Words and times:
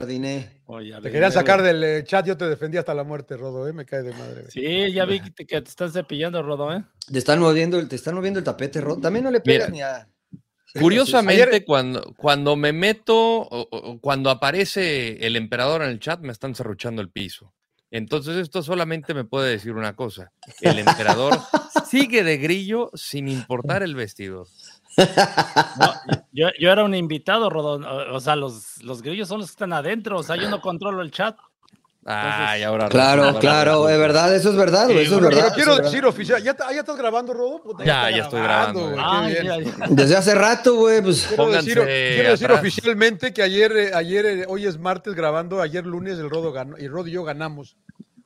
Jardiné. 0.00 0.48
Te 1.02 1.10
querían 1.12 1.30
sacar 1.30 1.62
del 1.62 1.84
eh, 1.84 2.04
chat, 2.04 2.26
yo 2.26 2.34
te 2.36 2.48
defendí 2.48 2.78
hasta 2.78 2.94
la 2.94 3.04
muerte, 3.04 3.36
Rodo, 3.36 3.68
¿eh? 3.68 3.72
Me 3.74 3.84
cae 3.84 4.02
de 4.02 4.12
madre. 4.12 4.42
güey. 4.42 4.50
Sí, 4.50 4.92
ya 4.94 5.04
vi 5.04 5.20
que 5.20 5.30
te, 5.30 5.46
que 5.46 5.60
te 5.60 5.68
están 5.68 5.92
cepillando, 5.92 6.42
Rodo, 6.42 6.74
¿eh? 6.74 6.82
Te 7.12 7.18
están 7.18 7.38
moviendo, 7.38 7.78
el- 7.78 7.86
te 7.86 7.96
están 7.96 8.14
moviendo 8.14 8.38
el 8.38 8.44
tapete, 8.44 8.80
Rodo. 8.80 8.98
También 8.98 9.24
no 9.26 9.30
le 9.30 9.40
pegas 9.42 9.70
Mira. 9.70 9.90
ni 9.92 9.98
a. 9.98 10.08
Curiosamente, 10.80 11.42
Ayer- 11.42 11.64
cuando, 11.66 12.14
cuando 12.16 12.56
me 12.56 12.72
meto, 12.72 13.14
o- 13.42 13.68
o- 13.70 14.00
cuando 14.00 14.30
aparece 14.30 15.26
el 15.26 15.36
emperador 15.36 15.82
en 15.82 15.90
el 15.90 16.00
chat, 16.00 16.20
me 16.20 16.32
están 16.32 16.54
cerruchando 16.54 17.02
el 17.02 17.10
piso. 17.10 17.52
Entonces, 17.90 18.36
esto 18.36 18.62
solamente 18.62 19.12
me 19.12 19.24
puede 19.24 19.50
decir 19.50 19.72
una 19.72 19.94
cosa: 19.96 20.32
el 20.62 20.78
emperador 20.78 21.38
sigue 21.90 22.22
de 22.24 22.38
grillo 22.38 22.90
sin 22.94 23.28
importar 23.28 23.82
el 23.82 23.94
vestido. 23.96 24.46
No, 24.96 25.94
yo, 26.32 26.48
yo 26.58 26.70
era 26.72 26.84
un 26.84 26.94
invitado, 26.94 27.48
Rodo. 27.50 27.80
O, 28.12 28.20
sea, 28.20 28.36
los, 28.36 28.82
los 28.82 29.02
grillos 29.02 29.28
son 29.28 29.40
los 29.40 29.48
que 29.48 29.52
están 29.52 29.72
adentro. 29.72 30.18
O 30.18 30.22
sea, 30.22 30.36
yo 30.36 30.48
no 30.48 30.60
controlo 30.60 31.02
el 31.02 31.10
chat. 31.10 31.36
Ay, 32.06 32.62
ahora 32.62 32.88
Claro, 32.88 33.38
claro, 33.38 33.88
es 33.88 33.98
verdad, 33.98 34.34
eso 34.34 34.48
es 34.50 34.56
verdad, 34.56 34.90
eso 34.90 35.00
es 35.00 35.08
Pero 35.08 35.36
verdad. 35.36 35.52
quiero 35.54 35.76
decir 35.76 36.04
oficial, 36.06 36.42
¿ya, 36.42 36.56
ya 36.72 36.80
estás 36.80 36.96
grabando, 36.96 37.34
Rodo? 37.34 37.62
Puta, 37.62 37.84
Ya, 37.84 38.10
ya 38.10 38.22
estoy 38.22 38.40
grabando, 38.40 38.96
ya. 38.96 39.58
Desde 39.90 40.16
hace 40.16 40.34
rato, 40.34 40.76
güey, 40.76 41.02
pues. 41.02 41.26
Quiero 41.26 41.50
decir, 41.50 41.74
quiero 41.74 42.30
decir 42.30 42.50
oficialmente 42.52 43.34
que 43.34 43.42
ayer, 43.42 43.76
eh, 43.76 43.90
ayer, 43.94 44.24
eh, 44.26 44.44
hoy 44.48 44.64
es 44.66 44.78
martes 44.78 45.14
grabando, 45.14 45.60
ayer 45.60 45.84
lunes 45.84 46.18
el 46.18 46.30
Rodo 46.30 46.52
ganó, 46.52 46.78
y 46.78 46.88
Rodo 46.88 47.06
y 47.06 47.12
yo 47.12 47.22
ganamos 47.22 47.76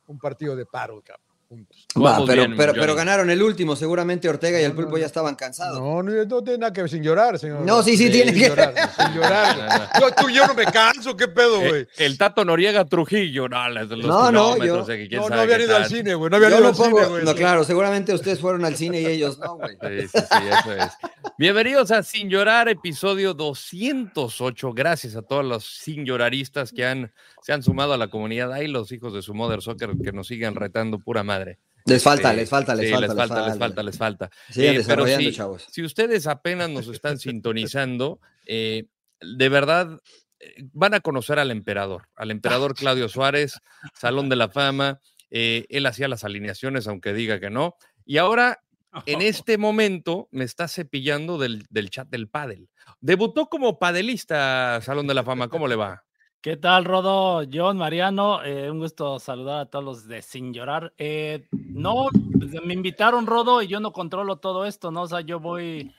un 0.07 0.19
partido 0.19 0.55
de 0.55 0.65
paro, 0.65 1.01
cabrón, 1.05 1.24
juntos. 1.47 1.85
Va, 1.97 2.11
Vamos 2.13 2.29
pero, 2.29 2.41
bien, 2.45 2.57
pero, 2.57 2.73
pero 2.73 2.95
ganaron 2.95 3.29
el 3.29 3.41
último, 3.41 3.75
seguramente 3.75 4.27
Ortega 4.27 4.59
y 4.59 4.63
el 4.63 4.73
pulpo 4.73 4.97
ya 4.97 5.05
estaban 5.05 5.35
cansados. 5.35 5.79
No, 5.79 6.01
no, 6.03 6.11
no 6.25 6.43
tiene 6.43 6.59
nada 6.59 6.73
que 6.73 6.81
ver, 6.81 6.89
sin 6.89 7.03
llorar, 7.03 7.39
señor. 7.39 7.61
No, 7.61 7.81
sí, 7.83 7.91
sí, 7.97 8.03
Sin 8.03 8.11
tiene 8.11 8.33
que- 8.33 8.49
llorar, 8.49 8.73
sin 8.97 9.13
llorar. 9.15 9.89
Yo, 9.99 10.11
tú 10.11 10.29
yo 10.29 10.47
no 10.47 10.53
me 10.53 10.65
canso, 10.65 11.15
¿qué 11.15 11.27
pedo, 11.27 11.59
güey? 11.59 11.81
Eh, 11.83 11.87
el 11.97 12.17
Tato 12.17 12.43
Noriega 12.43 12.85
Trujillo, 12.85 13.47
no, 13.47 13.69
los, 13.69 13.89
No, 13.89 14.31
no, 14.31 14.57
yo- 14.57 14.81
eh, 14.89 14.97
que 14.97 15.07
quién 15.07 15.21
No, 15.21 15.29
no 15.29 15.35
sabe 15.35 15.41
habían 15.53 15.61
ido 15.61 15.75
al 15.77 15.85
cine, 15.85 16.15
güey, 16.15 16.29
no 16.29 16.35
habían 16.37 16.51
Yo 16.51 16.57
ido 16.57 16.63
no 16.63 16.69
al 16.69 16.75
cine, 16.75 16.89
pongo, 16.89 17.09
güey. 17.09 17.23
no, 17.25 17.35
claro, 17.35 17.63
seguramente 17.63 18.13
ustedes 18.13 18.39
fueron 18.39 18.65
al 18.65 18.75
cine 18.75 19.01
y 19.01 19.05
ellos 19.05 19.37
no, 19.39 19.55
güey. 19.57 19.75
Sí, 20.01 20.07
sí, 20.07 20.19
sí, 20.19 20.43
eso 20.59 20.73
es. 20.73 20.91
Bienvenidos 21.37 21.91
a 21.91 22.01
Sin 22.03 22.29
Llorar, 22.29 22.69
episodio 22.69 23.33
208. 23.33 24.73
Gracias 24.73 25.15
a 25.15 25.21
todos 25.21 25.43
los 25.45 25.65
sin 25.65 26.05
lloraristas 26.05 26.71
que 26.71 26.85
han, 26.85 27.11
se 27.45 27.53
han 27.53 27.61
sumado 27.61 27.93
a 27.93 27.97
la 27.97 28.07
comunidad. 28.07 28.51
Ahí 28.51 28.67
los 28.67 28.91
hijos 28.91 29.13
de 29.13 29.21
su 29.21 29.35
Mother 29.35 29.61
Soccer 29.61 29.91
que 30.03 30.11
nos 30.11 30.25
siguen 30.25 30.55
retando 30.55 30.97
pura 30.97 31.21
madre. 31.21 31.59
Les 31.85 32.01
falta, 32.01 32.31
Sí, 32.31 32.37
les 32.37 32.49
falta, 32.49 32.73
les 32.73 32.87
sí, 32.87 32.91
falta, 32.91 33.07
les 33.07 33.15
falta, 33.15 33.47
les 33.47 33.57
falta, 33.59 33.83
les 33.83 33.97
falta. 33.99 34.29
Sigan 34.49 34.77
Eh, 34.77 34.83
pero 34.87 35.05
desarrollando, 35.05 35.29
sí, 35.29 35.35
chavos. 35.35 35.67
Si 35.69 35.83
ustedes 35.83 36.25
apenas 36.25 36.71
nos 36.71 36.87
están 36.87 37.19
sintonizando, 37.19 38.19
eh, 38.47 38.85
de 39.21 39.49
verdad 39.49 39.99
eh, 40.39 40.55
van 40.73 40.95
a 40.95 41.01
conocer 41.01 41.37
al 41.37 41.51
emperador, 41.51 42.07
al 42.15 42.31
emperador 42.31 42.73
Claudio 42.75 43.09
Suárez, 43.09 43.59
Salón 43.93 44.27
de 44.27 44.37
la 44.37 44.49
Fama. 44.49 44.99
eh, 45.29 45.67
él 45.69 45.85
hacía 45.85 46.07
las 46.07 46.23
alineaciones, 46.23 46.87
aunque 46.87 47.13
diga 47.13 47.39
que 47.39 47.51
no. 47.51 47.75
Y 48.07 48.17
ahora, 48.17 48.63
en 49.05 49.21
este 49.21 49.59
momento, 49.59 50.29
me 50.31 50.45
está 50.45 50.67
cepillando 50.67 51.37
del, 51.37 51.67
del 51.69 51.91
chat 51.91 52.07
del 52.09 52.27
pádel. 52.27 52.69
Debutó 53.01 53.49
como 53.49 53.77
padelista, 53.77 54.81
Salón 54.81 55.05
de 55.05 55.13
la 55.13 55.23
Fama. 55.23 55.47
¿Cómo 55.47 55.67
le 55.67 55.75
va? 55.75 56.01
¿Qué 56.45 56.57
tal, 56.57 56.85
Rodo? 56.85 57.43
John, 57.51 57.75
Mariano, 57.75 58.43
eh, 58.43 58.69
un 58.69 58.77
gusto 58.77 59.17
saludar 59.19 59.61
a 59.61 59.65
todos 59.65 59.83
los 59.83 60.07
de 60.07 60.21
Sin 60.21 60.53
Llorar. 60.53 60.93
Eh, 60.99 61.47
no, 61.51 62.05
pues, 62.37 62.51
me 62.63 62.75
invitaron, 62.75 63.25
Rodo, 63.25 63.63
y 63.63 63.67
yo 63.67 63.79
no 63.79 63.91
controlo 63.91 64.35
todo 64.35 64.67
esto, 64.67 64.91
¿no? 64.91 65.01
O 65.01 65.07
sea, 65.07 65.21
yo 65.21 65.39
voy, 65.39 65.91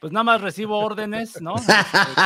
pues 0.00 0.12
nada 0.12 0.24
más 0.24 0.40
recibo 0.40 0.80
órdenes, 0.80 1.40
¿no? 1.40 1.54
Este, 1.54 1.72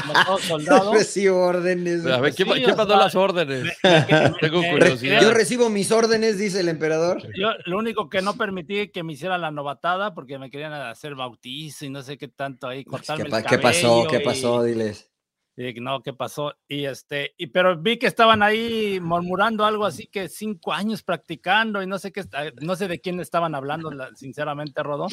Como 0.06 0.25
todo 0.25 0.38
soldado. 0.48 0.94
Recibo 0.94 1.36
órdenes. 1.44 2.06
A 2.06 2.19
ver, 2.19 2.34
¿quién, 2.34 2.48
Sí, 2.48 2.54
quién 2.54 2.70
o 2.70 2.76
mandó 2.76 2.94
sea, 2.94 3.04
las 3.04 3.15
órdenes? 3.15 3.65
me- 3.82 4.32
Tengo 4.41 4.62
me- 4.62 4.70
curiosidad. 4.72 5.20
Yo 5.20 5.34
recibo 5.34 5.69
mis 5.69 5.92
órdenes, 5.92 6.38
dice 6.38 6.60
el 6.60 6.70
emperador. 6.70 7.20
Yo 7.38 7.50
lo 7.66 7.76
único 7.76 8.09
que 8.09 8.22
no 8.22 8.38
permití 8.38 8.88
que 8.88 9.03
me 9.03 9.12
hiciera 9.12 9.36
la 9.36 9.50
novatada 9.50 10.15
porque 10.15 10.38
me 10.38 10.48
querían 10.48 10.72
hacer 10.72 11.15
bautizo 11.15 11.84
y 11.84 11.91
no 11.91 12.00
sé 12.00 12.16
qué 12.16 12.28
tanto 12.28 12.69
ahí, 12.69 12.86
cortarme 12.86 13.25
¿Qué, 13.28 13.36
el 13.36 13.44
qué 13.44 13.59
pasó? 13.59 14.06
¿Qué 14.09 14.16
y- 14.16 14.25
pasó? 14.25 14.62
Diles. 14.62 15.10
Y 15.56 15.72
no, 15.80 16.02
¿qué 16.02 16.12
pasó? 16.12 16.54
Y 16.68 16.84
este, 16.84 17.34
y 17.38 17.46
pero 17.46 17.76
vi 17.80 17.98
que 17.98 18.06
estaban 18.06 18.42
ahí 18.42 19.00
murmurando 19.00 19.64
algo 19.64 19.86
así 19.86 20.06
que 20.12 20.28
cinco 20.28 20.72
años 20.72 21.02
practicando 21.02 21.82
y 21.82 21.86
no 21.86 21.98
sé 21.98 22.12
qué, 22.12 22.22
no 22.60 22.76
sé 22.76 22.88
de 22.88 23.00
quién 23.00 23.18
estaban 23.20 23.54
hablando, 23.54 23.90
la- 23.90 24.14
sinceramente, 24.14 24.82
Rodó, 24.82 25.06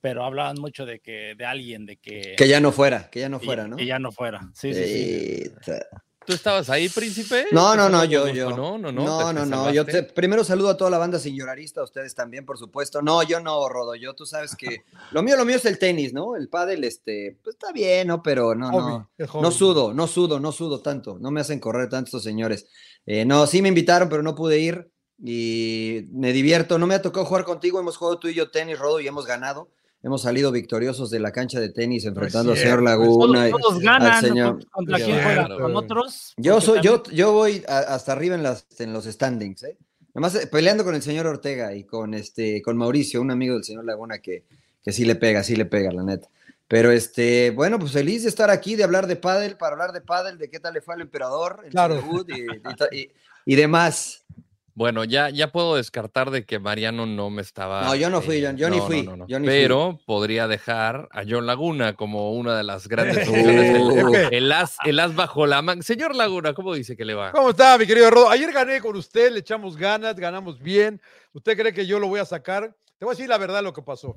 pero 0.00 0.24
hablaban 0.24 0.56
mucho 0.60 0.84
de 0.84 1.00
que, 1.00 1.34
de 1.36 1.44
alguien, 1.44 1.86
de 1.86 1.96
que, 1.96 2.34
Que 2.36 2.48
ya 2.48 2.60
no 2.60 2.72
fuera, 2.72 3.08
que 3.10 3.20
ya 3.20 3.28
no 3.28 3.38
y- 3.40 3.44
fuera, 3.46 3.68
¿no? 3.68 3.76
que 3.76 3.86
ya 3.86 3.98
no 3.98 4.10
fuera. 4.12 4.40
Sí, 4.52 4.74
sí, 4.74 4.84
sí. 4.84 5.72
¿Tú 6.28 6.34
estabas 6.34 6.68
ahí, 6.68 6.90
príncipe? 6.90 7.46
No, 7.52 7.74
no, 7.74 7.88
no, 7.88 8.04
yo, 8.04 8.28
yo. 8.28 8.50
No, 8.50 8.76
no, 8.76 8.92
no. 8.92 9.02
No, 9.02 9.18
te- 9.28 9.32
no, 9.32 9.44
te 9.44 9.46
no. 9.48 9.72
Yo 9.72 9.86
te- 9.86 10.02
primero 10.02 10.44
saludo 10.44 10.68
a 10.68 10.76
toda 10.76 10.90
la 10.90 10.98
banda 10.98 11.18
sin 11.18 11.34
llorarista, 11.34 11.80
a 11.80 11.84
ustedes 11.84 12.14
también, 12.14 12.44
por 12.44 12.58
supuesto. 12.58 13.00
No, 13.00 13.22
yo 13.22 13.40
no, 13.40 13.66
Rodo. 13.70 13.94
Yo, 13.94 14.12
tú 14.14 14.26
sabes 14.26 14.54
que 14.54 14.82
lo 15.12 15.22
mío, 15.22 15.36
lo 15.38 15.46
mío 15.46 15.56
es 15.56 15.64
el 15.64 15.78
tenis, 15.78 16.12
¿no? 16.12 16.36
El 16.36 16.50
pádel, 16.50 16.84
este, 16.84 17.38
pues 17.42 17.56
está 17.56 17.72
bien, 17.72 18.08
¿no? 18.08 18.22
Pero 18.22 18.54
no, 18.54 18.68
Hobby, 18.70 18.92
no. 19.26 19.40
No 19.40 19.50
sudo, 19.50 19.94
no 19.94 20.06
sudo, 20.06 20.38
no 20.38 20.52
sudo 20.52 20.82
tanto. 20.82 21.16
No 21.18 21.30
me 21.30 21.40
hacen 21.40 21.60
correr 21.60 21.88
tanto 21.88 22.08
estos 22.08 22.24
señores. 22.24 22.66
Eh, 23.06 23.24
no, 23.24 23.46
sí 23.46 23.62
me 23.62 23.68
invitaron, 23.68 24.10
pero 24.10 24.22
no 24.22 24.34
pude 24.34 24.58
ir 24.58 24.90
y 25.24 26.02
me 26.12 26.34
divierto. 26.34 26.78
No 26.78 26.86
me 26.86 26.94
ha 26.94 27.00
tocado 27.00 27.24
jugar 27.24 27.44
contigo. 27.44 27.80
Hemos 27.80 27.96
jugado 27.96 28.18
tú 28.18 28.28
y 28.28 28.34
yo 28.34 28.50
tenis, 28.50 28.78
Rodo, 28.78 29.00
y 29.00 29.08
hemos 29.08 29.24
ganado. 29.24 29.70
Hemos 30.02 30.22
salido 30.22 30.52
victoriosos 30.52 31.10
de 31.10 31.18
la 31.18 31.32
cancha 31.32 31.58
de 31.58 31.70
tenis 31.70 32.04
enfrentando 32.04 32.52
al 32.52 32.58
señor 32.58 32.80
cierto, 32.80 32.84
Laguna. 32.84 33.48
y- 33.48 33.50
Todos, 33.50 33.62
todos 33.62 33.74
al 33.78 33.82
ganan, 33.82 34.20
señor. 34.22 34.52
¿con- 34.54 34.62
¿contra 34.70 34.96
quién 34.98 35.16
bárbaro. 35.24 35.58
¿Con 35.58 35.76
otros? 35.76 36.34
Yo 36.36 36.60
soy, 36.60 36.80
yo, 36.82 37.00
también- 37.02 37.16
yo 37.16 37.32
voy 37.32 37.64
a- 37.66 37.78
hasta 37.78 38.12
arriba 38.12 38.36
en, 38.36 38.42
las, 38.44 38.66
en 38.78 38.92
los 38.92 39.04
standings, 39.06 39.62
¿eh? 39.64 39.76
Además, 40.14 40.34
eh, 40.36 40.46
peleando 40.46 40.84
con 40.84 40.94
el 40.94 41.02
señor 41.02 41.26
Ortega 41.26 41.74
y 41.74 41.84
con 41.84 42.14
este, 42.14 42.62
con 42.62 42.76
Mauricio, 42.76 43.20
un 43.20 43.30
amigo 43.30 43.54
del 43.54 43.64
señor 43.64 43.84
Laguna 43.84 44.18
que, 44.18 44.44
que 44.82 44.92
sí 44.92 45.04
le 45.04 45.16
pega, 45.16 45.42
sí 45.42 45.56
le 45.56 45.64
pega, 45.64 45.90
la 45.92 46.02
neta. 46.04 46.28
Pero 46.68 46.92
este, 46.92 47.50
bueno, 47.50 47.78
pues 47.78 47.92
feliz 47.92 48.22
de 48.22 48.28
estar 48.28 48.50
aquí, 48.50 48.76
de 48.76 48.84
hablar 48.84 49.06
de 49.08 49.16
pádel, 49.16 49.56
para 49.56 49.72
hablar 49.72 49.92
de 49.92 50.00
pádel, 50.00 50.38
de 50.38 50.48
qué 50.48 50.60
tal 50.60 50.74
le 50.74 50.80
fue 50.80 50.94
al 50.94 51.00
emperador, 51.00 51.60
su 51.64 51.70
Claro. 51.70 51.94
debut 51.96 52.28
y, 52.30 52.42
y 52.42 52.74
ta- 52.76 52.88
y- 52.92 53.08
y 53.44 53.54
demás. 53.56 54.24
Bueno, 54.78 55.02
ya, 55.02 55.28
ya 55.28 55.50
puedo 55.50 55.74
descartar 55.74 56.30
de 56.30 56.44
que 56.44 56.60
Mariano 56.60 57.04
no 57.04 57.30
me 57.30 57.42
estaba. 57.42 57.82
No, 57.82 57.96
yo 57.96 58.08
no 58.10 58.22
fui, 58.22 58.40
John, 58.44 58.56
yo 58.56 58.70
ni 58.70 58.78
fui, 58.80 59.04
yo 59.04 59.16
ni 59.40 59.46
fui. 59.48 59.54
Pero 59.56 59.98
podría 60.06 60.46
dejar 60.46 61.08
a 61.10 61.24
John 61.28 61.46
Laguna 61.46 61.94
como 61.96 62.32
una 62.34 62.56
de 62.56 62.62
las 62.62 62.86
grandes 62.88 63.26
Uh. 63.26 63.32
opciones. 63.32 63.74
El, 63.76 64.14
Epe. 64.24 64.36
el 64.36 64.52
as, 64.52 64.76
el 64.84 65.00
as 65.00 65.16
bajo 65.16 65.46
la 65.48 65.62
manga. 65.62 65.82
Señor 65.82 66.14
Laguna, 66.14 66.54
¿cómo 66.54 66.72
dice 66.74 66.96
que 66.96 67.04
le 67.04 67.14
va? 67.14 67.32
¿Cómo 67.32 67.50
está, 67.50 67.76
mi 67.76 67.88
querido 67.88 68.08
Rodo? 68.08 68.30
Ayer 68.30 68.52
gané 68.52 68.80
con 68.80 68.94
usted, 68.94 69.32
le 69.32 69.40
echamos 69.40 69.76
ganas, 69.76 70.14
ganamos 70.14 70.60
bien. 70.60 71.00
¿Usted 71.32 71.58
cree 71.58 71.72
que 71.74 71.84
yo 71.84 71.98
lo 71.98 72.06
voy 72.06 72.20
a 72.20 72.24
sacar? 72.24 72.72
Te 72.98 73.04
voy 73.04 73.14
a 73.14 73.16
decir 73.16 73.28
la 73.28 73.38
verdad 73.38 73.64
lo 73.64 73.72
que 73.72 73.82
pasó. 73.82 74.16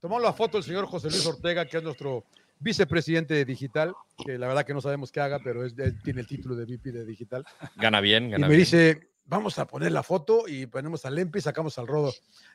Tomamos 0.00 0.22
la 0.22 0.32
foto 0.32 0.56
del 0.56 0.64
señor 0.64 0.86
José 0.86 1.10
Luis 1.10 1.26
Ortega, 1.26 1.66
que 1.66 1.76
es 1.76 1.82
nuestro 1.82 2.24
vicepresidente 2.58 3.34
de 3.34 3.44
Digital, 3.44 3.92
que 4.24 4.38
la 4.38 4.46
verdad 4.46 4.64
que 4.64 4.72
no 4.72 4.80
sabemos 4.80 5.12
qué 5.12 5.20
haga, 5.20 5.40
pero 5.44 5.64
es- 5.64 5.74
él 5.78 6.00
tiene 6.02 6.22
el 6.22 6.26
título 6.26 6.54
de 6.56 6.64
VP 6.64 6.90
de 6.92 7.04
Digital. 7.04 7.44
Gana 7.76 8.00
bien, 8.00 8.28
Y 8.28 8.30
gana 8.32 8.46
me 8.48 8.54
bien. 8.54 8.60
dice, 8.60 9.09
vamos 9.30 9.58
a 9.58 9.66
poner 9.66 9.92
la 9.92 10.02
foto 10.02 10.46
y 10.48 10.66
ponemos 10.66 11.04
al 11.06 11.14
Lempe 11.14 11.38
y 11.38 11.42
sacamos 11.42 11.78
al 11.78 11.86
Rodo. 11.86 12.08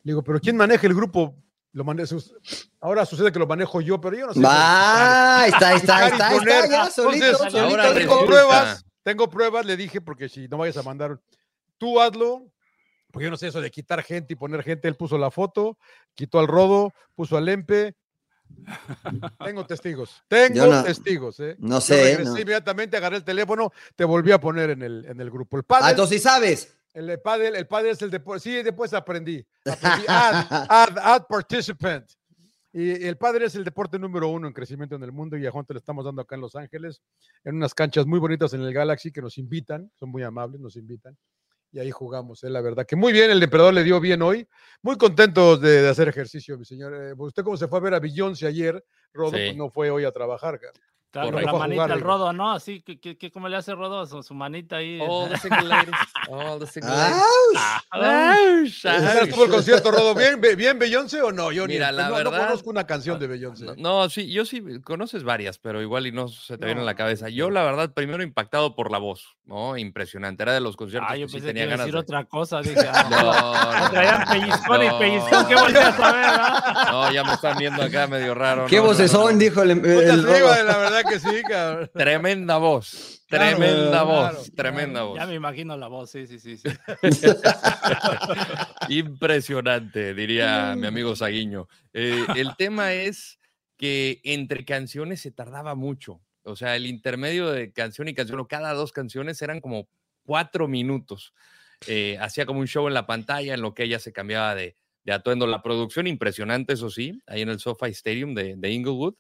Le 0.04 0.12
digo, 0.12 0.24
pero 0.24 0.40
¿quién 0.40 0.58
maneja 0.58 0.86
el 0.86 0.94
grupo? 0.94 1.36
Lo 1.72 1.84
mane- 1.84 2.06
sus- 2.06 2.34
Ahora 2.80 3.06
sucede 3.06 3.32
que 3.32 3.40
lo 3.40 3.48
manejo 3.48 3.82
yo, 3.82 4.00
pero 4.00 4.16
yo 4.18 4.28
no 4.28 4.34
sé. 4.34 4.42
Va, 4.42 5.42
ahí 5.42 5.52
está, 5.52 5.70
ahí 5.70 5.78
está, 5.78 6.08
está, 6.08 6.36
está, 6.36 6.68
ya, 6.68 6.90
solito, 6.92 7.26
Entonces, 7.26 7.52
solito 7.52 7.60
ahora 7.60 7.84
tengo 7.94 8.00
resulta- 8.00 8.26
pruebas, 8.26 8.86
tengo 9.04 9.30
pruebas, 9.30 9.66
le 9.66 9.78
dije, 9.78 10.02
porque 10.02 10.30
si 10.30 10.48
no 10.48 10.58
vayas 10.58 10.78
a 10.78 10.84
mandar, 10.84 11.20
tú 11.78 12.00
hazlo, 12.02 12.46
porque 13.12 13.26
yo 13.26 13.32
no 13.32 13.38
sé 13.38 13.48
eso 13.48 13.62
de 13.62 13.72
quitar 13.72 14.04
gente 14.04 14.34
y 14.34 14.36
poner 14.36 14.62
gente, 14.64 14.88
él 14.88 14.96
puso 14.96 15.18
la 15.18 15.32
foto, 15.32 15.78
quitó 16.14 16.40
al 16.40 16.48
Rodo, 16.48 16.94
puso 17.16 17.38
al 17.38 17.46
Lempe. 17.46 17.96
Tengo 19.44 19.66
testigos, 19.68 20.24
tengo 20.28 20.56
Yo 20.56 20.68
no- 20.68 20.84
testigos, 20.84 21.40
¿eh? 21.40 21.56
no 21.60 21.76
Yo 21.76 21.82
sé, 21.82 22.04
regresé 22.04 22.24
no. 22.32 22.40
inmediatamente, 22.40 22.98
agarré 22.98 23.18
el 23.18 23.24
teléfono, 23.24 23.72
te 23.96 24.06
volví 24.06 24.32
a 24.32 24.40
poner 24.40 24.72
en 24.72 24.82
el, 24.82 25.06
en 25.06 25.20
el 25.22 25.30
grupo. 25.30 25.58
El 25.58 25.62
Ah, 25.64 25.68
padre, 25.68 25.90
entonces 25.92 26.18
sí 26.18 26.24
sabes. 26.24 26.78
el 26.94 27.20
pádel, 27.22 27.56
el 27.56 27.68
pádel 27.68 27.92
es 27.92 28.02
el 28.02 28.10
de 28.12 28.22
sí, 28.40 28.64
después 28.64 28.94
aprendí. 28.94 29.46
aprendí 29.66 30.06
add, 30.08 30.46
add, 30.70 30.98
add 30.98 31.24
participant. 31.28 32.10
Y 32.74 33.06
el 33.06 33.18
padre 33.18 33.46
es 33.46 33.56
el 33.56 33.64
deporte 33.64 33.98
número 33.98 34.28
uno 34.28 34.48
en 34.48 34.54
crecimiento 34.54 34.96
en 34.96 35.04
el 35.04 35.14
mundo 35.14 35.38
y 35.38 35.46
a 35.48 35.52
Juan 35.52 35.66
te 35.66 35.74
lo 35.74 35.80
estamos 35.80 36.04
dando 36.04 36.22
acá 36.22 36.36
en 36.36 36.42
Los 36.42 36.56
Ángeles, 36.58 37.02
en 37.46 37.56
unas 37.56 37.74
canchas 37.74 38.06
muy 38.06 38.20
bonitas 38.20 38.54
en 38.54 38.62
el 38.62 38.74
Galaxy 38.74 39.12
que 39.14 39.22
nos 39.22 39.38
invitan, 39.38 39.90
son 39.98 40.10
muy 40.10 40.24
amables, 40.24 40.60
nos 40.60 40.76
invitan. 40.76 41.18
Y 41.72 41.80
ahí 41.80 41.92
jugamos, 41.92 42.44
eh, 42.44 42.50
la 42.50 42.62
verdad. 42.62 42.86
Que 42.86 42.96
muy 42.96 43.12
bien, 43.12 43.32
el 43.32 43.44
emperador 43.44 43.74
le 43.74 43.84
dio 43.84 44.00
bien 44.00 44.22
hoy. 44.22 44.48
Muy 44.82 44.98
contentos 44.98 45.60
de, 45.62 45.88
hacer 45.88 46.08
ejercicio, 46.08 46.58
mi 46.58 46.66
señor. 46.66 46.94
Eh, 46.94 47.14
usted 47.18 47.44
como 47.44 47.58
se 47.58 47.68
fue 47.68 47.80
a 47.80 47.82
ver 47.82 47.94
a 47.94 48.00
Beyoncé 48.00 48.48
ayer, 48.48 48.84
Rodo, 49.16 49.32
Sí. 49.32 49.38
pues 49.46 49.56
no 49.58 49.70
fue 49.70 49.90
hoy 49.90 50.06
a 50.06 50.12
trabajar. 50.12 50.60
cara. 50.60 50.74
Claro, 51.12 51.40
la 51.40 51.54
manita 51.54 51.76
jugar, 51.84 51.92
al 51.94 52.02
rodo, 52.02 52.34
¿no? 52.34 52.52
Así 52.52 52.82
que, 52.82 53.00
que, 53.00 53.18
que 53.18 53.32
¿cómo 53.32 53.48
le 53.48 53.56
hace 53.56 53.74
rodo? 53.74 54.06
Su, 54.06 54.22
su 54.22 54.34
manita 54.34 54.76
ahí. 54.76 55.00
All 55.02 55.30
the 55.30 55.38
single 55.38 55.64
ladies. 55.64 55.96
All 56.30 56.60
the 56.60 56.68
single 56.68 56.92
ladies. 56.94 58.82
¿Qué 58.82 58.90
tal 58.90 59.18
estuvo 59.28 59.46
el 59.46 59.52
concierto, 59.52 59.92
Rodo? 59.92 60.14
¿Bien, 60.14 60.40
bien 60.58 60.78
Beyoncé 60.78 61.22
o 61.22 61.32
no? 61.32 61.54
Yo 61.54 61.68
ni- 61.68 61.76
Mira, 61.76 61.92
la 61.94 62.10
no, 62.10 62.10
no 62.10 62.16
verdad- 62.32 62.48
conozco 62.48 62.70
una 62.70 62.86
canción 62.86 63.18
de 63.20 63.28
Beyoncé. 63.28 63.66
No, 63.66 63.76
no, 63.78 64.10
sí, 64.10 64.30
yo 64.32 64.44
sí, 64.46 64.62
conoces 64.84 65.24
varias, 65.24 65.58
pero 65.58 65.82
igual 65.82 66.08
y 66.08 66.12
no 66.12 66.28
se 66.28 66.58
te 66.58 66.66
viene 66.66 66.82
a 66.82 66.84
la 66.84 66.92
No, 66.92 66.98
cabeza. 66.98 67.30
Yo, 67.30 67.50
la 67.50 67.64
verdad, 67.64 67.94
primero 67.94 68.22
impactado 68.24 68.76
por 68.76 68.92
la 68.92 68.98
voz, 68.98 69.38
¿no? 69.46 69.78
Impresionante. 69.78 70.44
Era 70.44 70.54
de 70.54 70.60
los 70.60 70.76
conciertos 70.76 71.10
Ah, 71.12 71.16
yo 71.16 71.28
que 71.28 71.32
sí 71.32 71.38
pensé 71.38 71.48
que 71.48 71.54
tenía 71.54 71.64
a 71.64 71.68
ganas 71.78 71.86
decir 71.86 71.94
de... 71.94 72.00
otra 72.00 72.26
cosa. 72.26 72.62
Dije, 72.62 72.88
ah, 72.92 73.08
No, 73.10 73.80
no, 73.86 73.90
traían 73.92 74.26
pellizcón 74.26 74.84
y 74.84 74.88
no, 74.88 75.00
pellizcón. 75.00 75.48
¿Qué 75.48 75.56
volteas 75.56 76.00
a 76.00 76.12
ver, 76.12 76.26
ah? 76.28 76.88
No, 76.92 77.12
ya 77.14 77.24
me 77.24 77.34
están 77.34 77.58
viendo 77.58 77.82
acá 77.82 78.08
medio 78.08 78.34
raro. 78.36 78.66
¿Qué 78.66 78.78
no, 78.78 78.84
Dijo 79.38 79.62
el, 79.62 79.82
la 79.82 80.78
verdad 80.78 81.04
que 81.08 81.20
sí, 81.20 81.42
cabrón. 81.48 81.92
Tremenda 81.94 82.58
voz, 82.58 83.24
Claro, 83.28 83.58
tremenda 83.58 83.90
claro, 83.90 84.06
voz, 84.06 84.52
tremenda 84.56 85.04
voz. 85.04 85.20
Ya 85.20 85.26
me 85.26 85.36
imagino 85.36 85.78
la 85.78 85.88
voz, 85.88 86.12
sí, 86.12 86.28
sí, 86.28 86.40
sí. 86.40 86.58
sí. 86.58 86.70
Impresionante, 88.90 90.14
diría 90.14 90.76
mi 90.78 90.88
amigo 90.88 91.16
Saguiño. 91.16 91.68
Eh, 91.94 92.26
el 92.36 92.56
tema 92.56 92.94
es 92.94 93.40
que 93.78 94.22
entre 94.24 94.66
canciones 94.66 95.22
se 95.22 95.32
tardaba 95.32 95.76
mucho. 95.76 96.22
O 96.44 96.56
sea, 96.56 96.76
el 96.76 96.86
intermedio 96.86 97.52
de 97.52 97.72
canción 97.72 98.08
y 98.08 98.14
canción, 98.14 98.40
o 98.40 98.48
cada 98.48 98.74
dos 98.74 98.92
canciones 98.92 99.42
eran 99.42 99.60
como 99.60 99.88
cuatro 100.24 100.68
minutos. 100.68 101.34
Eh, 101.88 102.18
hacía 102.22 102.46
como 102.46 102.60
un 102.60 102.68
show 102.68 102.88
en 102.88 102.94
la 102.94 103.06
pantalla 103.06 103.54
en 103.54 103.62
lo 103.62 103.74
que 103.74 103.84
ella 103.84 104.00
se 104.00 104.14
cambiaba 104.14 104.56
de, 104.56 104.76
de 105.06 105.14
atuendo. 105.14 105.48
La 105.48 105.62
producción 105.64 106.08
impresionante, 106.08 106.74
eso 106.74 106.90
sí, 106.90 107.22
ahí 107.28 107.42
en 107.42 107.50
el 107.50 107.60
SoFi 107.60 107.92
Stadium 107.92 108.34
de, 108.36 108.56
de 108.58 108.72
Inglewood, 108.72 109.16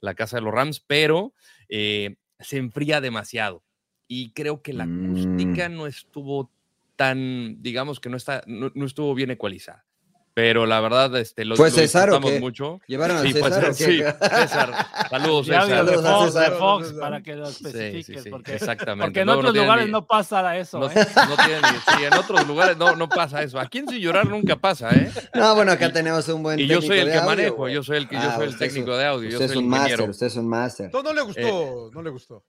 la 0.00 0.14
casa 0.14 0.36
de 0.36 0.42
los 0.42 0.54
Rams, 0.54 0.80
pero 0.80 1.34
eh, 1.68 2.16
se 2.38 2.58
enfría 2.58 3.00
demasiado. 3.00 3.64
Y 4.08 4.32
creo 4.32 4.62
que 4.62 4.72
la 4.72 4.86
Mm. 4.86 5.04
acústica 5.06 5.68
no 5.68 5.86
estuvo 5.86 6.52
tan, 6.96 7.62
digamos 7.62 8.00
que 8.00 8.08
no, 8.10 8.16
está, 8.16 8.42
no, 8.46 8.70
no 8.74 8.86
estuvo 8.86 9.14
bien 9.14 9.30
ecualizada. 9.30 9.86
Pero 10.32 10.64
la 10.64 10.80
verdad, 10.80 11.14
este, 11.16 11.44
lo, 11.44 11.56
¿Fue 11.56 11.70
lo 11.70 11.74
César 11.74 12.08
o 12.10 12.12
disfrutamos 12.12 12.30
qué? 12.30 12.40
mucho. 12.40 12.80
¿Llevaron 12.86 13.16
al 13.16 13.26
Sí, 13.26 13.32
fue 13.32 13.48
César 13.50 13.64
o 13.64 13.68
qué? 13.68 13.74
sí, 13.74 13.98
César. 14.40 14.86
Saludos, 15.10 15.46
César. 15.46 15.66
de 15.66 15.74
Saludos 15.96 16.04
a 16.06 16.10
Fox, 16.12 16.24
de 16.34 16.40
César. 16.40 16.58
Fox, 16.58 16.92
para 17.00 17.22
que 17.22 17.34
lo 17.36 17.46
Sí, 17.46 17.54
sí, 17.54 17.66
especifiques. 17.66 18.22
sí, 18.22 18.30
porque, 18.30 18.54
exactamente. 18.54 19.06
porque 19.06 19.20
en 19.20 19.26
No, 19.26 19.32
no 19.34 19.38
otros 19.40 19.52
tiene 19.52 19.66
lugares 19.66 19.86
ni- 19.86 19.92
no 19.92 20.06
pasa 20.06 20.56
eso. 20.56 20.78
No, 20.78 20.90
¿eh? 20.90 20.94
no 20.94 21.36
tiene 21.36 21.60
ni- 21.60 21.94
sí, 21.96 22.04
en 22.04 22.14
otros 22.14 22.46
lugares 22.46 22.76
no, 22.76 22.94
no 22.94 23.08
pasa 23.08 23.42
eso. 23.42 23.58
Aquí 23.58 23.78
en 23.78 23.88
Sin 23.88 23.98
Llorar 23.98 24.28
nunca 24.28 24.54
pasa, 24.56 24.90
¿eh? 24.94 25.10
No, 25.34 25.54
bueno, 25.56 25.72
acá 25.72 25.88
Y- 25.88 25.92
tenemos 25.92 26.28
un 26.28 26.44
buen 26.44 26.60
Y 26.60 26.66
yo 26.68 26.80
soy 26.80 27.00
el 27.00 27.06
de 27.06 27.12
que 27.12 27.18
audio, 27.18 27.28
manejo, 27.30 27.68
yo 27.68 27.82
soy 27.82 27.96
el, 27.96 28.08
que, 28.08 28.14
yo 28.14 28.22
Ah, 28.22 28.34
soy 28.36 28.44
el 28.44 28.50
es 28.52 28.58
técnico 28.58 28.92
un- 28.92 28.98
de 28.98 29.06
audio, 29.06 29.28
yo 29.30 29.36
Usted 29.36 29.38
soy 29.38 29.44
es 29.46 29.52
el 29.52 29.58
un 29.58 29.64
ingeniero. 29.64 29.88
máster, 29.96 30.10
usted 30.10 30.26
es 30.28 30.36
un 30.36 30.48
máster. 30.48 30.90
No, 30.92 31.02
no 31.02 31.12
le 31.12 31.22
gustó, 31.22 31.90
no 31.92 32.02
le 32.02 32.10
gustó. 32.10 32.44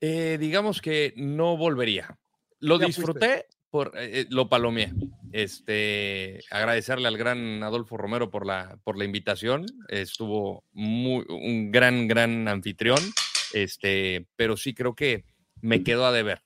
Eh, 0.00 0.36
digamos 0.38 0.80
que 0.80 1.12
no 1.16 1.56
volvería. 1.56 2.16
Lo 2.60 2.78
disfruté, 2.78 3.46
por, 3.70 3.92
eh, 3.96 4.20
eh, 4.20 4.26
lo 4.30 4.48
palomeé. 4.48 4.92
Este, 5.32 6.40
agradecerle 6.50 7.08
al 7.08 7.16
gran 7.18 7.62
Adolfo 7.62 7.96
Romero 7.96 8.30
por 8.30 8.46
la, 8.46 8.78
por 8.84 8.96
la 8.98 9.04
invitación. 9.04 9.66
Estuvo 9.88 10.64
muy, 10.72 11.24
un 11.28 11.70
gran, 11.70 12.08
gran 12.08 12.48
anfitrión. 12.48 12.98
Este, 13.52 14.26
pero 14.36 14.56
sí 14.56 14.74
creo 14.74 14.94
que 14.94 15.24
me 15.62 15.82
quedó 15.82 16.06
a 16.06 16.12
deber, 16.12 16.42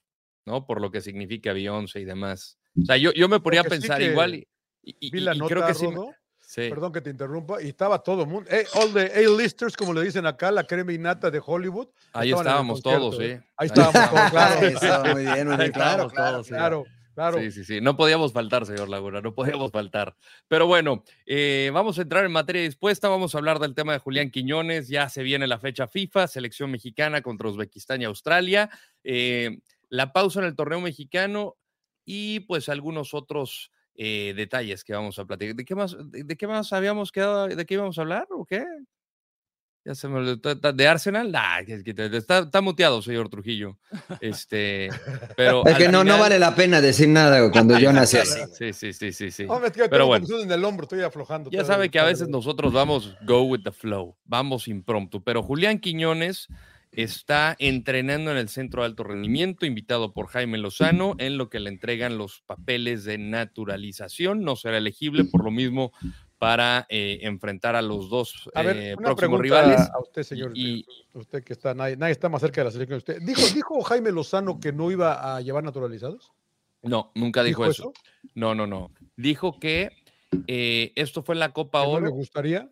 ¿no? 0.46 0.66
Por 0.66 0.80
lo 0.80 0.90
que 0.90 1.00
significa 1.00 1.52
Beyoncé 1.52 2.00
y 2.00 2.04
demás. 2.04 2.58
O 2.80 2.84
sea, 2.84 2.96
yo, 2.96 3.12
yo 3.12 3.28
me 3.28 3.40
ponía 3.40 3.60
a 3.60 3.64
Porque 3.64 3.78
pensar 3.80 4.00
igual 4.02 4.34
y, 4.34 4.48
y- 4.82 4.96
y- 5.00 5.10
Vi 5.10 5.20
la 5.20 5.34
y 5.34 5.38
nota, 5.38 5.54
creo 5.54 5.66
que 5.66 5.74
sí. 5.74 5.86
me- 5.88 5.94
Rodo, 5.96 6.14
sí. 6.40 6.68
Perdón 6.68 6.92
que 6.92 7.00
te 7.00 7.10
interrumpa, 7.10 7.60
y 7.62 7.68
estaba 7.68 8.02
todo 8.02 8.22
el 8.22 8.28
mundo. 8.28 8.48
eh, 8.50 8.66
all 8.74 8.92
the 8.92 9.12
A-listers, 9.26 9.76
como 9.76 9.92
le 9.92 10.02
dicen 10.02 10.26
acá, 10.26 10.50
la 10.52 10.64
crema 10.64 10.92
innata 10.92 11.30
de 11.30 11.40
Hollywood. 11.44 11.88
Ahí 12.12 12.30
estábamos 12.32 12.82
todos, 12.82 13.16
sí. 13.16 13.24
¿eh? 13.24 13.42
Ahí 13.56 13.66
estábamos 13.66 14.10
todos, 14.10 14.30
claro. 14.30 14.66
Eso, 14.66 15.04
muy 15.14 15.24
bien, 15.24 15.44
muy 15.46 15.54
Ahí 15.54 15.58
bien. 15.60 15.72
Claro, 15.72 16.06
estábamos 16.06 16.12
claro, 16.12 16.32
todos, 16.32 16.46
sí. 16.46 16.52
Claro, 16.52 16.86
Sí, 17.34 17.50
sí, 17.50 17.64
sí. 17.64 17.80
No 17.80 17.96
podíamos 17.96 18.32
faltar, 18.32 18.66
señor 18.66 18.88
Laguna, 18.90 19.22
no 19.22 19.34
podíamos 19.34 19.70
faltar. 19.72 20.16
Pero 20.48 20.66
bueno, 20.66 21.02
eh, 21.24 21.70
vamos 21.72 21.98
a 21.98 22.02
entrar 22.02 22.24
en 22.26 22.32
materia 22.32 22.62
dispuesta. 22.62 23.08
Vamos 23.08 23.34
a 23.34 23.38
hablar 23.38 23.58
del 23.58 23.74
tema 23.74 23.92
de 23.94 23.98
Julián 24.00 24.30
Quiñones. 24.30 24.88
Ya 24.88 25.08
se 25.08 25.22
viene 25.22 25.46
la 25.46 25.58
fecha 25.58 25.88
FIFA, 25.88 26.26
selección 26.26 26.70
mexicana 26.70 27.22
contra 27.22 27.48
Uzbekistán 27.48 28.02
y 28.02 28.04
Australia. 28.04 28.70
eh, 29.04 29.58
la 29.88 30.12
pausa 30.12 30.40
en 30.40 30.46
el 30.46 30.56
torneo 30.56 30.80
mexicano 30.80 31.56
y 32.06 32.40
pues 32.40 32.68
algunos 32.70 33.12
otros 33.12 33.70
eh, 33.94 34.32
detalles 34.34 34.84
que 34.84 34.94
vamos 34.94 35.18
a 35.18 35.26
platicar. 35.26 35.54
¿De 35.54 35.64
qué 35.66 35.74
más, 35.74 35.94
de, 36.10 36.24
de 36.24 36.36
qué 36.36 36.46
más 36.46 36.72
habíamos 36.72 37.12
quedado? 37.12 37.46
¿De 37.48 37.66
qué 37.66 37.74
íbamos 37.74 37.98
a 37.98 38.02
hablar 38.02 38.26
o 38.30 38.46
qué? 38.46 38.64
Ya 39.84 39.96
se 39.96 40.06
me 40.06 40.18
olvidó. 40.18 40.38
¿Ta- 40.38 40.72
¿De 40.72 40.86
Arsenal? 40.86 41.32
Nah, 41.32 41.58
está, 41.60 42.38
está 42.40 42.60
muteado, 42.60 43.02
señor 43.02 43.28
Trujillo. 43.28 43.78
Este, 44.20 44.90
pero 45.36 45.66
Es 45.66 45.76
que 45.76 45.88
no, 45.88 46.04
no 46.04 46.18
vale 46.18 46.38
la 46.38 46.54
pena 46.54 46.80
decir 46.80 47.08
nada 47.08 47.50
cuando 47.52 47.76
yo 47.78 47.92
nací 47.92 48.18
así. 48.18 48.40
Sí, 48.52 48.72
sí, 48.72 48.92
sí, 48.92 49.12
sí, 49.12 49.30
sí. 49.32 49.46
Pero 49.90 50.06
bueno. 50.06 50.24
confusión 50.24 50.42
en 50.48 50.52
el 50.58 50.64
hombro, 50.64 50.84
estoy 50.84 51.02
aflojando. 51.02 51.50
Ya 51.50 51.64
sabe 51.64 51.90
que 51.90 51.98
a 51.98 52.04
veces 52.04 52.28
nosotros 52.28 52.72
vamos 52.72 53.16
go 53.26 53.42
with 53.42 53.62
the 53.64 53.72
flow, 53.72 54.16
vamos 54.24 54.68
impromptu, 54.68 55.22
pero 55.24 55.42
Julián 55.42 55.80
Quiñones 55.80 56.46
está 56.92 57.56
entrenando 57.58 58.30
en 58.30 58.36
el 58.36 58.48
Centro 58.50 58.82
de 58.82 58.86
Alto 58.86 59.02
Rendimiento, 59.02 59.66
invitado 59.66 60.12
por 60.12 60.26
Jaime 60.28 60.58
Lozano, 60.58 61.14
en 61.18 61.38
lo 61.38 61.48
que 61.48 61.58
le 61.58 61.70
entregan 61.70 62.18
los 62.18 62.42
papeles 62.46 63.04
de 63.04 63.18
naturalización. 63.18 64.44
No 64.44 64.56
será 64.56 64.76
elegible 64.78 65.24
por 65.24 65.42
lo 65.42 65.50
mismo 65.50 65.92
para 66.42 66.86
eh, 66.88 67.20
enfrentar 67.22 67.76
a 67.76 67.82
los 67.82 68.10
dos 68.10 68.50
A 68.52 68.62
ver, 68.62 68.76
eh, 68.76 68.94
una 68.98 69.10
próximos 69.14 69.38
rivales. 69.38 69.78
a 69.78 70.00
usted, 70.00 70.24
señor. 70.24 70.50
Y, 70.56 70.84
Usted 71.14 71.44
que 71.44 71.52
está, 71.52 71.72
nadie, 71.72 71.96
nadie 71.96 72.10
está 72.10 72.28
más 72.28 72.40
cerca 72.40 72.62
de 72.62 72.64
la 72.64 72.70
selección 72.72 72.98
que 73.00 73.12
usted. 73.12 73.22
¿Dijo, 73.24 73.42
¿Dijo 73.54 73.80
Jaime 73.82 74.10
Lozano 74.10 74.58
que 74.58 74.72
no 74.72 74.90
iba 74.90 75.36
a 75.36 75.40
llevar 75.40 75.62
naturalizados? 75.62 76.32
no, 76.82 77.12
nunca 77.14 77.44
dijo, 77.44 77.62
¿Dijo 77.62 77.70
eso. 77.70 77.92
No, 78.34 78.56
no, 78.56 78.66
no. 78.66 78.90
Dijo 79.14 79.60
que 79.60 79.90
eh, 80.48 80.90
esto 80.96 81.22
fue 81.22 81.36
en 81.36 81.38
la 81.38 81.52
Copa 81.52 81.82
¿Que 81.82 81.86
no 81.86 81.92
Oro. 81.92 82.06
le 82.06 82.10
gustaría? 82.10 82.68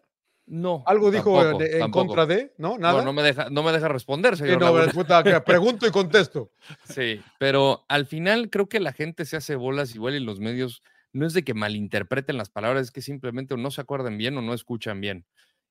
No. 0.46 0.82
¿Algo 0.86 1.12
dijo 1.12 1.40
tampoco, 1.40 1.62
en, 1.62 1.72
en 1.74 1.78
tampoco. 1.78 2.06
contra 2.08 2.26
de? 2.26 2.52
¿No? 2.58 2.76
¿Nada? 2.76 2.98
No, 2.98 3.04
no 3.04 3.12
me 3.12 3.22
deja, 3.22 3.50
no 3.50 3.62
me 3.62 3.70
deja 3.70 3.86
responder, 3.86 4.36
Sí, 4.36 4.42
señor. 4.42 4.62
no, 4.62 4.74
Laguna. 4.76 4.92
puta, 4.92 5.22
que 5.22 5.40
pregunto 5.46 5.86
y 5.86 5.92
contesto. 5.92 6.50
Sí, 6.88 7.20
pero 7.38 7.84
al 7.86 8.06
final 8.06 8.50
creo 8.50 8.68
que 8.68 8.80
la 8.80 8.92
gente 8.92 9.24
se 9.26 9.36
hace 9.36 9.54
bolas 9.54 9.94
igual 9.94 10.16
y 10.16 10.18
los 10.20 10.40
medios 10.40 10.82
no 11.12 11.26
es 11.26 11.34
de 11.34 11.44
que 11.44 11.54
malinterpreten 11.54 12.36
las 12.36 12.50
palabras, 12.50 12.84
es 12.86 12.90
que 12.92 13.02
simplemente 13.02 13.56
no 13.56 13.70
se 13.70 13.80
acuerdan 13.80 14.18
bien 14.18 14.36
o 14.38 14.42
no 14.42 14.54
escuchan 14.54 15.00
bien. 15.00 15.26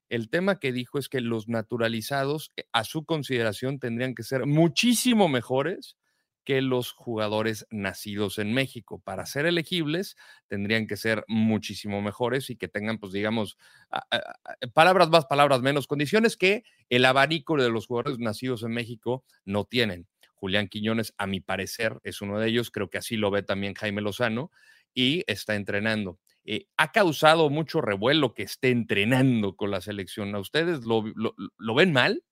El 0.09 0.29
tema 0.29 0.59
que 0.59 0.73
dijo 0.73 0.99
es 0.99 1.09
que 1.09 1.21
los 1.21 1.47
naturalizados, 1.47 2.51
eh, 2.57 2.63
a 2.73 2.83
su 2.83 3.05
consideración, 3.05 3.79
tendrían 3.79 4.15
que 4.15 4.23
ser 4.23 4.45
muchísimo 4.47 5.29
mejores 5.29 5.97
que 6.45 6.61
los 6.63 6.91
jugadores 6.93 7.67
nacidos 7.69 8.39
en 8.39 8.53
México. 8.53 8.99
Para 9.03 9.25
ser 9.27 9.45
elegibles, 9.45 10.15
tendrían 10.47 10.87
que 10.87 10.97
ser 10.97 11.23
muchísimo 11.27 12.01
mejores 12.01 12.49
y 12.49 12.55
que 12.57 12.67
tengan, 12.67 12.97
pues 12.97 13.13
digamos, 13.13 13.57
a- 13.91 14.07
palabras 14.73 15.09
más, 15.09 15.25
palabras 15.25 15.61
menos, 15.61 15.87
condiciones 15.87 16.37
que 16.37 16.63
el 16.89 17.05
abanico 17.05 17.55
de 17.57 17.69
los 17.69 17.87
jugadores 17.87 18.19
nacidos 18.19 18.63
en 18.63 18.71
México 18.71 19.25
no 19.45 19.65
tienen. 19.65 20.07
Julián 20.33 20.67
Quiñones, 20.69 21.13
a 21.17 21.27
mi 21.27 21.41
parecer, 21.41 21.99
es 22.03 22.21
uno 22.21 22.39
de 22.39 22.47
ellos, 22.47 22.71
creo 22.71 22.89
que 22.89 22.97
así 22.97 23.17
lo 23.17 23.29
ve 23.29 23.43
también 23.43 23.73
Jaime 23.73 24.01
Lozano, 24.01 24.51
y 24.93 25.23
está 25.27 25.55
entrenando. 25.55 26.19
Eh, 26.45 26.65
ha 26.77 26.91
causado 26.91 27.49
mucho 27.49 27.79
revuelo 27.81 28.33
que 28.33 28.43
esté 28.43 28.69
entrenando 28.69 29.55
con 29.55 29.71
la 29.71 29.81
selección. 29.81 30.33
¿A 30.35 30.39
ustedes 30.39 30.85
lo, 30.85 31.03
lo- 31.15 31.35
lo 31.57 31.75
ven 31.75 31.93
mal? 31.93 32.23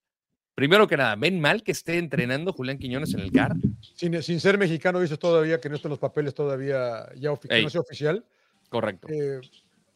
Primero 0.56 0.88
que 0.88 0.98
nada, 0.98 1.16
¿ven 1.16 1.40
mal 1.40 1.62
que 1.62 1.72
esté 1.72 2.00
entrenando 2.00 2.52
Julián 2.52 2.80
Quiñones 2.80 3.14
en 3.14 3.20
el 3.20 3.32
CAR? 3.32 3.54
Sin, 3.94 4.24
sin 4.24 4.40
ser 4.40 4.58
mexicano, 4.58 5.00
dices 5.00 5.20
todavía 5.20 5.62
que 5.62 5.70
no 5.70 5.76
están 5.76 5.92
los 5.92 6.00
papeles 6.00 6.34
todavía 6.34 7.08
ya 7.16 7.32
ofi- 7.32 7.62
no 7.62 7.70
sea 7.70 7.82
oficial. 7.82 8.26
Correcto. 8.70 9.08
Eh, 9.08 9.40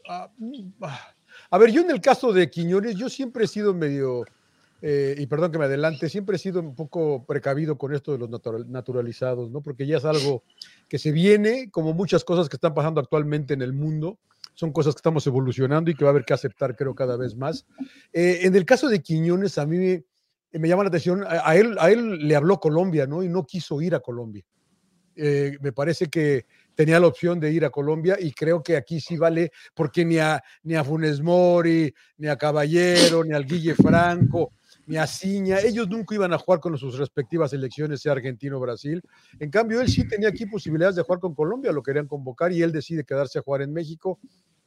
ah, 0.07 0.29
mm, 0.37 0.69
ah. 0.81 1.13
a 1.49 1.57
ver, 1.57 1.71
yo 1.71 1.81
en 1.81 1.89
el 1.89 1.99
caso 1.99 2.31
de 2.31 2.47
Quiñones, 2.51 2.95
yo 2.95 3.09
siempre 3.09 3.45
he 3.45 3.47
sido 3.47 3.73
medio, 3.73 4.23
eh, 4.81 5.15
y 5.17 5.27
perdón 5.27 5.51
que 5.51 5.57
me 5.59 5.65
adelante, 5.65 6.09
siempre 6.09 6.35
he 6.35 6.39
sido 6.39 6.59
un 6.59 6.75
poco 6.75 7.25
precavido 7.25 7.77
con 7.77 7.93
esto 7.93 8.11
de 8.11 8.17
los 8.17 8.29
natural- 8.29 8.69
naturalizados, 8.69 9.51
¿no? 9.51 9.61
Porque 9.61 9.85
ya 9.85 9.97
es 9.97 10.05
algo 10.05 10.43
que 10.89 10.97
se 10.97 11.11
viene, 11.11 11.69
como 11.71 11.93
muchas 11.93 12.23
cosas 12.23 12.49
que 12.49 12.57
están 12.57 12.73
pasando 12.73 12.99
actualmente 12.99 13.53
en 13.53 13.61
el 13.61 13.73
mundo, 13.73 14.17
son 14.53 14.71
cosas 14.73 14.93
que 14.95 14.99
estamos 14.99 15.25
evolucionando 15.27 15.89
y 15.89 15.95
que 15.95 16.03
va 16.03 16.09
a 16.09 16.13
haber 16.13 16.25
que 16.25 16.33
aceptar, 16.33 16.75
creo, 16.75 16.93
cada 16.93 17.15
vez 17.15 17.35
más. 17.35 17.65
Eh, 18.11 18.39
en 18.43 18.55
el 18.55 18.65
caso 18.65 18.89
de 18.89 19.01
Quiñones, 19.01 19.57
a 19.57 19.65
mí 19.65 19.77
me, 19.77 20.03
me 20.59 20.67
llama 20.67 20.83
la 20.83 20.89
atención, 20.89 21.23
a, 21.23 21.49
a 21.49 21.55
él, 21.55 21.77
a 21.79 21.89
él 21.89 22.27
le 22.27 22.35
habló 22.35 22.59
Colombia, 22.59 23.07
¿no? 23.07 23.23
Y 23.23 23.29
no 23.29 23.45
quiso 23.45 23.81
ir 23.81 23.95
a 23.95 23.99
Colombia. 24.01 24.43
eh, 25.15 25.57
me 25.61 25.71
parece 25.71 26.07
que 26.07 26.45
tenía 26.73 26.99
la 26.99 27.07
opción 27.07 27.39
de 27.39 27.51
ir 27.51 27.65
a 27.65 27.69
Colombia 27.69 28.17
y 28.19 28.31
creo 28.31 28.63
que 28.63 28.75
aquí 28.77 28.99
sí 28.99 29.17
vale, 29.17 29.51
porque 29.73 30.03
ni 30.05 30.17
a, 30.17 30.41
ni 30.63 30.75
a 30.75 30.83
Funes 30.83 31.21
Mori, 31.21 31.93
ni 32.17 32.27
a 32.27 32.37
Caballero, 32.37 33.23
ni 33.23 33.33
al 33.33 33.45
Guille 33.45 33.75
Franco, 33.75 34.53
ni 34.91 34.97
a 34.97 35.07
Ciña, 35.07 35.61
ellos 35.61 35.87
nunca 35.87 36.13
iban 36.15 36.33
a 36.33 36.37
jugar 36.37 36.59
con 36.59 36.77
sus 36.77 36.97
respectivas 36.97 37.51
selecciones, 37.51 38.01
sea 38.01 38.11
argentino 38.11 38.57
o 38.57 38.59
Brasil. 38.59 39.01
En 39.39 39.49
cambio, 39.49 39.79
él 39.79 39.87
sí 39.87 40.05
tenía 40.05 40.27
aquí 40.27 40.45
posibilidades 40.45 40.97
de 40.97 41.01
jugar 41.01 41.21
con 41.21 41.33
Colombia, 41.33 41.71
lo 41.71 41.81
querían 41.81 42.07
convocar 42.07 42.51
y 42.51 42.61
él 42.61 42.73
decide 42.73 43.05
quedarse 43.05 43.39
a 43.39 43.41
jugar 43.41 43.61
en 43.61 43.71
México. 43.71 44.19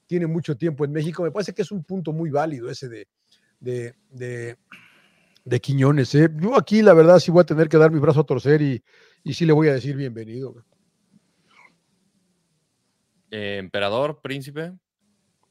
Tiene 0.07 0.27
mucho 0.27 0.57
tiempo 0.57 0.87
en 0.87 0.93
México. 0.93 1.23
Me 1.23 1.31
parece 1.31 1.53
que 1.53 1.61
es 1.61 1.71
un 1.71 1.85
punto 1.85 2.15
muy 2.15 2.31
válido 2.31 2.71
ese 2.71 2.89
de, 2.89 3.07
de, 3.61 3.97
de, 4.09 4.57
de 5.45 5.61
Quiñones. 5.61 6.15
¿eh? 6.15 6.31
Yo 6.41 6.57
aquí, 6.57 6.81
la 6.81 6.95
verdad, 6.95 7.19
sí 7.19 7.31
voy 7.31 7.43
a 7.43 7.45
tener 7.45 7.69
que 7.69 7.77
dar 7.77 7.91
mi 7.91 7.99
brazo 7.99 8.21
a 8.21 8.25
torcer 8.25 8.63
y, 8.63 8.83
y 9.25 9.35
sí 9.35 9.45
le 9.45 9.53
voy 9.53 9.69
a 9.69 9.75
decir 9.75 9.95
bienvenido. 9.95 10.55
Eh, 13.31 13.59
emperador, 13.59 14.23
príncipe. 14.23 14.73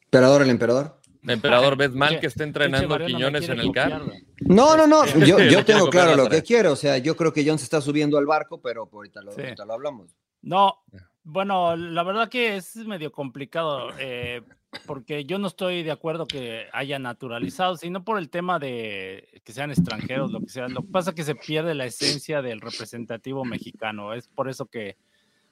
Emperador, 0.06 0.42
el 0.42 0.50
emperador. 0.50 1.00
Emperador, 1.25 1.77
¿ves 1.77 1.94
mal 1.94 2.20
que 2.20 2.27
esté 2.27 2.44
entrenando 2.44 2.98
Quiñones 3.06 3.48
en 3.50 3.60
el 3.60 3.72
CAR? 3.72 4.01
No, 4.42 4.75
no, 4.75 4.88
no. 4.88 5.06
Yo, 5.06 5.63
tengo 5.65 5.89
claro 5.89 6.12
la 6.15 6.24
lo 6.24 6.30
que 6.30 6.44
quiero. 6.44 6.74
O 6.74 6.75
sea, 6.75 6.98
yo 6.98 7.15
creo 7.15 7.32
que 7.32 7.48
John 7.48 7.58
se 7.58 7.63
está 7.63 7.82
subiendo 7.82 8.18
al 8.18 8.25
barco, 8.25 8.62
pero 8.62 8.89
ahorita 8.92 9.22
lo, 9.22 9.32
Sí. 9.32 9.42
ahorita 9.42 9.65
lo 9.65 9.74
hablamos. 9.74 10.15
No, 10.42 10.84
bueno, 11.24 11.75
la 11.77 12.03
verdad 12.03 12.27
que 12.27 12.58
es 12.58 12.75
medio 12.75 13.12
complicado, 13.12 13.92
eh, 13.98 14.42
porque 14.86 15.24
yo 15.24 15.39
no 15.39 15.48
estoy 15.48 15.84
de 15.84 15.92
acuerdo 15.92 16.25
que 16.25 16.68
haya 16.74 17.00
naturalizado, 17.00 17.77
sino 17.77 18.03
por 18.03 18.18
el 18.18 18.30
tema 18.30 18.60
de 18.60 19.42
que 19.46 19.53
sean 19.53 19.72
extranjeros, 19.72 20.32
lo 20.32 20.42
que 20.42 20.50
sea. 20.50 20.68
Lo 20.68 20.82
que 20.82 20.89
pasa 20.92 21.12
es 21.12 21.15
que 21.15 21.24
se 21.24 21.36
pierde 21.36 21.75
la 21.75 21.86
esencia 21.86 22.42
del 22.42 22.60
representativo 22.60 23.46
mexicano. 23.46 24.13
Es 24.13 24.27
por 24.27 24.50
eso 24.50 24.65
que 24.65 24.98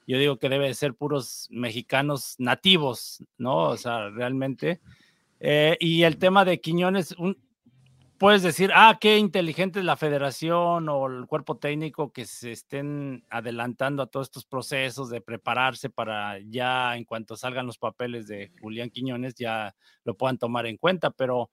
yo 0.06 0.18
digo 0.18 0.38
que 0.38 0.48
debe 0.50 0.66
de 0.66 0.74
ser 0.74 0.94
puros 0.94 1.48
mexicanos 1.50 2.34
nativos, 2.38 3.24
¿no? 3.38 3.70
O 3.70 3.76
sea, 3.76 4.10
realmente. 4.10 4.80
Eh, 5.44 5.76
y 5.80 6.04
el 6.04 6.18
tema 6.18 6.44
de 6.44 6.60
Quiñones, 6.60 7.12
un- 7.18 7.36
puedes 8.16 8.44
decir, 8.44 8.70
ah, 8.72 8.96
qué 9.00 9.18
inteligente 9.18 9.80
es 9.80 9.84
la 9.84 9.96
federación 9.96 10.88
o 10.88 11.06
el 11.08 11.26
cuerpo 11.26 11.56
técnico 11.56 12.12
que 12.12 12.24
se 12.26 12.52
estén 12.52 13.24
adelantando 13.28 14.04
a 14.04 14.06
todos 14.06 14.28
estos 14.28 14.44
procesos 14.44 15.10
de 15.10 15.20
prepararse 15.20 15.90
para 15.90 16.38
ya 16.48 16.96
en 16.96 17.04
cuanto 17.04 17.34
salgan 17.34 17.66
los 17.66 17.78
papeles 17.78 18.28
de 18.28 18.52
Julián 18.60 18.90
Quiñones 18.90 19.34
ya 19.34 19.74
lo 20.04 20.16
puedan 20.16 20.38
tomar 20.38 20.66
en 20.66 20.76
cuenta, 20.76 21.10
pero 21.10 21.50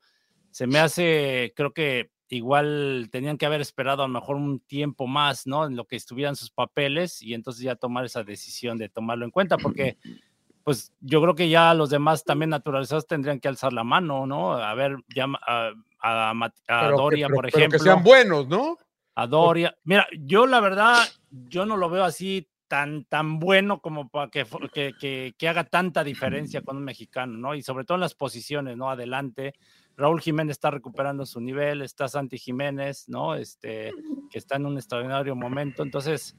se 0.52 0.68
me 0.68 0.78
hace, 0.78 1.52
creo 1.56 1.74
que 1.74 2.12
igual 2.28 3.10
tenían 3.12 3.40
que 3.40 3.48
haber 3.48 3.62
esperado 3.62 4.04
a 4.04 4.08
lo 4.08 4.14
mejor 4.14 4.36
un 4.36 4.60
tiempo 4.60 5.08
más, 5.08 5.48
¿no? 5.48 5.66
En 5.66 5.76
lo 5.76 5.86
que 5.86 5.96
estuvieran 5.96 6.36
sus 6.36 6.52
papeles 6.52 7.24
y 7.24 7.34
entonces 7.34 7.64
ya 7.64 7.76
tomar 7.76 8.06
esa 8.06 8.24
decisión 8.24 8.78
de 8.78 8.90
tomarlo 8.90 9.26
en 9.26 9.32
cuenta, 9.32 9.58
porque 9.58 9.98
pues 10.64 10.94
yo 11.02 11.22
creo 11.22 11.36
que 11.36 11.50
ya 11.50 11.74
los 11.74 11.90
demás 11.90 12.24
también 12.24 12.50
naturalizados 12.52 13.08
tendrían 13.08 13.40
que 13.40 13.48
alzar 13.48 13.74
la 13.74 13.84
mano, 13.84 14.26
¿no? 14.28 14.54
A 14.54 14.74
ver, 14.76 14.98
ya 15.16 15.26
a, 15.48 15.72
a 16.02 16.34
Mat- 16.34 16.54
a 16.68 16.82
Pero 16.82 16.96
que- 16.96 17.02
Doria, 17.02 17.28
pero- 17.28 17.36
por 17.36 17.46
pero 17.46 17.58
ejemplo. 17.58 17.80
que 17.80 17.84
sean 17.84 18.04
buenos, 18.04 18.48
¿no? 18.48 18.78
A 19.16 19.28
Doria. 19.28 19.76
Mira, 19.84 20.08
yo 20.20 20.46
la 20.48 20.60
verdad, 20.60 20.98
yo 21.32 21.66
no 21.66 21.76
lo 21.78 21.90
veo 21.90 22.04
así 22.04 22.48
tan, 22.68 23.04
tan 23.06 23.40
bueno 23.40 23.82
como 23.82 24.10
para 24.10 24.30
que, 24.30 24.46
que, 24.72 24.94
que- 25.00 25.34
que 25.38 25.48
haga 25.50 25.64
tanta 25.64 26.04
diferencia 26.04 26.62
con 26.62 26.78
un 26.78 26.84
mexicano, 26.84 27.38
¿no? 27.38 27.56
Y 27.56 27.64
sobre 27.64 27.84
todo 27.84 27.96
en 27.96 28.02
las 28.02 28.14
posiciones, 28.16 28.78
¿no? 28.78 28.90
Adelante. 28.92 29.56
Raúl 29.98 30.22
Jiménez 30.22 30.52
está 30.54 30.72
recuperando 30.72 31.26
su 31.26 31.42
nivel, 31.42 31.82
está 31.82 32.08
Santi 32.08 32.38
Jiménez, 32.38 33.10
¿no? 33.10 33.36
Este, 33.36 33.92
que 34.30 34.38
está 34.38 34.56
en 34.56 34.68
un 34.68 34.78
extraordinario 34.78 35.36
momento. 35.36 35.84
Entonces, 35.84 36.38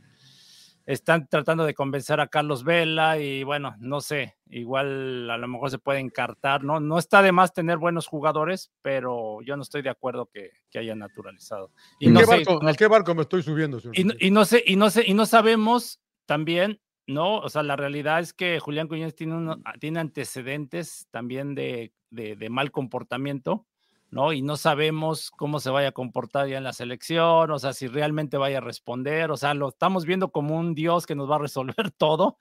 están 0.93 1.29
tratando 1.29 1.65
de 1.65 1.75
convencer 1.75 2.21
a 2.21 2.27
Carlos 2.29 2.65
Vela 2.65 3.19
y 3.19 3.43
bueno, 3.45 3.75
no 3.79 4.01
sé, 4.01 4.37
igual 4.49 5.31
a 5.31 5.37
lo 5.39 5.47
mejor 5.49 5.71
se 5.71 5.79
puede 5.79 6.01
encartar, 6.01 6.65
¿no? 6.65 6.81
No 6.81 6.99
está 6.99 7.23
de 7.23 7.33
más 7.33 7.53
tener 7.53 7.79
buenos 7.79 8.07
jugadores, 8.07 8.71
pero 8.83 9.41
yo 9.43 9.57
no 9.57 9.63
estoy 9.63 9.83
de 9.83 9.91
acuerdo 9.91 10.27
que, 10.27 10.51
que 10.71 10.79
haya 10.81 10.95
naturalizado. 10.95 11.71
Y 11.99 12.09
¿A 12.09 12.13
no 12.13 12.21
qué, 12.21 12.27
sé, 12.27 12.31
barco, 12.33 12.59
con 12.59 12.67
a 12.67 12.71
el- 12.71 12.77
qué 12.77 12.87
barco 12.89 13.15
me 13.15 13.23
estoy 13.23 13.43
subiendo? 13.43 13.79
señor? 13.81 13.99
y, 13.99 14.05
no- 14.05 14.15
y 14.19 14.31
no 14.31 14.45
sé, 14.45 14.63
y 14.67 14.77
no 14.77 14.91
sé, 14.91 15.05
y 15.07 15.15
no 15.15 15.27
sabemos 15.27 16.01
también, 16.27 16.81
¿no? 17.07 17.39
O 17.39 17.49
sea, 17.49 17.63
la 17.63 17.77
realidad 17.77 18.21
es 18.21 18.33
que 18.33 18.59
Julián 18.61 18.89
Quiñones 18.89 19.15
tiene, 19.15 19.35
uno- 19.35 19.59
tiene 19.79 20.01
antecedentes 20.01 21.07
también 21.11 21.55
de, 21.55 21.93
de- 22.11 22.37
de 22.37 22.51
mal 22.51 22.71
comportamiento, 22.73 23.67
¿no? 24.11 24.33
Y 24.33 24.43
no 24.43 24.57
sabemos 24.57 25.31
cómo 25.31 25.61
se 25.61 25.71
vaya 25.71 25.89
a 25.89 25.93
comportar 25.93 26.49
ya 26.49 26.59
en 26.59 26.65
la 26.65 26.73
selección, 26.73 27.51
o 27.51 27.59
sea, 27.59 27.73
si 27.73 27.87
realmente 27.87 28.37
vaya 28.37 28.59
a 28.59 28.63
responder, 28.63 29.31
o 29.31 29.37
sea, 29.37 29.55
lo 29.55 29.69
estamos 29.69 30.05
viendo 30.05 30.31
como 30.31 30.57
un 30.57 30.75
dios 30.75 31.07
que 31.07 31.15
nos 31.15 31.31
va 31.31 31.37
a 31.37 31.41
resolver 31.41 31.91
todo, 31.97 32.37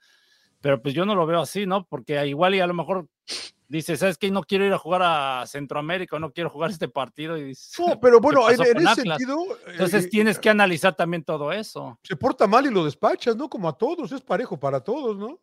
pero 0.60 0.82
pues 0.82 0.94
yo 0.94 1.04
no 1.04 1.14
lo 1.14 1.26
veo 1.26 1.40
así, 1.40 1.66
¿no? 1.66 1.86
Porque 1.86 2.26
igual 2.26 2.54
y 2.54 2.60
a 2.60 2.66
lo 2.66 2.74
mejor 2.74 3.06
dice, 3.68 3.96
¿sabes 3.96 4.18
qué? 4.18 4.30
No 4.30 4.42
quiero 4.42 4.66
ir 4.66 4.72
a 4.72 4.78
jugar 4.78 5.02
a 5.02 5.46
Centroamérica, 5.46 6.18
no 6.18 6.32
quiero 6.32 6.50
jugar 6.50 6.70
este 6.70 6.88
partido 6.88 7.38
y 7.38 7.44
dices, 7.44 7.72
No, 7.78 7.98
pero 8.00 8.20
bueno, 8.20 8.46
¿qué 8.46 8.54
en, 8.54 8.58
pasó 8.58 8.70
en 8.70 8.76
ese 8.78 8.88
Atlas? 8.88 9.18
sentido. 9.18 9.38
Entonces 9.68 10.04
eh, 10.04 10.08
tienes 10.08 10.38
que 10.38 10.50
analizar 10.50 10.94
también 10.94 11.22
todo 11.24 11.52
eso. 11.52 11.98
Se 12.02 12.16
porta 12.16 12.46
mal 12.46 12.66
y 12.66 12.70
lo 12.70 12.84
despachas, 12.84 13.36
¿no? 13.36 13.48
Como 13.48 13.68
a 13.68 13.72
todos, 13.72 14.10
es 14.12 14.20
parejo 14.20 14.58
para 14.58 14.80
todos, 14.80 15.16
¿no? 15.16 15.38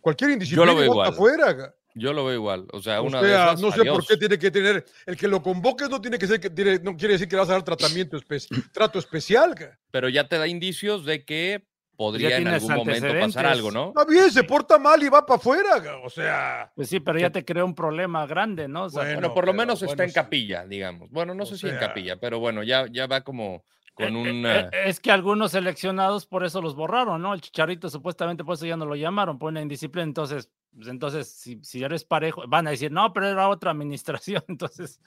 Cualquier 0.00 0.30
indisciplina 0.30 0.72
igual. 0.84 1.10
afuera. 1.10 1.74
Yo 1.98 2.12
lo 2.12 2.24
veo 2.24 2.34
igual. 2.34 2.66
O 2.72 2.80
sea, 2.80 3.00
O 3.00 3.04
una 3.04 3.20
de 3.20 3.28
sea, 3.28 3.44
esas, 3.46 3.60
no 3.60 3.72
sé 3.72 3.84
por 3.84 4.06
qué 4.06 4.16
tiene 4.16 4.38
que 4.38 4.50
tener. 4.50 4.84
El 5.06 5.16
que 5.16 5.28
lo 5.28 5.42
convoques 5.42 5.88
no 5.90 6.00
tiene 6.00 6.18
que 6.18 6.26
ser 6.26 6.40
que 6.40 6.50
tiene, 6.50 6.78
no 6.78 6.96
quiere 6.96 7.14
decir 7.14 7.28
que 7.28 7.36
le 7.36 7.40
vas 7.40 7.50
a 7.50 7.52
dar 7.54 7.62
tratamiento 7.64 8.16
espe- 8.16 8.46
trato 8.72 8.98
especial. 8.98 9.54
Pero 9.90 10.08
ya 10.08 10.28
te 10.28 10.38
da 10.38 10.46
indicios 10.46 11.04
de 11.04 11.24
que 11.24 11.66
podría 11.96 12.36
en 12.36 12.46
algún 12.46 12.72
momento 12.74 13.08
pasar 13.18 13.46
algo, 13.46 13.72
¿no? 13.72 13.88
Está 13.88 14.04
bien, 14.04 14.30
se 14.30 14.44
porta 14.44 14.78
mal 14.78 15.02
y 15.02 15.08
va 15.08 15.26
para 15.26 15.38
afuera. 15.38 15.82
O 16.04 16.08
sea, 16.10 16.70
Pues 16.76 16.88
sí, 16.88 17.00
pero 17.00 17.18
ya 17.18 17.30
te 17.30 17.44
crea 17.44 17.64
un 17.64 17.74
problema 17.74 18.24
grande, 18.26 18.68
¿no? 18.68 18.84
O 18.84 18.90
sea, 18.90 19.02
Bueno, 19.02 19.14
Bueno, 19.20 19.34
por 19.34 19.46
lo 19.46 19.52
menos 19.52 19.82
está 19.82 19.86
bueno, 19.86 20.02
en 20.04 20.08
sí. 20.10 20.14
capilla, 20.14 20.64
digamos. 20.64 21.10
Bueno, 21.10 21.34
no 21.34 21.42
O 21.42 21.46
sé 21.46 21.58
si 21.58 21.66
en 21.66 21.72
sea- 21.78 21.88
capilla, 21.88 22.16
pero 22.20 22.38
bueno, 22.38 22.62
ya, 22.62 22.86
ya 22.88 23.08
va 23.08 23.22
como 23.22 23.64
con 23.98 24.16
eh, 24.16 24.42
eh, 24.44 24.70
eh, 24.72 24.82
es 24.86 25.00
que 25.00 25.10
algunos 25.10 25.52
seleccionados 25.52 26.24
por 26.24 26.44
eso 26.44 26.62
los 26.62 26.76
borraron, 26.76 27.20
¿no? 27.20 27.34
El 27.34 27.40
Chicharito 27.40 27.90
supuestamente 27.90 28.44
por 28.44 28.54
eso 28.54 28.64
ya 28.64 28.76
no 28.76 28.86
lo 28.86 28.94
llamaron, 28.94 29.38
por 29.38 29.50
una 29.50 29.60
indisciplina. 29.60 30.04
Entonces, 30.04 30.48
pues 30.74 30.88
entonces 30.88 31.28
si, 31.28 31.58
si 31.62 31.82
eres 31.82 32.04
parejo, 32.04 32.44
van 32.46 32.68
a 32.68 32.70
decir, 32.70 32.92
no, 32.92 33.12
pero 33.12 33.26
era 33.26 33.48
otra 33.48 33.72
administración. 33.72 34.44
Entonces, 34.48 35.00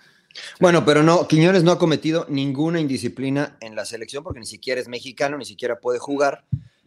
Bueno, 0.59 0.83
pero 0.85 1.03
no, 1.03 1.27
Quiñones 1.27 1.63
no 1.63 1.71
ha 1.71 1.79
cometido 1.79 2.25
ninguna 2.29 2.81
indisciplina 2.81 3.57
en 3.61 3.75
la 3.75 3.85
selección 3.85 4.23
porque 4.23 4.41
ni 4.41 4.45
siquiera 4.45 4.81
es 4.81 4.89
mexicano, 4.89 5.37
ni 5.37 5.45
siquiera 5.45 5.79
puede 5.79 5.99
jugar, 5.99 6.43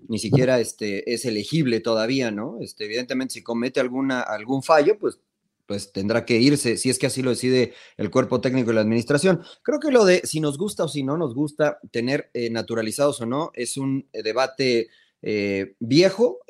ni 0.07 0.19
siquiera 0.19 0.61
este, 0.61 1.13
es 1.13 1.25
elegible 1.25 1.81
todavía, 1.81 2.31
¿no? 2.31 2.59
Este, 2.61 2.85
evidentemente, 2.85 3.35
si 3.35 3.43
comete 3.43 3.81
alguna, 3.81 4.21
algún 4.21 4.63
fallo, 4.63 4.99
pues, 4.99 5.19
pues 5.67 5.93
tendrá 5.93 6.25
que 6.25 6.39
irse, 6.39 6.77
si 6.77 6.91
es 6.91 6.99
que 6.99 7.07
así 7.07 7.23
lo 7.23 7.31
decide 7.31 7.75
el 7.97 8.11
cuerpo 8.11 8.41
técnico 8.41 8.71
y 8.71 8.75
la 8.75 8.81
administración. 8.81 9.43
Creo 9.63 9.81
que 9.81 9.91
lo 9.91 10.05
de 10.05 10.21
si 10.25 10.41
nos 10.41 10.59
gusta 10.59 10.85
o 10.85 10.89
si 10.89 11.03
no 11.03 11.17
nos 11.17 11.35
gusta 11.35 11.79
tener 11.91 12.31
eh, 12.35 12.51
naturalizados 12.51 13.21
o 13.21 13.27
no 13.27 13.51
es 13.55 13.77
un 13.77 14.09
eh, 14.13 14.23
debate 14.23 14.89
eh, 15.23 15.75
viejo, 15.79 16.41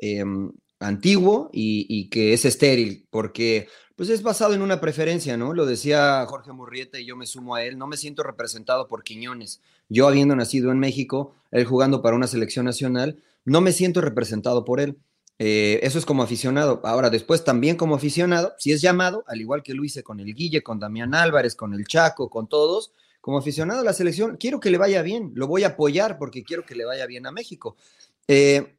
antiguo 0.79 1.49
y, 1.53 1.85
y 1.89 2.09
que 2.09 2.33
es 2.33 2.43
estéril, 2.45 3.07
porque 3.09 3.67
pues 3.95 4.09
es 4.09 4.21
basado 4.21 4.53
en 4.53 4.61
una 4.61 4.81
preferencia, 4.81 5.37
¿no? 5.37 5.53
Lo 5.53 5.65
decía 5.65 6.25
Jorge 6.27 6.51
Murrieta 6.51 6.99
y 6.99 7.05
yo 7.05 7.15
me 7.15 7.25
sumo 7.25 7.55
a 7.55 7.63
él, 7.63 7.77
no 7.77 7.87
me 7.87 7.95
siento 7.95 8.23
representado 8.23 8.87
por 8.87 9.03
Quiñones. 9.03 9.61
Yo 9.87 10.07
habiendo 10.07 10.35
nacido 10.35 10.71
en 10.71 10.79
México, 10.79 11.33
él 11.51 11.65
jugando 11.65 12.01
para 12.01 12.15
una 12.15 12.27
selección 12.27 12.65
nacional, 12.65 13.23
no 13.45 13.61
me 13.61 13.71
siento 13.71 14.01
representado 14.01 14.65
por 14.65 14.81
él. 14.81 14.97
Eh, 15.37 15.79
eso 15.83 15.99
es 15.99 16.05
como 16.05 16.23
aficionado. 16.23 16.81
Ahora, 16.83 17.09
después 17.09 17.43
también 17.43 17.75
como 17.75 17.95
aficionado, 17.95 18.53
si 18.57 18.71
es 18.71 18.81
llamado, 18.81 19.23
al 19.27 19.41
igual 19.41 19.63
que 19.63 19.73
lo 19.73 19.83
hice 19.83 20.03
con 20.03 20.19
el 20.19 20.33
Guille, 20.33 20.63
con 20.63 20.79
Damián 20.79 21.13
Álvarez, 21.13 21.55
con 21.55 21.73
el 21.73 21.85
Chaco, 21.85 22.29
con 22.29 22.47
todos, 22.47 22.91
como 23.21 23.37
aficionado 23.37 23.81
a 23.81 23.83
la 23.83 23.93
selección, 23.93 24.37
quiero 24.37 24.59
que 24.59 24.69
le 24.69 24.77
vaya 24.77 25.01
bien, 25.01 25.31
lo 25.35 25.47
voy 25.47 25.63
a 25.63 25.69
apoyar 25.69 26.17
porque 26.17 26.43
quiero 26.43 26.65
que 26.65 26.75
le 26.75 26.85
vaya 26.85 27.05
bien 27.05 27.25
a 27.25 27.31
México. 27.31 27.75
Eh, 28.27 28.75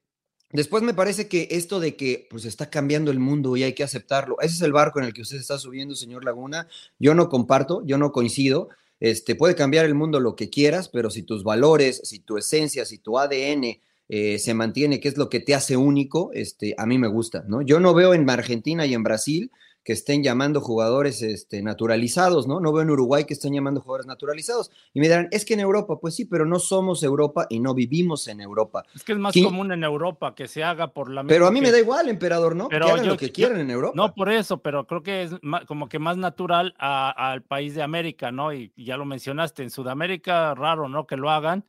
Después 0.52 0.82
me 0.82 0.94
parece 0.94 1.28
que 1.28 1.48
esto 1.50 1.80
de 1.80 1.96
que 1.96 2.28
pues 2.30 2.44
está 2.44 2.70
cambiando 2.70 3.10
el 3.10 3.18
mundo 3.18 3.56
y 3.56 3.64
hay 3.64 3.72
que 3.72 3.82
aceptarlo, 3.82 4.36
ese 4.40 4.54
es 4.54 4.62
el 4.62 4.72
barco 4.72 5.00
en 5.00 5.06
el 5.06 5.12
que 5.12 5.22
usted 5.22 5.38
está 5.38 5.58
subiendo, 5.58 5.96
señor 5.96 6.24
Laguna. 6.24 6.68
Yo 6.98 7.14
no 7.14 7.28
comparto, 7.28 7.82
yo 7.84 7.98
no 7.98 8.12
coincido. 8.12 8.68
Este 9.00 9.34
puede 9.34 9.54
cambiar 9.56 9.84
el 9.84 9.94
mundo 9.94 10.20
lo 10.20 10.36
que 10.36 10.48
quieras, 10.48 10.88
pero 10.88 11.10
si 11.10 11.22
tus 11.24 11.42
valores, 11.42 12.00
si 12.04 12.20
tu 12.20 12.38
esencia, 12.38 12.86
si 12.86 12.98
tu 12.98 13.18
ADN 13.18 13.80
eh, 14.08 14.38
se 14.38 14.54
mantiene, 14.54 15.00
que 15.00 15.08
es 15.08 15.16
lo 15.16 15.28
que 15.28 15.40
te 15.40 15.54
hace 15.54 15.76
único, 15.76 16.30
este, 16.32 16.74
a 16.78 16.86
mí 16.86 16.98
me 16.98 17.08
gusta, 17.08 17.44
¿no? 17.48 17.62
Yo 17.62 17.80
no 17.80 17.92
veo 17.94 18.14
en 18.14 18.28
Argentina 18.30 18.86
y 18.86 18.94
en 18.94 19.02
Brasil 19.02 19.50
que 19.82 19.92
estén 19.92 20.24
llamando 20.24 20.60
jugadores 20.60 21.22
este, 21.22 21.62
naturalizados, 21.62 22.48
¿no? 22.48 22.58
No 22.58 22.72
veo 22.72 22.82
en 22.82 22.90
Uruguay 22.90 23.24
que 23.24 23.34
estén 23.34 23.54
llamando 23.54 23.80
jugadores 23.80 24.06
naturalizados. 24.08 24.72
Y 24.92 24.98
me 24.98 25.06
dirán, 25.06 25.28
es 25.30 25.44
que 25.44 25.54
en 25.54 25.60
Europa, 25.60 26.00
pues 26.00 26.16
sí, 26.16 26.24
pero 26.24 26.44
no 26.44 26.58
somos 26.58 27.04
Europa 27.04 27.46
y 27.48 27.60
no 27.60 27.72
vivimos 27.72 28.26
en 28.26 28.40
Europa. 28.40 28.82
es 28.96 29.04
que 29.04 29.12
es 29.12 29.18
más 29.18 29.32
¿Qui- 29.32 29.44
común 29.44 29.70
en 29.70 29.84
Europa 29.84 30.34
que 30.34 30.48
se 30.48 30.64
haga 30.64 30.88
por 30.92 31.08
la 31.08 31.22
Pero 31.22 31.46
a 31.46 31.52
mí 31.52 31.60
me 31.60 31.70
da 31.70 31.78
igual, 31.78 32.08
emperador, 32.08 32.56
¿no? 32.56 32.66
Pero 32.68 32.86
que 32.86 32.92
hagan 32.92 33.04
yo- 33.04 33.12
lo 33.12 33.16
que 33.16 33.26
yo- 33.28 33.32
quieran 33.32 33.60
en 33.60 33.70
Europa. 33.70 33.92
No 33.94 34.12
por 34.12 34.28
eso, 34.28 34.58
pero 34.58 34.88
creo 34.88 35.04
que 35.04 35.22
es 35.22 35.30
ma- 35.42 35.64
como 35.66 35.88
que 35.88 36.00
más 36.00 36.16
natural 36.16 36.74
al 36.78 37.42
país 37.42 37.76
de 37.76 37.82
América, 37.82 38.32
¿no? 38.32 38.52
Y, 38.52 38.72
y 38.74 38.86
ya 38.86 38.96
lo 38.96 39.04
mencionaste, 39.04 39.62
en 39.62 39.70
Sudamérica 39.70 40.52
raro, 40.56 40.88
¿no? 40.88 41.06
Que 41.06 41.16
lo 41.16 41.30
hagan. 41.30 41.64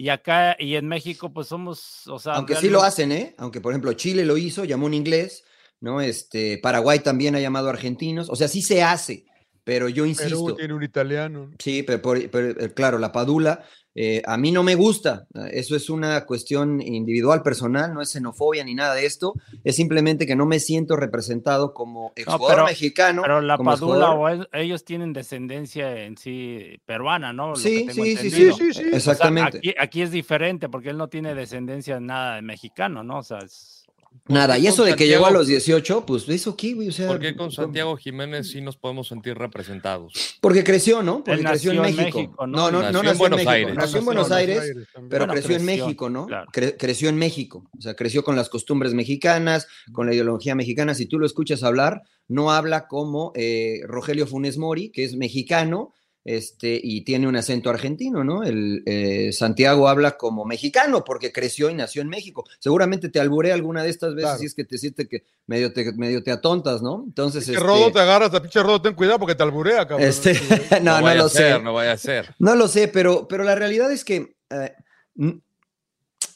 Y 0.00 0.10
acá 0.10 0.54
y 0.60 0.76
en 0.76 0.86
México, 0.86 1.32
pues 1.32 1.48
somos, 1.48 2.06
o 2.06 2.20
sea. 2.20 2.34
Aunque 2.34 2.54
sí 2.54 2.68
lo 2.70 2.82
hacen, 2.84 3.10
¿eh? 3.10 3.34
Aunque, 3.36 3.60
por 3.60 3.72
ejemplo, 3.72 3.92
Chile 3.94 4.24
lo 4.24 4.36
hizo, 4.36 4.64
llamó 4.64 4.86
un 4.86 4.94
inglés, 4.94 5.42
¿no? 5.80 6.00
Este, 6.00 6.58
Paraguay 6.58 7.00
también 7.00 7.34
ha 7.34 7.40
llamado 7.40 7.68
argentinos. 7.68 8.28
O 8.30 8.36
sea, 8.36 8.46
sí 8.46 8.62
se 8.62 8.80
hace, 8.80 9.24
pero 9.64 9.88
yo 9.88 10.06
insisto. 10.06 10.44
Perú 10.44 10.56
tiene 10.56 10.74
un 10.74 10.84
italiano. 10.84 11.50
Sí, 11.58 11.82
pero, 11.82 12.00
por- 12.00 12.30
pero, 12.30 12.60
eh, 12.60 12.72
claro, 12.72 12.98
la 13.00 13.10
Padula, 13.10 13.64
eh, 14.00 14.22
a 14.26 14.36
mí 14.36 14.52
no 14.52 14.62
me 14.62 14.76
gusta. 14.76 15.26
Eso 15.50 15.74
es 15.74 15.90
una 15.90 16.24
cuestión 16.24 16.80
individual, 16.80 17.42
personal, 17.42 17.92
no 17.92 18.00
es 18.00 18.10
xenofobia 18.12 18.62
ni 18.62 18.74
nada 18.76 18.94
de 18.94 19.04
esto. 19.06 19.34
Es 19.64 19.74
simplemente 19.74 20.24
que 20.24 20.36
no 20.36 20.46
me 20.46 20.60
siento 20.60 20.94
representado 20.94 21.74
como 21.74 22.12
exjugador 22.14 22.48
pero- 22.54 22.66
mexicano. 22.66 23.22
Pero 23.22 23.40
la 23.40 23.58
Padula 23.58 24.12
o 24.12 24.28
el- 24.28 24.48
ellos 24.52 24.84
tienen 24.84 25.12
descendencia 25.12 26.04
en 26.04 26.16
sí 26.16 26.80
peruana, 26.86 27.32
¿no? 27.32 27.48
Lo 27.48 27.56
Sí, 27.56 27.88
sí, 27.90 28.16
sí, 28.16 28.30
sí, 28.30 28.30
sí, 28.30 28.52
sí. 28.52 28.68
O 28.68 28.72
sea, 28.72 28.96
Exactamente. 28.96 29.58
aquí, 29.58 29.74
aquí 29.76 30.02
es 30.02 30.12
diferente 30.12 30.68
porque 30.68 30.90
él 30.90 30.96
no 30.96 31.08
tiene 31.08 31.34
descendencia 31.34 31.98
nada 31.98 32.36
de 32.36 32.42
mexicano, 32.42 33.02
¿no? 33.02 33.18
O 33.18 33.22
sea, 33.24 33.38
es- 33.38 33.77
Nada, 34.26 34.56
qué 34.56 34.60
y 34.62 34.66
eso 34.66 34.84
de 34.84 34.94
que 34.96 35.06
llegó 35.06 35.26
a 35.26 35.30
los 35.30 35.46
18, 35.46 36.04
pues 36.06 36.28
eso 36.28 36.50
aquí, 36.50 36.72
güey, 36.74 36.88
o 36.88 36.92
sea. 36.92 37.06
¿Por 37.06 37.20
qué 37.20 37.36
con 37.36 37.50
Santiago 37.52 37.96
Jiménez 37.96 38.50
sí 38.50 38.60
nos 38.60 38.76
podemos 38.76 39.08
sentir 39.08 39.36
representados? 39.36 40.12
Porque 40.40 40.64
creció, 40.64 41.02
¿no? 41.02 41.22
Porque 41.24 41.42
creció 41.44 41.72
en 41.72 41.82
México. 41.82 42.18
México, 42.18 42.46
No, 42.46 42.70
¿no? 42.70 42.82
no, 42.82 42.82
Nació 42.82 42.98
en 43.00 43.04
nació 43.06 43.10
en 43.12 43.18
Buenos 43.18 43.36
México. 43.38 43.50
Aires. 43.52 43.74
Nació 43.74 43.98
en 43.98 44.04
Buenos 44.04 44.30
Aires, 44.30 44.72
pero 45.08 45.26
Bueno, 45.26 45.32
creció 45.32 45.56
en 45.56 45.64
México, 45.64 46.10
¿no? 46.10 46.26
claro. 46.26 46.50
Cre- 46.52 46.76
creció 46.78 47.08
en 47.08 47.16
México. 47.16 47.64
O 47.78 47.80
sea, 47.80 47.94
creció 47.94 48.24
con 48.24 48.36
las 48.36 48.48
costumbres 48.48 48.94
mexicanas, 48.94 49.66
con 49.92 50.06
la 50.06 50.14
ideología 50.14 50.54
mexicana. 50.54 50.94
Si 50.94 51.06
tú 51.06 51.18
lo 51.18 51.26
escuchas 51.26 51.62
hablar, 51.62 52.02
no 52.28 52.50
habla 52.52 52.86
como 52.88 53.32
eh, 53.34 53.80
Rogelio 53.86 54.26
Funes 54.26 54.58
Mori, 54.58 54.90
que 54.90 55.04
es 55.04 55.16
mexicano. 55.16 55.92
Este, 56.30 56.78
y 56.82 57.04
tiene 57.04 57.26
un 57.26 57.36
acento 57.36 57.70
argentino, 57.70 58.22
¿no? 58.22 58.42
El 58.42 58.82
eh, 58.84 59.32
Santiago 59.32 59.88
habla 59.88 60.18
como 60.18 60.44
mexicano 60.44 61.02
porque 61.02 61.32
creció 61.32 61.70
y 61.70 61.74
nació 61.74 62.02
en 62.02 62.10
México. 62.10 62.44
Seguramente 62.58 63.08
te 63.08 63.18
alburé 63.18 63.50
alguna 63.50 63.82
de 63.82 63.88
estas 63.88 64.10
veces 64.14 64.24
Claro. 64.28 64.38
si 64.38 64.44
es 64.44 64.54
que 64.54 64.64
te 64.64 64.76
sientes 64.76 65.08
que 65.08 65.24
medio 65.46 65.72
te, 65.72 65.90
medio 65.94 66.22
te 66.22 66.30
atontas, 66.30 66.82
¿no? 66.82 67.02
Entonces, 67.06 67.44
Pinche 67.46 67.58
este, 67.58 67.66
Rodo 67.66 67.90
te 67.92 68.00
agarras 68.00 68.34
a 68.34 68.42
pinche 68.42 68.62
Rodo, 68.62 68.82
ten 68.82 68.92
cuidado 68.92 69.18
porque 69.18 69.34
te 69.34 69.42
alburea, 69.42 69.88
cabrón. 69.88 70.06
este, 70.06 70.38
no, 70.82 70.98
no, 70.98 71.02
vaya 71.02 71.14
lo 71.18 71.24
a 71.24 71.28
ser, 71.30 71.56
sé. 71.56 71.62
no 71.62 71.72
vaya 71.72 71.92
a 71.92 71.96
ser. 71.96 72.34
No 72.38 72.54
lo 72.56 72.68
sé, 72.68 72.88
pero, 72.88 73.26
pero 73.26 73.42
la 73.42 73.54
realidad 73.54 73.90
es 73.90 74.04
que, 74.04 74.36
eh, 74.50 74.72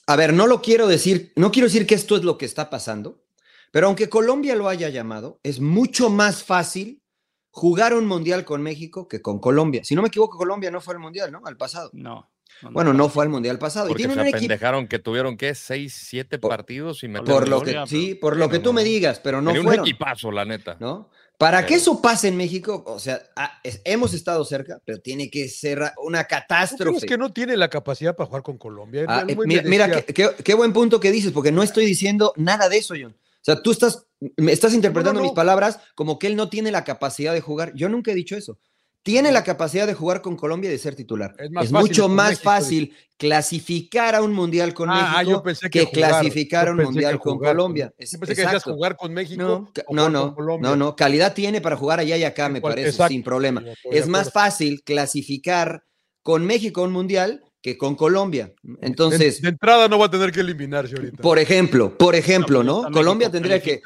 a 0.06 0.16
ver, 0.16 0.32
no 0.32 0.46
lo 0.46 0.62
quiero 0.62 0.87
decir, 0.87 1.34
no 1.37 1.52
quiero 1.52 1.66
decir 1.68 1.87
que 1.87 1.96
esto 1.96 2.16
es 2.16 2.25
lo 2.25 2.38
que 2.38 2.46
está 2.46 2.70
pasando, 2.70 3.22
pero 3.70 3.88
aunque 3.88 4.08
Colombia 4.08 4.54
lo 4.54 4.70
haya 4.70 4.88
llamado, 4.88 5.38
es 5.42 5.61
mucho 5.61 6.08
más 6.08 6.42
fácil 6.42 7.01
jugar 7.52 7.94
un 7.94 8.06
mundial 8.06 8.44
con 8.44 8.62
México 8.62 9.06
que 9.06 9.23
con 9.23 9.38
Colombia. 9.38 9.85
Si 9.85 9.94
no 9.94 10.02
me 10.02 10.09
equivoco, 10.09 10.37
Colombia 10.37 10.71
no 10.71 10.80
fue 10.80 10.94
al 10.94 11.00
mundial, 11.00 11.30
¿no? 11.30 11.42
Al 11.44 11.56
pasado. 11.56 11.90
no. 11.92 12.28
no, 12.62 12.71
Bueno, 12.73 12.92
no 12.92 13.09
fue 13.09 13.25
al 13.25 13.30
mundial 13.30 13.59
pasado. 13.59 13.87
Y 13.87 13.88
Porque 13.90 14.02
tiene 14.02 14.14
se 14.14 14.21
un 14.21 14.26
equipo. 14.26 14.37
apendejaron 14.38 14.88
que 14.88 14.99
tuvieron, 14.99 15.37
¿qué? 15.37 15.54
¿Seis, 15.54 15.94
siete 16.09 16.38
Por- 16.38 16.50
partidos 16.50 17.02
y 17.04 17.09
metieron 17.09 17.40
Por 17.40 17.49
lo 17.49 17.61
que, 17.62 17.73
Colombia, 17.73 17.87
sí, 17.87 18.14
por 18.14 18.37
lo 18.37 18.49
que 18.49 18.59
no, 18.59 18.62
tú 18.64 18.73
me 18.73 18.85
digas, 18.85 19.21
pero 19.21 19.40
no 19.42 19.52
Tenía 19.52 19.68
un 19.68 19.75
equipazo, 19.80 20.30
la 20.32 20.44
neta. 20.44 20.76
¿no? 20.80 21.11
Para 21.38 21.62
que 21.62 21.68
Pero- 21.75 21.80
eso 21.80 22.02
pase 22.02 22.28
en 22.28 22.37
México, 22.37 22.85
o 22.87 22.99
sea, 23.00 23.21
ah, 23.37 23.59
es- 23.64 23.80
hemos 23.85 24.14
estado 24.14 24.44
cerca, 24.44 24.80
pero 24.85 25.00
tiene 25.00 25.28
que 25.28 25.49
ser 25.49 25.82
una 26.04 26.23
¿Tú 26.23 26.28
catástrofe. 26.28 26.99
crees 26.99 27.04
que 27.11 27.18
no 27.18 27.32
tiene 27.32 27.56
la 27.56 27.68
capacidad 27.68 28.14
para 28.14 28.26
jugar 28.28 28.42
con 28.44 28.59
Colombia? 28.59 29.04
Ah, 29.09 29.25
eh, 29.26 29.37
mira, 29.44 29.62
mira 29.64 29.87
decía- 29.88 30.06
qué, 30.06 30.14
qué- 30.14 30.30
qué 30.44 30.54
buen 30.54 30.73
punto 30.73 31.00
que 31.00 31.11
dices, 31.11 31.32
porque 31.32 31.50
no 31.50 31.62
estoy 31.64 31.85
diciendo 31.85 32.32
nada 32.37 32.68
de 32.68 32.78
eso, 32.78 32.94
John. 33.00 33.16
O 33.42 33.44
sea, 33.44 33.61
tú 33.61 33.72
estás, 33.72 34.06
me 34.37 34.52
estás 34.52 34.72
interpretando 34.72 35.18
no. 35.20 35.25
mis 35.26 35.34
palabras 35.34 35.80
como 35.96 36.16
que 36.18 36.28
él 36.28 36.37
no 36.37 36.49
tiene 36.49 36.70
la 36.70 36.84
capacidad 36.84 37.32
de 37.32 37.40
jugar. 37.40 37.72
Yo 37.75 37.88
nunca 37.88 38.12
he 38.12 38.14
dicho 38.14 38.37
eso. 38.37 38.58
Tiene 39.02 39.32
la 39.32 39.42
capacidad 39.42 39.84
de 39.88 39.94
jugar 39.94 40.22
con 40.22 40.37
Colombia 40.37 40.68
y 40.68 40.72
de 40.72 40.78
ser 40.78 40.94
titular. 40.94 41.34
Es 41.37 41.50
más 41.50 41.72
mucho 41.72 42.08
más 42.08 42.30
México, 42.30 42.44
fácil 42.44 42.96
clasificar 43.16 44.14
a 44.14 44.22
un 44.22 44.32
mundial 44.32 44.72
con 44.75 44.90
Ah, 44.90 45.14
ah, 45.18 45.22
México 45.25 45.42
yo 45.44 45.70
que 45.70 45.90
clasificar 45.90 46.66
Yo 46.66 46.70
a 46.70 46.75
un 46.76 46.82
mundial 46.84 47.18
con 47.18 47.34
jugar 47.34 47.56
Colombia. 47.56 47.87
Yo 47.99 48.04
Es- 48.04 48.11
pensé 48.16 48.34
que 48.37 48.42
decías 48.42 48.62
jugar 48.62 48.96
con 48.96 49.12
México. 49.12 49.42
No, 49.42 49.68
no, 49.90 50.08
no, 50.08 50.37
no, 50.61 50.76
no. 50.76 50.94
Calidad 50.94 51.34
tiene 51.34 51.61
para 51.61 51.76
jugar 51.76 51.99
allá 51.99 52.16
y 52.16 52.22
acá, 52.22 52.49
me 52.49 52.61
Cual- 52.61 52.75
parece, 52.75 52.90
exacto. 52.90 53.11
sin 53.12 53.25
problema. 53.25 53.64
Es 53.90 54.06
más 54.06 54.30
fácil 54.32 54.84
clasificar 54.84 55.82
con 56.22 56.46
México 56.46 56.82
a 56.82 56.84
un 56.84 56.92
mundial 56.92 57.42
que 57.62 57.78
con 57.78 57.95
Colombia. 57.95 58.52
Entonces, 58.81 59.40
de, 59.40 59.50
entrada 59.50 59.88
no 59.88 59.99
va 59.99 60.07
a 60.07 60.11
tener 60.11 60.33
que 60.33 60.40
eliminarse 60.40 60.97
ahorita. 60.97 61.23
por 61.23 61.38
ejemplo, 61.38 61.97
por 61.97 62.16
ejemplo, 62.16 62.62
¿no? 62.64 62.90
Colombia 62.90 63.31
tendría 63.31 63.62
que. 63.62 63.81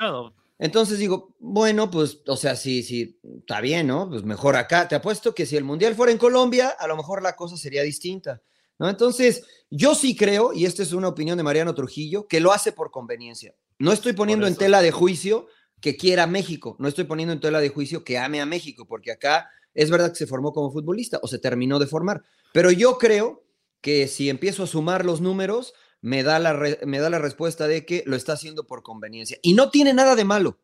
Entonces 0.58 0.98
digo, 0.98 1.34
bueno, 1.38 1.90
pues, 1.90 2.22
o 2.26 2.36
sea, 2.36 2.56
sí, 2.56 2.82
sí, 2.82 3.20
está 3.40 3.60
bien, 3.60 3.88
¿no? 3.88 4.08
Pues 4.08 4.24
mejor 4.24 4.56
acá. 4.56 4.88
Te 4.88 4.94
apuesto 4.94 5.34
que 5.34 5.44
si 5.44 5.54
el 5.54 5.64
mundial 5.64 5.94
fuera 5.94 6.10
en 6.10 6.16
Colombia, 6.16 6.70
a 6.70 6.86
lo 6.86 6.96
mejor 6.96 7.22
la 7.22 7.36
cosa 7.36 7.58
sería 7.58 7.82
distinta, 7.82 8.40
¿no? 8.78 8.88
Entonces, 8.88 9.44
yo 9.68 9.94
sí 9.94 10.16
creo, 10.16 10.54
y 10.54 10.64
esta 10.64 10.82
es 10.82 10.94
una 10.94 11.08
opinión 11.08 11.36
de 11.36 11.44
Mariano 11.44 11.74
Trujillo, 11.74 12.26
que 12.26 12.40
lo 12.40 12.52
hace 12.52 12.72
por 12.72 12.90
conveniencia. 12.90 13.54
No 13.78 13.92
estoy 13.92 14.14
poniendo 14.14 14.46
en 14.46 14.56
tela 14.56 14.80
de 14.80 14.92
juicio 14.92 15.46
que 15.82 15.98
quiera 15.98 16.22
a 16.22 16.26
México, 16.26 16.74
no 16.78 16.88
estoy 16.88 17.04
poniendo 17.04 17.34
en 17.34 17.40
tela 17.40 17.60
de 17.60 17.68
juicio 17.68 18.02
que 18.02 18.16
ame 18.16 18.40
a 18.40 18.46
México, 18.46 18.86
porque 18.86 19.12
acá 19.12 19.50
es 19.74 19.90
verdad 19.90 20.08
que 20.08 20.16
se 20.16 20.26
formó 20.26 20.54
como 20.54 20.72
futbolista 20.72 21.20
o 21.22 21.28
se 21.28 21.38
terminó 21.38 21.78
de 21.78 21.86
formar, 21.86 22.22
pero 22.54 22.70
yo 22.70 22.96
creo 22.96 23.45
que 23.80 24.08
si 24.08 24.28
empiezo 24.30 24.62
a 24.64 24.66
sumar 24.66 25.04
los 25.04 25.20
números, 25.20 25.74
me 26.00 26.22
da 26.22 26.38
la, 26.38 26.52
re- 26.52 26.80
me 26.84 26.98
da 26.98 27.10
la 27.10 27.18
respuesta 27.18 27.66
de 27.68 27.84
que 27.86 28.02
lo 28.06 28.16
está 28.16 28.32
haciendo 28.34 28.66
por 28.66 28.82
conveniencia. 28.82 29.38
Y 29.42 29.54
no 29.54 29.70
tiene 29.70 29.94
nada 29.94 30.14
de 30.16 30.24
malo, 30.24 30.60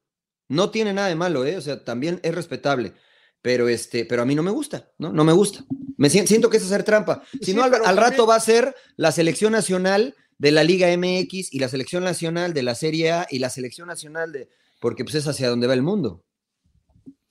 no 0.48 0.70
tiene 0.70 0.92
nada 0.92 1.08
de 1.08 1.14
malo, 1.14 1.44
¿eh? 1.46 1.56
O 1.56 1.60
sea, 1.60 1.84
también 1.84 2.20
es 2.22 2.34
respetable. 2.34 2.92
Pero, 3.40 3.68
este, 3.68 4.04
pero 4.04 4.22
a 4.22 4.24
mí 4.24 4.36
no 4.36 4.42
me 4.44 4.52
gusta, 4.52 4.92
¿no? 4.98 5.12
No 5.12 5.24
me 5.24 5.32
gusta. 5.32 5.64
Me 5.96 6.08
sien- 6.10 6.26
siento 6.28 6.48
que 6.48 6.58
es 6.58 6.64
hacer 6.64 6.84
trampa. 6.84 7.24
Si 7.40 7.46
Sí, 7.46 7.54
no, 7.54 7.64
al, 7.64 7.96
rato 7.96 8.24
va 8.26 8.36
a 8.36 8.40
ser 8.40 8.74
la 8.96 9.10
selección 9.10 9.52
nacional 9.52 10.14
de 10.38 10.52
la 10.52 10.62
Liga 10.62 10.86
MX 10.96 11.52
y 11.52 11.58
la 11.58 11.68
selección 11.68 12.04
nacional 12.04 12.54
de 12.54 12.62
la 12.62 12.74
Serie 12.76 13.10
A 13.10 13.26
y 13.30 13.40
la 13.40 13.50
selección 13.50 13.88
nacional 13.88 14.30
de... 14.30 14.48
Porque 14.80 15.02
pues 15.04 15.16
es 15.16 15.26
hacia 15.26 15.48
donde 15.48 15.66
va 15.66 15.74
el 15.74 15.82
mundo. 15.82 16.24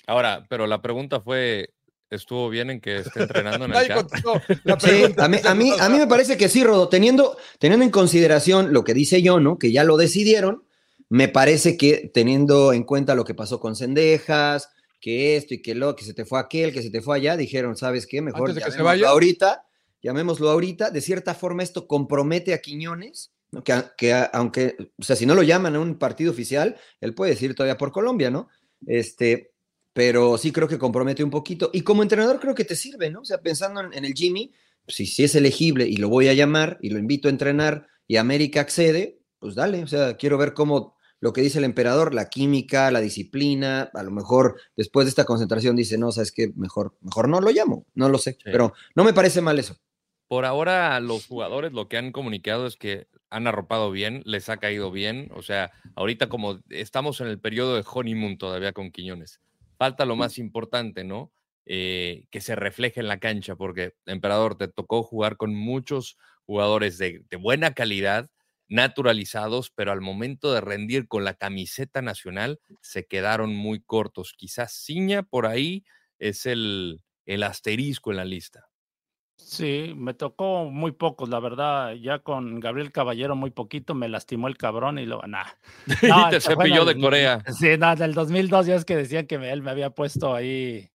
Ahora, 0.07 0.45
pero 0.49 0.67
la 0.67 0.81
pregunta 0.81 1.21
fue, 1.21 1.73
¿estuvo 2.11 2.49
bien 2.49 2.69
en 2.69 2.81
que 2.81 2.97
esté 2.97 3.23
entrenando 3.23 3.65
en 3.65 3.73
el 3.73 3.87
la 4.63 4.79
Sí, 4.79 5.05
a 5.17 5.27
mí, 5.27 5.37
a, 5.43 5.55
mí, 5.55 5.71
a 5.79 5.89
mí 5.89 5.97
me 5.97 6.07
parece 6.07 6.37
que 6.37 6.49
sí, 6.49 6.63
Rodo, 6.63 6.89
teniendo, 6.89 7.37
teniendo 7.57 7.83
en 7.83 7.91
consideración 7.91 8.73
lo 8.73 8.83
que 8.83 8.93
dice 8.93 9.21
yo, 9.21 9.39
¿no? 9.39 9.57
Que 9.57 9.71
ya 9.71 9.83
lo 9.83 9.97
decidieron, 9.97 10.63
me 11.09 11.27
parece 11.27 11.77
que 11.77 12.11
teniendo 12.13 12.73
en 12.73 12.83
cuenta 12.83 13.15
lo 13.15 13.25
que 13.25 13.33
pasó 13.33 13.59
con 13.59 13.75
Cendejas, 13.75 14.69
que 14.99 15.35
esto 15.35 15.55
y 15.55 15.61
que 15.61 15.73
lo, 15.73 15.95
que 15.95 16.05
se 16.05 16.13
te 16.13 16.25
fue 16.25 16.39
aquel, 16.39 16.71
que 16.71 16.83
se 16.83 16.91
te 16.91 17.01
fue 17.01 17.17
allá, 17.17 17.35
dijeron, 17.35 17.75
¿sabes 17.75 18.05
qué? 18.05 18.21
Mejor 18.21 18.49
Antes 18.49 18.55
de 18.55 18.61
que 18.61 18.71
se 18.71 18.77
llamémoslo 18.77 19.01
vaya. 19.01 19.09
ahorita, 19.09 19.65
llamémoslo 20.01 20.49
ahorita. 20.49 20.91
De 20.91 21.01
cierta 21.01 21.33
forma, 21.33 21.63
esto 21.63 21.87
compromete 21.87 22.53
a 22.53 22.61
Quiñones, 22.61 23.33
¿no? 23.51 23.63
que, 23.63 23.73
que 23.97 24.13
aunque, 24.31 24.75
o 24.97 25.03
sea, 25.03 25.15
si 25.15 25.25
no 25.25 25.33
lo 25.33 25.43
llaman 25.43 25.75
a 25.75 25.79
un 25.79 25.97
partido 25.97 26.31
oficial, 26.31 26.77
él 27.01 27.15
puede 27.15 27.31
decir 27.31 27.55
todavía 27.55 27.77
por 27.77 27.91
Colombia, 27.91 28.29
¿no? 28.29 28.49
Este, 28.85 29.50
pero 29.93 30.37
sí 30.37 30.51
creo 30.51 30.67
que 30.67 30.77
compromete 30.77 31.23
un 31.23 31.29
poquito. 31.29 31.69
Y 31.73 31.81
como 31.81 32.03
entrenador 32.03 32.39
creo 32.39 32.55
que 32.55 32.65
te 32.65 32.75
sirve, 32.75 33.09
¿no? 33.09 33.21
O 33.21 33.25
sea, 33.25 33.41
pensando 33.41 33.81
en, 33.81 33.93
en 33.93 34.05
el 34.05 34.13
Jimmy, 34.13 34.51
si, 34.87 35.05
si 35.05 35.23
es 35.23 35.35
elegible 35.35 35.87
y 35.87 35.97
lo 35.97 36.09
voy 36.09 36.27
a 36.27 36.33
llamar 36.33 36.77
y 36.81 36.89
lo 36.89 36.99
invito 36.99 37.27
a 37.27 37.31
entrenar 37.31 37.87
y 38.07 38.17
América 38.17 38.61
accede, 38.61 39.19
pues 39.39 39.55
dale, 39.55 39.83
o 39.83 39.87
sea, 39.87 40.17
quiero 40.17 40.37
ver 40.37 40.53
cómo 40.53 40.95
lo 41.19 41.33
que 41.33 41.41
dice 41.41 41.59
el 41.59 41.65
emperador, 41.65 42.13
la 42.15 42.29
química, 42.29 42.89
la 42.91 42.99
disciplina, 42.99 43.91
a 43.93 44.03
lo 44.03 44.11
mejor 44.11 44.59
después 44.75 45.05
de 45.05 45.09
esta 45.09 45.23
concentración 45.23 45.75
dice, 45.75 45.97
no, 45.97 46.11
sabes 46.11 46.31
que 46.31 46.51
mejor, 46.55 46.97
mejor 47.01 47.29
no 47.29 47.39
lo 47.39 47.51
llamo, 47.51 47.85
no 47.93 48.09
lo 48.09 48.17
sé, 48.17 48.37
pero 48.43 48.73
no 48.95 49.03
me 49.03 49.13
parece 49.13 49.39
mal 49.39 49.59
eso. 49.59 49.77
Por 50.27 50.45
ahora, 50.45 50.99
los 50.99 51.27
jugadores 51.27 51.73
lo 51.73 51.87
que 51.89 51.97
han 51.97 52.11
comunicado 52.11 52.65
es 52.65 52.75
que 52.75 53.07
han 53.29 53.47
arropado 53.47 53.91
bien, 53.91 54.23
les 54.25 54.49
ha 54.49 54.57
caído 54.57 54.91
bien. 54.91 55.29
O 55.35 55.41
sea, 55.41 55.71
ahorita 55.95 56.27
como 56.27 56.59
estamos 56.69 57.21
en 57.21 57.27
el 57.27 57.39
periodo 57.39 57.75
de 57.75 57.83
honeymoon 57.85 58.37
todavía 58.37 58.73
con 58.73 58.91
Quiñones, 58.91 59.41
falta 59.81 60.05
lo 60.05 60.15
más 60.15 60.37
importante, 60.37 61.03
¿no? 61.03 61.31
Eh, 61.65 62.25
que 62.31 62.41
se 62.41 62.55
refleje 62.55 62.99
en 63.01 63.07
la 63.07 63.19
cancha, 63.19 63.55
porque, 63.55 63.93
Emperador, 64.05 64.55
te 64.57 64.67
tocó 64.67 65.03
jugar 65.03 65.37
con 65.37 65.55
muchos 65.55 66.17
jugadores 66.45 66.97
de, 66.97 67.23
de 67.29 67.37
buena 67.37 67.73
calidad, 67.73 68.29
naturalizados, 68.67 69.71
pero 69.71 69.91
al 69.91 70.01
momento 70.01 70.53
de 70.53 70.61
rendir 70.61 71.07
con 71.07 71.23
la 71.23 71.33
camiseta 71.33 72.01
nacional, 72.01 72.59
se 72.81 73.05
quedaron 73.05 73.55
muy 73.55 73.81
cortos. 73.81 74.33
Quizás 74.37 74.73
Ciña 74.73 75.23
por 75.23 75.45
ahí 75.47 75.83
es 76.19 76.45
el, 76.45 77.01
el 77.25 77.43
asterisco 77.43 78.11
en 78.11 78.17
la 78.17 78.25
lista. 78.25 78.70
Sí, 79.43 79.93
me 79.97 80.13
tocó 80.13 80.65
muy 80.65 80.91
pocos, 80.91 81.27
la 81.29 81.39
verdad. 81.39 81.93
Ya 81.93 82.19
con 82.19 82.59
Gabriel 82.59 82.91
Caballero 82.91 83.35
muy 83.35 83.49
poquito, 83.51 83.93
me 83.95 84.07
lastimó 84.09 84.47
el 84.47 84.57
cabrón 84.57 84.97
y 84.99 85.05
luego, 85.05 85.23
nah. 85.27 85.45
Y 86.27 86.29
te 86.29 86.35
en 86.35 86.41
cepilló 86.41 86.85
de 86.85 86.93
el- 86.93 87.01
Corea. 87.01 87.43
Sí, 87.47 87.77
nada, 87.77 87.95
del 87.95 88.13
2002 88.13 88.65
ya 88.67 88.75
es 88.75 88.85
que 88.85 88.95
decían 88.95 89.27
que 89.27 89.37
me- 89.39 89.51
él 89.51 89.61
me 89.61 89.71
había 89.71 89.89
puesto 89.89 90.33
ahí 90.33 90.89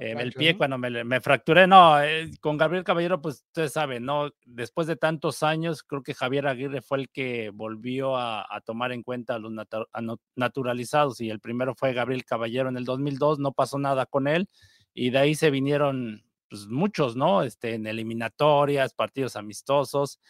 eh, 0.00 0.14
el 0.18 0.32
pie 0.32 0.52
¿no? 0.52 0.58
cuando 0.58 0.78
me, 0.78 1.20
fracturé. 1.20 1.66
No, 1.66 2.00
eh, 2.02 2.30
con 2.40 2.56
Gabriel 2.56 2.84
Caballero, 2.84 3.20
pues 3.22 3.42
ustedes 3.46 3.72
saben, 3.72 4.04
¿no? 4.04 4.30
Después 4.44 4.86
de 4.86 4.96
tantos 4.96 5.42
años, 5.42 5.82
creo 5.82 6.02
que 6.02 6.14
Javier 6.14 6.46
Aguirre 6.46 6.82
fue 6.82 6.98
el 6.98 7.08
que 7.08 7.50
volvió 7.52 8.16
a, 8.16 8.46
a 8.54 8.60
tomar 8.60 8.92
en 8.92 9.02
cuenta 9.02 9.34
a 9.36 9.38
los 9.38 9.50
natu- 9.50 9.88
a 9.92 10.00
no- 10.02 10.20
naturalizados 10.36 11.20
y 11.20 11.30
el 11.30 11.40
primero 11.40 11.74
fue 11.74 11.94
Gabriel 11.94 12.24
Caballero 12.24 12.68
en 12.68 12.76
el 12.76 12.84
2002, 12.84 13.38
no 13.38 13.52
pasó 13.52 13.78
nada 13.78 14.06
con 14.06 14.28
él 14.28 14.48
y 14.94 15.10
de 15.10 15.18
ahí 15.18 15.34
se 15.34 15.50
vinieron 15.50 16.22
pues 16.48 16.66
muchos, 16.68 17.16
¿no? 17.16 17.42
Este, 17.42 17.74
en 17.74 17.86
eliminatorias, 17.86 18.94
partidos 18.94 19.36
amistosos, 19.36 20.20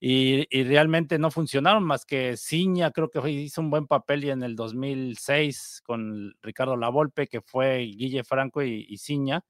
y, 0.00 0.46
y 0.50 0.64
realmente 0.64 1.18
no 1.18 1.30
funcionaron 1.30 1.82
más 1.84 2.04
que 2.04 2.36
Ciña, 2.36 2.90
creo 2.90 3.10
que 3.10 3.26
hizo 3.30 3.60
un 3.60 3.70
buen 3.70 3.86
papel 3.86 4.24
y 4.24 4.30
en 4.30 4.42
el 4.42 4.56
2006 4.56 5.82
con 5.84 6.34
Ricardo 6.42 6.76
Lavolpe, 6.76 7.26
que 7.26 7.40
fue 7.40 7.78
Guille 7.78 8.24
Franco 8.24 8.62
y, 8.62 8.86
y 8.88 8.98
Ciña. 8.98 9.44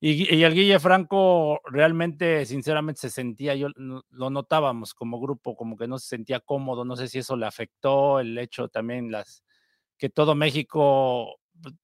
Y, 0.00 0.32
y 0.34 0.44
el 0.44 0.54
Guille 0.54 0.78
Franco 0.78 1.60
realmente, 1.64 2.46
sinceramente, 2.46 3.00
se 3.00 3.10
sentía, 3.10 3.54
yo 3.56 3.68
lo 3.76 4.30
notábamos 4.30 4.94
como 4.94 5.20
grupo, 5.20 5.56
como 5.56 5.76
que 5.76 5.88
no 5.88 5.98
se 5.98 6.08
sentía 6.08 6.40
cómodo, 6.40 6.84
no 6.84 6.96
sé 6.96 7.08
si 7.08 7.18
eso 7.18 7.36
le 7.36 7.46
afectó, 7.46 8.20
el 8.20 8.38
hecho 8.38 8.68
también 8.68 9.10
las 9.10 9.42
que 9.98 10.08
todo 10.08 10.34
México, 10.36 11.37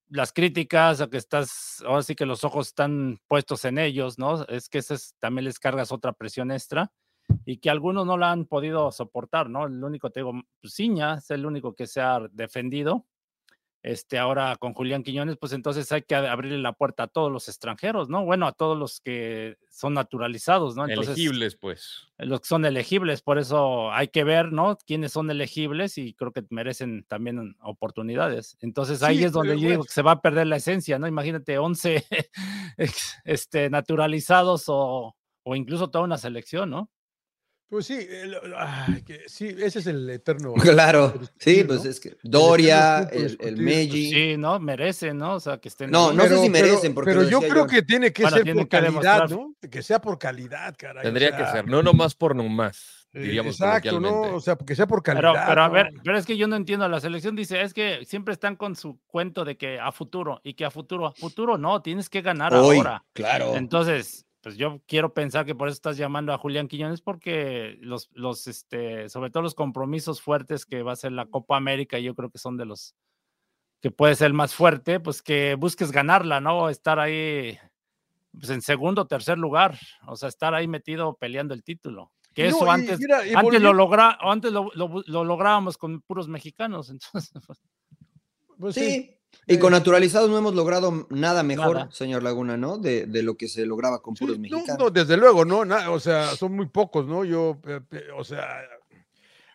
las 0.09 0.33
críticas, 0.33 1.01
o 1.01 1.11
que 1.11 1.17
estás, 1.19 1.83
ahora 1.87 2.03
sí 2.03 2.15
que 2.15 2.27
los 2.27 2.45
ojos 2.45 2.69
están 2.69 3.19
puestos 3.29 3.65
en 3.65 3.79
ellos, 3.79 4.19
¿no? 4.19 4.45
Es 4.47 4.69
que 4.69 4.79
ese 4.79 4.95
es- 4.95 5.15
también 5.19 5.45
les 5.47 5.59
cargas 5.59 5.93
otra 5.93 6.13
presión 6.13 6.51
extra 6.51 6.93
y 7.47 7.59
que 7.59 7.71
algunos 7.71 8.07
no 8.07 8.19
la 8.19 8.31
han 8.33 8.47
podido 8.47 8.93
soportar, 8.93 9.51
¿no? 9.51 9.67
El 9.67 9.83
único, 9.85 10.11
te 10.11 10.21
digo, 10.21 10.33
pues, 10.61 10.75
Ciña 10.75 11.15
es 11.17 11.31
el 11.31 11.47
único 11.47 11.75
que 11.75 11.87
se 11.87 12.01
ha 12.01 12.21
defendido. 12.33 13.07
Este, 13.85 14.17
ahora 14.19 14.57
con 14.57 14.73
Julián 14.73 15.03
Quiñones, 15.03 15.37
pues 15.37 15.53
entonces 15.53 15.93
hay 15.93 16.01
que 16.01 16.15
abrirle 16.15 16.57
la 16.57 16.73
puerta 16.73 17.03
a 17.03 17.07
todos 17.07 17.31
los 17.31 17.49
extranjeros, 17.49 18.09
¿no? 18.09 18.25
Bueno, 18.25 18.47
a 18.47 18.53
todos 18.53 18.79
los 18.79 19.03
que 19.03 19.59
son 19.69 19.93
naturalizados, 19.93 20.75
¿no? 20.75 20.89
Entonces, 20.89 21.19
Elegibles, 21.19 21.57
pues. 21.57 22.09
los 22.17 22.41
que 22.41 22.47
son 22.47 22.65
elegibles, 22.65 23.21
por 23.21 23.39
eso 23.39 23.93
hay 23.93 24.09
que 24.09 24.25
ver, 24.25 24.53
¿no? 24.53 24.79
Quiénes 24.87 25.13
son 25.13 25.31
elegibles 25.31 25.99
y 25.99 26.15
creo 26.15 26.33
que 26.33 26.47
merecen 26.49 27.05
también 27.09 27.57
oportunidades. 27.61 28.57
Entonces 28.63 29.03
ahí 29.03 29.19
Sí, 29.19 29.25
es 29.25 29.33
donde 29.33 29.61
yo 29.61 29.69
digo 29.69 29.85
que 29.85 29.93
se 29.93 30.01
va 30.01 30.13
a 30.13 30.23
perder 30.23 30.47
la 30.47 30.57
esencia, 30.57 30.99
¿no? 30.99 31.07
Imagínate 31.07 31.59
11 31.59 32.07
ex- 32.79 33.19
este, 33.25 33.69
naturalizados 33.69 34.65
o, 34.69 35.15
o 35.43 35.57
incluso 35.57 35.91
toda 35.91 36.05
una 36.05 36.17
selección, 36.17 36.71
¿no? 36.71 36.91
Pues 37.75 37.87
sí, 37.87 37.95
el- 38.09 38.37
ay, 38.57 39.03
que 39.03 39.23
sí, 39.27 39.49
ese 39.59 39.81
es 39.81 39.87
el 39.89 40.09
eterno. 40.09 40.55
Claro, 40.63 41.13
sí, 41.39 41.65
pues 41.65 41.85
es 41.85 41.99
que 41.99 42.17
Doria, 42.23 43.01
el, 43.11 43.25
el 43.25 43.37
Pues 43.37 43.57
Meji. 43.59 44.11
Sí, 44.11 44.37
¿no? 44.37 44.61
Merecen, 44.61 45.19
¿no? 45.19 45.35
O 45.35 45.41
sea, 45.41 45.59
que 45.59 45.67
estén. 45.69 45.91
No, 45.91 46.11
ahí. 46.11 46.17
no 46.17 46.25
sé 46.29 46.39
si 46.39 46.51
merecen, 46.51 46.95
porque 46.95 47.11
Pero 47.11 47.25
yo 47.29 47.41
creo 47.41 47.55
yo. 47.55 47.67
que 47.67 47.83
tiene 47.83 48.13
que 48.13 48.23
Bueno, 48.23 48.37
ser 48.37 48.55
por 48.55 48.63
que 48.63 48.69
calidad, 48.69 48.91
demostrar. 48.91 49.31
¿no? 49.33 49.55
Que 49.69 49.83
sea 49.83 50.01
por 50.01 50.21
calidad, 50.21 50.73
caray. 50.79 51.01
o 51.01 51.03
Tendría 51.03 51.37
que 51.37 51.45
ser, 51.47 51.67
no 51.67 51.83
nomás 51.83 52.15
por 52.15 52.37
nomás, 52.37 53.09
eh, 53.13 53.19
diríamos 53.23 53.57
Exacto, 53.61 53.99
¿no? 53.99 54.21
O 54.37 54.41
sea, 54.41 54.55
que 54.57 54.77
sea 54.77 54.87
por 54.87 55.03
calidad. 55.03 55.45
pero 55.49 55.63
a 55.65 55.67
¿no? 55.67 55.75
ver, 55.75 55.91
pero 56.05 56.17
es 56.17 56.25
que 56.27 56.37
yo 56.37 56.47
no 56.47 56.55
entiendo. 56.55 56.89
La 56.89 57.01
selección 57.01 57.35
dice, 57.35 57.61
es 57.61 57.75
que 57.75 58.05
siempre 58.07 58.35
están 58.35 58.55
con 58.55 58.77
su 58.77 59.01
cuento 59.09 59.45
de 59.45 59.57
que 59.57 59.81
a 59.81 59.91
futuro 59.91 60.41
y 60.45 60.55
que 60.55 60.65
a 60.65 60.71
futuro, 60.71 61.07
a 61.09 61.13
futuro 61.13 61.59
no, 61.59 61.83
tienes 61.83 62.09
que 62.09 62.23
ganar 62.23 62.55
Hoy, 62.55 62.77
ahora. 62.77 63.05
claro. 63.15 63.57
Entonces, 63.57 64.27
pues 64.45 64.59
yo 64.59 64.83
quiero 64.87 65.15
pensar 65.15 65.47
que 65.47 65.55
por 65.55 65.69
eso 65.69 65.75
estás 65.75 65.97
llamando 65.97 66.31
a 66.31 66.37
Julián 66.37 66.69
Quiñones, 66.69 67.01
porque 67.01 67.79
los, 67.81 68.11
los, 68.13 68.47
este, 68.47 69.09
sobre 69.09 69.31
todo 69.31 69.43
los 69.43 69.55
compromisos 69.55 70.21
fuertes 70.21 70.67
que 70.67 70.83
va 70.83 70.93
a 70.93 70.97
ser 70.97 71.13
la 71.13 71.25
Copa 71.25 71.57
América, 71.57 71.99
yo 71.99 72.15
creo 72.15 72.29
que 72.29 72.37
son 72.37 72.59
de 72.59 72.67
los 72.67 72.95
que 73.81 73.91
puede 73.91 74.15
ser 74.15 74.27
el 74.27 74.35
más 74.35 74.55
fuerte, 74.55 75.01
pues 75.01 75.23
que 75.23 75.55
busques 75.55 75.93
ganarla, 75.93 76.43
¿no? 76.43 76.69
Estar 76.69 76.99
ahí 76.99 77.59
pues, 78.39 78.51
en 78.51 78.61
segundo 78.61 79.03
o 79.03 79.07
tercer 79.07 79.39
lugar, 79.39 79.79
o 80.07 80.15
sea, 80.15 80.29
estar 80.29 80.53
ahí 80.55 80.69
metido 80.69 81.17
peleando 81.17 81.55
el 81.55 81.65
título. 81.65 82.13
Que 82.35 82.51
No, 82.51 82.57
eso 82.57 82.67
y 82.67 82.69
antes, 82.69 82.99
mira, 82.99 83.27
y 83.27 83.33
antes 83.35 83.63
lo 83.63 83.73
logra, 83.73 84.19
antes 84.21 84.53
lo, 84.53 84.71
lo 84.75 85.25
lográbamos 85.25 85.79
con 85.79 86.03
puros 86.03 86.29
mexicanos, 86.29 86.91
entonces. 86.91 87.33
pues, 87.47 87.59
Pues 88.59 88.75
Sí. 88.75 89.14
Y 89.47 89.59
con 89.59 89.73
naturalizados 89.73 90.31
no 90.31 90.39
hemos 90.39 90.55
logrado 90.55 91.07
nada 91.11 91.43
mejor, 91.43 91.77
Nada. 91.77 91.91
señor 91.93 92.23
Laguna, 92.23 92.57
¿no? 92.57 92.79
De, 92.79 93.07
de 93.07 93.23
lo 93.23 93.37
que 93.37 93.49
se 93.49 93.67
lograba 93.67 94.01
con 94.01 94.15
puros 94.15 94.37
No, 94.37 94.43
mexicanos. 94.43 94.79
no, 94.79 94.91
desde 94.91 95.17
luego, 95.17 95.45
¿no? 95.45 95.65
Na- 95.65 95.91
o 95.91 96.01
sea, 96.01 96.35
son 96.37 96.53
muy 96.57 96.67
pocos, 96.67 97.07
¿no? 97.07 97.25
Yo, 97.25 97.59
pe- 97.63 97.81
pe- 97.83 98.11
o 98.17 98.25
sea, 98.25 98.63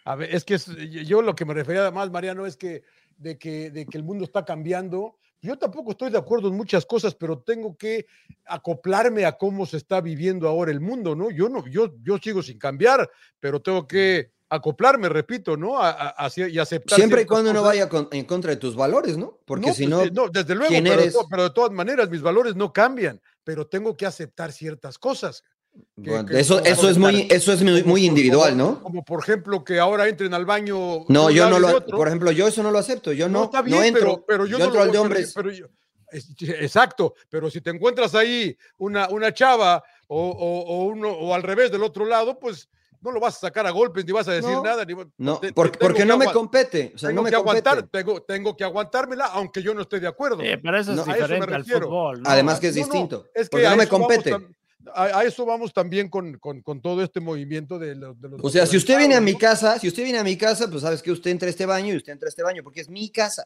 a 0.05 0.15
ver, 0.15 0.33
es 0.33 0.43
que 0.45 0.55
es- 0.55 0.67
yo 1.07 1.21
lo 1.21 1.35
que 1.35 1.45
me 1.45 1.53
refería 1.53 1.81
además, 1.81 2.11
Mariano, 2.11 2.45
es 2.45 2.55
que 2.57 2.83
de, 3.17 3.37
que 3.37 3.69
de 3.71 3.85
que 3.85 3.97
el 3.97 4.03
mundo 4.03 4.23
está 4.25 4.45
cambiando. 4.45 5.15
Yo 5.41 5.57
tampoco 5.57 5.91
estoy 5.91 6.11
de 6.11 6.17
acuerdo 6.17 6.49
en 6.49 6.55
muchas 6.55 6.85
cosas, 6.85 7.15
pero 7.15 7.39
tengo 7.39 7.77
que 7.77 8.05
acoplarme 8.45 9.25
a 9.25 9.37
cómo 9.37 9.65
se 9.65 9.77
está 9.77 10.01
viviendo 10.01 10.47
ahora 10.47 10.71
el 10.71 10.81
mundo, 10.81 11.15
¿no? 11.15 11.29
Yo 11.31 11.47
no, 11.49 11.65
yo, 11.67 11.93
yo 12.03 12.17
sigo 12.17 12.41
sin 12.43 12.59
cambiar, 12.59 13.09
pero 13.39 13.61
tengo 13.61 13.87
que 13.87 14.31
acoplarme, 14.49 15.09
repito, 15.09 15.55
¿no? 15.57 15.79
A, 15.79 15.89
a- 15.91 16.09
hacia- 16.25 16.47
y 16.47 16.57
aceptar. 16.59 16.95
Siempre 16.97 17.21
y 17.21 17.25
cuando 17.25 17.53
no 17.53 17.59
cosas. 17.59 17.71
vaya 17.75 17.89
con- 17.89 18.07
en 18.11 18.25
contra 18.25 18.51
de 18.51 18.57
tus 18.57 18.75
valores, 18.75 19.17
¿no? 19.17 19.39
Porque 19.45 19.67
No, 19.67 19.73
si 19.73 19.87
pues, 19.87 20.11
no, 20.11 20.25
eh, 20.25 20.29
desde 20.33 20.55
luego, 20.55 20.69
¿quién 20.69 20.83
pero, 20.83 20.95
de 20.97 21.01
eres? 21.03 21.13
to- 21.13 21.27
pero 21.29 21.43
de 21.43 21.49
todas 21.51 21.71
maneras 21.71 22.09
mis 22.09 22.21
valores 22.21 22.55
no 22.55 22.73
cambian, 22.73 23.21
pero 23.43 23.67
tengo 23.67 23.95
que 23.95 24.05
aceptar 24.05 24.51
ciertas 24.51 24.97
cosas. 24.97 25.43
que- 26.03 26.09
Bueno, 26.09 26.25
que 26.25 26.39
eso, 26.39 26.55
como 26.57 26.65
eso 26.67 26.89
es 26.89 26.97
muy, 26.97 27.27
eso 27.29 27.53
es 27.53 27.61
muy, 27.61 27.83
muy 27.83 28.03
individual, 28.05 28.51
como- 28.57 28.63
¿no? 28.71 28.81
Como 28.83 29.05
por 29.05 29.19
ejemplo 29.21 29.63
que 29.63 29.77
ahora 29.79 30.07
entren 30.07 30.33
al 30.33 30.43
baño. 30.45 30.77
de 30.99 31.05
No, 31.09 31.29
yo 31.29 31.47
no 31.47 31.55
de 31.55 31.61
lo, 31.61 31.77
otro. 31.77 31.95
por 31.95 32.07
ejemplo, 32.07 32.31
yo 32.31 32.47
eso 32.47 32.63
no 32.63 32.71
lo 32.71 32.79
acepto. 32.79 33.11
Yo 33.13 33.29
no, 33.29 33.43
está 33.45 33.59
no 33.59 33.65
bien, 33.65 33.83
entro. 33.83 34.01
pero, 34.01 34.25
pero 34.27 34.45
yo, 34.47 34.57
no 34.57 34.65
entro 34.65 34.79
lo 34.79 34.85
al 34.85 34.91
de 34.91 34.97
hombres. 34.97 35.31
pero 35.35 35.51
yo- 35.51 35.67
exacto, 36.11 37.13
pero 37.29 37.51
si 37.51 37.61
te 37.61 37.69
encuentras 37.69 38.15
ahí 38.15 38.57
una, 38.79 39.07
una 39.09 39.31
chava 39.31 39.83
o, 40.07 40.19
o- 40.29 40.61
o 40.65 40.85
uno, 40.85 41.09
o 41.11 41.33
al 41.35 41.43
revés 41.43 41.71
del 41.71 41.83
otro 41.83 42.03
lado, 42.05 42.39
pues 42.39 42.67
no 43.01 43.11
lo 43.11 43.19
vas 43.19 43.37
a 43.37 43.39
sacar 43.39 43.65
a 43.65 43.71
golpes 43.71 44.05
ni 44.05 44.11
vas 44.11 44.27
a 44.27 44.33
decir 44.33 44.49
No, 44.51 44.63
nada. 44.63 44.83
Ni, 44.85 44.93
No, 45.17 45.39
te- 45.39 45.53
porque, 45.53 45.77
porque 45.79 45.99
que 45.99 46.05
no 46.05 46.17
me 46.17 46.31
compete. 46.31 46.91
O 46.95 46.97
sea, 46.97 47.09
tengo 47.09 47.19
no 47.21 47.23
me 47.23 47.29
que 47.29 47.35
aguantar, 47.35 47.83
tengo, 47.87 48.21
tengo 48.23 48.55
que 48.57 48.63
aguantármela, 48.63 49.25
aunque 49.25 49.61
yo 49.61 49.73
no 49.73 49.81
esté 49.81 49.99
de 49.99 50.07
acuerdo. 50.07 50.41
Sí, 50.41 50.49
pero 50.61 50.77
eso 50.79 50.91
es 50.91 50.97
No, 50.97 51.03
a 51.03 51.05
eso 51.05 51.11
me 51.13 51.15
diferente 51.35 51.53
al 51.55 51.61
refiero. 51.61 51.87
fútbol. 51.87 52.21
¿no? 52.21 52.29
Además 52.29 52.59
que 52.59 52.67
es 52.69 52.75
No, 52.75 52.81
no, 52.81 52.85
distinto. 52.87 53.25
es 53.33 53.43
que 53.47 53.49
porque 53.51 53.63
no 53.69 53.75
me 53.77 53.85
vamos 53.85 53.89
compete. 54.07 54.37
A, 54.95 55.03
a 55.19 55.23
eso 55.23 55.45
vamos 55.45 55.71
también 55.73 56.09
con, 56.09 56.37
con- 56.39 56.61
con 56.61 56.81
todo 56.81 57.03
este 57.03 57.19
movimiento 57.19 57.77
de, 57.77 57.95
los- 57.95 58.19
de 58.19 58.29
los. 58.29 58.39
O 58.43 58.49
sea, 58.49 58.65
si 58.65 58.77
usted 58.77 58.97
viene 58.97 59.15
a 59.15 59.21
mi 59.21 59.35
casa, 59.35 59.77
si 59.77 59.87
usted 59.87 60.03
viene 60.03 60.17
a 60.19 60.23
mi 60.23 60.37
casa, 60.37 60.67
pues 60.69 60.81
sabes 60.81 61.01
que 61.03 61.11
usted 61.11 61.31
entra 61.31 61.47
a 61.47 61.49
este 61.51 61.65
baño 61.65 61.93
y 61.93 61.97
usted 61.97 62.13
entra 62.13 62.27
a 62.27 62.29
este 62.29 62.43
baño, 62.43 62.63
porque 62.63 62.81
es 62.81 62.89
mi 62.89 63.09
casa. 63.09 63.45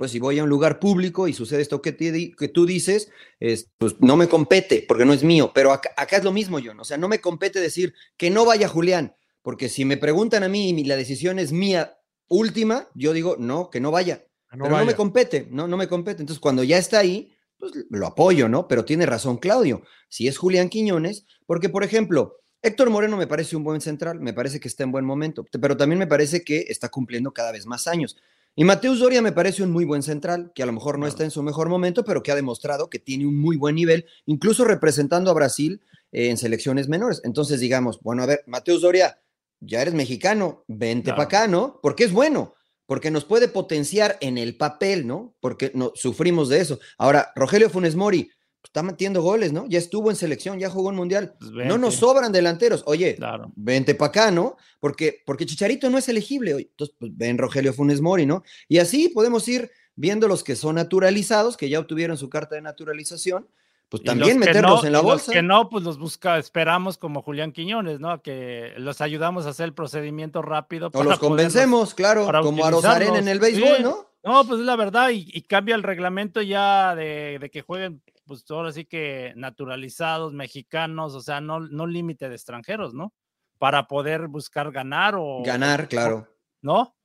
Pues 0.00 0.12
si 0.12 0.18
voy 0.18 0.38
a 0.38 0.44
un 0.44 0.48
lugar 0.48 0.80
público 0.80 1.28
y 1.28 1.34
sucede 1.34 1.60
esto 1.60 1.82
que, 1.82 1.92
te 1.92 2.32
que 2.32 2.48
tú 2.48 2.64
dices, 2.64 3.10
es, 3.38 3.68
pues 3.76 3.96
no 3.98 4.16
me 4.16 4.28
compete, 4.30 4.82
porque 4.88 5.04
no 5.04 5.12
es 5.12 5.22
mío. 5.22 5.52
Pero 5.54 5.72
acá, 5.72 5.90
acá 5.94 6.16
es 6.16 6.24
lo 6.24 6.32
mismo, 6.32 6.58
John. 6.64 6.80
O 6.80 6.84
sea, 6.84 6.96
no 6.96 7.06
me 7.06 7.20
compete 7.20 7.60
decir 7.60 7.92
que 8.16 8.30
no 8.30 8.46
vaya 8.46 8.66
Julián, 8.66 9.14
porque 9.42 9.68
si 9.68 9.84
me 9.84 9.98
preguntan 9.98 10.42
a 10.42 10.48
mí 10.48 10.70
y 10.70 10.84
la 10.84 10.96
decisión 10.96 11.38
es 11.38 11.52
mía 11.52 11.98
última, 12.28 12.88
yo 12.94 13.12
digo, 13.12 13.36
no, 13.38 13.68
que 13.68 13.78
no 13.78 13.90
vaya. 13.90 14.24
¿no? 14.52 14.64
Pero 14.64 14.78
no 14.78 14.86
me 14.86 14.94
compete, 14.94 15.48
no, 15.50 15.68
no 15.68 15.76
me 15.76 15.86
compete. 15.86 16.22
Entonces, 16.22 16.40
cuando 16.40 16.64
ya 16.64 16.78
está 16.78 17.00
ahí, 17.00 17.34
pues 17.58 17.72
lo 17.90 18.06
apoyo, 18.06 18.48
¿no? 18.48 18.68
Pero 18.68 18.86
tiene 18.86 19.04
razón 19.04 19.36
Claudio. 19.36 19.82
Si 20.08 20.28
es 20.28 20.38
Julián 20.38 20.70
Quiñones, 20.70 21.26
porque, 21.44 21.68
por 21.68 21.84
ejemplo, 21.84 22.38
Héctor 22.62 22.88
Moreno 22.88 23.18
me 23.18 23.26
parece 23.26 23.54
un 23.54 23.64
buen 23.64 23.82
central, 23.82 24.18
me 24.18 24.32
parece 24.32 24.60
que 24.60 24.68
está 24.68 24.82
en 24.82 24.92
buen 24.92 25.04
momento, 25.04 25.44
pero 25.60 25.76
también 25.76 25.98
me 25.98 26.06
parece 26.06 26.42
que 26.42 26.64
está 26.68 26.88
cumpliendo 26.88 27.34
cada 27.34 27.52
vez 27.52 27.66
más 27.66 27.86
años. 27.86 28.16
Y 28.56 28.64
Mateus 28.64 28.98
Doria 28.98 29.22
me 29.22 29.32
parece 29.32 29.62
un 29.62 29.70
muy 29.70 29.84
buen 29.84 30.02
central, 30.02 30.52
que 30.54 30.62
a 30.62 30.66
lo 30.66 30.72
mejor 30.72 30.98
no 30.98 31.06
está 31.06 31.24
en 31.24 31.30
su 31.30 31.42
mejor 31.42 31.68
momento, 31.68 32.04
pero 32.04 32.22
que 32.22 32.32
ha 32.32 32.36
demostrado 32.36 32.90
que 32.90 32.98
tiene 32.98 33.26
un 33.26 33.38
muy 33.38 33.56
buen 33.56 33.74
nivel, 33.74 34.06
incluso 34.26 34.64
representando 34.64 35.30
a 35.30 35.34
Brasil 35.34 35.80
eh, 36.12 36.30
en 36.30 36.36
selecciones 36.36 36.88
menores. 36.88 37.20
Entonces, 37.24 37.60
digamos, 37.60 38.00
bueno, 38.00 38.22
a 38.22 38.26
ver, 38.26 38.42
Mateus 38.46 38.82
Doria, 38.82 39.20
ya 39.60 39.82
eres 39.82 39.94
mexicano, 39.94 40.64
vente 40.66 41.10
para 41.10 41.24
acá, 41.24 41.46
¿no? 41.46 41.78
Porque 41.82 42.04
es 42.04 42.12
bueno, 42.12 42.54
porque 42.86 43.10
nos 43.10 43.24
puede 43.24 43.46
potenciar 43.46 44.18
en 44.20 44.36
el 44.36 44.56
papel, 44.56 45.06
¿no? 45.06 45.36
Porque 45.40 45.70
no, 45.74 45.92
sufrimos 45.94 46.48
de 46.48 46.60
eso. 46.60 46.80
Ahora, 46.98 47.32
Rogelio 47.36 47.70
Funes 47.70 47.94
Mori 47.94 48.30
está 48.64 48.82
metiendo 48.82 49.22
goles, 49.22 49.52
¿no? 49.52 49.66
Ya 49.68 49.78
estuvo 49.78 50.10
en 50.10 50.16
selección, 50.16 50.58
ya 50.58 50.70
jugó 50.70 50.90
en 50.90 50.96
mundial. 50.96 51.34
Pues 51.38 51.50
No 51.66 51.78
nos 51.78 51.96
sobran 51.96 52.30
delanteros. 52.32 52.82
Oye, 52.86 53.16
Claro. 53.16 53.52
vente 53.56 53.94
para 53.94 54.08
acá, 54.10 54.30
¿no? 54.30 54.56
Porque, 54.80 55.22
porque 55.26 55.46
Chicharito 55.46 55.88
no 55.90 55.98
es 55.98 56.08
elegible 56.08 56.54
hoy. 56.54 56.68
Entonces, 56.70 56.94
pues, 56.98 57.10
ven 57.16 57.38
Rogelio 57.38 57.72
Funes 57.72 58.00
Mori, 58.00 58.26
¿no? 58.26 58.42
Y 58.68 58.78
así 58.78 59.08
podemos 59.08 59.46
ir 59.48 59.70
viendo 59.96 60.28
los 60.28 60.44
que 60.44 60.56
son 60.56 60.76
naturalizados, 60.76 61.56
que 61.56 61.68
ya 61.68 61.78
obtuvieron 61.80 62.16
su 62.16 62.28
carta 62.30 62.54
de 62.54 62.62
naturalización, 62.62 63.48
pues 63.88 64.02
también 64.04 64.38
meterlos 64.38 64.82
no- 64.82 64.86
en 64.86 64.92
la 64.92 64.98
y 65.00 65.02
los 65.02 65.10
bolsa. 65.10 65.32
que 65.32 65.42
no, 65.42 65.68
pues 65.68 65.82
los 65.84 65.98
busca, 65.98 66.38
esperamos 66.38 66.96
como 66.96 67.22
Julián 67.22 67.50
Quiñones, 67.52 67.98
¿no? 67.98 68.22
Que 68.22 68.72
los 68.76 69.00
ayudamos 69.00 69.46
a 69.46 69.48
hacer 69.50 69.64
el 69.64 69.74
procedimiento 69.74 70.42
rápido. 70.42 70.86
O 70.86 70.90
para 70.90 71.04
los 71.06 71.18
poderlos- 71.18 71.94
claro, 71.94 72.26
como 72.42 72.64
a 72.64 72.70
Rosarena 72.70 73.18
en 73.18 73.28
el 73.28 73.40
béisbol, 73.40 73.76
Sí. 73.78 73.82
¿no? 73.82 74.06
No, 74.22 74.46
pues 74.46 74.60
es 74.60 74.66
la 74.66 74.76
verdad, 74.76 75.10
y, 75.10 75.26
y 75.32 75.42
cambia 75.42 75.74
el 75.74 75.82
reglamento 75.82 76.40
ya 76.42 76.94
de, 76.94 77.38
de 77.40 77.50
que 77.50 77.62
jueguen, 77.62 78.00
pues 78.30 78.44
ahora 78.48 78.70
sí 78.70 78.84
que 78.84 79.32
naturalizados, 79.34 80.32
mexicanos, 80.32 81.16
o 81.16 81.20
sea, 81.20 81.40
no, 81.40 81.58
no 81.58 81.84
límite 81.84 82.28
de 82.28 82.36
extranjeros, 82.36 82.94
¿no? 82.94 83.12
Para 83.58 83.88
poder 83.88 84.28
buscar 84.28 84.70
ganar 84.70 85.16
o. 85.18 85.42
Ganar, 85.44 85.88
claro. 85.88 86.28
¿No? 86.62 86.96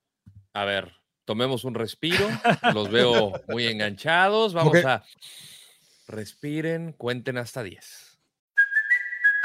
A 0.52 0.64
ver, 0.64 0.92
tomemos 1.24 1.64
un 1.64 1.74
respiro. 1.74 2.28
Los 2.72 2.92
veo 2.92 3.32
muy 3.48 3.66
enganchados. 3.66 4.54
Vamos 4.54 4.84
a 4.84 5.02
respiren, 6.06 6.92
cuenten 6.92 7.38
hasta 7.38 7.64
10. 7.64 8.05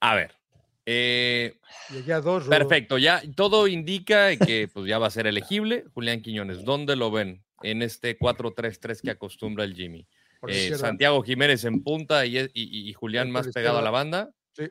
A 0.00 0.14
ver. 0.14 0.34
eh, 0.86 1.58
dos. 2.22 2.44
Perfecto, 2.46 2.98
ya 2.98 3.22
todo 3.36 3.66
indica 3.66 4.36
que 4.36 4.68
pues, 4.72 4.86
ya 4.86 4.98
va 4.98 5.06
a 5.08 5.10
ser 5.10 5.26
elegible. 5.28 5.84
Julián 5.94 6.22
Quiñones, 6.22 6.64
¿dónde 6.64 6.96
lo 6.96 7.10
ven 7.10 7.42
en 7.62 7.82
este 7.82 8.18
4-3-3 8.18 9.00
que 9.02 9.10
acostumbra 9.10 9.64
el 9.64 9.74
Jimmy? 9.74 10.06
Eh. 10.46 10.74
Santiago 10.76 11.22
Jiménez 11.22 11.64
en 11.64 11.82
punta 11.82 12.24
y, 12.24 12.38
y- 12.38 12.48
y 12.88 12.92
Julián 12.92 13.30
más 13.30 13.48
pegado 13.48 13.78
a 13.78 13.82
la 13.82 13.90
banda. 13.90 14.30
Sí, 14.52 14.70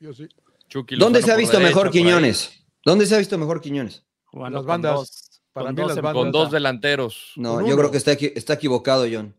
yo 0.00 0.12
sí. 0.12 0.28
Chucky 0.68 0.96
¿Dónde 0.96 1.22
se 1.22 1.32
ha 1.32 1.36
visto 1.36 1.56
derecha, 1.58 1.74
mejor. 1.76 1.90
Quiñones? 1.90 2.62
¿Dónde 2.84 3.06
se 3.06 3.14
ha 3.14 3.18
visto 3.18 3.38
mejor 3.38 3.60
Quiñones? 3.62 4.04
Jugando 4.26 4.58
Las 4.58 4.62
con 4.64 4.68
bandas, 4.68 4.94
dos- 4.94 5.40
para 5.54 5.66
con 5.68 5.74
mí 5.74 5.80
dos 5.80 5.88
las 5.88 5.96
bandas. 6.02 6.22
Con 6.22 6.30
dos 6.32 6.50
delanteros. 6.50 7.32
No, 7.36 7.66
yo 7.66 7.74
creo 7.76 7.90
que 7.90 7.96
está, 7.96 8.12
está 8.12 8.52
equivocado, 8.52 9.06
John. 9.10 9.34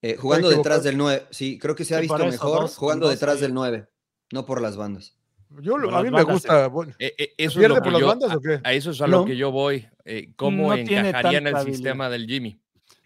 Eh, 0.00 0.16
jugando 0.16 0.48
equivocado? 0.48 0.62
detrás 0.76 0.84
del 0.84 0.96
9. 0.96 1.26
Sí, 1.30 1.58
creo 1.58 1.76
que 1.76 1.84
se 1.84 1.94
ha 1.94 2.00
visto 2.00 2.16
mejor 2.18 2.62
dos- 2.62 2.76
jugando 2.76 3.06
dos 3.06 3.14
detrás 3.14 3.38
del 3.40 3.52
9, 3.52 3.86
no 4.32 4.44
por 4.46 4.60
las 4.60 4.76
bandas. 4.76 5.16
Yo, 5.60 5.76
lo- 5.76 5.90
Con 5.90 5.98
a 5.98 6.02
mí 6.02 6.10
me 6.10 6.22
gusta. 6.22 6.66
bueno, 6.68 6.94
Eh, 6.98 7.14
eh, 7.18 7.34
eso 7.36 7.50
es 7.50 7.56
¿Pierde 7.58 7.74
lo 7.76 7.82
por 7.82 7.92
que 7.92 7.98
las 7.98 8.08
bandas 8.08 8.30
a- 8.32 8.36
o 8.36 8.40
qué? 8.40 8.60
A 8.64 8.72
eso 8.72 8.90
es 8.90 9.00
a 9.02 9.06
No. 9.06 9.18
lo 9.18 9.24
que 9.26 9.36
yo 9.36 9.50
voy. 9.52 9.86
Eh, 10.04 10.32
¿Cómo 10.34 10.68
No 10.68 10.74
encajaría 10.74 11.38
en 11.38 11.46
el 11.46 11.58
sistema 11.58 12.08
del 12.08 12.26
Jimmy? 12.26 12.58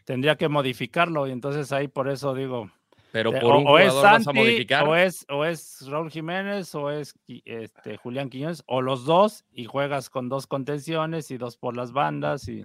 Tendría 0.05 0.37
que 0.37 0.49
modificarlo 0.49 1.27
y 1.27 1.33
entonces 1.33 1.73
ahí 1.73 1.89
por 1.89 2.09
eso 2.09 2.33
digo, 2.35 2.71
Pero 3.11 3.35
eh, 3.35 3.41
por 3.41 3.53
o, 3.55 3.59
un 3.59 3.67
o 3.67 3.79
es 3.81 3.89
jugador 3.93 4.13
vas 4.19 4.29
a 4.29 4.33
modificar. 4.33 4.87
o 4.87 4.95
es, 4.95 5.27
o 5.29 5.45
es 5.45 5.85
Raúl 5.89 6.11
Jiménez, 6.11 6.73
o 6.77 6.91
es 6.93 7.15
este, 7.45 7.97
Julián 7.97 8.31
Quiñones, 8.31 8.63
o 8.67 8.81
los 8.81 9.05
dos, 9.05 9.45
y 9.53 9.65
juegas 9.65 10.09
con 10.09 10.29
dos 10.29 10.47
contenciones 10.47 11.31
y 11.33 11.39
dos 11.39 11.57
por 11.57 11.77
las 11.77 11.91
bandas. 11.93 12.47
y 12.49 12.65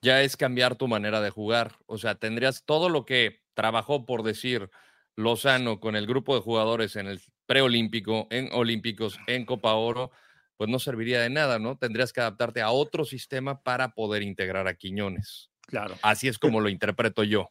ya 0.00 0.22
es 0.22 0.36
cambiar 0.38 0.74
tu 0.76 0.88
manera 0.88 1.20
de 1.20 1.28
jugar. 1.30 1.72
O 1.86 1.98
sea, 1.98 2.14
tendrías 2.14 2.64
todo 2.64 2.88
lo 2.88 3.04
que 3.04 3.40
trabajó, 3.54 4.06
por 4.06 4.22
decir, 4.22 4.70
Lozano 5.16 5.78
con 5.78 5.94
el 5.94 6.06
grupo 6.06 6.34
de 6.34 6.40
jugadores 6.40 6.96
en 6.96 7.06
el 7.06 7.20
preolímpico, 7.52 8.28
en 8.30 8.48
Olímpicos, 8.52 9.18
en 9.26 9.44
Copa 9.44 9.74
Oro, 9.74 10.10
pues 10.56 10.70
no 10.70 10.78
serviría 10.78 11.20
de 11.20 11.28
nada, 11.28 11.58
¿no? 11.58 11.76
Tendrías 11.76 12.10
que 12.10 12.22
adaptarte 12.22 12.62
a 12.62 12.70
otro 12.70 13.04
sistema 13.04 13.62
para 13.62 13.92
poder 13.94 14.22
integrar 14.22 14.66
a 14.68 14.74
Quiñones. 14.74 15.50
Claro. 15.66 15.94
Así 16.00 16.28
es 16.28 16.38
como 16.38 16.60
lo 16.60 16.70
interpreto 16.70 17.24
yo. 17.24 17.50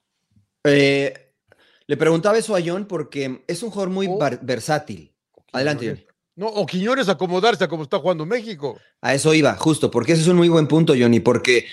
Eh, 0.64 1.34
le 1.86 1.98
preguntaba 1.98 2.40
eso 2.40 2.56
a 2.56 2.62
John 2.66 2.86
porque 2.86 3.44
es 3.48 3.62
un 3.62 3.70
jugador 3.70 3.92
muy 3.94 4.08
Oh. 4.10 4.20
versátil. 4.42 5.14
Adelante, 5.54 5.88
John. 5.88 6.06
No, 6.36 6.48
o 6.48 6.66
Quiñones 6.66 7.08
acomodarse 7.08 7.64
a 7.64 7.68
como 7.68 7.84
está 7.84 8.00
jugando 8.00 8.26
México. 8.26 8.80
A 9.02 9.14
eso 9.14 9.36
iba, 9.36 9.54
justo, 9.56 9.92
porque 9.92 10.14
ese 10.14 10.24
es 10.24 10.28
un 10.30 10.38
muy 10.38 10.50
buen 10.50 10.68
punto, 10.68 10.96
Johnny, 10.98 11.20
porque 11.20 11.68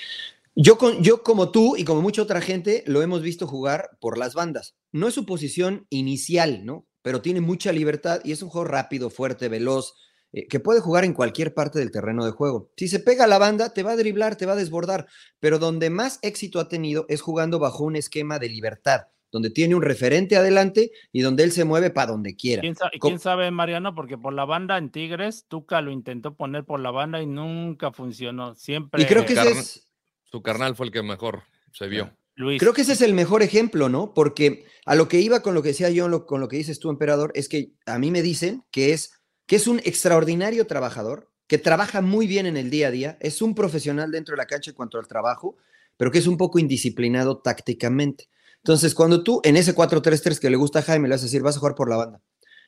yo, 0.55 0.77
con, 0.77 1.03
yo 1.03 1.23
como 1.23 1.51
tú 1.51 1.77
y 1.79 1.85
como 1.85 2.03
mucha 2.03 2.21
otra 2.21 2.43
gente 2.43 2.85
lo 2.87 3.01
hemos 3.01 3.23
visto 3.23 3.47
jugar 3.47 3.97
por 4.01 4.19
las 4.19 4.35
bandas. 4.35 4.75
No 4.93 5.09
es 5.09 5.15
su 5.15 5.25
posición 5.25 5.87
inicial, 5.89 6.67
¿no? 6.67 6.85
Pero 7.09 7.23
tiene 7.23 7.41
mucha 7.41 7.73
libertad 7.73 8.21
y 8.23 8.33
es 8.33 8.43
un 8.43 8.51
juego 8.51 8.67
rápido, 8.67 9.09
fuerte, 9.09 9.49
veloz, 9.49 9.95
eh, 10.31 10.47
que 10.47 10.61
puede 10.61 10.81
jugar 10.81 11.07
en 11.07 11.15
cualquier 11.15 11.55
parte 11.55 11.79
del 11.79 11.91
terreno 11.91 12.27
de 12.27 12.33
juego. 12.33 12.69
Si 12.77 12.87
se 12.87 13.01
pega 13.01 13.25
a 13.25 13.27
la 13.27 13.39
banda, 13.39 13.73
te 13.73 13.83
va 13.83 13.93
a 13.93 13.97
driblar, 13.97 14.37
te 14.37 14.45
va 14.45 14.53
a 14.53 14.57
desbordar, 14.57 15.07
pero 15.41 15.59
donde 15.59 15.89
más 15.89 16.19
éxito 16.21 16.61
ha 16.61 16.69
tenido 16.69 17.07
es 17.09 17.23
jugando 17.23 17.59
bajo 17.59 17.83
un 17.85 17.97
esquema 17.97 18.39
de 18.39 18.51
libertad, 18.51 19.07
donde 19.33 19.49
tiene 19.49 19.75
un 19.75 19.81
referente 19.81 20.37
adelante 20.37 20.91
y 21.11 21.23
donde 21.23 21.45
él 21.45 21.53
se 21.53 21.65
mueve 21.65 21.89
para 21.89 22.13
donde 22.13 22.37
quiera. 22.37 22.61
¿Quién, 22.61 22.77
sa- 22.77 22.91
quién 23.01 23.19
sabe, 23.19 23.51
Mariano? 23.51 23.95
Porque 23.95 24.19
por 24.19 24.35
la 24.35 24.45
banda 24.45 24.77
en 24.77 24.91
Tigres, 24.91 25.47
Tuca 25.49 25.81
lo 25.81 25.91
intentó 25.91 26.35
poner 26.35 26.65
por 26.65 26.79
la 26.79 26.91
banda 26.91 27.23
y 27.23 27.27
nunca 27.27 27.91
funcionó. 27.91 28.55
Siempre. 28.55 29.03
Y 29.03 29.07
creo 29.07 29.25
que 29.25 29.33
ese 29.33 29.51
es... 29.53 29.89
Su 30.31 30.43
carnal 30.43 30.77
fue 30.77 30.85
el 30.85 30.93
que 30.93 31.03
mejor 31.03 31.45
se 31.73 31.87
vio. 31.87 32.11
Luis. 32.39 32.59
Creo 32.59 32.73
que 32.73 32.83
ese 32.83 32.93
es 32.93 33.03
el 33.03 33.15
mejor 33.15 33.43
ejemplo, 33.43 33.89
¿no? 33.89 34.15
Porque 34.15 34.65
a 34.87 34.95
lo 34.95 35.09
que 35.09 35.21
iba 35.21 35.43
con 35.43 35.55
lo 35.55 35.63
que 35.63 35.69
decía 35.69 35.91
yo, 35.91 36.27
con 36.27 36.41
lo 36.41 36.49
que 36.49 36.57
dices 36.57 36.79
tú, 36.79 36.89
emperador, 36.89 37.31
es 37.35 37.49
que 37.49 37.73
a 37.85 37.99
mí 37.99 38.11
me 38.11 38.23
dicen 38.23 38.65
que 38.71 38.93
es, 38.93 39.13
que 39.47 39.57
es 39.57 39.67
un 39.67 39.81
extraordinario 39.81 40.67
trabajador, 40.67 41.31
que 41.47 41.59
trabaja 41.59 42.01
muy 42.01 42.27
bien 42.27 42.47
en 42.47 42.57
el 42.57 42.71
día 42.71 42.89
a 42.89 42.91
día, 42.91 43.19
es 43.21 43.43
un 43.43 43.55
profesional 43.55 44.11
dentro 44.11 44.35
de 44.35 44.39
la 44.39 44.47
cancha 44.47 44.71
en 44.71 44.77
cuanto 44.77 44.99
al 44.99 45.09
trabajo, 45.09 45.57
pero 45.97 46.11
que 46.11 46.19
es 46.19 46.27
un 46.27 46.37
poco 46.37 46.59
indisciplinado 46.59 47.39
tácticamente. 47.39 48.29
Entonces, 48.59 48.95
cuando 48.95 49.23
tú 49.23 49.41
en 49.45 49.57
ese 49.57 49.75
4-3-3 49.75 50.39
que 50.39 50.51
le 50.51 50.57
gusta 50.57 50.79
a 50.81 50.83
Jaime, 50.83 51.09
le 51.09 51.15
vas 51.15 51.23
a 51.23 51.25
decir, 51.25 51.43
vas 51.43 51.57
a 51.57 51.61
jugar 51.61 51.75
por 51.75 51.89
la 51.91 51.97
banda. 51.97 52.23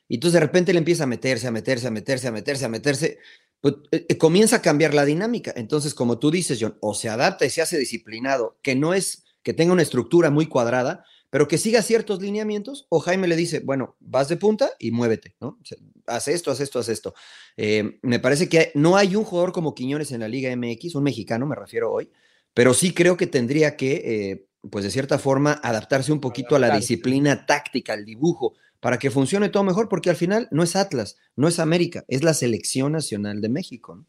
Y 0.07 0.15
entonces 0.15 0.33
de 0.33 0.39
repente 0.41 0.73
le 0.73 0.79
empieza 0.79 1.03
a 1.03 1.07
meterse, 1.07 1.47
a 1.47 1.51
meterse, 1.51 1.87
a 1.87 1.91
meterse, 1.91 2.27
a 2.27 2.31
meterse, 2.31 2.65
a 2.65 2.69
meterse, 2.69 3.19
pues, 3.61 3.75
eh, 3.91 4.05
eh, 4.09 4.17
comienza 4.17 4.57
a 4.57 4.61
cambiar 4.61 4.93
la 4.93 5.05
dinámica. 5.05 5.53
Entonces, 5.55 5.93
como 5.93 6.19
tú 6.19 6.31
dices, 6.31 6.57
John, 6.59 6.77
o 6.81 6.93
se 6.93 7.07
adapta 7.07 7.45
y 7.45 7.49
se 7.49 7.61
hace 7.61 7.77
disciplinado, 7.77 8.59
que 8.61 8.75
no 8.75 8.93
es 8.93 9.23
que 9.43 9.53
tenga 9.53 9.73
una 9.73 9.81
estructura 9.81 10.29
muy 10.29 10.45
cuadrada, 10.47 11.05
pero 11.29 11.47
que 11.47 11.57
siga 11.57 11.81
ciertos 11.81 12.21
lineamientos, 12.21 12.87
o 12.89 12.99
Jaime 12.99 13.27
le 13.27 13.35
dice, 13.35 13.61
bueno, 13.61 13.95
vas 13.99 14.27
de 14.27 14.37
punta 14.37 14.71
y 14.79 14.91
muévete, 14.91 15.35
¿no? 15.39 15.57
O 15.61 15.65
sea, 15.65 15.77
haz 16.07 16.27
esto, 16.27 16.51
haz 16.51 16.59
esto, 16.59 16.79
haz 16.79 16.89
esto. 16.89 17.13
Eh, 17.55 17.99
me 18.01 18.19
parece 18.19 18.49
que 18.49 18.71
no 18.75 18.97
hay 18.97 19.15
un 19.15 19.23
jugador 19.23 19.53
como 19.53 19.73
Quiñones 19.73 20.11
en 20.11 20.19
la 20.19 20.27
Liga 20.27 20.53
MX, 20.55 20.95
un 20.95 21.03
mexicano 21.03 21.45
me 21.45 21.55
refiero 21.55 21.91
hoy, 21.91 22.11
pero 22.53 22.73
sí 22.73 22.93
creo 22.93 23.15
que 23.15 23.27
tendría 23.27 23.77
que, 23.77 23.93
eh, 23.93 24.47
pues 24.69 24.83
de 24.83 24.91
cierta 24.91 25.17
forma, 25.17 25.53
adaptarse 25.63 26.11
un 26.11 26.19
poquito 26.19 26.55
a 26.55 26.59
la 26.59 26.75
disciplina 26.75 27.45
táctica, 27.45 27.93
al 27.93 28.03
dibujo, 28.03 28.53
para 28.81 28.99
que 28.99 29.09
funcione 29.09 29.49
todo 29.49 29.63
mejor, 29.63 29.87
porque 29.87 30.09
al 30.09 30.17
final 30.17 30.49
no 30.51 30.63
es 30.63 30.75
Atlas, 30.75 31.17
no 31.37 31.47
es 31.47 31.59
América, 31.59 32.03
es 32.09 32.23
la 32.23 32.33
selección 32.33 32.91
nacional 32.91 33.39
de 33.39 33.49
México. 33.49 33.95
¿no? 33.95 34.05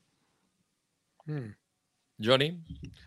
Hmm. 1.24 1.54
Johnny, 2.20 2.62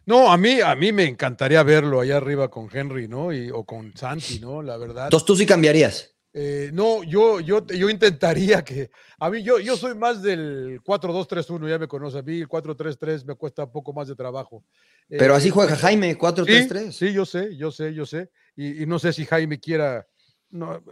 No, 0.05 0.31
a 0.31 0.37
mí, 0.37 0.59
a 0.61 0.75
mí 0.75 0.91
me 0.91 1.05
encantaría 1.05 1.63
verlo 1.63 1.99
allá 2.01 2.17
arriba 2.17 2.49
con 2.49 2.69
Henry, 2.71 3.07
¿no? 3.07 3.31
Y, 3.33 3.49
o 3.49 3.63
con 3.63 3.95
Santi, 3.95 4.39
¿no? 4.39 4.61
La 4.61 4.77
verdad. 4.77 5.05
Entonces 5.05 5.25
tú 5.25 5.35
sí 5.35 5.45
cambiarías. 5.45 6.11
Eh, 6.37 6.69
no, 6.73 7.01
yo, 7.03 7.39
yo, 7.39 7.65
yo 7.65 7.89
intentaría 7.89 8.61
que. 8.63 8.91
A 9.19 9.29
mí, 9.29 9.41
yo, 9.41 9.57
yo 9.59 9.77
soy 9.77 9.95
más 9.95 10.21
del 10.21 10.81
4-2-3-1, 10.83 11.69
ya 11.69 11.79
me 11.79 11.87
conoce. 11.87 12.17
A 12.17 12.21
mí 12.23 12.39
el 12.41 12.47
4-3-3 12.49 13.23
me 13.25 13.35
cuesta 13.35 13.63
un 13.63 13.71
poco 13.71 13.93
más 13.93 14.09
de 14.09 14.15
trabajo. 14.15 14.65
Pero 15.07 15.33
Eh, 15.33 15.37
así 15.37 15.49
juega 15.49 15.77
Jaime, 15.77 16.11
Sí, 16.11 16.17
4-3-3. 16.19 16.91
sí, 16.91 17.13
yo 17.13 17.25
sé, 17.25 17.55
yo 17.55 17.71
sé, 17.71 17.93
yo 17.93 18.05
sé. 18.05 18.29
Y, 18.57 18.83
y 18.83 18.85
no 18.85 18.99
sé 18.99 19.13
si 19.13 19.23
Jaime 19.25 19.59
quiera 19.61 20.05
no, 20.49 20.83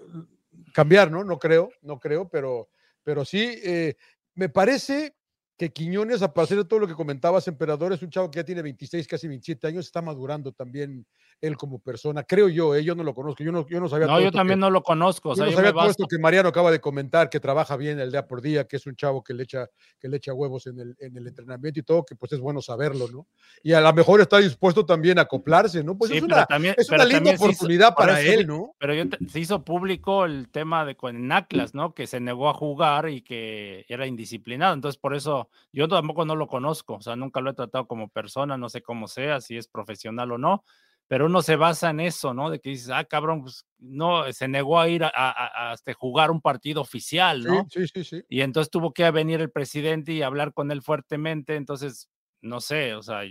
cambiar, 0.73 1.11
¿no? 1.11 1.25
No 1.25 1.37
creo, 1.37 1.69
no 1.81 1.99
creo, 1.99 2.29
pero, 2.29 2.69
pero 3.03 3.25
sí, 3.25 3.59
eh, 3.63 3.95
me 4.35 4.47
parece 4.47 5.15
que 5.57 5.71
Quiñones, 5.71 6.21
a 6.21 6.33
partir 6.33 6.57
de 6.57 6.65
todo 6.65 6.79
lo 6.79 6.87
que 6.87 6.95
comentabas, 6.95 7.47
Emperador, 7.47 7.93
es 7.93 8.01
un 8.01 8.09
chavo 8.09 8.31
que 8.31 8.39
ya 8.39 8.43
tiene 8.43 8.61
26, 8.61 9.07
casi 9.07 9.27
27 9.27 9.67
años, 9.67 9.85
está 9.85 10.01
madurando 10.01 10.51
también 10.51 11.05
él 11.43 11.57
como 11.57 11.77
persona, 11.79 12.23
creo 12.23 12.47
yo, 12.47 12.73
¿eh? 12.73 12.85
yo 12.85 12.95
no 12.95 13.03
lo 13.03 13.13
conozco, 13.13 13.43
yo 13.43 13.51
no, 13.51 13.67
yo 13.67 13.81
no 13.81 13.89
sabía 13.89 14.07
No, 14.07 14.13
todo 14.13 14.21
yo 14.23 14.31
también 14.31 14.59
que- 14.59 14.61
no 14.61 14.69
lo 14.69 14.81
conozco. 14.81 15.29
O 15.29 15.31
yo 15.33 15.35
sea, 15.35 15.45
no 15.45 15.51
yo 15.51 15.57
sabía 15.57 15.73
todo 15.73 15.89
esto 15.89 16.05
que 16.09 16.17
Mariano 16.17 16.47
acaba 16.47 16.71
de 16.71 16.79
comentar, 16.79 17.29
que 17.29 17.41
trabaja 17.41 17.75
bien 17.75 17.99
el 17.99 18.11
día 18.11 18.25
por 18.25 18.41
día, 18.41 18.65
que 18.65 18.77
es 18.77 18.87
un 18.87 18.95
chavo 18.95 19.21
que 19.21 19.33
le 19.33 19.43
echa, 19.43 19.67
que 19.99 20.07
le 20.07 20.17
echa 20.17 20.33
huevos 20.33 20.67
en 20.67 20.79
el, 20.79 20.95
en 20.99 21.17
el 21.17 21.27
entrenamiento 21.27 21.81
y 21.81 21.83
todo, 21.83 22.05
que 22.05 22.15
pues 22.15 22.31
es 22.31 22.39
bueno 22.39 22.61
saberlo, 22.61 23.09
¿no? 23.11 23.27
Y 23.61 23.73
a 23.73 23.81
lo 23.81 23.91
mejor 23.93 24.21
está 24.21 24.37
dispuesto 24.37 24.85
también 24.85 25.19
a 25.19 25.23
acoplarse, 25.23 25.83
¿no? 25.83 25.97
Pues 25.97 26.11
Sí, 26.11 26.17
es 26.17 26.23
una, 26.23 26.45
también- 26.45 26.75
es 26.77 26.89
una 26.89 27.03
linda 27.03 27.33
hizo- 27.33 27.43
oportunidad 27.43 27.89
por 27.93 28.05
para 28.07 28.21
él, 28.21 28.47
¿no? 28.47 28.73
Pero 28.79 28.93
yo 28.93 29.09
te- 29.09 29.27
se 29.27 29.39
hizo 29.41 29.65
público 29.65 30.23
el 30.23 30.47
tema 30.49 30.85
de 30.85 30.95
con 30.95 31.29
Atlas, 31.29 31.73
¿no? 31.75 31.93
Que 31.93 32.07
se 32.07 32.21
negó 32.21 32.47
a 32.49 32.53
jugar 32.53 33.09
y 33.09 33.21
que 33.21 33.85
era 33.89 34.07
indisciplinado. 34.07 34.73
Entonces, 34.75 34.97
por 34.97 35.13
eso 35.13 35.49
yo 35.73 35.89
tampoco 35.89 36.23
no 36.23 36.37
lo 36.37 36.47
conozco. 36.47 36.93
O 36.95 37.01
sea, 37.01 37.17
nunca 37.17 37.41
lo 37.41 37.49
he 37.49 37.53
tratado 37.53 37.85
como 37.85 38.07
persona, 38.07 38.57
no 38.57 38.69
sé 38.69 38.81
cómo 38.81 39.09
sea, 39.09 39.41
si 39.41 39.57
es 39.57 39.67
profesional 39.67 40.31
o 40.31 40.37
no. 40.37 40.63
Pero 41.07 41.25
uno 41.27 41.41
se 41.41 41.55
basa 41.55 41.89
en 41.91 41.99
eso, 41.99 42.33
¿no? 42.33 42.49
De 42.49 42.59
que 42.59 42.69
dices, 42.71 42.89
ah, 42.89 43.03
cabrón, 43.05 43.41
pues 43.43 43.65
no, 43.77 44.31
se 44.33 44.47
negó 44.47 44.79
a 44.79 44.87
ir 44.89 45.03
a, 45.03 45.11
a- 45.13 45.71
a, 45.71 45.73
este, 45.73 45.93
jugar 45.93 46.31
un 46.31 46.41
partido 46.41 46.81
oficial, 46.81 47.41
Sí, 47.43 47.47
¿no? 47.47 47.67
sí, 47.71 47.87
sí, 47.93 48.03
sí. 48.03 48.23
Y 48.29 48.41
entonces 48.41 48.71
tuvo 48.71 48.93
que 48.93 49.09
venir 49.11 49.41
el 49.41 49.51
presidente 49.51 50.13
y 50.13 50.21
hablar 50.23 50.53
con 50.53 50.71
él 50.71 50.81
fuertemente. 50.81 51.55
Entonces, 51.55 52.09
no 52.41 52.61
sé, 52.61 52.95
o 52.95 53.03
sea, 53.03 53.21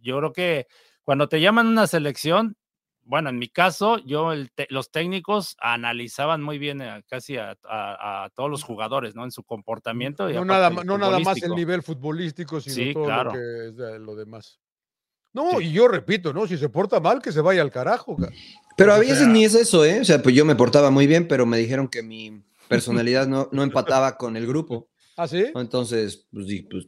yo 0.00 0.18
creo 0.18 0.32
que 0.32 0.66
cuando 1.02 1.28
te 1.28 1.40
llaman 1.40 1.66
a 1.66 1.70
una 1.70 1.86
selección, 1.86 2.56
bueno, 3.06 3.28
en 3.28 3.38
mi 3.38 3.48
caso, 3.48 3.98
yo, 3.98 4.32
el 4.32 4.50
te- 4.52 4.66
los 4.70 4.90
técnicos 4.90 5.56
analizaban 5.60 6.40
muy 6.42 6.58
bien 6.58 6.80
a- 6.80 7.02
casi 7.02 7.36
a, 7.36 7.54
a- 7.64 8.24
a 8.24 8.30
todos 8.30 8.48
los 8.50 8.62
jugadores, 8.62 9.14
¿no? 9.14 9.24
En 9.24 9.30
su 9.30 9.44
comportamiento. 9.44 10.30
y 10.30 10.34
No 10.34 10.44
nada, 10.46 10.70
no 10.70 10.96
nada 10.96 11.18
más 11.18 11.42
el 11.42 11.54
nivel 11.54 11.82
futbolístico, 11.82 12.60
sino 12.62 12.76
Sí, 12.76 12.92
todo 12.94 13.04
claro. 13.04 13.32
lo 13.32 13.38
que 13.38 13.68
es 13.68 13.76
de- 13.76 13.98
lo 13.98 14.14
demás. 14.16 14.58
No, 15.34 15.60
y 15.60 15.72
yo 15.72 15.88
repito, 15.88 16.32
¿no? 16.32 16.46
Si 16.46 16.56
se 16.56 16.68
porta 16.68 17.00
mal, 17.00 17.20
que 17.20 17.32
se 17.32 17.40
vaya 17.42 17.60
al 17.60 17.70
carajo. 17.70 18.16
ca- 18.16 18.30
Pero 18.76 18.92
a 18.94 18.96
O 18.96 19.00
veces 19.00 19.18
sea- 19.18 19.26
ni 19.28 19.44
es 19.44 19.54
eso, 19.54 19.84
¿eh? 19.84 20.00
O 20.00 20.04
sea, 20.04 20.22
pues 20.22 20.34
yo 20.34 20.44
me 20.44 20.54
portaba 20.56 20.90
muy 20.90 21.06
bien, 21.06 21.28
pero 21.28 21.44
me 21.44 21.58
dijeron 21.58 21.88
que 21.88 22.02
mi 22.02 22.42
personalidad 22.68 23.26
no, 23.26 23.48
no 23.52 23.62
empataba 23.62 24.16
con 24.16 24.36
el 24.36 24.46
grupo. 24.46 24.88
¿Ah, 25.16 25.28
sí? 25.28 25.44
Entonces, 25.54 26.26
pues, 26.32 26.46
di- 26.46 26.62
pues, 26.62 26.86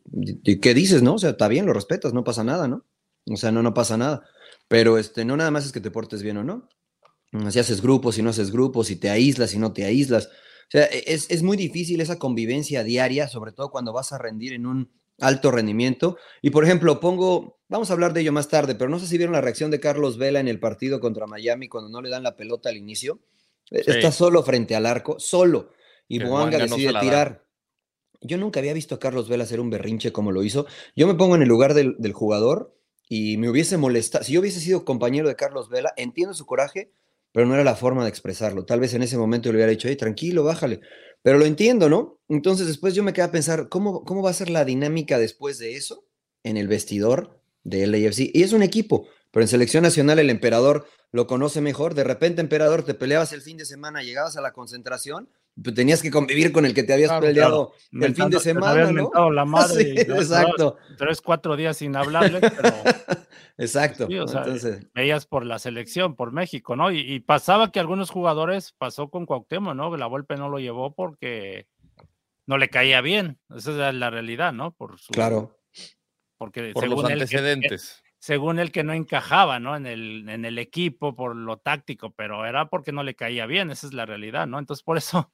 ¿qué 0.63 0.75
dices, 0.75 1.03
no? 1.03 1.15
O 1.15 1.19
sea, 1.19 1.31
está 1.31 1.49
bien, 1.49 1.67
lo 1.67 1.73
respetas, 1.73 2.13
no 2.15 2.25
pasa 2.25 2.43
nada, 2.45 2.67
¿no? 2.69 2.85
O 3.29 3.37
sea, 3.37 3.51
no, 3.53 3.63
no 3.63 3.75
pasa 3.75 3.97
nada. 3.97 4.23
Pero 4.69 4.99
este, 4.99 5.25
no 5.25 5.37
nada 5.37 5.51
más 5.51 5.67
es 5.67 5.73
que 5.73 5.81
te 5.81 5.91
portes 5.91 6.23
bien 6.23 6.37
o 6.39 6.45
no. 6.45 6.69
Si 7.51 7.59
haces 7.59 7.83
grupos, 7.83 8.15
si 8.15 8.23
no 8.23 8.31
haces 8.31 8.51
grupos, 8.51 8.87
si 8.87 8.97
te 8.97 9.11
aíslas, 9.11 9.51
si 9.51 9.59
no 9.59 9.73
te 9.73 9.85
aíslas. 9.85 10.27
O 10.27 10.71
sea, 10.71 10.85
e- 10.87 11.05
es, 11.07 11.27
es 11.31 11.43
muy 11.43 11.57
difícil 11.57 12.01
esa 12.01 12.19
convivencia 12.19 12.83
diaria, 12.85 13.29
sobre 13.29 13.53
todo 13.53 13.71
cuando 13.71 13.93
vas 13.93 14.13
a 14.13 14.19
rendir 14.19 14.53
en 14.55 14.67
un 14.67 14.91
alto 15.21 15.51
rendimiento. 15.51 16.17
Y 16.43 16.51
por 16.51 16.65
ejemplo, 16.65 17.01
pongo, 17.01 17.59
vamos 17.69 17.91
a 17.91 17.93
hablar 17.93 18.13
de 18.13 18.21
ello 18.21 18.33
más 18.33 18.49
tarde, 18.49 18.75
pero 18.75 18.91
no 18.91 18.99
sé 18.99 19.07
si 19.07 19.17
vieron 19.17 19.35
la 19.35 19.41
reacción 19.41 19.71
de 19.71 19.81
Carlos 19.81 20.19
Vela 20.19 20.41
en 20.41 20.49
el 20.49 20.61
partido 20.61 21.01
contra 21.01 21.27
Miami 21.27 21.69
cuando 21.69 21.91
no 21.91 22.03
le 22.03 22.11
dan 22.11 22.23
la 22.23 22.37
pelota 22.37 22.69
al 22.69 22.77
inicio. 22.77 23.21
Sí. 23.65 23.77
Está 23.87 24.13
solo 24.13 24.43
frente 24.43 24.77
al 24.77 24.87
arco, 24.87 25.19
solo. 25.19 25.71
Y 26.09 26.23
Boanga 26.23 26.59
no 26.59 26.65
decide 26.65 26.93
tirar. 27.01 27.45
Yo 28.21 28.39
nunca 28.39 28.61
había 28.61 28.73
visto 28.73 28.95
a 28.95 28.99
Carlos 28.99 29.29
Vela 29.29 29.45
hacer 29.45 29.61
un 29.61 29.71
berrinche 29.71 30.13
como 30.13 30.33
lo 30.33 30.43
hizo. 30.43 30.67
Yo 30.95 31.07
me 31.07 31.15
pongo 31.15 31.35
en 31.35 31.43
el 31.43 31.49
lugar 31.49 31.75
del, 31.75 31.97
del 31.99 32.13
jugador 32.13 32.75
y 33.09 33.37
me 33.37 33.51
hubiese 33.51 33.77
molestado. 33.77 34.25
Si 34.25 34.33
yo 34.33 34.41
hubiese 34.41 34.61
sido 34.61 34.85
compañero 34.85 35.29
de 35.29 35.37
Carlos 35.37 35.69
Vela, 35.69 35.93
entiendo 35.97 36.35
su 36.35 36.47
coraje, 36.47 36.93
pero 37.37 37.47
no 37.47 37.53
era 37.53 37.65
la 37.65 37.77
forma 37.77 38.03
de 38.03 38.09
expresarlo. 38.09 38.65
Tal 38.65 38.81
vez 38.81 38.95
en 38.95 39.03
ese 39.03 39.19
momento 39.19 39.51
le 39.51 39.57
hubiera 39.57 39.71
dicho, 39.71 39.89
hey, 39.89 39.97
tranquilo, 39.97 40.43
bájale. 40.43 40.81
Pero 41.21 41.37
lo 41.37 41.45
entiendo, 41.45 41.91
¿no? 41.91 42.19
Entonces 42.31 42.67
después 42.67 42.95
yo 42.95 43.03
me 43.03 43.13
quedé 43.13 43.27
a 43.27 43.31
pensar, 43.31 43.69
¿cómo, 43.69 44.05
cómo 44.05 44.23
va 44.23 44.31
a 44.31 44.33
ser 44.33 44.49
la 44.49 44.65
dinámica 44.65 45.19
después 45.19 45.59
de 45.59 45.77
eso 45.77 46.07
en 46.45 46.57
el 46.57 46.67
vestidor 46.67 47.39
de 47.63 47.87
LAFC? 47.87 48.31
Y 48.33 48.43
es 48.43 48.55
un 48.55 48.63
equipo, 48.63 49.07
pero 49.33 49.45
en 49.45 49.49
selección 49.49 49.83
nacional 49.83 50.19
el 50.19 50.31
emperador 50.31 50.87
lo 51.13 51.27
conoce 51.27 51.61
mejor. 51.61 51.93
De 51.93 52.05
repente, 52.05 52.41
emperador, 52.41 52.85
te 52.85 52.95
peleabas 52.95 53.35
el 53.35 53.43
fin 53.43 53.59
de 53.59 53.67
semana, 53.67 54.03
llegabas 54.03 54.39
a 54.39 54.41
la 54.41 54.55
concentración, 54.55 55.29
tenías 55.75 56.03
que 56.03 56.11
convivir 56.11 56.53
con 56.53 56.67
el 56.67 56.75
que 56.75 56.83
te 56.83 56.93
habías 56.93 57.09
Claro, 57.11 57.27
peleado 57.27 57.73
el 57.93 58.15
fin 58.15 58.29
de 58.31 58.37
te 58.37 58.43
semana, 58.43 58.71
habías 58.73 58.93
¿no? 58.93 59.03
mentado 59.05 59.31
la 59.31 59.45
madre. 59.45 59.85
Sí, 60.07 60.13
exacto. 60.13 60.77
Tres, 60.99 61.21
cuatro 61.21 61.57
días 61.57 61.77
sin 61.79 61.97
hablarle, 61.97 62.41
pero 62.41 62.51
Exacto. 63.59 64.07
sí, 64.07 64.19
o 64.19 64.27
sea, 64.29 64.43
Entonces, 64.43 64.87
veías 64.95 65.27
por 65.27 65.47
la 65.47 65.59
selección, 65.59 66.15
por 66.15 66.33
México, 66.33 66.77
¿no? 66.77 66.91
Y, 66.91 67.01
y 67.01 67.21
pasaba 67.21 67.73
que 67.73 67.81
algunos 67.81 68.11
jugadores, 68.11 68.75
pasó 68.77 69.09
con 69.09 69.25
Cuauhtémoc, 69.27 69.75
¿no? 69.75 69.91
Que 69.91 69.99
la 69.99 70.07
Volpe 70.07 70.37
no 70.37 70.49
lo 70.49 70.59
llevó 70.59 70.95
porque 70.95 71.67
no 72.47 72.59
le 72.59 72.69
caía 72.69 73.01
bien. 73.01 73.39
Esa 73.55 73.89
es 73.89 73.95
la 73.95 74.11
realidad, 74.11 74.53
¿no? 74.53 74.73
Por 74.73 74.99
su, 74.99 75.13
claro. 75.13 75.59
Porque 76.39 76.73
Por 76.75 76.87
los 76.87 76.91
según 76.99 77.11
él, 77.11 77.19
que- 77.19 77.23
antecedentes. 77.25 78.03
según 78.19 78.59
él 78.59 78.73
que 78.73 78.85
no 78.85 78.93
encajaba, 78.93 79.59
¿no? 79.59 79.75
En 79.75 79.87
el, 79.87 80.29
en 80.29 80.45
el 80.45 80.59
equipo 80.59 81.17
por 81.17 81.35
lo 81.35 81.57
táctico, 81.57 82.11
pero 82.13 82.45
era 82.45 82.69
porque 82.69 82.93
no 82.93 83.03
le 83.03 83.15
caía 83.17 83.47
bien, 83.47 83.71
esa 83.71 83.87
es 83.87 83.95
la 83.95 84.05
realidad, 84.05 84.47
¿no? 84.47 84.59
Entonces, 84.59 84.83
por 84.85 84.99
eso, 84.99 85.33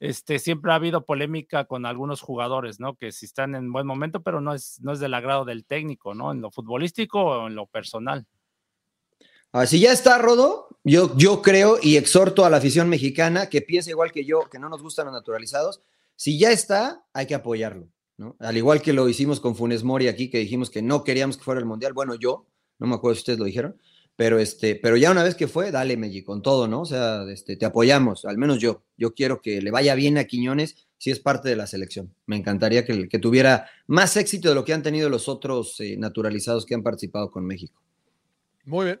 este, 0.00 0.38
siempre 0.38 0.72
ha 0.72 0.76
habido 0.76 1.04
polémica 1.04 1.64
con 1.64 1.86
algunos 1.86 2.20
jugadores, 2.20 2.80
¿no? 2.80 2.96
Que 2.96 3.12
si 3.12 3.26
están 3.26 3.54
en 3.54 3.72
buen 3.72 3.86
momento, 3.86 4.22
pero 4.22 4.40
no 4.40 4.54
es, 4.54 4.80
no 4.82 4.92
es 4.92 5.00
del 5.00 5.14
agrado 5.14 5.44
del 5.44 5.64
técnico, 5.64 6.14
¿no? 6.14 6.32
En 6.32 6.40
lo 6.40 6.50
futbolístico 6.50 7.22
o 7.22 7.46
en 7.46 7.54
lo 7.54 7.66
personal. 7.66 8.26
Ah, 9.52 9.66
si 9.66 9.78
ya 9.78 9.92
está 9.92 10.18
Rodo, 10.18 10.68
yo, 10.82 11.16
yo 11.16 11.40
creo 11.40 11.78
y 11.80 11.96
exhorto 11.96 12.44
a 12.44 12.50
la 12.50 12.56
afición 12.56 12.88
mexicana 12.88 13.48
que 13.48 13.62
piense 13.62 13.90
igual 13.90 14.10
que 14.10 14.24
yo, 14.24 14.48
que 14.50 14.58
no 14.58 14.68
nos 14.68 14.82
gustan 14.82 15.06
los 15.06 15.14
naturalizados. 15.14 15.80
Si 16.16 16.38
ya 16.38 16.50
está, 16.50 17.04
hay 17.12 17.26
que 17.26 17.36
apoyarlo. 17.36 17.88
¿no? 18.16 18.36
Al 18.40 18.56
igual 18.56 18.82
que 18.82 18.92
lo 18.92 19.08
hicimos 19.08 19.40
con 19.40 19.54
Funes 19.54 19.84
Mori 19.84 20.08
aquí, 20.08 20.28
que 20.28 20.38
dijimos 20.38 20.70
que 20.70 20.82
no 20.82 21.04
queríamos 21.04 21.36
que 21.36 21.44
fuera 21.44 21.60
el 21.60 21.66
Mundial. 21.66 21.92
Bueno, 21.92 22.16
yo, 22.16 22.46
no 22.78 22.88
me 22.88 22.96
acuerdo 22.96 23.14
si 23.14 23.20
ustedes 23.20 23.38
lo 23.38 23.44
dijeron, 23.44 23.80
pero, 24.16 24.38
este, 24.38 24.76
pero 24.76 24.96
ya 24.96 25.10
una 25.10 25.24
vez 25.24 25.34
que 25.34 25.48
fue, 25.48 25.70
dale, 25.70 25.96
Meji, 25.96 26.22
con 26.22 26.42
todo, 26.42 26.68
¿no? 26.68 26.82
O 26.82 26.84
sea, 26.84 27.24
este, 27.30 27.56
te 27.56 27.66
apoyamos, 27.66 28.24
al 28.24 28.38
menos 28.38 28.58
yo. 28.58 28.84
Yo 28.96 29.12
quiero 29.12 29.40
que 29.42 29.60
le 29.60 29.70
vaya 29.70 29.94
bien 29.94 30.18
a 30.18 30.24
Quiñones 30.24 30.86
si 30.98 31.10
es 31.10 31.18
parte 31.18 31.48
de 31.48 31.56
la 31.56 31.66
selección. 31.66 32.14
Me 32.26 32.36
encantaría 32.36 32.84
que, 32.84 33.08
que 33.08 33.18
tuviera 33.18 33.68
más 33.86 34.16
éxito 34.16 34.48
de 34.48 34.54
lo 34.54 34.64
que 34.64 34.72
han 34.72 34.82
tenido 34.82 35.08
los 35.08 35.28
otros 35.28 35.80
eh, 35.80 35.96
naturalizados 35.98 36.64
que 36.64 36.74
han 36.74 36.82
participado 36.82 37.30
con 37.30 37.44
México. 37.44 37.82
Muy 38.64 38.86
bien. 38.86 39.00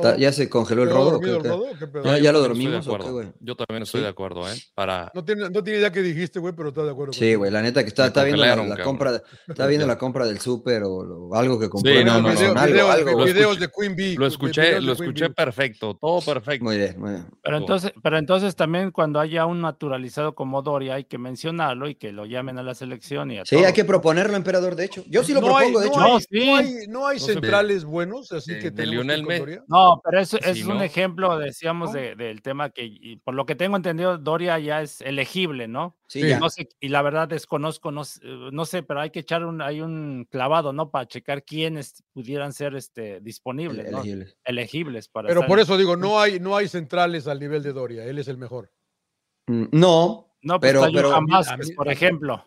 Ta- 0.00 0.16
¿Ya 0.16 0.30
se 0.32 0.48
congeló 0.48 0.82
el 0.84 0.88
¿Quedó 0.88 0.98
rodo? 0.98 1.20
el 1.20 1.44
rodo? 1.44 1.66
¿Ya, 2.04 2.18
ya 2.18 2.32
lo 2.32 2.42
también 2.42 2.62
estoy 2.68 2.70
de 2.72 2.78
dormimos 2.78 2.86
o 2.86 2.98
qué, 2.98 3.10
güey? 3.10 3.32
Yo 3.40 3.56
también 3.56 3.82
estoy 3.82 4.00
Sí. 4.00 4.02
de 4.04 4.08
acuerdo, 4.10 4.48
¿eh? 4.48 4.54
Para. 4.74 5.10
No 5.14 5.24
tiene, 5.24 5.50
no 5.50 5.64
tiene 5.64 5.80
idea 5.80 5.90
qué 5.90 6.00
dijiste, 6.00 6.38
güey, 6.38 6.54
pero 6.54 6.68
está 6.68 6.84
de 6.84 6.90
acuerdo. 6.92 7.12
Sí, 7.12 7.34
güey, 7.34 7.50
la 7.50 7.60
neta 7.60 7.82
que 7.82 7.88
está, 7.88 8.06
está 8.06 8.22
viendo 8.22 8.44
la, 8.44 8.54
la 8.54 8.82
compra, 8.84 9.20
está 9.48 9.66
viendo 9.66 9.86
la 9.88 9.98
compra 9.98 10.26
del 10.26 10.38
súper 10.38 10.84
o, 10.84 11.02
lo- 11.02 11.34
algo 11.34 11.58
que 11.58 11.68
compró. 11.68 11.90
Sí, 11.92 11.98
en 11.98 12.06
no, 12.06 12.12
no, 12.20 12.28
Amazon, 12.28 12.54
no. 12.54 12.60
algo, 12.60 12.72
videos, 12.74 12.90
algo, 12.94 13.12
güey. 13.14 13.32
videos 13.32 13.58
de 13.58 13.68
Queen 13.68 13.96
Bee. 13.96 14.14
Lo 14.16 14.26
escuché, 14.26 14.80
lo 14.80 14.92
escuché 14.92 15.30
perfecto, 15.30 15.96
todo 16.00 16.20
perfecto. 16.20 16.64
Muy 16.64 16.76
bien, 16.78 16.94
muy 17.00 17.10
bien. 17.10 17.26
Pero 17.42 17.56
entonces, 17.56 17.92
pero 18.02 18.16
entonces 18.18 18.54
también 18.54 18.92
cuando 18.92 19.18
haya 19.18 19.44
un 19.46 19.60
naturalizado 19.60 20.34
como 20.36 20.62
Doria 20.62 20.94
hay 20.94 21.04
que 21.04 21.18
mencionarlo 21.18 21.88
y 21.88 21.96
que 21.96 22.12
lo 22.12 22.26
llamen 22.26 22.58
a 22.58 22.62
la 22.62 22.74
selección 22.76 23.32
y 23.32 23.38
a 23.38 23.44
Sí, 23.44 23.56
todo. 23.56 23.66
hay 23.66 23.72
que 23.72 23.84
proponerlo, 23.84 24.36
emperador, 24.36 24.76
de 24.76 24.84
hecho. 24.84 25.02
Yo 25.08 25.24
sí 25.24 25.32
lo 25.34 25.40
no 25.40 25.58
hay, 25.58 25.72
propongo, 25.72 25.80
de 25.80 25.86
no 25.86 25.92
hecho. 26.18 26.28
No, 26.30 26.46
no 26.46 26.56
hay, 26.56 26.74
no 26.88 27.08
No 27.08 27.18
centrales 27.18 27.84
buenos, 27.84 28.30
así 28.32 28.54
de- 28.54 28.58
que 28.60 28.70
de 28.70 28.86
Lionel 28.86 29.26
que 29.26 29.38
Condoría. 29.38 29.64
No, 29.80 30.00
pero 30.04 30.24
Sí, 30.24 30.36
es 30.42 30.64
un 30.64 30.78
¿no? 30.78 30.82
ejemplo, 30.82 31.38
decíamos, 31.38 31.92
de- 31.92 32.14
del 32.16 32.42
tema 32.42 32.70
que, 32.70 32.84
y 32.84 33.16
por 33.16 33.34
lo 33.34 33.46
que 33.46 33.54
tengo 33.54 33.76
entendido, 33.76 34.18
Doria 34.18 34.58
ya 34.58 34.82
es 34.82 35.00
elegible, 35.00 35.68
¿no? 35.68 35.96
Sí, 36.08 36.20
ya. 36.28 36.38
No 36.38 36.48
sé, 36.50 36.68
y 36.80 36.88
la 36.88 37.02
verdad 37.02 37.28
desconozco, 37.28 37.90
no, 37.90 38.02
eh, 38.02 38.48
no 38.52 38.64
sé, 38.64 38.82
pero 38.82 39.00
hay 39.00 39.10
que 39.10 39.20
echar 39.20 39.44
un, 39.44 39.62
hay 39.62 39.80
un 39.80 40.26
clavado, 40.30 40.72
¿no? 40.72 40.90
Para 40.90 41.06
checar 41.06 41.44
quiénes 41.44 42.02
pudieran 42.12 42.52
ser 42.52 42.74
este, 42.76 43.20
disponibles, 43.20 43.90
¿no? 43.90 43.98
Elegible. 44.02 44.34
Elegibles 44.44 45.08
para 45.08 45.28
Pero 45.28 45.40
estar 45.40 45.48
por 45.48 45.58
en- 45.58 45.62
eso 45.64 45.76
digo, 45.76 45.96
no 45.96 46.20
hay, 46.20 46.40
no 46.40 46.56
hay 46.56 46.68
centrales 46.68 47.26
al 47.26 47.40
nivel 47.40 47.62
de 47.62 47.72
Doria. 47.72 48.04
Él 48.04 48.18
es 48.18 48.28
el 48.28 48.38
mejor. 48.38 48.72
Mm, 49.46 49.64
No, 49.72 50.34
No, 50.42 50.58
pues 50.60 50.72
pero- 50.72 50.86
pero- 50.92 51.10
Johan 51.10 51.26
Vázquez, 51.26 51.68
mí- 51.70 51.74
por 51.74 51.88
a- 51.88 51.92
ejemplo. 51.92 52.46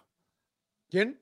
¿Quién? 0.89 1.19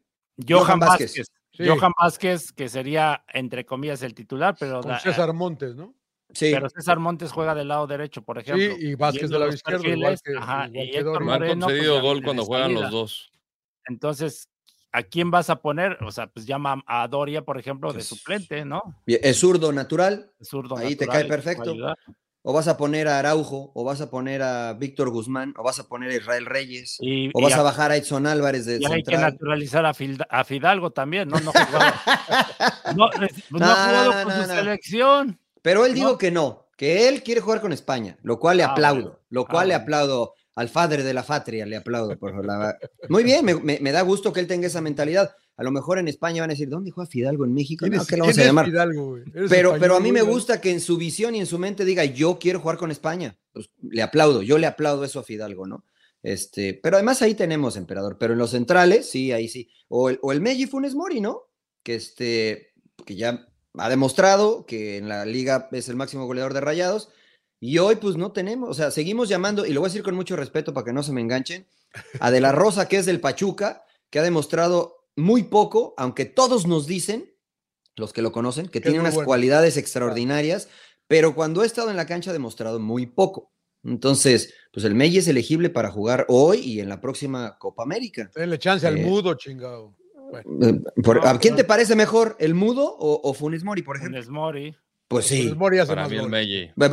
Johan, 0.48 0.64
Johan 0.66 0.80
Vázquez. 0.80 1.08
Vázquez. 1.12 1.28
Sí. 1.54 1.68
Johan 1.68 1.92
Vázquez, 2.00 2.54
que 2.54 2.70
sería, 2.70 3.26
entre 3.28 3.66
comillas, 3.66 4.02
el 4.04 4.14
titular, 4.14 4.56
pero, 4.58 4.80
Con 4.82 4.92
da- 4.92 5.00
César 5.00 5.34
Montes, 5.34 5.76
¿no? 5.76 5.94
Sí. 6.34 6.52
pero 6.54 6.70
César 6.70 7.00
Montes 7.00 7.32
juega 7.32 7.54
del 7.56 7.68
lado 7.68 7.88
derecho, 7.88 8.22
por 8.22 8.38
ejemplo. 8.40 8.76
y 8.80 8.96
Vázquez 8.96 9.30
lado 9.30 9.46
los 9.46 9.56
izquierdo, 9.56 9.84
igual 9.88 10.20
que- 10.24 10.38
ajá, 10.38 10.68
igual 10.68 10.88
y 10.88 10.96
Héctor. 10.96 11.24
Me 11.24 11.34
han 11.34 11.40
Moreno, 11.40 11.66
pues, 11.68 11.78
concedido 11.78 12.02
gol 12.02 12.24
cuando 12.24 12.44
de 12.44 12.48
juegan 12.48 12.74
los 12.74 12.92
dos. 12.92 13.32
Entonces, 13.86 14.50
¿a 14.92 15.04
quién 15.04 15.32
vas 15.32 15.50
a 15.50 15.62
poner? 15.62 15.98
O 16.04 16.12
sea, 16.12 16.28
pues 16.28 16.46
llama 16.46 16.84
a 16.86 17.08
Doria, 17.08 17.44
por 17.44 17.58
ejemplo, 17.58 17.90
de 17.90 17.96
Pues, 17.96 18.08
suplente, 18.08 18.66
¿no? 18.66 18.82
Es 19.06 19.40
zurdo 19.40 19.72
natural, 19.72 20.32
Zurdo 20.42 20.78
Ahí 20.78 20.96
te 20.96 21.06
natural, 21.06 21.10
cae 21.10 21.24
te 21.24 21.30
perfecto. 21.30 21.76
o 22.44 22.54
vas 22.54 22.68
a 22.68 22.76
poner 22.76 23.08
a 23.08 23.20
Araujo, 23.20 23.72
o 23.76 23.84
vas 23.84 24.02
a 24.02 24.10
poner 24.10 24.42
a 24.42 24.74
Víctor 24.74 25.10
Guzmán, 25.12 25.54
o 25.58 25.64
vas 25.64 25.80
a 25.80 25.88
poner 25.88 26.10
a 26.12 26.16
Israel 26.16 26.46
Reyes, 26.48 26.98
Y, 27.00 27.28
o 27.34 27.40
y 27.40 27.44
vas 27.44 27.54
a- 27.54 27.60
a 27.60 27.64
bajar 27.64 27.92
a 27.92 27.98
Edson 27.98 28.26
Álvarez 28.26 28.66
de 28.66 28.78
y 28.80 28.86
hay 28.86 29.04
que 29.04 29.12
central. 29.12 29.22
naturalizar 29.34 29.86
a, 29.86 29.94
Fil- 29.94 30.26
a 30.28 30.44
Fidalgo 30.44 30.90
también, 30.92 31.30
¿no? 31.30 31.40
No, 31.40 31.52
ha 31.54 31.66
jugado- 31.66 31.94
no, 32.98 33.12
es- 33.26 33.52
no 33.52 33.60
No, 33.60 33.66
ha 33.66 33.76
jugado 33.88 34.12
con 34.24 34.34
no, 34.38 34.42
su 34.44 34.48
no. 34.48 34.56
selección. 34.56 35.40
Pero 35.62 35.86
él 35.86 35.92
¿no? 35.92 35.96
dijo 35.96 36.18
que 36.18 36.32
no, 36.32 36.68
que 36.78 37.08
él 37.08 37.24
quiere 37.24 37.42
jugar 37.42 37.62
con 37.62 37.74
España, 37.74 38.18
lo 38.24 38.40
cual 38.40 38.58
le 38.58 38.64
Ah, 38.64 38.72
aplaudo, 38.72 39.02
bueno. 39.02 39.20
lo 39.30 39.42
Ah, 39.42 39.48
cual 39.50 39.68
le 39.68 39.74
bueno. 39.76 39.84
aplaudo 39.84 40.34
al 40.56 40.70
padre 40.70 41.04
de 41.04 41.14
la 41.14 41.24
patria, 41.24 41.66
le 41.66 41.78
aplaudo. 41.78 42.18
Por 42.18 42.46
la... 42.46 42.78
Muy 43.10 43.24
bien, 43.24 43.46
me, 43.46 43.56
me- 43.56 43.80
me 43.80 43.92
da 43.92 44.02
gusto 44.02 44.34
que 44.34 44.40
él 44.42 44.48
tenga 44.48 44.68
esa 44.68 44.82
mentalidad. 44.82 45.34
A 45.58 45.64
lo 45.64 45.72
mejor 45.72 46.00
en 46.00 46.08
España 46.08 46.42
van 46.42 46.50
a 46.50 46.54
decir, 46.54 46.70
¿dónde 46.70 46.90
juega 46.92 47.10
Fidalgo 47.10 47.46
en 47.46 47.54
México? 47.54 47.86
¿Quién 47.86 47.98
No, 47.98 48.06
¿qué 48.06 48.16
le 48.16 48.22
vamos 48.22 48.38
a 48.38 48.44
llamar? 48.44 48.66
Fidalgo, 48.66 49.18
Pero, 49.50 49.76
pero 49.80 49.96
a 49.96 50.00
mí 50.00 50.12
me 50.12 50.24
gusta 50.24 50.60
que 50.60 50.72
en 50.72 50.82
su 50.82 50.98
visión 50.98 51.36
y 51.36 51.40
en 51.40 51.46
su 51.46 51.60
mente 51.60 51.86
diga, 51.86 52.04
yo 52.04 52.40
quiero 52.40 52.60
jugar 52.60 52.78
con 52.78 52.90
España. 52.90 53.38
Pues, 53.54 53.70
le 53.82 54.02
aplaudo, 54.02 54.42
yo 54.42 54.58
le 54.58 54.66
aplaudo 54.68 55.04
eso 55.04 55.20
a 55.20 55.24
Fidalgo, 55.24 55.68
¿no? 55.68 55.86
Este, 56.24 56.80
pero 56.82 56.98
además 56.98 57.22
ahí 57.22 57.36
tenemos, 57.36 57.78
emperador. 57.78 58.18
Pero 58.20 58.34
en 58.34 58.40
los 58.40 58.52
centrales, 58.52 59.10
sí, 59.10 59.32
ahí 59.32 59.48
sí. 59.48 59.70
O 59.88 60.10
el, 60.10 60.20
o 60.22 60.32
el 60.32 60.42
Meji 60.42 60.66
Funes 60.68 60.96
Mori, 60.96 61.22
¿no? 61.22 61.44
Que, 61.84 61.96
este, 61.96 62.74
que 63.06 63.16
ya 63.16 63.48
ha 63.78 63.90
demostrado 63.90 64.66
que 64.66 64.98
en 64.98 65.08
la 65.10 65.26
liga 65.26 65.70
es 65.72 65.90
el 65.90 65.96
máximo 65.96 66.26
goleador 66.26 66.54
de 66.54 66.62
rayados. 66.62 67.10
Y 67.60 67.78
hoy, 67.78 67.96
pues 67.98 68.16
no 68.18 68.32
tenemos, 68.32 68.70
o 68.70 68.74
sea, 68.74 68.90
seguimos 68.92 69.30
llamando, 69.30 69.66
y 69.68 69.74
lo 69.74 69.82
voy 69.82 69.88
a 69.88 69.92
decir 69.92 70.04
con 70.04 70.16
mucho 70.16 70.36
respeto 70.36 70.74
para 70.74 70.86
que 70.86 70.94
no 70.94 71.04
se 71.04 71.12
me 71.14 71.22
enganchen, 71.22 71.68
a 72.20 72.32
De 72.32 72.42
La 72.42 72.52
Rosa, 72.52 72.88
que 72.88 72.98
es 72.98 73.06
del 73.06 73.20
Pachuca, 73.20 73.84
que 74.10 74.20
ha 74.20 74.24
demostrado 74.24 75.06
muy 75.16 75.44
poco, 75.44 75.94
aunque 75.98 76.26
todos 76.26 76.66
nos 76.66 76.88
dicen 76.88 77.34
los 77.96 78.14
que 78.14 78.22
lo 78.24 78.32
conocen, 78.32 78.66
que 78.66 78.80
Que 78.80 78.82
tiene 78.82 79.00
unas 79.00 79.14
bueno. 79.14 79.28
cualidades 79.28 79.78
extraordinarias, 79.78 80.70
pero 81.08 81.36
cuando 81.36 81.62
ha 81.62 81.66
estado 81.66 81.92
en 81.92 81.98
la 81.98 82.08
cancha 82.08 82.32
ha 82.32 82.34
demostrado 82.34 82.80
muy 82.80 83.06
poco. 83.06 83.52
Entonces, 83.84 84.54
pues 84.72 84.86
el 84.86 84.96
Meji 84.96 85.18
es 85.20 85.28
elegible 85.28 85.70
para 85.70 85.92
jugar 85.92 86.26
hoy 86.30 86.60
y 86.60 86.80
en 86.80 86.90
la 86.90 87.02
próxima 87.02 87.58
Copa 87.60 87.84
América. 87.84 88.32
Denle 88.36 88.58
chance 88.60 88.88
al 88.88 88.98
Eh, 88.98 89.06
mudo, 89.06 89.34
chingado. 89.36 89.96
Eh, 90.40 90.80
por- 91.04 91.26
¿A 91.28 91.38
quién 91.40 91.56
te 91.56 91.64
parece 91.64 91.96
mejor, 91.96 92.36
el 92.40 92.54
Mudo 92.54 92.84
o, 92.86 93.22
o 93.30 93.34
Funes 93.34 93.64
Mori, 93.64 93.82
por 93.82 93.98
ejemplo? 93.98 94.18
Funes 94.18 94.30
Mori. 94.30 94.76
Pues 95.08 95.26
sí. 95.26 95.42
Funes 95.44 95.58
Mori 95.58 95.80
hace 95.80 95.90
Para 95.90 96.04
más 96.04 96.12
mí 96.12 96.16
el 96.18 96.22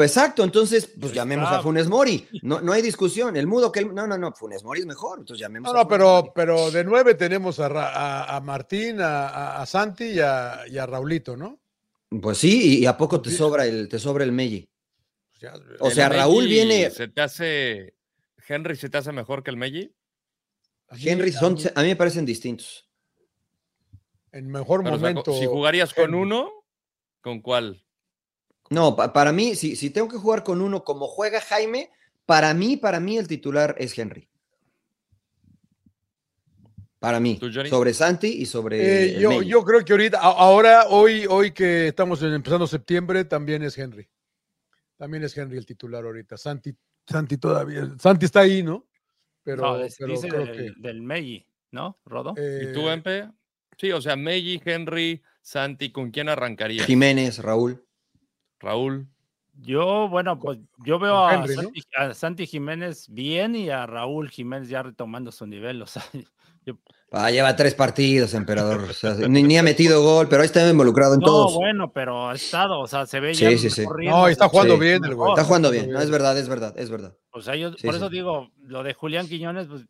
Exacto, 0.03 0.43
entonces, 0.43 0.93
pues 1.01 1.13
llamemos 1.13 1.49
a. 1.49 1.63
Funes 1.63 1.87
Mori. 1.89 2.27
No, 2.43 2.61
no 2.61 2.73
hay 2.73 2.83
discusión. 2.83 3.37
El 3.37 3.47
Mudo 3.47 3.71
que 3.71 3.79
el- 3.81 3.95
No, 3.95 4.07
no, 4.09 4.19
no, 4.19 4.33
Funes 4.33 4.65
Mori 4.65 4.81
es 4.81 4.87
mejor. 4.87 5.21
Entonces 5.21 5.41
llamemos 5.41 5.73
No, 5.73 5.79
a 5.79 5.83
no, 5.85 5.89
Funes 5.89 5.99
pero, 5.99 6.17
Mori. 6.17 6.31
pero 6.35 6.71
de 6.73 6.85
nueve 6.85 7.15
tenemos 7.15 7.61
a, 7.61 7.69
Ra- 7.69 7.91
a- 7.95 8.37
a 8.37 8.41
Martín, 8.41 9.01
a, 9.01 9.29
a- 9.29 9.63
a 9.63 9.67
Santi 9.67 10.05
y 10.07 10.19
a, 10.21 10.63
y 10.69 10.79
a 10.79 10.87
Raulito, 10.87 11.37
¿no? 11.37 11.61
Pues 12.21 12.39
sí, 12.39 12.79
y, 12.79 12.83
y 12.83 12.87
a 12.87 12.97
poco 12.97 13.21
te 13.21 13.31
sobra 13.31 13.67
el, 13.67 13.89
te 13.89 13.99
sobra 14.01 14.25
el 14.25 14.33
Meji. 14.33 14.69
Pues 15.31 15.41
ya, 15.41 15.53
O 15.79 15.89
¿El 15.89 15.95
sea, 15.95 16.09
Raúl 16.09 16.43
Meji 16.45 16.55
viene. 16.55 16.91
¿Se 16.91 17.07
te 17.09 17.21
hace. 17.21 17.95
Henry 18.49 18.75
se 18.77 18.89
te 18.89 18.99
hace 18.99 19.13
mejor 19.13 19.43
que 19.45 19.51
el 19.51 19.59
mí- 20.97 21.03
Henry, 21.05 21.31
son, 21.33 21.57
a 21.75 21.83
mí 21.83 21.89
me 21.89 21.97
parecen 21.97 22.25
distintos. 22.25 22.88
En 24.33 24.49
mejor 24.51 24.83
Pero, 24.83 24.97
o 24.97 24.99
sea, 24.99 25.09
momento. 25.11 25.33
si 25.33 25.47
jugarías 25.47 25.95
con 25.95 26.15
uno, 26.15 26.51
¿con 27.21 27.41
cuál? 27.41 27.85
No, 28.71 28.95
pa- 28.97 29.13
para 29.13 29.33
mí, 29.33 29.55
si, 29.55 29.77
si 29.77 29.91
tengo 29.91 30.09
que 30.09 30.19
jugar 30.19 30.45
con 30.45 30.61
uno 30.61 30.85
como 30.85 31.07
juega 31.07 31.41
Jaime, 31.41 31.91
para 32.27 32.53
mí, 32.53 32.77
para 32.77 33.01
mí 33.01 33.17
el 33.17 33.27
titular 33.27 33.75
es 33.79 33.99
Henry. 33.99 34.29
Para 36.99 37.21
mí, 37.21 37.39
sobre 37.71 37.95
Santi 37.95 38.27
y 38.27 38.45
sobre. 38.47 39.17
Eh, 39.17 39.21
yo, 39.21 39.41
yo 39.43 39.63
creo 39.63 39.85
que 39.85 39.93
ahorita, 39.93 40.19
ahora, 40.19 40.89
hoy, 40.89 41.27
hoy 41.31 41.53
que 41.53 41.87
estamos 41.89 42.21
empezando 42.23 42.67
septiembre, 42.67 43.25
también 43.25 43.63
es 43.63 43.79
Henry. 43.79 44.09
También 44.97 45.23
es 45.23 45.37
Henry 45.39 45.57
el 45.59 45.65
titular 45.65 46.05
ahorita. 46.05 46.37
Santi, 46.37 46.77
Santi 47.07 47.39
todavía. 47.39 47.89
Santi 48.01 48.27
está 48.27 48.41
ahí, 48.41 48.65
¿no? 48.65 48.89
Pero, 49.45 49.63
No, 49.63 49.79
des- 49.79 49.95
pero 49.97 50.13
dice 50.13 50.29
creo 50.29 50.45
del, 50.47 50.75
que. 50.75 50.81
del 50.81 51.01
Meji, 51.01 51.47
¿no, 51.71 51.97
Rodo? 52.05 52.33
¿Y 52.33 52.73
tú, 52.73 52.89
eh, 52.89 52.93
Empe? 52.95 53.31
Sí, 53.79 53.93
o 53.93 54.01
sea, 54.01 54.17
Meji, 54.17 54.61
Henry, 54.65 55.23
Santi, 55.41 55.91
¿con 55.91 56.11
quién 56.11 56.29
arrancarías? 56.29 56.85
Jiménez, 56.87 57.39
Raúl. 57.39 57.85
Raúl. 58.61 59.07
Yo, 59.61 60.09
bueno, 60.09 60.39
pues 60.39 60.59
yo 60.85 60.99
veo 60.99 61.27
a, 61.27 61.35
Henry, 61.35 61.57
¿no? 61.57 61.63
Santi, 61.63 61.83
a 61.97 62.15
Santi 62.15 62.47
Jiménez 62.47 63.07
bien 63.09 63.57
y 63.57 63.71
a 63.71 63.87
Raúl 63.87 64.31
Jiménez 64.31 64.69
ya 64.69 64.83
retomando 64.83 65.33
su 65.33 65.47
nivel. 65.47 65.83
O 65.83 65.87
sea, 65.87 66.03
yo- 66.67 66.79
Ah, 67.11 67.31
lleva 67.31 67.57
tres 67.57 67.75
partidos, 67.75 68.35
emperador. 68.35 68.83
o 68.83 68.93
sea, 68.93 69.15
ni, 69.29 69.43
ni 69.43 69.57
ha 69.57 69.63
metido 69.63 70.03
gol, 70.03 70.29
pero 70.29 70.43
ahí 70.43 70.47
está 70.47 70.69
involucrado 70.69 71.15
en 71.15 71.21
no, 71.21 71.27
todos. 71.27 71.55
bueno, 71.55 71.91
pero 71.93 72.29
ha 72.29 72.35
estado, 72.35 72.81
o 72.81 72.87
sea, 72.87 73.07
se 73.07 73.19
ve 73.19 73.35
Sí, 73.35 73.45
ya 73.45 73.57
sí, 73.59 73.71
sí. 73.71 73.85
corriendo, 73.85 74.19
No, 74.19 74.29
está 74.29 74.49
jugando 74.49 74.75
Sí. 74.75 74.81
bien 74.81 75.05
el 75.05 75.15
güey. 75.15 75.31
Está 75.31 75.45
jugando 75.45 75.71
bien. 75.71 75.85
bien. 75.87 75.95
No, 75.95 76.03
es 76.03 76.11
verdad, 76.11 76.37
es 76.39 76.49
verdad, 76.49 76.75
es 76.79 76.91
verdad. 76.91 77.17
O 77.31 77.41
sea, 77.41 77.57
yo 77.57 77.73
Sí, 77.73 77.87
por 77.87 77.95
sí. 77.95 77.97
eso 77.99 78.11
digo, 78.11 78.51
lo 78.63 78.83
de 78.83 78.93
Julián 78.93 79.27
Quiñones, 79.27 79.67
pues 79.69 79.87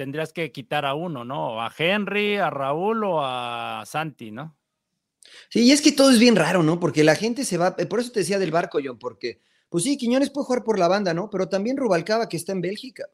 tendrías 0.00 0.32
que 0.32 0.50
quitar 0.50 0.86
a 0.86 0.94
uno, 0.94 1.26
¿no? 1.26 1.60
A 1.60 1.70
Henry, 1.76 2.38
a 2.38 2.48
Raúl 2.48 3.04
o 3.04 3.20
a 3.22 3.84
Santi, 3.84 4.30
¿no? 4.30 4.56
Sí, 5.50 5.64
y 5.64 5.72
es 5.72 5.82
que 5.82 5.92
todo 5.92 6.10
es 6.10 6.18
bien 6.18 6.36
raro, 6.36 6.62
¿no? 6.62 6.80
Porque 6.80 7.04
la 7.04 7.16
gente 7.16 7.44
se 7.44 7.58
va, 7.58 7.76
por 7.76 8.00
eso 8.00 8.10
te 8.10 8.20
decía 8.20 8.38
del 8.38 8.50
barco, 8.50 8.78
John, 8.82 8.98
porque, 8.98 9.42
pues 9.68 9.84
sí, 9.84 9.98
Quiñones 9.98 10.30
puede 10.30 10.46
jugar 10.46 10.64
por 10.64 10.78
la 10.78 10.88
banda, 10.88 11.12
¿no? 11.12 11.28
Pero 11.28 11.50
también 11.50 11.76
Rubalcaba, 11.76 12.30
que 12.30 12.38
está 12.38 12.52
en 12.52 12.62
Bélgica. 12.62 13.10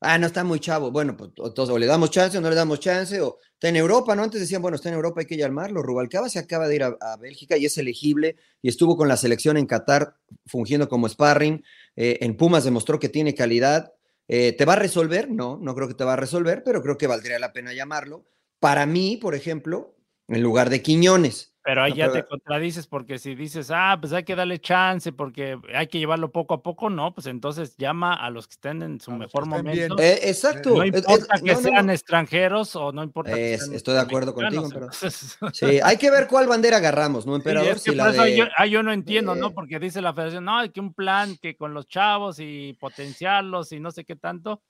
Ah, 0.00 0.18
no 0.18 0.26
está 0.26 0.42
muy 0.42 0.58
chavo. 0.58 0.90
Bueno, 0.90 1.16
pues 1.16 1.30
entonces 1.36 1.72
o 1.72 1.78
le 1.78 1.86
damos 1.86 2.10
chance 2.10 2.36
o 2.36 2.40
no 2.40 2.50
le 2.50 2.56
damos 2.56 2.80
chance, 2.80 3.20
o 3.20 3.38
está 3.52 3.68
en 3.68 3.76
Europa, 3.76 4.16
¿no? 4.16 4.24
Antes 4.24 4.40
decían, 4.40 4.60
bueno, 4.60 4.74
está 4.74 4.88
en 4.88 4.96
Europa, 4.96 5.20
hay 5.20 5.26
que 5.26 5.36
llamarlo. 5.36 5.82
Rubalcaba 5.82 6.28
se 6.28 6.40
acaba 6.40 6.66
de 6.66 6.74
ir 6.74 6.82
a, 6.82 6.96
a 7.00 7.16
Bélgica 7.16 7.56
y 7.56 7.64
es 7.66 7.78
elegible 7.78 8.34
y 8.60 8.68
estuvo 8.68 8.96
con 8.96 9.06
la 9.06 9.16
selección 9.16 9.56
en 9.56 9.66
Qatar 9.66 10.16
fungiendo 10.46 10.88
como 10.88 11.08
sparring. 11.08 11.62
Eh, 11.94 12.18
en 12.22 12.36
Pumas 12.36 12.64
demostró 12.64 12.98
que 12.98 13.08
tiene 13.08 13.36
calidad. 13.36 13.93
Eh, 14.28 14.52
¿Te 14.52 14.64
va 14.64 14.74
a 14.74 14.76
resolver? 14.76 15.30
No, 15.30 15.58
no 15.60 15.74
creo 15.74 15.88
que 15.88 15.94
te 15.94 16.04
va 16.04 16.14
a 16.14 16.16
resolver, 16.16 16.62
pero 16.64 16.82
creo 16.82 16.96
que 16.96 17.06
valdría 17.06 17.38
la 17.38 17.52
pena 17.52 17.72
llamarlo. 17.72 18.24
Para 18.58 18.86
mí, 18.86 19.16
por 19.16 19.34
ejemplo, 19.34 19.96
en 20.28 20.42
lugar 20.42 20.70
de 20.70 20.82
Quiñones. 20.82 21.53
Pero 21.66 21.82
ahí 21.82 21.92
No, 21.92 21.96
ya 21.96 22.04
pero- 22.08 22.22
te 22.22 22.28
contradices 22.28 22.86
porque 22.86 23.18
si 23.18 23.34
dices, 23.34 23.70
ah, 23.72 23.96
pues 23.98 24.12
hay 24.12 24.22
que 24.22 24.36
darle 24.36 24.60
chance 24.60 25.12
porque 25.12 25.58
hay 25.74 25.86
que 25.86 25.98
llevarlo 25.98 26.30
poco 26.30 26.52
a 26.52 26.62
poco, 26.62 26.90
no, 26.90 27.14
pues 27.14 27.26
entonces 27.26 27.74
llama 27.78 28.12
a 28.12 28.28
los 28.28 28.46
que 28.46 28.52
estén 28.52 28.82
en 28.82 29.00
su 29.00 29.10
mejor 29.12 29.46
momento. 29.46 29.96
Eh, 29.98 30.20
exacto. 30.28 30.70
no 30.76 30.82
es- 30.82 30.94
importa 30.94 31.38
que 31.42 31.54
no, 31.54 31.60
sean 31.60 31.86
no. 31.86 31.92
extranjeros 31.92 32.76
o 32.76 32.92
no 32.92 33.02
importa 33.02 33.34
que 33.34 33.56
sean 33.56 33.72
estoy 33.74 33.94
de 33.94 34.00
acuerdo 34.00 34.34
contigo, 34.34 34.66
entonces- 34.66 35.38
Sí, 35.54 35.80
hay 35.82 35.96
que 35.96 36.10
ver 36.10 36.26
cuál 36.28 36.46
bandera 36.48 36.76
agarramos, 36.76 37.24
¿no, 37.24 37.32
Sí, 37.32 37.36
emperador? 37.38 37.68
es 37.70 37.82
que 37.82 37.90
Si 37.92 37.96
por 37.96 38.06
la 38.08 38.12
eso 38.12 38.22
de- 38.24 38.36
yo, 38.36 38.44
ah, 38.58 38.66
yo 38.66 38.82
no 38.82 38.92
entiendo, 38.92 39.34
Eh. 39.34 39.38
¿no? 39.38 39.52
Porque 39.52 39.78
dice 39.78 40.02
la 40.02 40.12
federación, 40.12 40.44
no, 40.44 40.58
hay 40.58 40.68
que 40.68 40.80
un 40.80 40.92
plan 40.92 41.36
que 41.40 41.56
con 41.56 41.72
los 41.72 41.86
chavos 41.88 42.40
y 42.40 42.76
potenciarlos 42.78 43.72
y 43.72 43.80
no 43.80 43.90
sé 43.90 44.04
qué 44.04 44.16
tanto, 44.16 44.60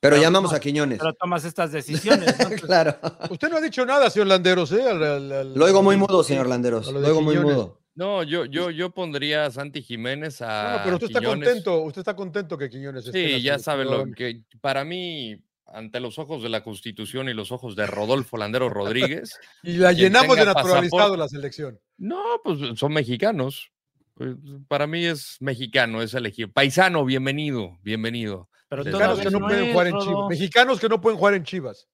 Pero 0.00 0.14
pero 0.14 0.22
llamamos 0.22 0.52
a 0.52 0.60
Quiñones. 0.60 0.98
pero 0.98 1.12
tomas 1.14 1.44
estas 1.44 1.72
decisiones, 1.72 2.32
claro. 2.64 2.96
Usted 3.30 3.48
no 3.48 3.56
ha 3.56 3.60
dicho 3.60 3.84
nada, 3.84 4.08
señor 4.10 4.28
Landeros, 4.28 4.70
¿eh? 4.72 4.82
Al- 4.88 5.02
al- 5.02 5.32
al- 5.32 5.54
Lo 5.54 5.64
oigo 5.64 5.82
muy 5.82 5.96
mudo, 5.96 6.22
señor 6.22 6.46
Landeros. 6.46 6.92
Lo 6.92 7.00
oigo 7.00 7.20
muy 7.20 7.36
mudo. 7.38 7.80
No, 7.96 8.22
yo, 8.22 8.44
yo, 8.44 8.70
yo 8.70 8.90
pondría 8.90 9.46
a 9.46 9.50
Santi 9.50 9.82
Jiménez 9.82 10.40
a. 10.40 10.76
No, 10.76 10.84
pero 10.84 10.96
usted 10.96 11.08
está 11.08 11.20
contento, 11.20 11.80
usted 11.80 12.00
está 12.02 12.14
contento 12.14 12.56
que 12.56 12.70
Quiñones 12.70 13.06
esté 13.06 13.26
Sí, 13.38 13.42
ya 13.42 13.58
sabe 13.58 13.84
lo 13.84 14.06
que 14.12 14.42
para 14.60 14.84
mí, 14.84 15.36
ante 15.66 15.98
los 15.98 16.16
ojos 16.20 16.44
de 16.44 16.48
la 16.48 16.62
Constitución 16.62 17.28
y 17.28 17.34
los 17.34 17.50
ojos 17.50 17.74
de 17.74 17.88
Rodolfo 17.88 18.36
Landero 18.36 18.68
Rodríguez, 18.68 19.36
Y 19.64 19.78
la 19.78 19.90
llenamos 19.92 20.36
de 20.36 20.44
naturalizado 20.44 21.16
la 21.16 21.26
selección. 21.28 21.80
no, 21.96 22.22
pues 22.44 22.60
son 22.78 22.92
mexicanos. 22.92 23.72
Pues, 24.14 24.36
para 24.68 24.86
mí 24.86 25.04
es 25.04 25.36
mexicano, 25.40 26.00
es 26.00 26.14
elegido. 26.14 26.48
Paisano, 26.52 27.04
bienvenido, 27.04 27.78
bienvenido. 27.82 28.48
Pero 28.68 28.84
Mexicanos 28.84 29.20
que 29.20 29.30
no 29.30 29.40
pueden 29.40 29.64
es, 29.64 29.72
jugar 29.72 29.86
en 29.86 29.92
Rodo. 29.94 30.04
Chivas. 30.06 30.28
Mexicanos 30.28 30.80
que 30.80 30.88
no 30.88 31.00
pueden 31.00 31.18
jugar 31.18 31.34
en 31.34 31.44
Chivas. 31.44 31.88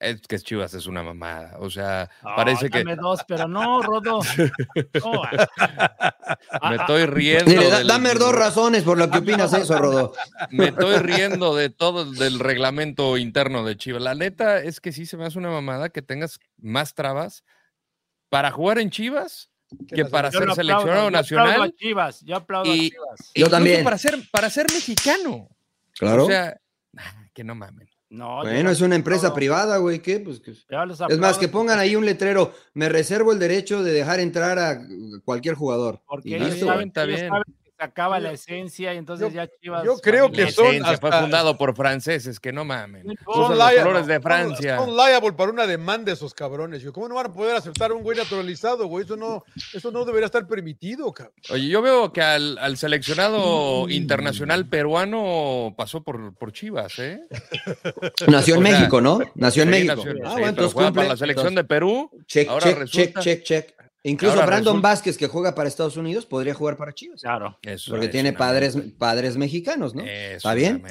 Es 0.00 0.22
que 0.22 0.38
Chivas 0.38 0.72
es 0.72 0.86
una 0.86 1.02
mamada. 1.02 1.56
O 1.60 1.68
sea, 1.68 2.08
Ah, 2.22 2.36
parece 2.36 2.70
que 2.70 2.78
dame 2.78 2.96
dos, 2.96 3.20
pero 3.28 3.46
no, 3.46 3.82
Rodo. 3.82 4.20
No, 5.02 5.22
ah, 5.22 5.46
me 6.62 6.76
ah, 6.76 6.76
estoy 6.80 7.04
riendo. 7.04 7.44
Mire, 7.50 7.68
da- 7.68 7.78
del- 7.78 7.86
dame 7.88 8.14
dos 8.14 8.34
razones 8.34 8.82
por 8.82 8.96
lo 8.96 9.10
que 9.10 9.18
opinas 9.18 9.52
eso, 9.52 9.76
Rodó. 9.78 10.14
Me 10.50 10.68
estoy 10.68 10.96
riendo 10.96 11.54
de 11.54 11.68
todo 11.68 12.10
del 12.10 12.38
reglamento 12.40 13.18
interno 13.18 13.62
de 13.62 13.76
Chivas. 13.76 14.00
La 14.00 14.14
neta 14.14 14.62
es 14.62 14.80
que 14.80 14.90
sí 14.90 15.04
se 15.04 15.18
me 15.18 15.26
hace 15.26 15.38
una 15.38 15.50
mamada 15.50 15.90
que 15.90 16.00
tengas 16.00 16.40
más 16.56 16.94
trabas 16.94 17.44
para 18.30 18.50
jugar 18.50 18.78
en 18.78 18.88
Chivas 18.90 19.50
que 19.88 20.04
para 20.04 20.30
yo 20.30 20.38
ser 20.40 20.50
aplaudo, 20.50 20.54
seleccionado 20.54 20.84
yo 20.86 20.90
aplaudo 20.92 21.08
a 21.08 21.10
nacional. 21.10 21.74
Chivas, 21.76 22.20
yo 22.22 22.36
aplaudo 22.36 22.70
a 22.72 22.76
Y- 22.76 22.90
Chivas. 22.90 23.32
Yo 23.34 23.48
también. 23.50 23.84
Para 23.84 23.98
ser, 23.98 24.18
para 24.30 24.50
ser 24.50 24.66
mexicano. 24.72 25.48
Claro. 25.98 26.24
O 26.24 26.26
sea, 26.26 26.60
ah, 26.96 27.26
que 27.32 27.44
no 27.44 27.54
mamen. 27.54 27.88
No, 28.10 28.42
bueno, 28.42 28.70
es 28.70 28.80
una 28.80 28.94
empresa 28.94 29.34
privada, 29.34 29.78
güey. 29.78 29.98
¿Qué? 29.98 30.20
Pues 30.20 30.38
que- 30.40 30.52
Es 30.52 31.18
más, 31.18 31.36
que 31.36 31.48
pongan 31.48 31.80
ahí 31.80 31.96
un 31.96 32.06
letrero. 32.06 32.54
Me 32.72 32.88
reservo 32.88 33.32
el 33.32 33.40
derecho 33.40 33.82
de 33.82 33.92
dejar 33.92 34.20
entrar 34.20 34.56
a 34.58 34.78
cualquier 35.24 35.56
jugador. 35.56 36.00
Porque 36.06 36.36
ellos 36.36 36.60
saben, 36.60 36.92
ellos 36.94 37.06
bien. 37.08 37.28
saben 37.28 37.42
que 37.76 37.84
se 37.84 37.84
acaba 37.84 38.20
la 38.20 38.32
esencia 38.32 38.94
y 38.94 38.98
entonces 38.98 39.28
yo- 39.32 39.34
ya 39.34 39.48
Chivas. 39.60 39.84
yo 39.84 39.96
creo 39.98 40.30
que 40.30 40.50
son 40.50 40.66
Esencia, 40.66 40.96
fue 40.98 41.10
fundado 41.12 41.56
por 41.56 41.74
franceses, 41.74 42.38
que 42.40 42.52
no 42.52 42.64
mamen. 42.64 43.10
Importa. 43.10 43.54
los 43.54 43.72
colores 43.82 44.06
de 44.06 44.14
son- 44.14 44.22
Francia. 44.22 44.78
Son, 44.78 44.96
liable 44.96 45.32
para 45.32 45.50
una 45.50 45.66
demanda 45.66 46.12
esos 46.12 46.34
cabrones. 46.34 46.82
Yo, 46.82 46.92
¿Cómo 46.92 47.08
no 47.08 47.14
van 47.16 47.26
a 47.26 47.32
poder 47.32 47.56
aceptar 47.56 47.90
a 47.90 47.94
un 47.94 48.02
güey 48.02 48.16
naturalizado, 48.16 48.86
güey? 48.86 49.04
Eso 49.04 49.16
no, 49.16 49.44
eso 49.72 49.90
no 49.90 50.04
debería 50.04 50.26
estar 50.26 50.46
permitido, 50.46 51.12
cabrón. 51.12 51.34
Oye, 51.50 51.68
yo 51.68 51.82
veo 51.82 52.12
que 52.12 52.22
al, 52.22 52.58
al 52.58 52.76
seleccionado 52.76 53.88
internacional 53.88 54.68
peruano 54.68 55.74
pasó 55.76 56.02
por, 56.02 56.34
por 56.34 56.52
Chivas, 56.52 56.98
¿eh? 56.98 57.20
Nació 58.28 58.56
en 58.56 58.62
México, 58.62 59.00
¿no? 59.00 59.18
Nació 59.34 59.62
en 59.64 59.68
Sí, 59.68 59.74
México. 59.84 59.96
nació- 59.96 60.10
ah, 60.12 60.14
sí, 60.28 60.32
bueno, 60.32 60.48
entonces 60.48 60.72
juega 60.72 60.88
cumple. 60.90 61.00
para 61.02 61.08
la 61.14 61.16
selección 61.16 61.54
de 61.54 61.64
Perú. 61.64 62.10
Check, 62.26 62.48
ahora 62.48 62.64
check, 62.66 62.78
resulta- 62.78 63.20
check, 63.20 63.42
check, 63.42 63.42
check. 63.44 63.74
Incluso 64.06 64.34
ahora 64.34 64.46
Brandon 64.46 64.74
resulta- 64.74 64.88
Vázquez, 64.88 65.16
que 65.16 65.26
juega 65.28 65.54
para 65.54 65.66
Estados 65.68 65.96
Unidos, 65.96 66.26
podría 66.26 66.52
jugar 66.54 66.76
para 66.76 66.92
Chivas. 66.92 67.22
Claro. 67.22 67.58
Eso 67.62 67.92
Porque 67.92 68.06
es 68.06 68.12
tiene 68.12 68.28
una 68.30 68.38
padres, 68.38 68.76
padres 68.98 69.36
mexicanos, 69.38 69.94
¿no? 69.94 70.04
Es 70.04 70.36
¿Está 70.36 70.52
bien? 70.54 70.82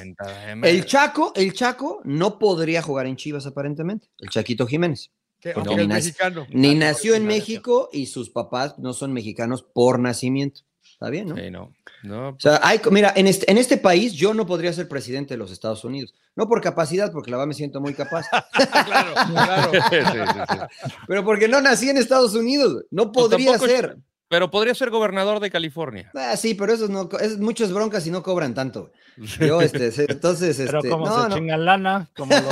El 0.62 0.84
Chaco, 0.84 1.32
el 1.36 1.52
Chaco 1.54 2.00
no 2.04 2.38
podría 2.40 2.82
jugar 2.82 3.06
en 3.06 3.14
Chivas 3.16 3.46
aparentemente. 3.46 4.08
El 4.18 4.30
Chaquito 4.30 4.66
Jiménez. 4.66 5.10
Es 5.40 5.56
ni 5.56 5.62
nac- 5.62 5.86
mexicano. 5.88 6.46
Ni 6.50 6.74
nació 6.74 7.14
en. 7.14 7.26
México 7.26 7.88
y 7.92 8.06
sus 8.06 8.30
papás 8.30 8.78
no 8.78 8.92
son 8.94 9.12
mexicanos 9.12 9.62
por 9.62 9.98
nacimiento. 10.00 10.62
Está 11.04 11.10
bien, 11.10 11.28
¿no? 11.28 11.36
Sí, 11.36 11.50
no. 11.50 11.72
No, 12.02 12.28
O 12.30 12.36
sea, 12.38 12.60
hay, 12.62 12.80
mira, 12.90 13.12
en 13.16 13.26
este, 13.26 13.50
en 13.50 13.56
este 13.58 13.76
país 13.78 14.12
yo 14.12 14.34
no 14.34 14.46
podría 14.46 14.72
ser 14.72 14.88
presidente 14.88 15.34
de 15.34 15.38
los 15.38 15.50
Estados 15.52 15.84
Unidos. 15.84 16.14
No 16.36 16.48
por 16.48 16.60
capacidad, 16.60 17.10
porque 17.12 17.30
la 17.30 17.36
verdad 17.38 17.48
me 17.48 17.54
siento 17.54 17.80
muy 17.80 17.94
capaz, 17.94 18.26
claro, 18.86 19.14
claro. 19.32 19.70
Sí, 19.90 19.96
sí, 20.12 20.18
sí. 20.50 20.58
pero 21.06 21.24
porque 21.24 21.48
no 21.48 21.60
nací 21.60 21.88
en 21.88 21.96
Estados 21.96 22.34
Unidos. 22.34 22.84
No 22.90 23.10
Pues 23.12 23.28
podría 23.28 23.52
tampoco- 23.52 23.70
ser. 23.70 23.96
Pero 24.26 24.50
podría 24.50 24.74
ser 24.74 24.90
gobernador 24.90 25.38
de 25.38 25.50
California. 25.50 26.10
Ah, 26.14 26.36
sí, 26.36 26.54
pero 26.54 26.72
esos 26.72 26.90
no, 26.90 27.08
es 27.20 27.38
muchas 27.38 27.70
broncas 27.72 28.06
y 28.06 28.10
no 28.10 28.22
cobran 28.22 28.52
tanto. 28.54 28.90
Yo, 29.38 29.60
este, 29.60 29.92
entonces, 30.10 30.56
Pero 30.56 30.78
este, 30.78 30.88
como 30.90 31.06
no, 31.06 31.22
se 31.24 31.28
no. 31.28 31.34
chingan 31.36 31.64
lana, 31.64 32.08
como 32.16 32.34
los, 32.34 32.44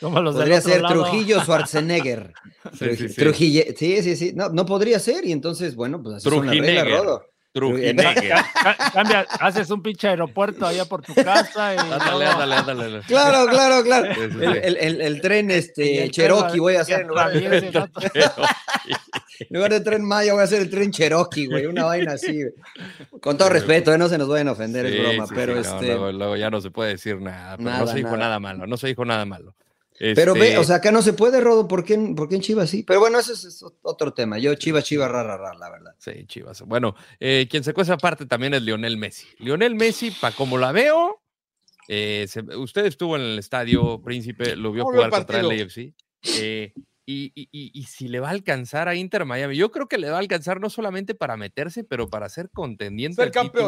como 0.00 0.20
los 0.20 0.34
del 0.34 0.42
Podría 0.44 0.58
otro 0.58 0.70
ser 0.72 0.82
lado. 0.82 0.94
Trujillo 1.04 1.40
Schwarzenegger. 1.42 2.32
Truji- 2.72 2.96
sí, 2.96 3.08
sí. 3.08 3.20
Trujille- 3.22 3.74
sí, 3.76 4.02
sí, 4.02 4.16
sí. 4.16 4.32
No, 4.34 4.48
no 4.48 4.66
podría 4.66 4.98
ser. 4.98 5.24
Y 5.26 5.32
entonces, 5.32 5.76
bueno, 5.76 6.02
pues 6.02 6.16
así 6.16 6.28
son 6.28 6.46
las 6.46 6.56
reglas. 6.56 6.88
Rodo. 7.04 7.24
Trujinegger. 7.52 8.30
Ca- 8.62 8.76
Cambia, 8.92 9.26
haces 9.40 9.70
un 9.70 9.82
pinche 9.82 10.08
aeropuerto 10.08 10.66
allá 10.66 10.84
por 10.84 11.02
tu 11.02 11.14
casa 11.14 11.74
y 11.74 11.78
Ándale, 11.78 12.26
ándale, 12.26 12.54
ándale. 12.54 13.00
Claro, 13.06 13.46
claro, 13.50 13.82
claro. 13.82 14.12
El, 14.12 14.42
el- 14.62 14.76
el- 14.76 15.00
el 15.00 15.20
tren 15.20 15.50
este, 15.50 16.04
el 16.04 16.10
Cherokee 16.10 16.60
voy 16.60 16.76
a 16.76 16.82
hacer. 16.82 17.00
En 17.00 17.08
lugar, 17.08 17.32
de, 17.32 17.56
en 19.40 19.46
lugar 19.50 19.70
de 19.72 19.80
tren 19.80 20.04
Maya 20.04 20.32
voy 20.32 20.42
a 20.42 20.44
hacer 20.44 20.60
el 20.62 20.70
tren 20.70 20.90
Cherokee, 20.92 21.46
güey. 21.46 21.66
Una 21.66 21.84
vaina 21.84 22.12
así. 22.12 22.40
Con 23.20 23.36
todo 23.36 23.48
respeto, 23.48 23.92
eh, 23.92 23.98
no 23.98 24.08
se 24.08 24.18
nos 24.18 24.28
vayan 24.28 24.48
a 24.48 24.52
ofender, 24.52 24.86
es 24.86 24.92
Sí, 24.94 24.98
broma. 25.00 25.26
sí, 25.26 25.32
pero 25.34 25.62
sí, 25.62 25.68
no, 25.68 25.74
este. 25.76 25.86
luego, 25.86 26.12
luego 26.12 26.36
ya 26.36 26.50
no 26.50 26.60
se 26.60 26.70
puede 26.70 26.90
decir 26.92 27.20
nada. 27.20 27.56
Pero 27.56 27.70
no 27.70 27.86
se 27.86 27.96
dijo 27.96 28.10
nada. 28.10 28.18
nada. 28.18 28.40
malo. 28.40 28.66
No 28.66 28.76
se 28.76 28.86
dijo 28.86 29.04
nada 29.04 29.24
malo. 29.24 29.54
Pero 30.14 30.32
ve, 30.32 30.46
Este, 30.48 30.58
o 30.58 30.64
sea, 30.64 30.76
acá 30.76 30.90
no 30.92 31.02
se 31.02 31.12
puede, 31.12 31.42
Rodo. 31.42 31.68
¿Por 31.68 31.84
qué, 31.84 31.92
en- 31.94 32.14
por 32.14 32.26
qué 32.28 32.36
en 32.36 32.40
Chivas 32.40 32.70
sí? 32.70 32.82
Pero 32.84 33.00
bueno, 33.00 33.18
ese 33.18 33.34
es, 33.34 33.44
es 33.44 33.62
otro 33.82 34.14
tema. 34.14 34.38
Yo, 34.38 34.54
Chivas, 34.54 34.84
Chivas, 34.84 35.10
ra, 35.10 35.22
ra, 35.22 35.36
ra, 35.36 35.52
la 35.54 35.68
verdad. 35.70 35.94
Sí, 35.98 36.24
Chivas. 36.26 36.62
Bueno, 36.62 36.94
eh, 37.18 37.46
quien 37.50 37.62
se 37.62 37.74
cuesta 37.74 37.94
aparte 37.94 38.24
también 38.24 38.54
es 38.54 38.62
Lionel 38.62 38.96
Messi. 38.96 39.26
Lionel 39.38 39.74
Messi, 39.74 40.10
para 40.10 40.34
como 40.34 40.56
la 40.56 40.72
veo, 40.72 41.20
eh, 41.86 42.24
se- 42.28 42.40
usted 42.56 42.86
estuvo 42.86 43.14
en 43.16 43.22
el 43.22 43.38
estadio 43.38 44.00
Príncipe, 44.02 44.56
lo 44.56 44.72
vio 44.72 44.84
¿Cómo 44.84 44.92
vio 44.94 45.02
el 45.04 45.10
jugar 45.10 45.20
contra 45.26 45.40
el? 45.40 45.50
AFC. 45.60 45.92
eh, 46.34 46.72
y, 47.04 47.32
y- 47.34 47.48
y- 47.52 47.70
y 47.74 47.82
si 47.84 48.08
le 48.08 48.20
va 48.20 48.28
a 48.28 48.30
alcanzar 48.32 48.88
a 48.88 48.94
Inter 48.94 49.24
Miami, 49.26 49.56
yo 49.56 49.70
creo 49.70 49.86
que 49.88 49.98
le 49.98 50.08
va 50.08 50.16
a 50.16 50.20
alcanzar 50.20 50.60
no 50.60 50.70
solamente 50.70 51.14
para 51.14 51.36
meterse, 51.36 51.82
pero 51.84 52.08
para 52.08 52.28
ser 52.28 52.48
contendiente 52.50 53.16
Ser 53.22 53.32
campeón. 53.32 53.64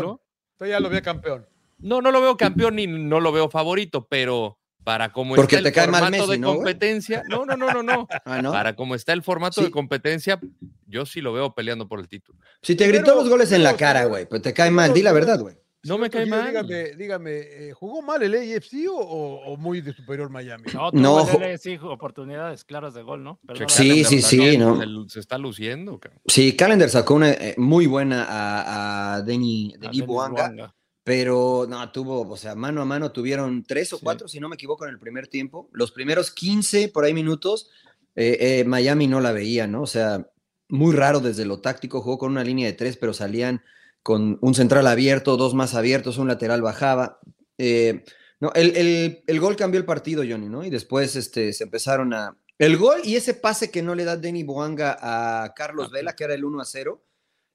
título. 0.61 0.69
Ya 0.71 0.79
lo 0.81 0.89
ve 0.89 1.03
campeón. 1.03 1.47
No, 1.79 2.01
no 2.01 2.11
lo 2.13 2.21
veo 2.21 2.37
campeón 2.37 2.77
ni 2.77 2.87
no 2.87 3.19
lo 3.21 3.33
veo 3.33 3.51
favorito, 3.51 4.07
pero 4.09 4.61
para 4.85 5.13
como 5.13 5.35
Porque 5.37 5.57
está 5.57 5.63
te 5.65 5.69
el 5.69 5.75
cae 5.75 5.87
mal 5.89 6.03
formato 6.03 6.23
Messi, 6.27 6.33
de 6.33 6.39
¿no, 6.39 6.47
güey? 6.49 6.57
competencia, 6.59 7.23
no, 7.29 7.45
no, 7.47 7.57
no, 7.57 7.73
no, 7.73 7.83
no. 7.83 8.09
Ah, 8.25 8.43
¿no? 8.43 8.53
Para 8.53 8.75
como 8.75 8.95
está 8.95 9.13
el 9.13 9.23
formato 9.23 9.61
Sí. 9.61 9.67
de 9.67 9.71
competencia, 9.71 10.41
yo 10.87 11.07
sí 11.07 11.21
lo 11.21 11.33
veo 11.33 11.55
peleando 11.55 11.87
por 11.89 12.01
el 12.01 12.09
título. 12.09 12.39
Si 12.63 12.75
te 12.75 12.87
gritó 12.89 13.05
Pero- 13.07 13.17
los 13.17 13.29
goles 13.29 13.53
en 13.53 13.63
la 13.63 13.77
cara, 13.77 14.05
güey, 14.07 14.27
pero 14.29 14.43
te 14.43 14.53
cae 14.53 14.71
mal, 14.71 14.93
di 14.93 15.03
la 15.03 15.13
verdad, 15.13 15.39
güey. 15.41 15.57
No 15.85 15.99
me 15.99 16.11
cae 16.11 16.27
mal. 16.27 16.47
Dígame, 16.47 16.91
dígame 16.97 17.31
eh, 17.41 17.73
¿jugó 17.73 18.03
mal 18.03 18.23
el 18.23 18.35
AFC 18.35 18.87
o, 18.89 19.57
muy 19.57 19.81
de 19.81 19.93
superior 19.93 20.31
Miami? 20.31 20.63
No, 20.73 20.91
No, 20.93 21.27
el 21.43 21.69
oportunidades 21.83 22.65
claras 22.65 22.95
de 22.95 23.03
gol, 23.03 23.25
¿no? 23.25 23.41
La- 23.43 23.69
Sí, 23.69 24.05
sí, 24.05 24.23
sí, 24.23 24.57
¿no? 24.59 24.81
Se, 25.09 25.19
está 25.19 25.39
luciendo. 25.39 25.99
cabrón. 25.99 26.21
Sí, 26.27 26.55
Calendar 26.57 26.89
sacó 26.89 27.15
una 27.15 27.31
eh, 27.33 27.55
muy 27.59 27.87
buena 27.87 28.25
a, 28.29 29.15
a 29.15 29.23
Denny, 29.23 29.73
a 29.75 29.79
Denis 29.79 29.81
Denis 29.81 30.07
Bouanga, 30.07 30.43
Bouanga. 30.47 30.75
Pero 31.05 31.67
no, 31.69 31.91
tuvo, 31.91 32.29
o 32.29 32.37
sea, 32.37 32.55
mano 32.55 32.81
a 32.83 32.85
mano 32.85 33.11
tuvieron 33.13 33.65
tres 33.65 33.93
o 33.93 33.99
cuatro, 34.01 34.29
si 34.29 34.39
no 34.41 34.49
me 34.49 34.55
equivoco, 34.55 34.85
en 34.85 34.91
el 34.91 34.99
primer 34.99 35.27
tiempo. 35.29 35.69
Los 35.73 35.91
primeros 35.91 36.31
15 36.31 36.89
por 36.89 37.05
ahí 37.05 37.13
minutos, 37.15 37.71
eh, 38.15 38.37
eh, 38.61 38.65
Miami 38.65 39.07
no 39.09 39.21
la 39.21 39.33
veía, 39.33 39.67
¿no? 39.67 39.83
O 39.83 39.87
sea, 39.87 40.29
muy 40.69 40.95
raro 40.95 41.21
desde 41.21 41.45
lo 41.45 41.61
táctico, 41.61 42.01
jugó 42.01 42.19
con 42.19 42.31
una 42.33 42.45
línea 42.45 42.67
de 42.67 42.73
tres, 42.75 42.97
pero 42.97 43.13
salían 43.13 43.63
con 44.03 44.39
un 44.41 44.55
central 44.55 44.87
abierto, 44.87 45.37
dos 45.37 45.55
más 45.55 45.75
abiertos, 45.75 46.19
un 46.19 46.29
lateral 46.29 46.63
bajaba. 46.63 47.19
Eh, 47.59 48.05
no, 48.41 48.53
el, 48.55 48.77
el- 48.77 49.23
el 49.27 49.41
gol 49.41 49.55
cambió 49.57 49.79
el 49.79 49.87
partido, 49.87 50.23
Johnny, 50.29 50.49
¿no? 50.49 50.65
Y 50.65 50.71
después 50.71 51.15
este, 51.17 51.53
se 51.53 51.65
empezaron 51.65 52.13
a... 52.15 52.37
El 52.59 52.77
gol 52.77 53.01
y 53.05 53.17
ese 53.17 53.35
pase 53.35 53.71
que 53.71 53.83
no 53.83 53.95
le 53.95 54.05
da 54.05 54.17
Denny 54.17 54.45
Boanga 54.45 54.97
a 55.01 55.53
Carlos 55.55 55.91
Vela, 55.91 56.15
que 56.15 56.25
era 56.25 56.35
el 56.35 56.45
1 56.45 56.61
a 56.61 56.65
0, 56.65 57.03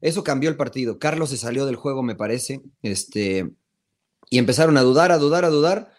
eso 0.02 0.24
cambió 0.24 0.50
el 0.50 0.58
partido. 0.58 1.00
Carlos 1.00 1.30
se 1.30 1.38
salió 1.38 1.66
del 1.66 1.76
juego, 1.76 2.04
me 2.04 2.16
parece, 2.16 2.62
este, 2.82 3.50
y 4.30 4.38
empezaron 4.38 4.78
a 4.78 4.82
dudar, 4.82 5.12
a 5.12 5.18
dudar, 5.18 5.46
a 5.46 5.50
dudar. 5.50 5.92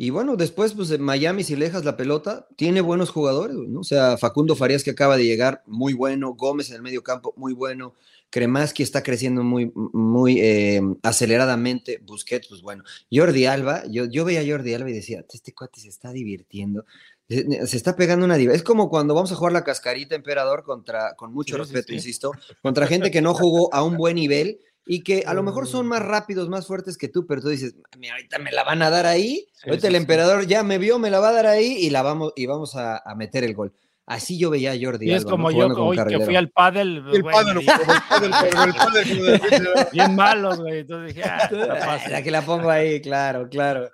Y 0.00 0.10
bueno, 0.10 0.36
después, 0.36 0.74
pues 0.74 0.88
de 0.88 0.98
Miami, 0.98 1.42
si 1.42 1.56
le 1.56 1.64
dejas 1.64 1.84
la 1.84 1.96
pelota, 1.96 2.46
tiene 2.56 2.80
buenos 2.80 3.10
jugadores, 3.10 3.56
¿no? 3.56 3.80
O 3.80 3.84
sea, 3.84 4.16
Facundo 4.16 4.54
Farías 4.54 4.84
que 4.84 4.90
acaba 4.90 5.16
de 5.16 5.24
llegar, 5.24 5.64
muy 5.66 5.92
bueno. 5.92 6.34
Gómez 6.34 6.70
en 6.70 6.76
el 6.76 6.82
medio 6.82 7.02
campo, 7.02 7.34
muy 7.36 7.52
bueno. 7.52 7.94
Cremaski 8.30 8.84
está 8.84 9.02
creciendo 9.02 9.42
muy, 9.42 9.72
muy 9.74 10.40
eh, 10.40 10.80
aceleradamente. 11.02 12.00
Busquets, 12.04 12.46
pues 12.46 12.62
bueno. 12.62 12.84
Jordi 13.10 13.46
Alba, 13.46 13.84
yo, 13.88 14.04
yo 14.04 14.24
veía 14.24 14.40
a 14.40 14.46
Jordi 14.46 14.72
Alba 14.74 14.90
y 14.90 14.94
decía, 14.94 15.24
este 15.28 15.52
cuate 15.52 15.80
se 15.80 15.88
está 15.88 16.12
divirtiendo. 16.12 16.84
Se 17.28 17.66
se 17.66 17.76
está 17.76 17.94
pegando 17.94 18.24
una 18.24 18.36
diva. 18.36 18.54
Es 18.54 18.62
como 18.62 18.88
cuando 18.88 19.14
vamos 19.14 19.30
a 19.32 19.34
jugar 19.34 19.52
la 19.52 19.64
cascarita 19.64 20.14
emperador 20.14 20.64
contra, 20.64 21.14
con 21.14 21.32
mucho 21.32 21.56
Sí, 21.56 21.60
respeto, 21.60 21.88
sí. 21.88 21.94
insisto, 21.96 22.32
contra 22.62 22.86
gente 22.86 23.10
que 23.10 23.20
no 23.20 23.34
jugó 23.34 23.72
a 23.74 23.82
un 23.82 23.96
buen 23.96 24.16
nivel 24.16 24.60
y 24.86 25.02
que 25.02 25.24
a 25.26 25.34
lo 25.34 25.42
mejor 25.42 25.66
son 25.66 25.86
más 25.86 26.00
rápidos, 26.02 26.48
más 26.48 26.66
fuertes 26.66 26.96
que 26.96 27.08
tú, 27.08 27.26
pero 27.26 27.42
tú 27.42 27.48
dices, 27.50 27.74
"Mira, 27.98 28.14
ahorita 28.14 28.38
me 28.38 28.50
la 28.52 28.64
van 28.64 28.80
a 28.80 28.88
dar 28.88 29.04
ahí, 29.04 29.46
Sí, 29.52 29.68
ahorita 29.68 29.82
sí, 29.82 29.86
el 29.88 29.92
sí. 29.92 29.96
emperador 29.98 30.46
ya 30.46 30.62
me 30.62 30.78
vio, 30.78 30.98
me 30.98 31.10
la 31.10 31.20
va 31.20 31.28
a 31.28 31.32
dar 31.32 31.46
ahí 31.46 31.76
y 31.78 31.90
la 31.90 32.00
vamos, 32.00 32.32
y 32.36 32.46
vamos 32.46 32.74
a, 32.76 32.96
a 33.04 33.14
meter 33.14 33.44
el 33.44 33.54
gol. 33.54 33.74
Así 34.06 34.38
yo 34.38 34.48
veía 34.48 34.72
a 34.72 34.76
Jordi 34.80 35.10
Y 35.10 35.12
es 35.12 35.26
como 35.26 35.50
yo 35.50 35.66
hoy 35.66 35.98
que 36.08 36.18
fui 36.20 36.34
al 36.34 36.48
pádel, 36.48 37.04
El 37.12 37.22
güey, 37.22 37.34
padre, 37.34 37.54
me- 37.56 37.66
como 37.66 37.82
el 37.82 37.90
padre, 38.08 38.08
como 38.08 38.24
el 38.24 38.30
padre, 38.30 38.72
como 38.78 38.90
de 38.90 39.04
repente, 39.04 39.88
bien 39.92 40.16
malos, 40.16 40.58
güey. 40.62 40.78
Entonces 40.78 41.14
dije, 41.14 41.28
ah, 41.28 41.50
Ah. 41.52 41.98
La 42.10 42.22
que 42.22 42.30
la 42.30 42.40
pongo 42.40 42.70
ahí, 42.70 43.02
claro, 43.02 43.46
claro. 43.50 43.90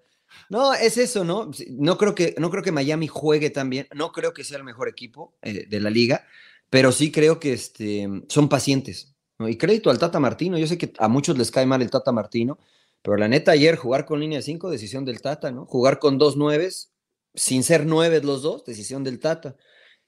No, 0.48 0.74
es 0.74 0.96
eso, 0.98 1.24
¿no? 1.24 1.50
No 1.70 1.98
creo 1.98 2.14
que, 2.14 2.34
no 2.38 2.50
creo 2.50 2.62
que 2.62 2.72
Miami 2.72 3.06
juegue 3.08 3.50
tan 3.50 3.70
bien, 3.70 3.86
no 3.94 4.12
creo 4.12 4.32
que 4.34 4.44
sea 4.44 4.58
el 4.58 4.64
mejor 4.64 4.88
equipo 4.88 5.34
eh, 5.42 5.66
de 5.68 5.80
la 5.80 5.90
liga, 5.90 6.26
pero 6.70 6.92
sí 6.92 7.10
creo 7.12 7.40
que 7.40 7.52
este, 7.52 8.08
son 8.28 8.48
pacientes. 8.48 9.14
¿no? 9.38 9.48
Y 9.48 9.56
crédito 9.56 9.90
al 9.90 9.98
Tata 9.98 10.20
Martino, 10.20 10.58
yo 10.58 10.66
sé 10.66 10.78
que 10.78 10.92
a 10.98 11.08
muchos 11.08 11.36
les 11.38 11.50
cae 11.50 11.66
mal 11.66 11.82
el 11.82 11.90
Tata 11.90 12.12
Martino, 12.12 12.58
pero 13.02 13.16
la 13.16 13.28
neta 13.28 13.52
ayer 13.52 13.76
jugar 13.76 14.04
con 14.06 14.20
línea 14.20 14.40
5, 14.42 14.70
decisión 14.70 15.04
del 15.04 15.20
Tata, 15.20 15.50
¿no? 15.50 15.66
Jugar 15.66 15.98
con 15.98 16.16
dos 16.18 16.36
nueves, 16.36 16.92
sin 17.34 17.62
ser 17.62 17.84
nueves 17.86 18.24
los 18.24 18.42
dos, 18.42 18.64
decisión 18.64 19.04
del 19.04 19.18
Tata. 19.18 19.56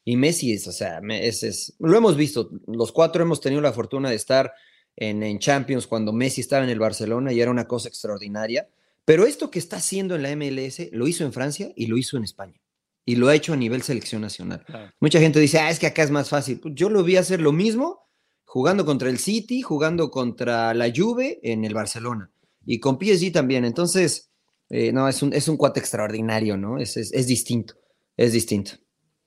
Y 0.05 0.17
Messi 0.17 0.53
es, 0.53 0.67
o 0.69 0.73
sea, 0.73 1.01
es, 1.11 1.43
es- 1.43 1.75
lo 1.81 1.97
hemos 1.97 2.17
visto, 2.17 2.51
los 2.67 2.93
cuatro 2.93 3.23
hemos 3.23 3.41
tenido 3.41 3.61
la 3.61 3.73
fortuna 3.73 4.09
de 4.09 4.17
estar 4.17 4.53
en, 4.97 5.23
en 5.23 5.39
Champions 5.41 5.87
cuando 5.87 6.13
Messi 6.13 6.41
estaba 6.41 6.65
en 6.65 6.71
el 6.71 6.79
Barcelona 6.79 7.33
y 7.33 7.41
era 7.41 7.51
una 7.51 7.67
cosa 7.67 7.89
extraordinaria. 7.89 8.69
Pero 9.07 9.25
esto 9.25 9.51
que 9.51 9.59
está 9.59 9.77
haciendo 9.77 10.15
en 10.17 10.23
la 10.23 10.37
MLS 10.37 10.91
lo 10.93 11.07
hizo 11.09 11.25
en 11.25 11.33
Francia 11.33 11.73
y 11.75 11.87
lo 11.87 11.97
hizo 11.97 12.19
en 12.19 12.25
España. 12.25 12.61
Y 13.07 13.17
lo 13.17 13.29
ha 13.29 13.35
hecho 13.35 13.53
a 13.55 13.57
nivel 13.57 13.81
selección 13.83 14.21
nacional. 14.21 14.65
Claro. 14.67 14.93
Mucha 15.01 15.19
gente 15.21 15.41
dice, 15.41 15.59
ah, 15.61 15.71
es 15.71 15.79
que 15.79 15.87
acá 15.87 16.03
es 16.03 16.11
más 16.11 16.29
fácil. 16.29 16.61
Pues 16.61 16.75
Yo 16.75 16.91
lo 16.91 17.03
vi 17.05 17.17
hacer 17.17 17.41
lo 17.41 17.53
mismo 17.53 18.01
jugando 18.45 18.85
contra 18.85 19.09
el 19.09 19.19
City, 19.19 19.63
jugando 19.63 20.11
contra 20.11 20.75
la 20.75 20.93
Juve 20.95 21.39
en 21.43 21.65
el 21.65 21.73
Barcelona 21.73 22.31
y 22.67 22.81
con 22.81 22.99
PSG 23.01 23.31
también. 23.33 23.65
Entonces, 23.65 24.33
eh, 24.71 24.93
no, 24.93 25.09
es 25.09 25.23
un, 25.23 25.33
es 25.33 25.47
un 25.49 25.57
cuate 25.57 25.79
extraordinario, 25.81 26.57
¿no? 26.57 26.79
Es, 26.79 26.97
es, 26.97 27.13
es 27.13 27.29
distinto, 27.29 27.75
es 28.17 28.33
distinto. 28.33 28.73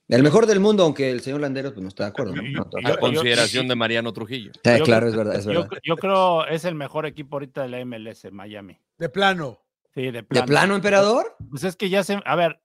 El 0.10 0.24
mejor 0.24 0.46
del 0.48 0.60
mundo, 0.60 0.84
aunque 0.84 1.12
el 1.12 1.22
señor 1.22 1.40
Landeros 1.40 1.72
pues, 1.72 1.84
no 1.84 1.88
está 1.90 2.04
de 2.06 2.10
acuerdo. 2.10 2.36
¿no? 2.36 2.42
No, 2.42 2.70
A 2.84 2.90
yo- 2.96 3.00
consideración 3.00 3.68
de 3.70 3.76
Mariano 3.76 4.12
Trujillo. 4.12 4.52
Eh, 4.64 4.78
Yo- 4.80 4.84
claro, 4.84 5.08
es 5.08 5.16
verdad, 5.16 5.36
es 5.36 5.46
Yo, 5.46 5.52
verdad. 5.52 5.78
yo 5.86 5.96
creo 5.96 6.46
es 6.48 6.66
el 6.66 6.74
mejor 6.76 7.06
equipo 7.06 7.36
ahorita 7.38 7.62
de 7.62 7.70
la 7.70 7.80
MLS, 7.86 8.30
Miami. 8.32 8.78
De 8.98 9.08
plano. 9.08 9.62
Sí, 10.00 10.12
de 10.12 10.24
¿De 10.30 10.44
plano. 10.44 10.76
emperador? 10.76 11.36
Pues 11.50 11.64
es 11.64 11.76
que 11.76 11.90
ya 11.90 12.04
se. 12.04 12.20
A 12.26 12.36
ver, 12.36 12.62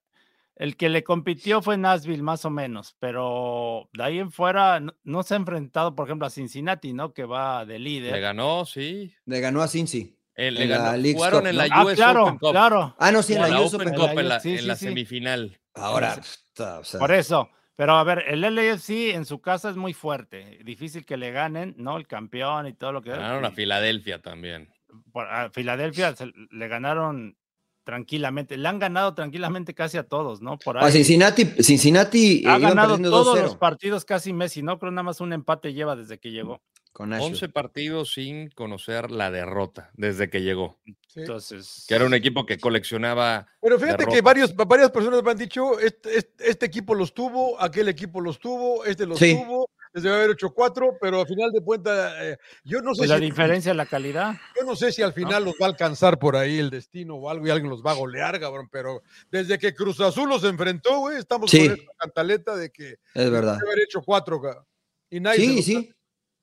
el 0.57 0.77
que 0.77 0.89
le 0.89 1.03
compitió 1.03 1.63
fue 1.63 1.77
Nashville, 1.77 2.23
más 2.23 2.45
o 2.45 2.51
menos, 2.51 2.95
pero 3.01 3.89
de 3.93 4.05
ahí 4.05 4.19
en 4.21 4.31
fuera 4.31 4.79
no, 4.79 4.95
no 5.03 5.23
se 5.25 5.35
ha 5.35 5.37
enfrentado, 5.39 5.97
por 5.97 6.07
ejemplo, 6.07 6.27
a 6.27 6.31
Cincinnati, 6.31 6.93
¿no? 6.93 7.13
Que 7.13 7.25
va 7.25 7.65
de 7.65 7.79
líder. 7.81 8.13
Le 8.13 8.21
ganó, 8.21 8.65
sí. 8.65 9.13
Le 9.27 9.41
ganó 9.41 9.63
a 9.63 9.69
Cincy. 9.69 10.17
Eh, 10.37 10.51
le 10.51 10.67
la 10.67 10.79
ganó. 10.79 11.03
Jugaron 11.13 11.41
Cup, 11.41 11.49
en 11.49 11.57
¿no? 11.57 11.63
la 11.65 11.69
Ah, 11.75 11.85
US 11.85 11.95
claro, 11.97 12.23
Open 12.25 12.39
Cup. 12.39 12.51
claro. 12.53 12.97
Ah, 12.99 13.11
no, 13.13 13.23
sí, 13.23 13.35
en 13.35 13.43
la, 13.43 13.49
la 13.49 13.61
US 13.63 13.75
Open 13.75 13.89
Open 13.89 14.01
Cup 14.01 14.11
Cup. 14.11 14.19
en 14.21 14.29
la, 14.29 14.41
Sí, 14.41 14.53
en 14.53 14.59
sí, 14.61 14.67
la 14.67 14.77
sí. 14.77 14.85
semifinal. 14.87 15.61
Ahora, 15.75 16.17
puta, 16.55 16.79
o 16.81 16.85
sea, 16.85 17.01
Por 17.01 17.13
eso. 17.13 17.51
Pero 17.77 17.95
a 17.97 18.05
ver, 18.05 18.23
el 18.29 18.41
LAFC 18.43 18.91
en 19.15 19.25
su 19.25 19.41
casa 19.41 19.71
es 19.71 19.77
muy 19.77 19.93
fuerte. 19.95 20.61
Difícil 20.65 21.05
que 21.05 21.17
le 21.17 21.33
ganen, 21.33 21.75
¿no? 21.79 21.97
El 21.97 22.07
campeón 22.07 22.69
y 22.69 22.73
todo 22.75 22.93
lo 22.93 23.03
que. 23.03 23.11
Ganaron 23.11 23.45
a 23.45 23.51
Filadelfia 23.51 24.23
también. 24.23 24.73
A 25.15 25.51
Filadelfia 25.53 26.15
se- 26.17 26.33
le 26.51 26.69
ganaron 26.69 27.37
tranquilamente. 27.85 28.57
Le 28.57 28.67
han 28.69 28.79
ganado 28.79 29.15
tranquilamente 29.15 29.75
casi 29.75 29.99
a 29.99 30.05
todos, 30.05 30.41
¿no? 30.41 30.59
Por 30.59 30.79
a 30.79 30.87
ahí. 30.87 30.93
Cincinnati, 30.93 31.45
Cincinnati 31.63 32.43
eh, 32.45 32.49
ha 32.49 32.59
ganado 32.59 32.99
todos 32.99 33.37
2-0 33.37 33.43
los 33.43 33.57
partidos 33.57 34.05
casi 34.05 34.33
Messi, 34.33 34.63
¿no? 34.63 34.79
Creo 34.79 34.91
nada 34.91 35.03
más 35.03 35.21
un 35.21 35.33
empate 35.33 35.75
lleva 35.75 35.95
desde 35.97 36.19
que 36.19 36.31
llegó. 36.31 36.63
con 36.93 37.09
Nashville. 37.11 37.33
11 37.33 37.49
partidos 37.49 38.13
sin 38.13 38.51
conocer 38.51 39.11
la 39.11 39.33
derrota 39.33 39.91
desde 39.95 40.31
que 40.31 40.43
llegó. 40.43 40.79
Sí. 41.09 41.21
Entonces. 41.23 41.85
Que 41.89 41.97
era 41.97 42.07
un 42.07 42.15
equipo 42.15 42.47
que 42.47 42.57
coleccionaba. 42.59 43.49
Pero 43.61 43.81
fíjate 43.81 44.07
que 44.07 44.21
varios, 44.21 44.55
varias 44.55 44.93
personas 44.93 45.21
me 45.25 45.33
han 45.33 45.37
dicho, 45.37 45.77
este, 45.81 46.17
este- 46.19 46.49
este 46.51 46.67
equipo 46.67 46.95
los 46.95 47.13
tuvo, 47.13 47.61
aquel 47.61 47.89
equipo 47.89 48.21
los 48.21 48.39
tuvo, 48.39 48.85
este 48.85 49.07
los 49.07 49.19
Sí. 49.19 49.35
tuvo, 49.35 49.69
les 49.95 50.03
debe 50.03 50.17
haber 50.17 50.31
hecho 50.33 50.53
cuatro, 50.53 50.99
pero 51.01 51.21
al 51.21 51.27
final 51.27 51.53
de 51.53 51.61
cuentas, 51.63 52.15
eh, 52.21 52.37
yo 52.65 52.83
no 52.83 52.95
sé 52.95 52.99
Pues 53.03 53.11
la 53.11 53.19
si, 53.19 53.25
diferencia 53.25 53.71
es 53.71 53.77
la 53.77 53.87
calidad. 53.87 54.35
yo 54.59 54.67
no 54.67 54.75
sé 54.77 54.91
si 54.93 55.03
al 55.03 55.13
final 55.13 55.45
los 55.45 55.55
va 55.55 55.67
a 55.67 55.69
alcanzar 55.71 56.19
por 56.19 56.37
ahí 56.37 56.59
el 56.59 56.69
destino 56.69 57.15
o 57.15 57.31
algo 57.31 57.47
y 57.47 57.51
alguien 57.51 57.71
los 57.71 57.83
va 57.83 57.93
a 57.93 57.95
golear, 57.95 58.39
cabrón, 58.41 58.69
pero 58.73 59.03
desde 59.31 59.59
que 59.59 59.73
Cruz 59.75 60.01
Azul 60.01 60.29
los 60.29 60.43
enfrentó, 60.45 60.99
güey, 60.99 61.17
estamos 61.19 61.51
Sí. 61.51 61.69
con 61.69 61.79
esta 61.79 61.93
cantaleta 61.97 62.57
de 62.57 62.71
que 62.71 62.97
Es 63.15 63.31
verdad. 63.31 63.57
debe 63.59 63.73
haber 63.73 63.85
hecho 63.85 64.03
cuatro, 64.03 64.41
cabrón. 64.43 64.65
Y 65.11 65.21
nadie 65.21 65.39
Sí, 65.47 65.63
sí. 65.63 65.91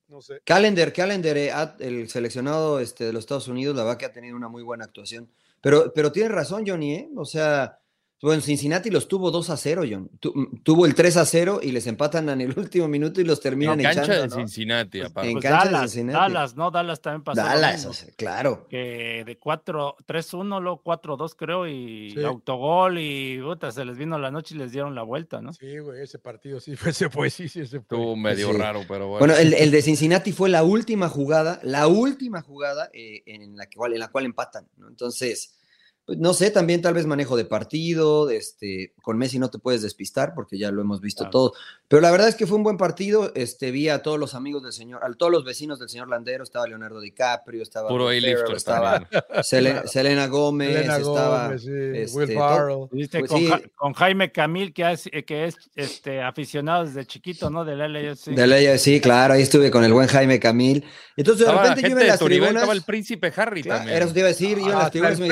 No 0.08 0.22
sé. 0.22 0.42
Calendar, 0.46 0.92
Calendar, 0.94 1.38
eh, 1.38 1.52
el 1.80 2.10
seleccionado 2.10 2.80
este, 2.80 3.04
de 3.06 3.14
los 3.14 3.22
Estados 3.22 3.48
Unidos, 3.50 3.76
la 3.76 3.84
verdad 3.84 3.98
que 3.98 4.06
ha 4.06 4.12
tenido 4.14 4.36
una 4.36 4.48
muy 4.50 4.64
buena 4.64 4.86
actuación. 4.86 5.30
Pero, 5.62 5.92
pero 5.94 6.12
tienes 6.12 6.32
razón, 6.32 6.64
Johnny, 6.66 6.96
¿eh? 6.96 7.10
O 7.16 7.24
sea, 7.26 7.80
Bueno, 8.22 8.40
Cincinnati 8.42 8.90
los 8.92 9.08
tuvo 9.08 9.32
2 9.32 9.50
a 9.50 9.58
0, 9.58 9.84
John. 9.90 10.10
Tu- 10.20 10.32
mm, 10.34 10.62
tuvo 10.64 10.86
el 10.86 10.94
3 10.94 11.18
a 11.18 11.26
0 11.26 11.60
y 11.64 11.72
les 11.72 11.88
empatan 11.88 12.30
en 12.30 12.42
el 12.42 12.54
último 12.58 12.88
minuto 12.88 13.20
y 13.20 13.24
los 13.24 13.40
terminan 13.42 13.80
En 13.80 13.86
cancha 13.86 14.04
echando. 14.04 14.22
de 14.22 14.28
¿no? 14.28 14.36
Cincinnati, 14.36 15.02
aparte. 15.02 15.30
en 15.30 15.34
Pues 15.38 15.44
cancha 15.44 15.66
de 15.66 15.72
Dallas, 15.72 15.92
Cincinnati. 15.92 16.20
Dallas, 16.34 16.56
¿no? 16.56 16.72
Dallas 16.72 17.02
también 17.02 17.24
pasó. 17.24 17.42
Dallas, 17.42 17.76
mismo, 17.78 17.90
o 17.90 17.94
sea, 17.94 18.10
claro. 18.16 18.68
Que 18.70 19.24
de 19.26 19.38
4, 19.40 19.96
3-1, 20.06 20.62
luego 20.62 20.82
4-2 20.84 21.34
creo, 21.36 21.68
y 21.68 22.12
Sí. 22.12 22.24
autogol 22.24 23.00
y 23.00 23.40
puta, 23.42 23.72
se 23.72 23.84
les 23.86 23.98
vino 23.98 24.20
la 24.20 24.30
noche 24.30 24.54
y 24.54 24.58
les 24.60 24.72
dieron 24.72 24.94
la 24.94 25.02
vuelta, 25.04 25.42
¿no? 25.42 25.52
Sí, 25.54 25.80
güey, 25.80 26.04
ese 26.04 26.20
partido 26.20 26.60
sí 26.60 26.76
fue, 26.76 26.94
se 26.94 27.10
fue, 27.10 27.30
sí, 27.32 27.50
sí, 27.50 27.66
se 27.66 27.80
fue. 27.82 27.98
Estuvo 27.98 28.16
medio 28.16 28.52
Sí. 28.52 28.58
raro, 28.58 28.82
pero 28.88 29.08
bueno. 29.08 29.20
Bueno, 29.20 29.36
el, 29.36 29.54
el 29.56 29.72
de 29.72 29.82
Cincinnati 29.82 30.32
fue 30.32 30.50
la 30.50 30.64
última 30.64 31.10
jugada, 31.10 31.60
la 31.64 31.88
última 31.88 32.42
jugada 32.44 32.90
eh, 32.94 33.24
en, 33.26 33.56
la 33.58 33.68
cual, 33.76 33.94
en 33.94 34.00
la 34.00 34.10
cual 34.10 34.26
empatan, 34.26 34.68
¿no? 34.78 34.88
Entonces, 34.90 35.54
pues, 35.56 35.61
no 36.08 36.34
sé, 36.34 36.52
también 36.52 36.82
tal 36.82 36.94
vez 36.94 37.06
manejo 37.06 37.38
de 37.38 37.46
partido, 37.46 38.30
este, 38.30 38.94
con 39.02 39.18
Messi 39.18 39.40
no 39.40 39.50
te 39.50 39.60
puedes 39.60 39.82
despistar 39.82 40.34
porque 40.36 40.58
ya 40.58 40.70
lo 40.72 40.82
hemos 40.82 41.00
visto 41.00 41.24
Claro. 41.24 41.32
todo, 41.32 41.54
pero 41.88 42.02
la 42.02 42.12
verdad 42.12 42.28
es 42.28 42.36
que 42.36 42.46
fue 42.48 42.58
un 42.58 42.64
buen 42.64 42.76
partido, 42.78 43.32
este, 43.36 43.72
vi 43.72 43.88
a 43.88 44.02
todos 44.02 44.20
los 44.20 44.34
amigos 44.34 44.64
del 44.64 44.74
señor, 44.74 45.04
a 45.06 45.14
todos 45.14 45.32
los 45.32 45.46
vecinos 45.46 45.80
del 45.80 45.88
señor 45.90 46.10
Landero, 46.10 46.44
estaba 46.44 46.68
Leonardo 46.68 47.00
DiCaprio, 47.00 47.62
estaba 47.64 47.88
Puro 47.88 48.12
estaba. 48.12 49.08
Selena, 49.44 49.88
Selena 49.88 50.28
Gómez, 50.28 50.76
estaba 50.90 51.46
Gómez, 51.48 51.62
sí, 51.62 51.70
este, 51.72 52.18
Will 52.18 52.34
todo- 52.34 52.40
Farrell. 52.40 52.88
Viste, 52.92 53.20
Pues 53.20 53.32
con, 53.32 53.40
sí. 53.40 53.48
Ja- 53.48 53.62
con 53.76 53.94
Jaime 53.94 54.32
Camil, 54.32 54.74
que 54.74 54.92
es, 54.92 55.10
que 55.26 55.46
es 55.46 55.56
este, 55.76 56.22
aficionado 56.22 56.86
desde 56.86 57.06
chiquito, 57.06 57.50
¿no? 57.50 57.64
Del 57.64 57.78
LAFC. 57.80 58.32
de 58.32 58.48
ley, 58.48 58.78
sí, 58.80 59.00
claro, 59.00 59.36
ahí 59.36 59.44
estuve 59.44 59.72
con 59.72 59.84
el 59.84 59.94
buen 59.94 60.08
Jaime 60.08 60.40
Camil. 60.40 60.84
Entonces, 61.16 61.46
de 61.46 61.52
Estaba 61.52 61.70
repente 61.70 61.90
yo 61.90 62.00
en 62.00 62.08
las 62.08 62.20
tribunas. 62.20 62.54
estaba 62.56 62.74
el 62.74 62.82
príncipe 62.84 63.32
Harry 63.36 63.62
Claro, 63.64 63.80
también. 63.80 63.96
era 63.98 64.06
eso 64.06 64.14
te 64.14 64.20
iba 64.20 64.28
a 64.28 64.32
decir, 64.32 64.58
yo 64.58 64.66
en 64.66 64.72
Ah, 64.72 64.80
las 64.80 64.92
tribunas 64.92 65.14
el 65.14 65.20
me 65.22 65.28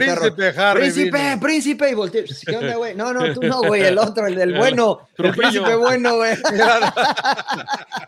Harry 0.60 0.82
príncipe, 0.82 1.18
vino. 1.30 1.40
príncipe, 1.40 1.90
y 1.90 1.94
volteé, 1.94 2.26
¿qué 2.46 2.56
onda, 2.58 2.76
güey? 2.76 2.96
No, 2.96 3.14
no, 3.14 3.34
tú 3.34 3.42
no, 3.44 3.62
güey, 3.64 3.84
el 3.84 3.98
otro, 3.98 4.28
el 4.28 4.36
del 4.36 4.54
bueno, 4.58 5.08
el 5.18 5.34
príncipe 5.36 5.76
bueno, 5.76 6.18
güey. 6.18 6.36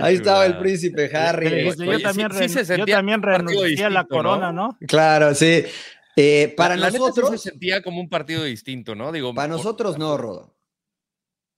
Ahí 0.00 0.16
estaba 0.16 0.46
el 0.46 0.58
príncipe 0.58 1.10
Harry. 1.16 1.48
Dijiste, 1.48 1.82
Oye, 1.82 1.92
yo 1.92 1.98
sí- 1.98 2.04
también, 2.04 2.30
sí 2.32 2.36
se 2.36 2.44
ren- 2.44 2.58
yo 2.58 2.64
sentía 2.76 2.96
también 2.96 3.22
renuncié 3.22 3.84
a 3.84 3.90
la 3.90 4.04
corona, 4.04 4.52
¿no? 4.52 4.78
Claro, 4.86 5.34
sí. 5.34 5.64
Eh, 6.16 6.54
para 6.56 6.74
La- 6.76 6.82
la 6.82 6.86
neta 6.90 6.98
sí 6.98 7.04
nosotros, 7.10 7.30
se 7.42 7.50
sentía 7.50 7.82
como 7.82 8.00
un 8.00 8.08
partido 8.08 8.44
distinto, 8.44 8.94
¿no? 8.94 9.12
Digo, 9.12 9.34
para 9.34 9.48
por- 9.48 9.56
nosotros 9.58 9.98
no, 9.98 10.16
Rodo. 10.16 10.54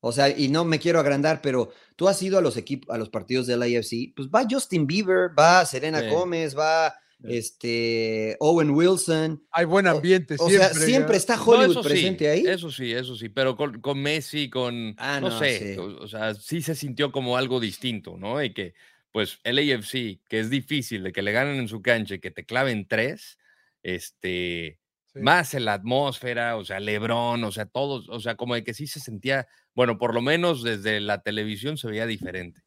O 0.02 0.12
sea, 0.12 0.28
y 0.30 0.48
no 0.48 0.64
me 0.64 0.78
quiero 0.78 0.98
agrandar, 0.98 1.40
pero 1.42 1.70
tú 1.94 2.08
has 2.08 2.20
ido 2.22 2.38
a 2.38 2.40
los 2.40 2.56
equipos, 2.56 2.94
a 2.94 2.98
los 2.98 3.10
partidos 3.10 3.46
de 3.46 3.58
la 3.58 3.68
IFC, 3.68 4.14
pues 4.16 4.28
va 4.28 4.44
Justin 4.50 4.86
Bieber, 4.86 5.38
va 5.38 5.64
Serena 5.66 6.00
Sí. 6.00 6.08
Gómez, 6.08 6.56
va 6.58 6.94
este 7.28 8.36
Owen 8.40 8.70
Wilson. 8.70 9.44
Hay 9.50 9.64
buen 9.66 9.86
ambiente 9.86 10.36
O 10.38 10.48
siempre. 10.48 10.68
sea, 10.74 10.86
siempre 10.86 11.12
ya. 11.14 11.18
está 11.18 11.36
No, 11.36 11.44
Hollywood 11.44 11.82
sí, 11.82 11.88
presente 11.88 12.28
ahí. 12.30 12.44
Eso 12.46 12.70
sí, 12.70 12.92
eso 12.92 13.16
sí, 13.16 13.28
pero 13.28 13.56
con, 13.56 13.80
con 13.80 14.00
Messi, 14.02 14.48
con, 14.50 14.94
Ah, 14.98 15.20
no, 15.20 15.30
no, 15.30 15.38
sé, 15.38 15.74
sí. 15.74 15.78
o, 15.78 15.84
o 16.02 16.08
sea, 16.08 16.34
sí 16.34 16.62
se 16.62 16.74
sintió 16.74 17.12
como 17.12 17.36
algo 17.36 17.60
distinto, 17.60 18.16
¿no? 18.16 18.42
Y 18.42 18.52
que, 18.54 18.74
pues, 19.12 19.38
el 19.44 19.58
AFC, 19.58 20.20
que 20.28 20.40
es 20.40 20.50
difícil 20.50 21.02
de 21.02 21.12
que 21.12 21.22
le 21.22 21.32
ganen 21.32 21.58
en 21.58 21.68
su 21.68 21.82
cancha 21.82 22.14
y 22.14 22.20
que 22.20 22.30
te 22.30 22.44
claven 22.46 22.86
tres, 22.88 23.38
este, 23.82 24.78
Sí. 25.12 25.18
más 25.18 25.54
en 25.54 25.64
la 25.64 25.72
atmósfera, 25.74 26.56
o 26.56 26.64
sea, 26.64 26.78
Lebron, 26.78 27.42
o 27.42 27.50
sea, 27.50 27.66
todos, 27.66 28.08
o 28.08 28.20
sea, 28.20 28.36
como 28.36 28.54
de 28.54 28.62
que 28.62 28.74
sí 28.74 28.86
se 28.86 29.00
sentía, 29.00 29.48
bueno, 29.74 29.98
por 29.98 30.14
lo 30.14 30.22
menos 30.22 30.62
desde 30.62 31.00
la 31.00 31.22
televisión 31.22 31.76
se 31.78 31.88
veía 31.88 32.06
diferente. 32.06 32.60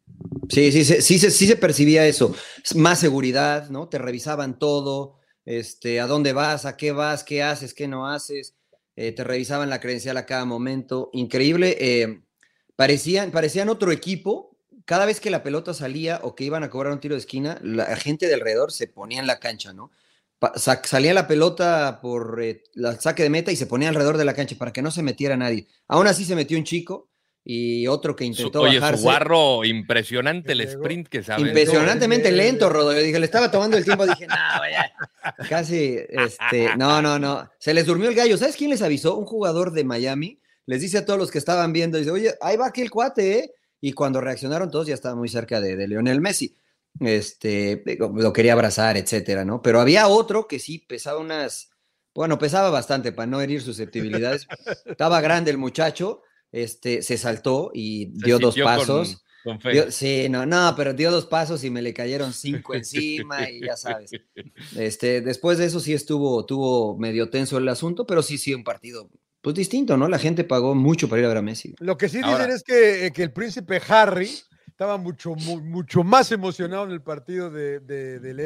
Sí, 0.49 0.71
sí, 0.71 0.83
sí, 0.83 1.01
sí, 1.01 1.47
se- 1.47 1.55
percibía 1.55 2.05
eso. 2.05 2.35
Más 2.75 2.99
seguridad, 2.99 3.69
¿no? 3.69 3.87
Te 3.87 3.97
revisaban 3.97 4.59
todo, 4.59 5.19
este, 5.45 5.99
a 6.01 6.07
dónde 6.07 6.33
vas, 6.33 6.65
a 6.65 6.75
qué 6.77 6.91
vas, 6.91 7.23
qué 7.23 7.41
haces, 7.43 7.73
qué 7.73 7.87
no 7.87 8.07
haces. 8.09 8.55
eh, 8.95 9.11
te 9.11 9.23
revisaban 9.23 9.69
la 9.71 9.79
credencial 9.79 10.17
a 10.17 10.25
cada 10.25 10.45
momento. 10.45 11.09
Increíble. 11.13 11.77
eh, 11.79 12.21
parecían, 12.75 13.31
otro 13.69 13.91
equipo. 13.91 14.57
Cada 14.85 15.05
vez 15.05 15.19
que 15.21 15.29
la 15.31 15.43
pelota 15.43 15.73
salía 15.73 16.19
o 16.23 16.35
que 16.35 16.43
iban 16.43 16.63
a 16.63 16.69
cobrar 16.69 16.91
un 16.93 16.99
tiro 16.99 17.15
de 17.15 17.19
esquina, 17.19 17.57
la 17.63 17.95
gente 17.95 18.27
de 18.27 18.33
alrededor 18.35 18.71
se 18.71 18.87
ponía 18.87 19.19
en 19.21 19.27
la 19.27 19.39
cancha, 19.39 19.71
¿no? 19.73 19.91
Salía 20.83 21.13
la 21.13 21.25
pelota 21.27 21.99
por 22.01 22.41
eh, 22.43 22.63
la 22.73 22.99
saque 22.99 23.23
de 23.23 23.29
meta 23.29 23.51
y 23.51 23.55
se 23.55 23.65
ponía 23.65 23.87
alrededor 23.89 24.17
de 24.17 24.25
la 24.25 24.33
cancha 24.33 24.57
para 24.57 24.73
que 24.73 24.81
no 24.81 24.91
se 24.91 25.01
metiera 25.01 25.37
nadie. 25.37 25.67
Aún 25.87 26.05
así 26.07 26.25
se 26.25 26.35
metió 26.35 26.57
un 26.57 26.65
chico 26.65 27.09
y 27.45 27.87
otro 27.87 28.15
que 28.15 28.23
intentó 28.23 28.61
oye, 28.61 28.79
bajarse. 28.79 29.01
su 29.01 29.07
barro, 29.07 29.65
impresionante 29.65 30.53
el 30.53 30.61
sprint 30.61 31.07
que 31.07 31.23
sabe. 31.23 31.41
Impresionantemente 31.41 32.31
lento. 32.31 32.69
Rodo. 32.69 32.93
Yo 32.93 32.99
dije, 32.99 33.19
le 33.19 33.25
estaba 33.25 33.51
tomando 33.51 33.77
el 33.77 33.83
tiempo, 33.83 34.05
dije, 34.05 34.27
no, 34.27 34.35
ya. 34.35 34.93
Casi, 35.49 35.97
este, 36.09 36.75
no, 36.77 37.01
no, 37.01 37.19
no. 37.19 37.49
Se 37.59 37.73
les 37.73 37.85
durmió 37.85 38.09
el 38.09 38.15
gallo. 38.15 38.37
¿Sabes 38.37 38.55
quién 38.55 38.69
les 38.69 38.81
avisó? 38.81 39.17
Un 39.17 39.25
jugador 39.25 39.71
de 39.71 39.83
Miami. 39.83 40.39
Les 40.65 40.79
dice 40.79 40.99
a 40.99 41.05
todos 41.05 41.19
los 41.19 41.31
que 41.31 41.39
estaban 41.39 41.73
viendo, 41.73 41.97
dice, 41.97 42.11
oye, 42.11 42.33
ahí 42.39 42.55
va 42.55 42.67
aquel 42.67 42.89
cuate, 42.89 43.39
¿eh? 43.39 43.53
Y 43.81 43.91
cuando 43.91 44.21
reaccionaron 44.21 44.71
todos, 44.71 44.87
ya 44.87 44.93
estaba 44.93 45.15
muy 45.15 45.27
cerca 45.27 45.59
de, 45.59 45.75
de 45.75 45.87
Lionel 45.89 46.21
Messi. 46.21 46.55
Este, 47.01 47.83
lo 47.99 48.31
quería 48.31 48.53
abrazar, 48.53 48.95
etcétera, 48.95 49.43
¿no? 49.43 49.61
Pero 49.61 49.81
había 49.81 50.07
otro 50.07 50.47
que 50.47 50.59
sí 50.59 50.79
pesaba 50.79 51.19
unas, 51.19 51.71
bueno, 52.13 52.39
pesaba 52.39 52.69
bastante 52.69 53.11
para 53.11 53.25
no 53.25 53.41
herir 53.41 53.61
susceptibilidades. 53.61 54.47
Estaba 54.85 55.19
grande 55.19 55.51
el 55.51 55.57
muchacho, 55.57 56.21
este, 56.53 57.01
se 57.01 57.17
saltó 57.17 57.71
y 57.73 58.13
Se 58.19 58.25
dio 58.27 58.39
dos 58.39 58.55
con- 58.55 58.63
pasos. 58.63 59.25
con 59.43 59.59
fe. 59.59 59.71
Dio- 59.71 59.91
sí, 59.91 60.27
no, 60.29 60.45
no, 60.45 60.73
pero 60.77 60.93
dio 60.93 61.11
dos 61.11 61.25
pasos 61.25 61.63
y 61.65 61.69
me 61.69 61.81
le 61.81 61.93
cayeron 61.93 62.31
cinco 62.31 62.73
encima 62.75 63.49
y 63.49 63.59
ya 63.65 63.75
sabes. 63.75 64.11
Este, 64.77 65.19
después 65.19 65.57
de 65.57 65.65
eso 65.65 65.79
sí 65.81 65.93
estuvo, 65.93 66.39
estuvo 66.41 66.97
medio 66.97 67.29
tenso 67.29 67.57
el 67.57 67.67
asunto, 67.67 68.05
pero 68.07 68.21
sí, 68.23 68.37
sí, 68.37 68.53
un 68.53 68.63
partido 68.63 69.09
pues 69.41 69.55
distinto, 69.55 69.97
¿no? 69.97 70.07
La 70.07 70.19
gente 70.19 70.45
pagó 70.45 70.73
mucho 70.73 71.09
para 71.09 71.19
ir 71.19 71.25
a 71.25 71.27
ver 71.27 71.37
a 71.37 71.41
Messi. 71.41 71.75
Lo 71.79 71.97
que 71.97 72.07
sí 72.07 72.19
dicen 72.19 72.49
es 72.49 72.63
que, 72.63 73.07
eh, 73.07 73.11
que 73.11 73.23
el 73.23 73.33
príncipe 73.33 73.81
Harry 73.89 74.29
estaba 74.67 74.95
mucho, 74.97 75.35
mu- 75.35 75.59
mucho 75.59 76.01
más 76.05 76.31
emocionado 76.31 76.85
en 76.85 76.91
el 76.91 77.01
partido 77.01 77.49
de, 77.51 77.81
de- 77.81 78.19
del 78.21 78.37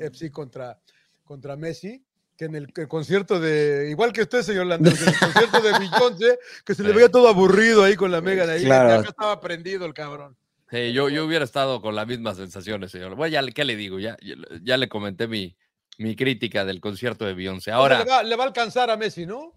LAFC 0.00 0.30
contra, 0.30 0.80
contra 1.24 1.56
Messi 1.56 2.02
que 2.36 2.44
en 2.46 2.54
el, 2.54 2.72
concierto 2.88 3.40
de, 3.40 3.88
igual 3.90 4.12
que 4.12 4.22
usted, 4.22 4.42
señor 4.42 4.68
que 4.68 4.74
en 4.74 4.86
el 4.86 4.92
concierto 5.18 5.60
de 5.60 5.78
Beyoncé, 5.78 6.38
que 6.64 6.74
se 6.74 6.82
le 6.82 6.92
veía 6.92 7.10
todo 7.10 7.28
aburrido 7.28 7.82
ahí 7.82 7.96
con 7.96 8.10
la 8.10 8.20
Megan 8.20 8.50
ahí, 8.50 8.64
Claro. 8.64 9.00
acá 9.00 9.08
estaba 9.08 9.40
prendido 9.40 9.86
el 9.86 9.94
cabrón. 9.94 10.36
Sí, 10.70 10.92
yo, 10.92 11.08
yo 11.08 11.24
hubiera 11.24 11.44
estado 11.44 11.80
con 11.80 11.94
las 11.94 12.06
mismas 12.06 12.36
sensaciones, 12.36 12.90
señor. 12.90 13.14
Bueno, 13.14 13.32
ya, 13.32 13.52
¿qué 13.52 13.64
le 13.64 13.76
digo? 13.76 13.98
Ya, 14.00 14.16
ya, 14.20 14.34
ya 14.62 14.76
le 14.76 14.88
comenté 14.88 15.28
mi, 15.28 15.56
mi 15.98 16.16
crítica 16.16 16.64
del 16.64 16.80
concierto 16.80 17.24
de 17.24 17.34
Beyoncé. 17.34 17.70
Ahora, 17.70 18.00
le 18.00 18.04
va, 18.04 18.22
le 18.22 18.36
va 18.36 18.44
a 18.44 18.46
alcanzar 18.48 18.90
a 18.90 18.96
Messi, 18.96 19.26
¿no? 19.26 19.54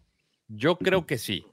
yo 0.50 0.78
creo 0.78 1.06
que 1.06 1.18
sí. 1.18 1.46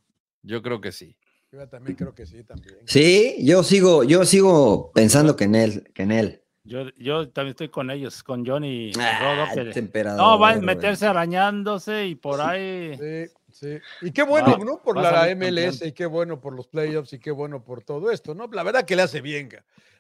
Yo 0.43 0.63
creo 0.63 0.81
que 0.81 0.93
sí. 0.93 1.17
Yo 1.53 1.69
también 1.69 1.97
creo 1.97 2.15
que 2.15 2.27
sí, 2.27 2.43
también. 2.45 2.77
Sí, 2.87 3.37
yo 3.41 3.63
sigo, 3.63 4.05
yo 4.05 4.25
sigo 4.25 4.91
pensando 4.93 5.37
que 5.37 5.45
en 5.45 5.55
él, 5.55 5.91
que 5.95 6.03
en 6.03 6.13
él. 6.13 6.43
Yo, 6.67 6.91
yo 6.99 7.29
también 7.29 7.51
estoy 7.53 7.69
con 7.69 7.91
ellos, 7.91 8.23
con 8.25 8.45
Johnny 8.45 8.91
y 8.91 8.93
Ah, 8.99 9.17
Rodo, 9.21 9.47
que- 9.55 9.91
no, 10.17 10.39
van 10.39 10.59
a 10.59 10.61
meterse 10.63 11.07
arañándose 11.07 12.07
y 12.09 12.15
por 12.17 12.41
ahí. 12.41 12.97
Sí, 12.99 13.33
sí. 13.53 13.79
Y 14.01 14.11
qué 14.11 14.25
bueno, 14.25 14.59
No, 14.59 14.65
¿no? 14.65 14.83
Por 14.83 14.97
la 15.01 15.31
MLS 15.31 15.87
y 15.87 15.93
qué 15.93 16.07
bueno 16.07 16.41
por 16.41 16.55
los 16.55 16.67
playoffs 16.67 17.13
y 17.13 17.21
qué 17.21 17.31
bueno 17.31 17.63
por 17.63 17.85
todo 17.85 18.11
esto, 18.11 18.35
¿no? 18.35 18.49
La 18.53 18.65
verdad 18.65 18.85
que 18.85 18.97
le 18.97 19.03
hace 19.03 19.21
bien, 19.21 19.49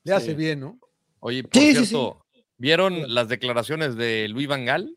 le 0.02 0.12
hace 0.12 0.34
bien, 0.34 0.60
¿no? 0.60 0.80
Oye, 1.20 1.44
por 1.44 1.62
Sí, 1.62 1.74
sí, 1.74 1.86
cierto, 1.86 2.26
¿vieron 2.58 3.14
las 3.14 3.28
declaraciones 3.28 3.94
de 3.96 4.28
Luis 4.28 4.48
Vangal? 4.48 4.96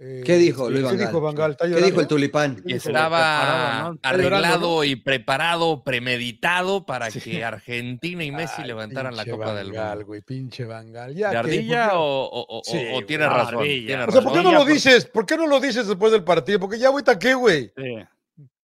Eh, 0.00 0.22
¿Qué 0.24 0.36
dijo 0.36 0.70
Luis 0.70 0.78
¿Qué 0.78 0.84
Van 0.86 0.96
dijo 0.96 1.56
¿Qué 1.58 1.82
dijo 1.82 2.00
el 2.00 2.06
tulipán? 2.06 2.62
Que 2.62 2.74
estaba 2.74 3.88
arreglado 4.02 4.76
¿no? 4.76 4.84
y 4.84 4.94
preparado, 4.94 5.82
premeditado 5.82 6.86
para 6.86 7.10
Sí. 7.10 7.20
que 7.20 7.44
Argentina 7.44 8.22
y 8.22 8.30
Messi 8.30 8.62
Ay, 8.62 8.68
levantaran 8.68 9.16
la 9.16 9.24
Copa 9.26 9.46
Van 9.46 9.56
del 9.56 9.72
Mundo. 9.72 10.06
güey, 10.06 10.20
pinche 10.20 10.64
Van 10.66 10.92
Gaal. 10.92 11.16
Ya, 11.16 11.30
¿De 11.30 11.36
ardilla 11.38 11.84
¿por 11.86 11.90
qué- 11.90 11.96
o, 11.96 12.24
o- 12.26 12.58
o- 12.58 12.62
Sí, 12.64 12.76
o 12.76 12.90
güey, 12.92 13.06
tiene 13.06 13.26
razón? 13.28 13.64
tiene 13.64 14.04
O 14.04 14.10
sea, 14.12 14.22
¿por 14.22 14.32
qué 14.32 14.42
no 14.42 14.52
lo 14.52 14.64
dices? 14.64 15.04
¿Por 15.06 15.26
qué 15.26 15.36
no 15.36 15.46
lo 15.48 15.58
dices 15.58 15.88
después 15.88 16.12
del 16.12 16.22
partido? 16.22 16.60
Porque 16.60 16.78
ya 16.78 16.88
ahorita 16.88 17.18
qué, 17.18 17.34
güey. 17.34 17.72
Sí. 17.76 17.96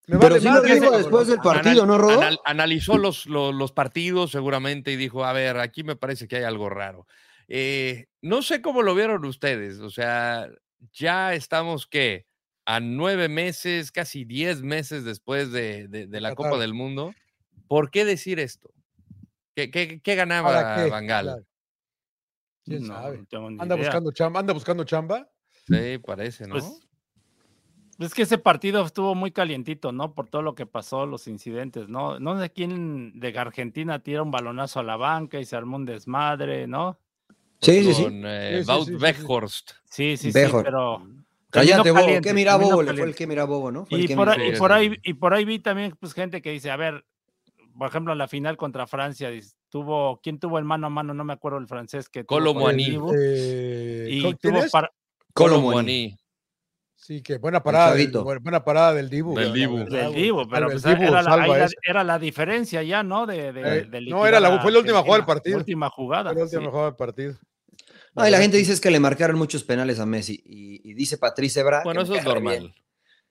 Me 0.07 0.18
Pero 0.18 0.18
vale 0.18 0.41
sí 0.41 0.47
lo 0.49 0.61
dijo 0.61 0.91
después 0.99 1.26
del 1.26 1.41
Anal- 1.41 1.55
partido, 1.55 1.87
¿no, 1.87 1.99
Rodo? 1.99 2.20
anal- 2.20 2.39
analizó 2.45 2.97
los, 2.99 3.26
los, 3.26 3.53
los 3.55 3.72
partidos 3.72 4.30
seguramente 4.30 4.93
y 4.93 4.97
dijo, 4.97 5.24
a 5.24 5.32
ver, 5.32 5.57
aquí 5.59 5.82
me 5.82 5.97
parece 5.97 6.28
que 6.28 6.37
hay 6.37 6.43
algo 6.45 6.68
raro. 6.68 7.07
Eh, 7.49 8.07
no 8.22 8.43
sé 8.43 8.61
cómo 8.62 8.82
lo 8.82 8.95
vieron 8.95 9.24
ustedes, 9.24 9.80
o 9.80 9.89
sea, 9.91 10.47
ya 10.93 11.35
estamos 11.35 11.87
que 11.87 12.26
a 12.66 12.80
nueve 12.80 13.28
meses, 13.28 13.93
casi 13.93 14.24
diez 14.24 14.62
meses 14.62 15.05
después 15.05 15.53
de, 15.53 15.89
de- 15.89 16.07
de 16.07 16.20
la 16.20 16.30
Qatar. 16.30 16.51
Copa 16.51 16.61
del 16.61 16.74
Mundo. 16.74 17.14
¿Por 17.68 17.91
qué 17.91 18.05
decir 18.05 18.41
esto? 18.41 18.70
¿Qué, 19.55 19.70
qué, 19.70 20.01
qué 20.01 20.16
¿Para 20.16 20.16
ganaba? 20.16 20.89
Bangal? 20.89 21.47
¿Quién 22.64 22.80
No, 22.82 22.87
sabe? 22.95 23.24
no 23.30 23.47
Anda 23.47 23.66
idea. 23.66 23.76
buscando 23.76 24.11
chamba, 24.12 24.41
anda 24.41 24.53
buscando 24.53 24.85
chamba. 24.85 25.28
Sí, 25.66 25.99
parece, 25.99 26.47
¿no? 26.47 26.55
Pues, 26.55 26.80
es 27.99 28.14
que 28.14 28.22
ese 28.22 28.39
partido 28.39 28.85
estuvo 28.85 29.14
muy 29.14 29.30
calientito, 29.30 29.93
¿no? 29.93 30.14
Por 30.14 30.28
todo 30.28 30.43
lo 30.43 30.55
que 30.55 30.66
pasó, 30.66 31.07
los 31.07 31.28
incidentes, 31.28 31.89
¿no? 31.89 32.18
No 32.18 32.41
sé 32.41 32.51
quién 32.51 33.20
de 33.20 33.39
Argentina 33.39 34.03
tira 34.03 34.22
un 34.22 34.30
balonazo 34.30 34.80
a 34.80 34.82
la 34.82 34.97
banca 34.97 35.39
y 35.39 35.45
se 35.45 35.57
armó 35.57 35.76
un 35.76 35.85
desmadre, 35.85 36.66
¿no? 36.66 36.99
Sí, 37.64 37.84
sí, 37.84 37.94
sí. 37.94 38.02
Con 38.04 38.22
eh, 38.26 38.58
Sí, 38.58 38.64
sí, 38.64 38.70
Wout 38.70 38.84
sí, 38.86 38.92
sí, 38.92 38.98
sí. 38.98 39.02
Weghorst. 39.04 39.70
Sí, 39.84 40.16
sí, 40.16 40.32
sí, 40.32 40.48
pero 40.62 41.06
Cállate, 41.50 41.90
bobo. 41.90 42.00
caliente, 42.02 42.28
¿Qué 42.28 42.34
mira 42.34 42.56
bobo? 42.56 42.82
Le 42.82 42.94
fue 42.94 43.06
el 43.06 43.14
que 43.14 43.26
mira 43.26 43.44
bobo, 43.44 43.70
¿no? 43.70 43.86
Y 43.88 44.08
por, 44.14 44.28
ahí, 44.28 44.48
y, 44.48 44.56
por 44.56 44.72
ahí, 44.72 44.98
y 45.02 45.14
por 45.14 45.34
ahí 45.34 45.44
vi 45.44 45.58
también 45.60 45.96
pues, 46.00 46.12
gente 46.12 46.42
que 46.42 46.50
dice, 46.50 46.70
a 46.70 46.76
ver, 46.76 47.04
por 47.78 47.88
ejemplo, 47.88 48.12
en 48.12 48.18
la 48.18 48.28
final 48.28 48.56
contra 48.56 48.86
Francia, 48.86 49.30
dice, 49.30 49.54
tuvo, 49.68 50.20
¿quién 50.22 50.38
tuvo 50.38 50.58
el 50.58 50.64
mano 50.64 50.88
a 50.88 50.90
mano? 50.90 51.14
No 51.14 51.24
me 51.24 51.32
acuerdo 51.32 51.58
el 51.58 51.68
francés 51.68 52.08
que 52.08 52.24
tuvo 52.24 52.38
Colo 52.38 52.54
con 52.54 52.62
el 52.62 52.66
Muani. 52.76 52.84
Dibu. 52.90 53.12
Eh, 53.16 54.08
y 54.10 54.20
¿quién 54.22 54.36
tuvo 54.38 54.60
para-. 54.70 54.90
Sí, 56.96 57.20
que 57.22 57.36
buena 57.36 57.62
parada, 57.62 57.92
del, 57.94 58.10
buena 58.10 58.64
parada 58.64 58.94
del 58.94 59.10
Dibu. 59.10 59.36
Del 59.36 59.52
Dibu. 59.52 59.76
del 59.76 60.08
güey. 60.08 60.22
Dibu, 60.22 60.48
pero 60.48 60.70
pues, 60.70 60.82
Dibu 60.82 61.02
era, 61.02 61.22
la, 61.22 61.68
era 61.86 62.02
la 62.02 62.18
diferencia 62.18 62.82
ya, 62.82 63.02
¿no? 63.02 63.26
De, 63.26 63.52
de, 63.52 63.60
Eh, 63.60 63.84
de 63.84 64.00
no, 64.00 64.26
era 64.26 64.40
la- 64.40 64.58
fue 64.62 64.72
la 64.72 64.78
última 64.78 65.00
jugada 65.02 65.16
del 65.18 65.26
partido. 65.26 65.56
la 65.56 65.60
última 65.60 65.90
jugada. 65.90 66.30
Fue 66.30 66.38
la 66.38 66.44
última 66.44 66.62
sí. 66.62 66.66
jugada 66.68 66.86
del 66.86 66.96
partido. 66.96 67.34
No, 68.14 68.26
y 68.26 68.30
la 68.30 68.38
gente 68.38 68.56
dice 68.56 68.72
es 68.72 68.80
que 68.80 68.90
le 68.90 69.00
marcaron 69.00 69.36
muchos 69.36 69.64
penales 69.64 69.98
a 69.98 70.06
Messi. 70.06 70.42
Y, 70.46 70.88
y 70.90 70.94
dice 70.94 71.18
Patrice 71.18 71.60
Ebra. 71.60 71.80
que 71.80 71.84
Bueno, 71.84 72.02
eso 72.02 72.14
es 72.14 72.22
bien. 72.22 72.34
normal. 72.34 72.74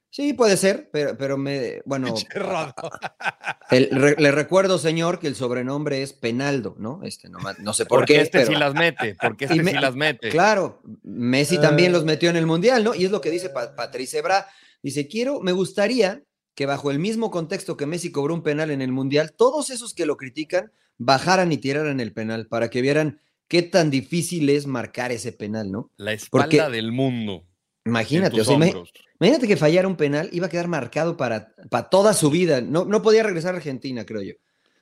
Sí, 0.09 0.33
puede 0.33 0.57
ser, 0.57 0.89
pero, 0.91 1.17
pero 1.17 1.37
me. 1.37 1.81
Bueno, 1.85 2.13
el- 3.71 3.89
re- 3.91 4.15
le 4.19 4.31
recuerdo, 4.31 4.77
señor, 4.77 5.19
que 5.19 5.27
el 5.27 5.35
sobrenombre 5.35 6.03
es 6.03 6.13
Penaldo, 6.13 6.75
¿no? 6.77 7.01
Este, 7.03 7.29
no, 7.29 7.39
no 7.59 7.73
sé 7.73 7.85
por 7.85 7.99
Porque 7.99 8.15
qué. 8.15 8.21
este 8.21 8.39
pero- 8.39 8.51
sí 8.51 8.57
las 8.57 8.73
mete, 8.73 9.15
porque 9.21 9.45
este 9.45 9.63
me- 9.63 9.71
sí 9.71 9.77
las 9.79 9.95
mete. 9.95 10.29
Claro, 10.29 10.81
Messi 11.03 11.57
también 11.59 11.91
los 11.91 12.05
metió 12.05 12.29
en 12.29 12.35
el 12.35 12.45
Mundial, 12.45 12.83
¿no? 12.83 12.93
Y 12.93 13.05
es 13.05 13.11
lo 13.11 13.21
que 13.21 13.31
dice 13.31 13.49
Pa- 13.49 13.75
Patrice 13.75 14.19
Ebra. 14.19 14.47
Dice, 14.83 15.07
quiero, 15.07 15.39
me 15.41 15.51
gustaría 15.53 16.21
que 16.55 16.65
bajo 16.65 16.91
el 16.91 16.99
mismo 16.99 17.31
contexto 17.31 17.77
que 17.77 17.85
Messi 17.87 18.11
cobró 18.11 18.33
un 18.35 18.43
penal 18.43 18.69
en 18.69 18.81
el 18.81 18.91
Mundial, 18.91 19.33
todos 19.35 19.69
esos 19.71 19.93
que 19.95 20.05
lo 20.05 20.17
critican 20.17 20.71
bajaran 20.99 21.51
y 21.51 21.57
tiraran 21.57 21.99
el 21.99 22.13
penal 22.13 22.47
para 22.47 22.69
que 22.69 22.81
vieran 22.81 23.19
qué 23.47 23.61
tan 23.61 23.89
difícil 23.89 24.49
es 24.49 24.67
marcar 24.67 25.11
ese 25.11 25.31
penal, 25.31 25.71
¿no? 25.71 25.91
La 25.97 26.13
espalda 26.13 26.45
Porque- 26.45 26.75
del 26.75 26.91
mundo. 26.91 27.45
Imagínate, 27.85 28.39
o 28.39 28.45
sea, 28.45 28.55
imagínate 28.55 29.45
que 29.45 29.57
fallara 29.57 29.89
un 29.89 29.97
penal, 29.97 30.29
iba 30.31 30.47
a 30.47 30.49
quedar 30.49 30.69
marcado 30.69 31.17
para, 31.17 31.53
para 31.69 31.89
toda 31.89 32.13
su 32.13 32.29
vida. 32.29 32.61
No, 32.61 32.85
no 32.85 33.01
podía 33.01 33.23
regresar 33.23 33.53
a 33.53 33.57
Argentina, 33.57 34.05
creo 34.05 34.21
yo. 34.21 34.33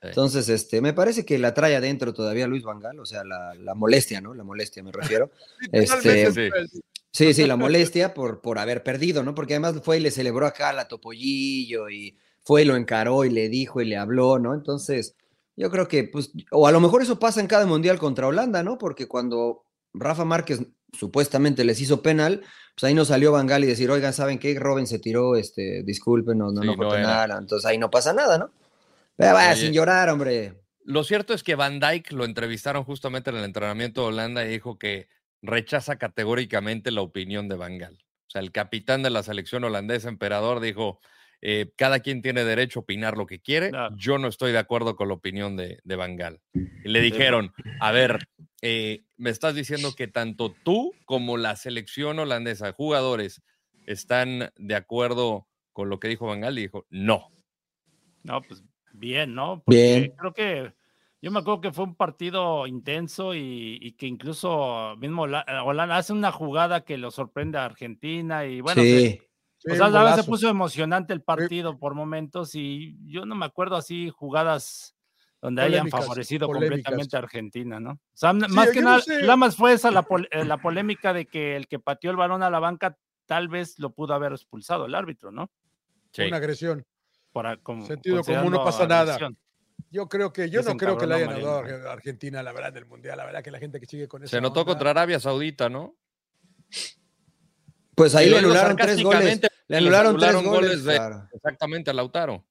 Entonces, 0.03 0.49
este, 0.49 0.81
me 0.81 0.93
parece 0.93 1.25
que 1.25 1.37
la 1.37 1.53
trae 1.53 1.75
adentro 1.75 2.13
todavía 2.13 2.47
Luis 2.47 2.63
Vangal, 2.63 2.99
o 2.99 3.05
sea, 3.05 3.23
la, 3.23 3.53
la 3.55 3.75
molestia, 3.75 4.19
¿no? 4.21 4.33
La 4.33 4.43
molestia, 4.43 4.83
me 4.83 4.91
refiero. 4.91 5.31
Este, 5.71 6.31
sí, 7.11 7.33
sí, 7.33 7.45
la 7.45 7.55
molestia 7.57 8.13
por, 8.13 8.41
por 8.41 8.57
haber 8.59 8.83
perdido, 8.83 9.23
¿no? 9.23 9.35
Porque 9.35 9.53
además 9.53 9.81
fue 9.83 9.97
y 9.97 10.01
le 10.01 10.11
celebró 10.11 10.45
acá 10.45 10.69
a 10.69 10.87
Topollillo 10.87 11.89
y 11.89 12.17
fue 12.43 12.63
y 12.63 12.65
lo 12.65 12.75
encaró 12.75 13.25
y 13.25 13.29
le 13.29 13.49
dijo 13.49 13.81
y 13.81 13.85
le 13.85 13.97
habló, 13.97 14.39
¿no? 14.39 14.53
Entonces, 14.53 15.15
yo 15.61 15.69
creo 15.69 15.87
que, 15.87 16.05
pues, 16.05 16.31
o 16.49 16.65
a 16.67 16.71
lo 16.71 16.79
mejor 16.79 17.03
eso 17.03 17.19
pasa 17.19 17.39
en 17.39 17.45
cada 17.45 17.67
mundial 17.67 17.99
contra 17.99 18.25
Holanda, 18.25 18.63
¿no? 18.63 18.79
Porque 18.79 19.07
cuando 19.07 19.63
Rafa 19.93 20.25
Márquez 20.25 20.63
supuestamente 20.91 21.63
les 21.63 21.79
hizo 21.79 22.01
penal, 22.01 22.41
pues 22.73 22.85
ahí 22.85 22.95
no 22.95 23.05
salió 23.05 23.31
Vangal 23.31 23.63
y 23.63 23.67
decir, 23.67 23.91
oigan, 23.91 24.11
¿saben 24.11 24.39
qué? 24.39 24.57
Robin 24.59 24.87
se 24.87 24.97
tiró, 24.97 25.35
este, 25.35 25.83
disculpen, 25.83 26.39
no, 26.39 26.51
no, 26.51 26.61
Sí, 26.61 26.67
no 26.67 26.75
fue 26.75 26.85
no 26.87 26.91
penal, 26.93 27.31
entonces 27.37 27.69
ahí 27.69 27.77
no 27.77 27.91
pasa 27.91 28.11
nada, 28.11 28.39
¿no? 28.39 28.49
Pero 29.15 29.35
vaya, 29.35 29.55
sin 29.55 29.71
llorar, 29.71 30.09
hombre. 30.09 30.59
Lo 30.83 31.03
cierto 31.03 31.35
es 31.35 31.43
que 31.43 31.53
Van 31.53 31.79
Dijk 31.79 32.11
lo 32.11 32.25
entrevistaron 32.25 32.83
justamente 32.83 33.29
en 33.29 33.35
el 33.35 33.43
entrenamiento 33.43 34.01
de 34.01 34.07
Holanda 34.07 34.43
y 34.43 34.49
dijo 34.49 34.79
que 34.79 35.09
rechaza 35.43 35.97
categóricamente 35.97 36.89
la 36.89 37.01
opinión 37.01 37.47
de 37.47 37.55
Van 37.55 37.77
Gaal. 37.77 37.99
O 38.25 38.31
sea, 38.31 38.41
el 38.41 38.51
capitán 38.51 39.03
de 39.03 39.11
la 39.11 39.21
selección 39.21 39.63
holandesa, 39.63 40.09
emperador, 40.09 40.59
dijo, 40.59 41.01
eh, 41.41 41.71
cada 41.75 41.99
quien 42.01 42.21
tiene 42.21 42.43
derecho 42.43 42.79
a 42.79 42.83
opinar 42.83 43.17
lo 43.17 43.25
que 43.25 43.39
quiere. 43.39 43.71
Yo 43.95 44.17
no 44.17 44.27
estoy 44.27 44.51
de 44.51 44.59
acuerdo 44.59 44.95
con 44.95 45.07
la 45.07 45.15
opinión 45.15 45.57
de, 45.57 45.79
de 45.83 45.95
Van 45.95 46.15
Gaal. 46.15 46.39
Y 46.53 46.87
le 46.89 47.01
dijeron, 47.01 47.51
a 47.79 47.91
ver, 47.91 48.27
eh, 48.61 49.01
me 49.17 49.29
estás 49.31 49.55
diciendo 49.55 49.93
que 49.95 50.07
tanto 50.07 50.53
tú 50.63 50.93
como 51.05 51.37
la 51.37 51.55
selección 51.55 52.19
holandesa, 52.19 52.71
jugadores, 52.73 53.41
están 53.87 54.51
de 54.57 54.75
acuerdo 54.75 55.47
con 55.73 55.89
lo 55.89 55.99
que 55.99 56.07
dijo 56.09 56.27
Van 56.27 56.41
Gaal. 56.41 56.57
Y 56.59 56.61
dijo, 56.63 56.85
no. 56.89 57.29
No, 58.23 58.41
pues 58.43 58.63
bien, 58.93 59.33
¿no? 59.33 59.63
Bien. 59.65 60.13
Creo 60.17 60.33
que 60.33 60.73
yo 61.23 61.31
me 61.31 61.39
acuerdo 61.39 61.61
que 61.61 61.71
fue 61.71 61.85
un 61.85 61.95
partido 61.95 62.67
intenso 62.67 63.33
y, 63.33 63.79
y 63.81 63.93
que 63.93 64.05
incluso 64.05 64.95
mismo 64.97 65.23
Hola- 65.23 65.45
Holanda 65.65 65.97
hace 65.97 66.13
una 66.13 66.31
jugada 66.31 66.83
que 66.83 66.97
lo 66.97 67.09
sorprende 67.09 67.57
a 67.57 67.65
Argentina 67.65 68.45
y 68.45 68.61
bueno, 68.61 68.81
Sí. 68.83 68.89
se- 68.91 69.30
Sí, 69.63 69.71
o 69.71 69.75
sea, 69.75 69.89
la 69.89 70.15
se 70.15 70.23
puso 70.23 70.49
emocionante 70.49 71.13
el 71.13 71.21
partido 71.21 71.77
por 71.77 71.93
momentos 71.93 72.55
y 72.55 72.97
yo 73.05 73.25
no 73.25 73.35
me 73.35 73.45
acuerdo 73.45 73.75
así 73.75 74.09
jugadas 74.09 74.95
donde 75.39 75.61
hayan 75.61 75.87
favorecido 75.89 76.47
polémicas. 76.47 76.69
completamente 76.91 77.15
a 77.15 77.19
Argentina, 77.19 77.79
¿no? 77.79 77.91
O 77.91 77.99
sea, 78.13 78.31
Sí, 78.31 78.39
más 78.49 78.69
que 78.71 78.81
no 78.81 78.89
nada, 78.89 79.01
sé. 79.01 79.21
nada 79.21 79.35
más 79.35 79.55
fue 79.55 79.73
esa 79.73 79.91
la, 79.91 80.01
pol- 80.03 80.27
eh, 80.31 80.45
la 80.45 80.57
polémica 80.57 81.13
de 81.13 81.25
que 81.27 81.55
el 81.55 81.67
que 81.67 81.77
pateó 81.79 82.09
el 82.11 82.17
balón 82.17 82.41
a 82.43 82.49
la 82.49 82.59
banca 82.59 82.97
tal 83.27 83.47
vez 83.49 83.77
lo 83.79 83.91
pudo 83.93 84.13
haber 84.15 84.31
expulsado 84.33 84.85
el 84.87 84.95
árbitro, 84.95 85.31
¿no? 85.31 85.51
Sí. 86.11 86.23
Una 86.23 86.37
agresión. 86.37 86.85
Como- 87.63 87.85
Sentido 87.85 88.23
común, 88.23 88.51
no 88.51 88.63
pasa 88.63 88.85
nada. 88.87 89.13
agresión. 89.15 89.37
Yo 89.89 90.07
creo 90.09 90.31
que, 90.33 90.49
yo 90.49 90.61
no 90.63 90.75
creo 90.77 90.97
que 90.97 91.05
le 91.07 91.15
hayan 91.15 91.29
dado 91.41 91.57
a 91.89 91.91
Argentina, 91.93 92.41
la 92.43 92.51
verdad, 92.51 92.71
del 92.73 92.85
Mundial. 92.85 93.17
La 93.17 93.25
verdad 93.25 93.43
que 93.43 93.51
la 93.51 93.59
gente 93.59 93.79
que 93.79 93.85
sigue 93.85 94.07
con 94.07 94.23
eso. 94.23 94.29
Se 94.31 94.41
notó 94.41 94.65
contra 94.65 94.89
Arabia 94.91 95.19
Saudita, 95.19 95.69
¿no? 95.69 95.95
Pues 97.95 98.15
ahí 98.15 98.29
le 98.29 98.39
anularon 98.39 98.75
tres 98.77 99.01
goles. 99.03 99.41
Le 99.71 99.77
anularon 99.77 100.17
tres 100.17 100.29
anularon 100.29 100.45
goles. 100.53 100.69
goles 100.69 100.83
de- 100.85 100.95
claro. 100.95 101.27
Exactamente 101.33 101.89
a 101.89 101.93
Lautaro. 101.93 102.45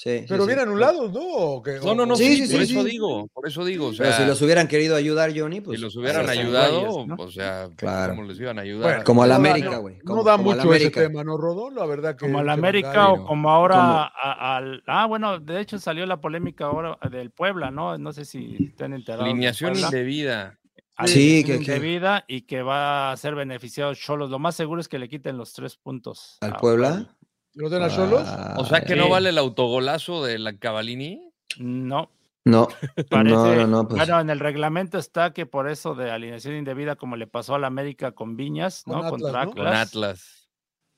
Sí, 0.00 0.24
Pero 0.28 0.44
sí. 0.44 0.46
bien 0.50 0.60
anulados, 0.60 1.12
¿no? 1.12 1.60
No, 1.84 1.92
no, 1.96 2.06
no, 2.06 2.14
Sí, 2.14 2.36
sí, 2.36 2.46
sí, 2.46 2.52
por 2.56 2.64
sí, 2.64 2.72
eso 2.72 2.84
sí. 2.84 2.90
digo, 2.92 3.26
por 3.34 3.48
eso 3.48 3.64
digo, 3.64 3.86
o 3.88 3.90
Pero 3.90 4.10
sea, 4.12 4.16
si 4.20 4.24
los 4.26 4.40
hubieran 4.42 4.68
querido 4.68 4.94
ayudar, 4.94 5.32
Johnny, 5.36 5.60
pues. 5.60 5.76
si 5.76 5.82
los 5.84 5.96
hubieran 5.96 6.20
ahí 6.30 6.38
está. 6.38 6.66
ayudado, 6.66 7.04
o 7.18 7.30
sea, 7.32 7.68
Claro. 7.74 8.14
¿cómo 8.14 8.22
les 8.28 8.38
iban 8.38 8.60
a 8.60 8.62
ayudar? 8.62 8.90
Bueno, 8.90 9.02
Como 9.04 9.24
a 9.24 9.26
la 9.26 9.34
América, 9.34 9.78
güey. 9.78 9.96
No 9.96 10.02
como- 10.04 10.22
da 10.22 10.36
como 10.36 10.52
a 10.52 10.54
la 10.54 10.62
mucho 10.64 10.74
ese 10.76 10.90
tema, 10.92 11.24
¿no, 11.24 11.36
Rodón? 11.36 11.74
La 11.74 11.84
verdad 11.84 12.14
que. 12.14 12.26
Como 12.26 12.40
la 12.44 12.54
que 12.54 12.60
América 12.60 13.08
o 13.10 13.26
como 13.26 13.50
ahora 13.50 14.04
a- 14.04 14.56
al 14.58 14.84
ah 14.86 15.06
bueno 15.06 15.40
de 15.40 15.58
hecho 15.60 15.80
salió 15.80 16.06
la 16.06 16.20
polémica 16.20 16.66
ahora 16.66 16.96
del 17.10 17.32
Puebla 17.32 17.72
no 17.72 17.98
no 17.98 18.12
sé 18.12 18.24
si 18.24 18.56
están 18.70 18.92
enterados 18.92 19.24
Alineación 19.24 19.76
indebida. 19.76 20.57
Sí, 21.06 21.38
Alineación 21.40 21.58
que- 21.60 21.64
que- 21.64 21.72
indebida 21.76 22.24
y 22.26 22.42
que 22.42 22.62
va 22.62 23.12
a 23.12 23.16
ser 23.16 23.34
beneficiado 23.34 23.94
Cholos 23.94 24.30
lo 24.30 24.38
más 24.38 24.54
seguro 24.56 24.80
es 24.80 24.88
que 24.88 24.98
le 24.98 25.08
quiten 25.08 25.36
los 25.36 25.52
tres 25.52 25.76
puntos 25.76 26.38
¿Al 26.40 26.52
a 26.54 26.56
Puebla? 26.56 27.14
¿Los 27.54 27.70
den 27.70 27.82
a 27.82 27.88
Cholos? 27.88 28.28
O 28.56 28.64
sea 28.64 28.82
que 28.82 28.96
no 28.96 29.08
vale 29.08 29.30
el 29.30 29.38
autogolazo 29.38 30.24
de 30.24 30.38
la 30.38 30.56
Cavalini. 30.56 31.30
no 31.58 32.10
No. 32.44 32.68
parece 33.10 33.34
No, 33.34 33.54
no, 33.54 33.66
no. 33.66 33.88
Pues. 33.88 33.98
bueno 33.98 34.20
en 34.20 34.30
el 34.30 34.40
reglamento 34.40 34.98
está 34.98 35.32
que 35.32 35.46
por 35.46 35.68
eso 35.68 35.94
de 35.94 36.10
alineación 36.10 36.54
indebida 36.56 36.96
como 36.96 37.16
le 37.16 37.26
pasó 37.26 37.54
a 37.54 37.58
la 37.58 37.66
América 37.66 38.12
con 38.12 38.36
Viñas 38.36 38.82
Con 38.84 38.92
no 38.94 38.98
Atlas, 39.04 39.10
contra 39.10 39.44
¿no? 39.44 39.50
Con 39.52 39.66
Atlas. 39.66 39.88
Atlas. 39.88 40.48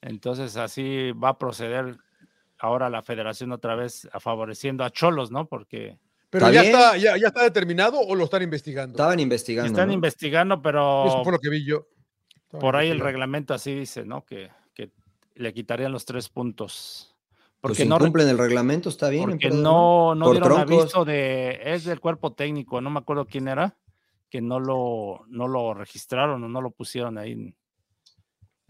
entonces 0.03 0.57
así 0.57 1.13
va 1.13 1.31
a 1.31 1.39
proceder 1.39 1.97
ahora 2.59 2.89
la 2.91 3.03
Federación 3.03 3.53
otra 3.53 3.75
vez 3.75 4.09
a 4.13 4.21
favoreciendo 4.21 4.85
a 4.85 4.91
Cholos 4.91 5.31
no 5.31 5.47
porque 5.47 5.99
¿Pero 6.31 6.47
¿Está 6.47 6.63
ya 6.63 6.69
está, 6.69 6.97
ya, 6.97 7.17
ya 7.17 7.27
está 7.27 7.43
determinado 7.43 7.99
o 8.01 8.15
lo 8.15 8.25
están 8.25 8.43
investigando? 8.43 8.93
Estaban 8.93 9.19
investigando. 9.19 9.71
Están 9.71 9.89
¿no? 9.89 9.95
investigando, 9.95 10.63
pero 10.63 11.07
Eso 11.07 11.25
fue 11.25 11.33
lo 11.33 11.39
que 11.41 11.51
vi 11.51 11.65
yo. 11.67 11.89
Estaban 12.37 12.61
por 12.61 12.77
ahí 12.77 12.89
el 12.89 13.01
reglamento 13.01 13.53
así 13.53 13.75
dice, 13.75 14.05
¿no? 14.05 14.25
Que, 14.25 14.49
que 14.73 14.91
le 15.35 15.53
quitarían 15.53 15.91
los 15.91 16.05
tres 16.05 16.29
puntos. 16.29 17.17
Pues 17.61 17.73
Porque 17.73 17.83
si 17.83 17.89
no, 17.89 17.97
incumplen 17.97 18.29
el 18.29 18.39
reglamento, 18.39 18.89
está 18.89 19.09
bien. 19.11 19.29
porque 19.29 19.51
no, 19.51 20.15
no 20.15 20.25
Por 20.25 20.35
dieron 20.37 20.49
troncos. 20.67 20.83
aviso 20.83 21.05
de, 21.05 21.61
es 21.65 21.85
del 21.85 22.01
cuerpo 22.01 22.33
técnico, 22.33 22.81
no 22.81 22.91
me 22.91 23.01
acuerdo 23.01 23.27
quién 23.27 23.49
era, 23.49 23.77
que 24.31 24.41
no 24.41 24.61
lo, 24.61 25.25
no 25.29 25.49
lo 25.49 25.75
registraron 25.75 26.43
o 26.45 26.49
no 26.49 26.63
lo 26.63 26.71
pusieron 26.71 27.19
ahí. 27.19 27.53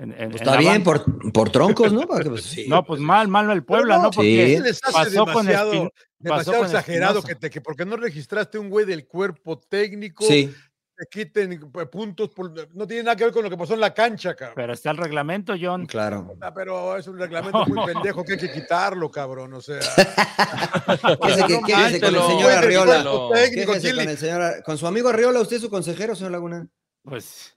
En, 0.03 0.13
en- 0.13 0.31
Pues 0.31 0.41
está 0.43 0.57
bien, 0.57 0.83
por, 0.83 1.05
por 1.33 1.51
troncos, 1.51 1.93
¿no? 1.93 2.01
Pues, 2.09 2.43
sí. 2.45 2.67
No, 2.69 2.85
pues 2.85 3.01
mal, 3.01 3.29
mal 3.29 3.51
el 3.51 3.65
Puebla, 3.65 3.97
no, 3.99 4.05
¿no? 4.05 4.11
Porque 4.11 4.47
sí. 4.47 4.57
Se 4.57 4.63
les 4.63 4.81
hace 4.83 4.93
pasó 4.93 5.25
con 5.27 5.45
demasiado, 5.47 5.73
pasó 5.73 5.91
demasiado 6.19 6.57
con 6.59 6.67
exagerado 6.67 7.23
que, 7.23 7.35
te, 7.35 7.51
que 7.51 7.61
porque 7.61 7.85
no 7.85 7.97
registraste 7.97 8.59
un 8.59 8.71
güey 8.71 8.87
del 8.87 9.07
cuerpo 9.07 9.59
técnico, 9.59 10.25
Sí. 10.25 10.55
te 10.97 11.07
quiten 11.11 11.53
eh, 11.53 11.87
puntos. 11.87 12.31
por- 12.31 12.51
no 12.75 12.87
tiene 12.87 13.03
nada 13.03 13.17
que 13.17 13.25
ver 13.25 13.33
con 13.35 13.43
lo 13.45 13.51
que 13.51 13.59
pasó 13.59 13.75
en 13.75 13.81
la 13.81 13.93
cancha, 13.93 14.35
cabrón. 14.35 14.55
Pero 14.57 14.73
está 14.73 14.91
el 14.91 14.97
reglamento, 14.97 15.53
John. 15.61 15.85
Claro. 15.85 16.35
Ah, 16.41 16.55
Pero 16.55 16.97
es 16.97 17.07
un 17.07 17.19
reglamento 17.19 17.67
muy 17.67 17.85
pendejo 17.93 18.25
que 18.25 18.33
hay 18.35 18.39
que 18.39 18.51
quitarlo, 18.53 19.11
cabrón. 19.11 19.53
O 19.53 19.61
sea, 19.61 19.81
Quédese, 21.23 21.47
que- 21.47 21.61
quédese 21.67 22.01
con 22.01 22.15
el 22.15 22.23
señor 22.23 22.53
Arriola. 22.53 23.03
cuerpo 23.03 23.31
técnico, 23.35 23.73
Quéjese 23.73 23.81
¿quién 23.89 23.97
con 23.97 24.05
le- 24.07 24.11
el 24.13 24.19
señor, 24.19 24.41
Ar- 24.43 24.63
con 24.63 24.79
su 24.79 24.87
amigo 24.87 25.09
Arriola, 25.11 25.41
usted 25.41 25.57
es 25.57 25.63
su 25.63 25.71
consejero, 25.71 26.15
señor 26.15 26.33
Laguna. 26.33 26.67
Pues 27.03 27.55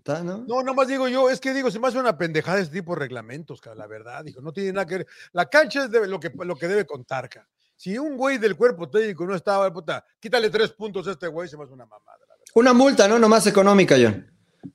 ¿Está, 0.00 0.24
no? 0.24 0.44
No, 0.48 0.62
nomás 0.62 0.88
digo 0.88 1.08
yo, 1.08 1.28
es 1.28 1.40
que 1.40 1.52
digo, 1.52 1.70
se 1.70 1.78
me 1.78 1.86
hace 1.88 1.98
una 1.98 2.16
pendejada 2.16 2.58
ese 2.58 2.70
tipo 2.72 2.94
de 2.94 3.00
reglamentos, 3.00 3.60
cara, 3.60 3.76
la 3.76 3.86
verdad, 3.86 4.24
dijo, 4.24 4.40
no 4.40 4.50
tiene 4.50 4.72
nada 4.72 4.86
que 4.86 4.98
ver. 4.98 5.06
La 5.32 5.44
cancha 5.44 5.84
es 5.84 5.90
de 5.90 6.06
lo 6.08 6.18
que, 6.18 6.32
lo 6.34 6.56
que 6.56 6.68
debe 6.68 6.86
contar, 6.86 7.28
cara. 7.28 7.46
Si 7.76 7.98
un 7.98 8.16
güey 8.16 8.38
del 8.38 8.56
cuerpo 8.56 8.88
técnico 8.88 9.26
no 9.26 9.34
estaba, 9.34 9.70
puta, 9.70 10.02
quítale 10.18 10.48
tres 10.48 10.70
puntos 10.72 11.06
a 11.06 11.10
este 11.10 11.26
güey, 11.28 11.48
se 11.50 11.58
me 11.58 11.64
hace 11.64 11.74
una 11.74 11.84
mamada. 11.84 12.16
la 12.26 12.34
verdad. 12.34 12.44
Una 12.54 12.72
multa, 12.72 13.06
¿no? 13.08 13.18
Nomás 13.18 13.46
económica, 13.46 13.96
John. 14.00 14.26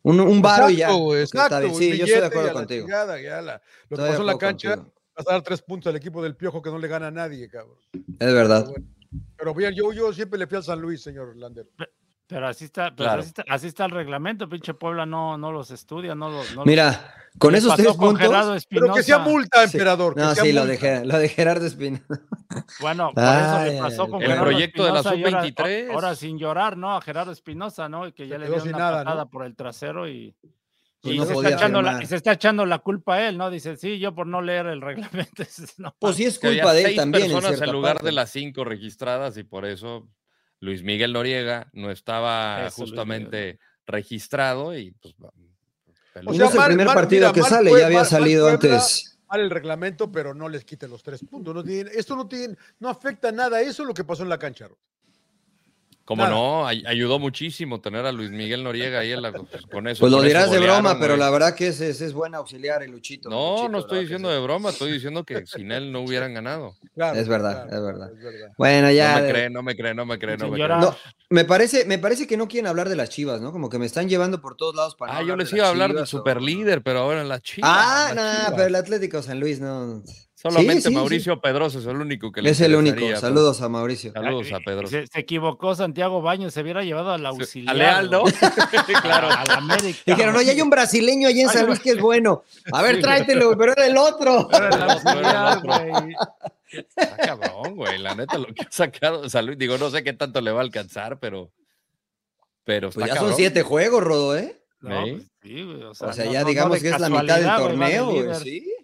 Un, 0.04 0.20
un 0.20 0.42
varo 0.44 0.70
y 0.70 0.76
ya. 0.78 0.90
Exacto, 0.92 1.58
Está 1.58 1.62
Sí, 1.76 1.98
yo 1.98 2.06
estoy 2.06 2.20
de 2.22 2.26
acuerdo 2.28 2.54
contigo. 2.54 2.86
chingada, 2.86 3.20
ya 3.20 3.42
la- 3.42 3.62
lo 3.90 3.98
que 3.98 4.04
pasó 4.04 4.22
en 4.22 4.26
la 4.28 4.38
cancha, 4.38 4.76
contigo. 4.76 4.94
vas 5.18 5.28
a 5.28 5.32
dar 5.32 5.42
tres 5.42 5.62
puntos 5.64 5.90
al 5.90 5.96
equipo 5.96 6.22
del 6.22 6.36
Piojo 6.36 6.62
que 6.62 6.70
no 6.70 6.78
le 6.78 6.88
gana 6.88 7.08
a 7.08 7.12
nadie, 7.12 7.50
cabrón. 7.50 7.78
Es 8.20 8.34
verdad. 8.34 8.68
Pero 9.38 9.54
bien, 9.56 9.74
yo, 9.74 9.92
yo 9.92 10.14
siempre 10.14 10.38
le 10.38 10.46
fui 10.46 10.58
al 10.58 10.64
San 10.64 10.80
Luis, 10.82 11.02
señor 11.02 11.36
Lander. 11.36 11.68
Pero 12.28 12.48
así 12.48 12.66
está, 12.66 12.86
pero 12.96 13.08
Claro. 13.10 13.20
así, 13.22 13.28
está, 13.28 13.44
así 13.48 13.68
está 13.68 13.86
el 13.86 13.92
reglamento, 13.92 14.50
pinche 14.50 14.74
Puebla 14.74 15.06
no, 15.06 15.38
no 15.38 15.52
los 15.52 15.70
estudia, 15.70 16.16
no 16.16 16.30
los. 16.30 16.50
no 16.52 16.56
los- 16.58 16.66
Mira, 16.66 17.14
con 17.38 17.54
esos 17.54 17.76
tres 17.76 17.90
con 17.90 18.18
puntos. 18.18 18.66
Pero 18.68 18.94
que 18.96 19.04
sea 19.04 19.18
Espinosa. 19.18 19.20
multa, 19.20 19.64
emperador. 19.64 20.18
No, 20.18 20.34
sí, 20.34 20.52
lo 20.52 20.66
de, 20.66 21.06
lo 21.06 21.20
de 21.20 21.30
Gerardo 21.30 21.66
Espina. 21.68 22.02
Bueno, 22.80 23.12
por 23.14 23.24
Ay, 23.24 23.70
eso 23.70 23.74
le 23.74 23.80
pasó 23.82 24.04
ay, 24.06 24.10
con 24.10 24.22
El 24.22 24.28
Gerardo 24.28 24.44
proyecto 24.50 24.86
de 24.86 24.92
la 24.92 25.00
Espinosa 25.02 25.16
y 25.20 25.24
ahora- 25.26 25.42
sub-23. 25.44 25.94
Ahora, 25.94 26.16
sin 26.16 26.40
llorar, 26.40 26.78
¿no? 26.78 26.96
A 26.96 27.02
Gerardo 27.02 27.32
Espinosa, 27.32 27.90
¿no? 27.90 28.08
Y 28.08 28.14
que 28.14 28.28
ya 28.28 28.36
Se 28.36 28.40
le 28.40 28.48
dio 28.50 28.64
una 28.64 28.72
nada, 28.72 28.98
¿no? 29.00 29.04
patada 29.06 29.26
por 29.26 29.46
el 29.46 29.56
trasero 29.56 30.08
y, 30.08 30.34
Pues 31.02 31.14
y 31.16 31.18
no 31.20 31.26
se, 31.26 31.34
está 31.34 31.50
echando 31.50 31.82
la, 31.84 31.90
firmar. 31.90 32.04
y 32.04 32.06
se 32.08 32.16
está 32.16 32.32
echando 32.32 32.66
la 32.66 32.80
culpa 32.80 33.16
a 33.16 33.28
él, 33.28 33.38
¿no? 33.38 33.50
Dice, 33.52 33.76
sí, 33.78 34.00
yo 34.00 34.16
por 34.16 34.26
no 34.26 34.42
leer 34.42 34.66
el 34.68 34.82
reglamento. 34.82 35.44
No, 35.78 35.94
Pues 36.00 36.16
sí 36.16 36.24
es 36.26 36.40
culpa 36.40 36.74
de 36.74 36.86
él 36.86 36.96
también. 36.96 37.26
en 37.26 37.30
personas 37.30 37.52
en, 37.52 37.58
cierta 37.58 37.72
lugar 37.74 37.94
parte. 37.98 38.06
de 38.08 38.12
las 38.14 38.30
cinco 38.32 38.64
registradas 38.64 39.38
y 39.38 39.44
por 39.44 39.66
eso 39.66 40.08
Luis 40.60 40.84
Miguel 40.84 41.14
Noriega 41.14 41.70
no 41.74 41.92
estaba 41.92 42.68
Eso, 42.68 42.82
justamente 42.84 43.60
registrado 43.86 44.76
y 44.78 44.92
pues 44.92 45.14
va- 45.24 45.30
O 46.26 46.34
Y 46.34 46.38
sea, 46.38 46.46
no 46.46 46.46
es 46.46 46.52
el 46.54 46.58
mal- 46.58 46.68
primer 46.70 46.88
partido 46.88 47.34
que 47.34 47.42
sale, 47.44 47.72
ya 47.78 47.86
había 47.88 48.06
salido 48.06 48.48
antes. 48.48 49.18
mal 49.28 49.42
el 49.42 49.50
reglamento, 49.50 50.12
pero 50.12 50.34
no 50.34 50.48
les 50.48 50.64
quite 50.64 50.88
los 50.88 51.04
tres 51.04 51.22
puntos. 51.30 51.54
No 51.54 51.62
tiene- 51.64 51.92
esto 51.94 52.16
no 52.16 52.26
tiene, 52.28 52.56
no 52.80 52.88
afecta 52.90 53.32
nada. 53.34 53.60
Eso 53.62 53.84
es 53.84 53.88
lo 53.88 53.94
que 53.94 54.04
pasó 54.06 54.24
en 54.24 54.30
la 54.30 54.40
cancha. 54.40 54.70
Como 56.06 56.28
no, 56.28 56.68
ay- 56.68 56.84
ayudó 56.86 57.18
muchísimo 57.18 57.82
tener 57.82 58.06
a 58.06 58.12
Luis 58.12 58.30
Miguel 58.30 58.64
Noriega 58.64 59.00
ahí 59.00 59.12
en 59.12 59.24
la, 59.24 59.32
pues, 59.32 59.66
con 59.66 59.88
eso. 59.88 60.02
Pues 60.02 60.12
lo 60.12 60.22
dirás 60.22 60.52
de 60.52 60.60
broma, 60.60 61.00
pero 61.00 61.18
la 61.18 61.32
verdad 61.32 61.56
que 61.56 61.70
ese, 61.70 61.90
ese 61.90 62.06
es 62.06 62.14
buen 62.14 62.36
auxiliar, 62.36 62.84
el 62.84 62.92
Luchito. 62.92 63.28
No, 63.28 63.54
Luchito, 63.54 63.70
no 63.72 63.80
estoy 63.80 64.00
diciendo 64.02 64.30
de 64.30 64.40
broma, 64.40 64.70
estoy 64.70 64.92
diciendo 64.92 65.24
que 65.24 65.48
sin 65.48 65.72
él 65.72 65.92
no 65.92 66.02
hubieran 66.02 66.36
ganado. 66.36 66.76
Claro, 66.94 67.18
Es 67.20 67.28
verdad, 67.28 67.64
claro, 67.68 67.76
es 67.76 67.84
verdad. 67.84 68.12
es 68.16 68.24
verdad. 68.24 68.48
Bueno, 68.56 68.92
ya. 68.92 69.16
No 69.16 69.22
me 69.26 69.30
cree, 69.32 69.50
no 69.50 69.64
me 69.64 69.76
cree, 69.76 69.94
no 69.96 70.06
me 70.06 70.20
cree, 70.20 70.38
no 70.38 70.48
me 70.50 70.58
cree. 70.58 70.68
No, 70.68 70.96
me 71.32 71.44
parece, 71.44 71.86
me 71.86 71.98
parece 71.98 72.28
que 72.28 72.38
no 72.38 72.48
quieren 72.48 72.68
hablar 72.68 72.88
de 72.88 72.96
las 72.96 73.10
chivas, 73.10 73.42
¿no? 73.42 73.52
Como 73.52 73.70
que 73.70 73.80
me 73.80 73.88
están 73.88 74.08
llevando 74.08 74.40
por 74.42 74.56
todos 74.56 74.76
lados 74.76 74.94
para 74.96 75.14
no 75.14 75.20
Ah, 75.20 75.24
yo 75.24 75.36
les 75.36 75.52
iba 75.54 75.64
a 75.64 75.64
las 75.64 75.70
hablar 75.72 75.88
del 75.90 75.98
Chivas 76.06 76.14
o- 76.14 76.18
super 76.20 76.40
líder, 76.40 76.84
pero 76.84 77.00
ahora 77.00 77.22
en 77.22 77.30
la 77.30 77.40
chiva. 77.40 77.68
Ah, 77.68 78.14
no, 78.50 78.56
pero 78.56 78.68
el 78.68 78.76
Atlético 78.76 79.24
San 79.24 79.40
Luis 79.40 79.60
no. 79.60 80.04
Solamente 80.52 80.82
Sí, 80.84 80.90
sí, 80.90 80.94
Mauricio 80.96 81.40
Pedroso 81.42 81.80
es 81.80 81.86
el 81.86 81.96
único 81.98 82.32
que 82.32 82.42
le 82.42 82.50
Es 82.50 82.62
el 82.62 82.76
único. 82.76 83.16
Saludos 83.18 83.62
a 83.62 83.70
Mauricio. 83.70 84.12
pero- 84.14 84.26
Saludos 84.26 84.52
a 84.54 84.60
Pedroso. 84.60 84.92
Se, 84.92 85.08
se 85.08 85.20
equivocó 85.20 85.76
Santiago 85.76 86.22
Baños, 86.22 86.54
se 86.54 86.62
hubiera 86.62 86.84
llevado 86.84 87.12
al 87.12 87.26
auxiliar. 87.26 87.76
A 87.76 87.78
Leal, 87.78 88.12
¿no? 88.12 88.24
claro. 89.02 89.28
a- 89.28 89.42
Al 89.42 89.52
América. 89.52 90.00
Dijeron, 90.06 90.36
oye, 90.36 90.52
hay 90.52 90.62
un 90.62 90.70
brasileño 90.70 91.28
allá 91.28 91.42
en 91.44 91.50
San 91.50 91.66
Luis 91.66 91.80
que 91.80 91.92
es 91.92 92.00
bueno. 92.00 92.44
A 92.72 92.82
ver, 92.82 93.02
tráetelo, 93.02 93.46
güey, 93.48 93.58
pero 93.58 93.72
era 93.78 93.86
el 93.88 93.98
otro. 93.98 94.50
Era 94.52 94.70
el 94.70 94.80
No, 94.80 94.86
no 94.86 94.92
auxiliar, 94.94 95.62
güey. 95.64 96.16
Está 96.72 97.18
cabrón, 97.18 97.76
güey. 97.76 97.98
La 98.00 98.16
neta, 98.16 98.38
lo 98.38 98.48
que 98.48 98.62
ha 98.64 98.68
sacado 98.72 99.30
San 99.30 99.46
Luis, 99.46 99.58
digo, 99.58 99.78
no 99.78 99.90
sé 99.90 100.04
qué 100.04 100.14
tanto 100.14 100.42
le 100.42 100.52
va 100.52 100.60
a 100.60 100.64
alcanzar, 100.64 101.20
pero. 101.20 101.52
Pero 102.64 102.90
está 102.90 103.00
Pues 103.00 103.08
ya 103.10 103.14
cabrón. 103.16 103.32
son 103.32 103.38
siete 103.38 103.62
juegos, 103.62 104.04
Rodo, 104.04 104.38
¿eh? 104.38 104.60
No, 104.82 105.06
¿Sí? 105.06 105.12
pues 105.14 105.24
sí, 105.42 105.64
güey, 105.64 105.84
o 105.84 105.94
sea, 105.94 106.08
O 106.10 106.14
sea, 106.14 106.26
no- 106.26 106.32
ya 106.34 106.40
no- 106.40 106.44
no 106.46 106.50
digamos 106.50 106.82
que 106.82 106.90
es 106.90 107.00
la 107.00 107.10
mitad 107.10 107.38
del 107.40 107.56
torneo, 107.56 108.06
güey, 108.12 108.36
sí. 108.44 108.76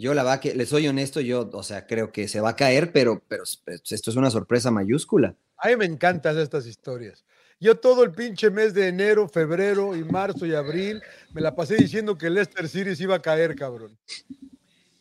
Yo 0.00 0.14
la 0.14 0.22
verdad 0.22 0.40
que, 0.40 0.54
les 0.54 0.70
soy 0.70 0.88
honesto, 0.88 1.20
yo, 1.20 1.50
o 1.52 1.62
sea, 1.62 1.86
creo 1.86 2.10
que 2.10 2.26
se 2.26 2.40
va 2.40 2.50
a 2.50 2.56
caer, 2.56 2.90
pero, 2.90 3.22
pero 3.28 3.44
pues, 3.66 3.92
esto 3.92 4.10
es 4.10 4.16
una 4.16 4.30
sorpresa 4.30 4.70
mayúscula. 4.70 5.34
A 5.58 5.68
mí 5.68 5.76
me 5.76 5.84
encantan 5.84 6.38
estas 6.38 6.66
historias. 6.66 7.22
Yo 7.60 7.78
todo 7.78 8.02
el 8.02 8.12
pinche 8.12 8.48
mes 8.50 8.72
de 8.72 8.88
enero, 8.88 9.28
febrero 9.28 9.94
y 9.94 10.02
marzo 10.02 10.46
y 10.46 10.54
abril 10.54 11.02
me 11.34 11.42
la 11.42 11.54
pasé 11.54 11.74
diciendo 11.76 12.16
que 12.16 12.30
Leicester 12.30 12.66
City 12.66 12.96
se 12.96 13.02
iba 13.02 13.16
a 13.16 13.20
caer, 13.20 13.54
cabrón. 13.54 13.98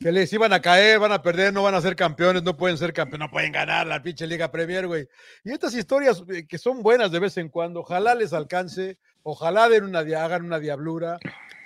Que 0.01 0.11
les 0.11 0.33
iban 0.33 0.51
a 0.51 0.61
caer, 0.61 0.99
van 0.99 1.13
a 1.13 1.21
perder, 1.21 1.53
no 1.53 1.63
van 1.63 1.75
a 1.75 1.81
ser 1.81 1.95
campeones, 1.95 2.43
no 2.43 2.57
pueden 2.57 2.77
ser 2.77 2.91
campeones, 2.91 3.27
no 3.27 3.31
pueden 3.31 3.53
ganar 3.53 3.87
la 3.87 4.03
pinche 4.03 4.27
Liga 4.27 4.51
Premier, 4.51 4.85
güey. 4.85 5.07
Y 5.45 5.51
estas 5.51 5.73
historias 5.75 6.21
eh, 6.27 6.45
que 6.45 6.57
son 6.57 6.83
buenas 6.83 7.09
de 7.09 7.19
vez 7.19 7.37
en 7.37 7.47
cuando, 7.47 7.79
ojalá 7.79 8.15
les 8.15 8.33
alcance, 8.33 8.97
ojalá 9.23 9.69
den 9.69 9.85
una, 9.85 9.99
hagan 9.99 10.43
una 10.43 10.59
diablura, 10.59 11.19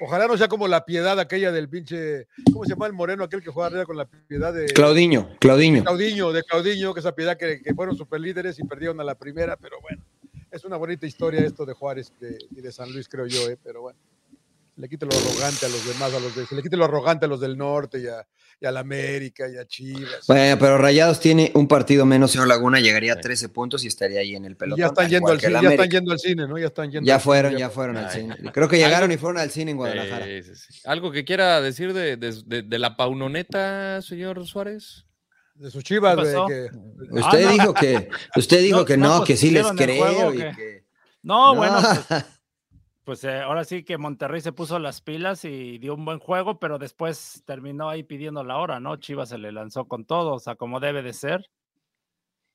ojalá 0.03 0.27
no 0.27 0.37
sea 0.37 0.47
como 0.47 0.67
la 0.67 0.85
piedad 0.85 1.19
aquella 1.19 1.51
del 1.51 1.69
pinche, 1.69 2.27
¿cómo 2.51 2.63
se 2.65 2.71
llama 2.71 2.87
el 2.87 2.93
moreno 2.93 3.23
aquel 3.23 3.41
que 3.41 3.49
juega 3.51 3.67
arriba 3.67 3.85
con 3.85 3.97
la 3.97 4.05
piedad 4.05 4.53
de... 4.53 4.65
Claudiño, 4.67 5.29
Claudiño. 5.39 5.83
Claudiño, 5.83 6.31
de 6.31 6.43
Claudiño, 6.43 6.93
que 6.93 6.99
esa 6.99 7.13
piedad 7.15 7.37
que, 7.37 7.61
que 7.61 7.73
fueron 7.73 7.95
superlíderes 7.97 8.59
y 8.59 8.63
perdieron 8.63 8.99
a 8.99 9.03
la 9.03 9.15
primera, 9.15 9.55
pero 9.57 9.79
bueno, 9.81 10.03
es 10.51 10.63
una 10.65 10.77
bonita 10.77 11.05
historia 11.05 11.41
esto 11.41 11.65
de 11.65 11.73
Juárez 11.73 12.11
de- 12.19 12.37
y 12.51 12.61
de 12.61 12.71
San 12.71 12.91
Luis, 12.91 13.07
creo 13.07 13.25
yo, 13.27 13.49
¿eh? 13.49 13.57
pero 13.63 13.81
bueno, 13.81 13.97
le 14.75 14.89
quite 14.89 15.05
lo 15.05 15.11
arrogante 15.15 15.65
a 15.65 15.69
los 15.69 15.85
demás, 15.87 16.13
a 16.13 16.19
los 16.19 16.35
de, 16.35 16.45
se 16.45 16.55
le 16.55 16.61
quite 16.63 16.77
lo 16.77 16.85
arrogante 16.85 17.25
a 17.25 17.27
los 17.27 17.39
del 17.39 17.57
norte 17.57 17.99
y 18.01 18.07
a, 18.07 18.25
y 18.61 18.65
a 18.65 18.71
la 18.71 18.79
América 18.81 19.45
y 19.49 19.57
a 19.57 19.65
Chivas. 19.65 20.25
Bueno, 20.27 20.57
pero 20.59 20.77
Rayados 20.77 21.19
tiene 21.19 21.51
un 21.55 21.67
partido 21.67 22.05
menos, 22.05 22.31
señor 22.31 22.47
Laguna, 22.47 22.79
llegaría 22.79 23.13
a 23.13 23.19
13 23.19 23.49
puntos 23.49 23.83
y 23.83 23.87
estaría 23.87 24.19
ahí 24.21 24.35
en 24.35 24.45
el 24.45 24.53
Y 24.53 24.55
pelotón. 24.55 24.79
ya 24.79 24.85
están 24.87 25.05
al 25.05 25.11
yendo 25.11 25.31
al 25.31 25.39
cine, 25.39 25.61
ya 25.61 25.69
están 25.71 25.89
yendo 25.89 26.11
al 26.11 26.19
cine, 26.19 26.47
¿no? 26.47 26.57
Ya 26.57 26.65
están 26.67 26.91
yendo. 26.91 27.07
Ya 27.07 27.15
al 27.15 27.21
fueron, 27.21 27.57
ya 27.57 27.69
fueron 27.69 27.97
al 27.97 28.09
cine. 28.11 28.35
Creo 28.53 28.67
que 28.69 28.77
llegaron 28.77 29.11
y 29.11 29.17
fueron 29.17 29.39
al 29.41 29.49
cine 29.51 29.71
en 29.71 29.77
Guadalajara. 29.77 30.25
Sí, 30.25 30.43
sí, 30.43 30.51
sí. 30.55 30.79
¿Algo 30.85 31.11
que 31.11 31.25
quiera 31.25 31.59
decir 31.61 31.93
de, 31.93 32.17
de- 32.17 32.41
de- 32.45 32.61
de 32.63 32.79
la 32.79 32.95
paunoneta, 32.95 34.01
señor 34.01 34.45
Suárez? 34.45 35.05
De 35.55 35.69
sus 35.69 35.83
Chivas, 35.83 36.15
¿Qué 36.15 36.33
güey, 36.33 36.47
que 36.47 36.69
Usted 37.11 37.21
Ah, 37.23 37.41
no. 37.45 37.51
dijo 37.51 37.73
que, 37.75 38.09
usted 38.35 38.59
dijo 38.61 38.77
No, 38.79 38.85
que 38.85 38.97
no, 38.97 39.07
no, 39.09 39.17
pues, 39.17 39.27
que 39.27 39.37
sí 39.37 39.51
les 39.51 39.63
¿hicieron 39.65 39.89
el 39.89 39.97
juego 39.97 40.31
creo 40.31 40.51
y 40.51 40.55
que. 40.55 40.83
No, 41.21 41.53
No. 41.53 41.55
bueno, 41.59 41.77
pues, 42.07 42.23
pues, 43.03 43.23
eh, 43.23 43.41
ahora 43.41 43.63
sí 43.63 43.83
que 43.83 43.97
Monterrey 43.97 44.41
se 44.41 44.53
puso 44.53 44.79
las 44.79 45.01
pilas 45.01 45.45
y 45.45 45.77
dio 45.77 45.93
un 45.95 46.05
buen 46.05 46.19
juego, 46.19 46.59
pero 46.59 46.79
después 46.79 47.43
terminó 47.45 47.89
ahí 47.89 48.03
pidiendo 48.03 48.43
la 48.43 48.57
hora, 48.57 48.79
¿no? 48.79 48.97
Chivas 48.97 49.29
se 49.29 49.37
le 49.37 49.51
lanzó 49.51 49.87
con 49.87 50.05
todo, 50.05 50.33
o 50.33 50.39
sea, 50.39 50.55
como 50.55 50.79
debe 50.79 51.01
de 51.01 51.13
ser. 51.13 51.49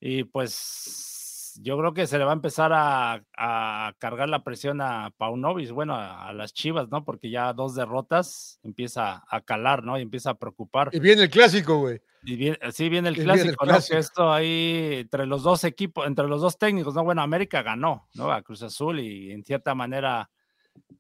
Y 0.01 0.24
pues 0.24 1.59
yo 1.62 1.76
creo 1.78 1.92
que 1.92 2.07
se 2.07 2.18
le 2.18 2.24
va 2.24 2.32
a 2.32 2.34
empezar 2.34 2.72
a, 2.72 3.24
a 3.36 3.94
cargar 3.99 4.28
la 4.28 4.44
presión 4.44 4.80
a 4.80 5.12
Paunovis, 5.16 5.72
bueno, 5.72 5.94
a, 5.94 6.28
a 6.28 6.32
las 6.32 6.55
Chivas, 6.55 6.88
¿no? 6.88 7.05
Porque 7.05 7.30
ya 7.30 7.53
dos 7.53 7.74
derrotas 7.74 8.61
empieza 8.62 9.24
a 9.28 9.40
calar, 9.40 9.82
¿no? 9.82 9.99
Y 9.99 10.03
empieza 10.03 10.30
a 10.30 10.38
preocupar. 10.38 10.90
y 10.92 11.01
viene 11.01 11.22
el 11.22 11.30
clásico, 11.30 11.78
güey. 11.78 12.01
Y 12.24 12.36
bien, 12.36 12.57
sí 12.72 12.88
viene 12.88 13.09
el 13.09 13.16
Y 13.16 13.20
viene 13.20 13.32
el 13.32 13.38
clásico, 13.38 13.64
¿no? 13.64 13.72
clásico. 13.72 13.94
Que 13.94 14.01
esto 14.01 14.32
ahí 14.32 14.94
entre 15.01 15.26
los 15.26 15.42
dos 15.42 15.64
equipos, 15.64 16.07
entre 16.07 16.26
los 16.26 16.40
dos 16.40 16.59
técnicos, 16.59 16.94
¿no? 16.94 17.05
Bueno, 17.05 17.22
América 17.22 17.62
ganó, 17.62 18.09
¿no? 18.14 18.30
A 18.30 18.42
Cruz 18.42 18.62
Azul 18.62 19.01
y 19.01 19.30
en 19.30 19.44
cierta 19.44 19.74
manera 19.74 20.30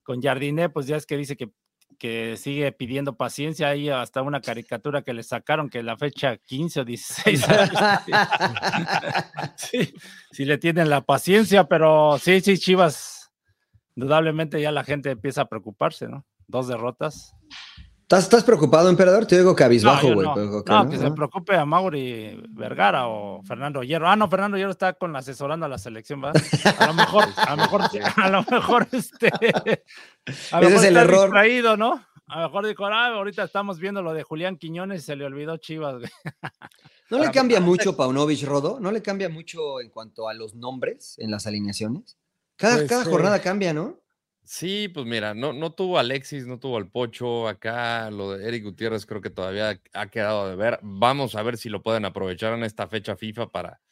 con 0.02 0.22
Jardiné, 0.22 0.68
pues 0.68 0.86
ya 0.86 0.96
es 0.96 1.06
que 1.06 1.16
dice 1.16 1.36
que, 1.36 1.50
que 1.98 2.36
sigue 2.36 2.70
pidiendo 2.72 3.16
paciencia 3.16 3.68
ahí 3.68 3.88
hasta 3.88 4.22
una 4.22 4.40
caricatura 4.40 5.02
que 5.02 5.14
le 5.14 5.22
sacaron 5.22 5.68
que 5.68 5.82
la 5.82 5.96
fecha 5.96 6.36
15 6.36 6.80
o 6.80 6.84
16 6.84 7.46
sí, 9.56 9.94
sí 10.30 10.44
le 10.44 10.58
tienen 10.58 10.90
la 10.90 11.02
paciencia, 11.02 11.64
pero 11.64 12.18
sí, 12.18 12.40
sí, 12.40 12.58
Chivas, 12.58 13.30
indudablemente 13.96 14.60
ya 14.60 14.72
la 14.72 14.84
gente 14.84 15.10
empieza 15.10 15.42
a 15.42 15.48
preocuparse, 15.48 16.08
¿no? 16.08 16.24
Dos 16.46 16.68
derrotas. 16.68 17.34
¿Estás, 18.08 18.24
estás 18.24 18.42
preocupado, 18.42 18.88
emperador? 18.88 19.26
Te 19.26 19.36
digo 19.36 19.54
cabizbajo, 19.54 20.14
güey. 20.14 20.26
no. 20.26 20.34
que 20.34 20.40
No, 20.40 20.84
no, 20.84 20.90
que 20.90 20.96
¿no? 20.96 21.02
se 21.02 21.10
preocupe 21.10 21.54
a 21.54 21.66
Mauri 21.66 22.42
Vergara 22.48 23.06
o 23.06 23.42
Fernando 23.42 23.82
Hierro. 23.82 24.08
Ah, 24.08 24.16
no, 24.16 24.30
Fernando 24.30 24.56
Hierro 24.56 24.70
está 24.70 24.94
con 24.94 25.14
asesorando 25.14 25.66
a 25.66 25.68
la 25.68 25.76
selección, 25.76 26.22
¿verdad? 26.22 26.42
A 26.78 26.86
lo 26.86 26.94
mejor, 26.94 27.24
a 27.36 27.50
lo 27.54 27.56
mejor, 27.58 27.82
a 28.16 28.28
lo 28.30 28.44
mejor 28.50 28.88
este. 28.92 29.30
A 30.52 30.60
lo 30.62 30.68
Ese 30.68 30.70
mejor 30.70 30.72
es 30.76 30.84
el 30.84 30.96
error. 30.96 31.20
distraído, 31.24 31.76
¿no? 31.76 32.02
A 32.28 32.40
lo 32.40 32.48
mejor 32.48 32.66
dijo, 32.66 32.86
ah, 32.86 33.08
ahorita 33.08 33.44
estamos 33.44 33.78
viendo 33.78 34.00
lo 34.00 34.14
de 34.14 34.22
Julián 34.22 34.56
Quiñones 34.56 35.02
y 35.02 35.04
se 35.04 35.14
le 35.14 35.26
olvidó 35.26 35.58
Chivas, 35.58 35.96
güey. 35.98 36.10
¿No 37.10 37.18
le 37.18 37.30
cambia 37.30 37.60
mucho 37.60 37.94
Paunovic, 37.96 38.42
Rodo? 38.44 38.80
¿No 38.80 38.90
le 38.90 39.02
cambia 39.02 39.28
mucho 39.28 39.80
en 39.82 39.90
cuanto 39.90 40.30
a 40.30 40.34
los 40.34 40.54
nombres 40.54 41.14
en 41.18 41.30
las 41.30 41.46
alineaciones? 41.46 42.16
Cada, 42.56 42.76
Pues, 42.76 42.88
cada 42.88 43.02
eh, 43.02 43.06
jornada 43.06 43.40
cambia, 43.42 43.74
¿no? 43.74 44.00
Sí, 44.50 44.88
pues 44.88 45.04
mira, 45.04 45.34
no, 45.34 45.52
no 45.52 45.72
tuvo 45.74 45.98
a 45.98 46.00
Alexis, 46.00 46.46
no 46.46 46.58
tuvo 46.58 46.78
al 46.78 46.90
Pocho, 46.90 47.46
acá 47.48 48.10
lo 48.10 48.32
de 48.32 48.48
Eric 48.48 48.64
Gutiérrez 48.64 49.04
creo 49.04 49.20
que 49.20 49.28
todavía 49.28 49.78
ha 49.92 50.06
quedado 50.08 50.48
de 50.48 50.56
ver. 50.56 50.78
Vamos 50.82 51.34
a 51.34 51.42
ver 51.42 51.58
si 51.58 51.68
lo 51.68 51.82
pueden 51.82 52.06
aprovechar 52.06 52.54
en 52.54 52.64
esta 52.64 52.88
fecha 52.88 53.14
FIFA 53.14 53.50
para 53.50 53.82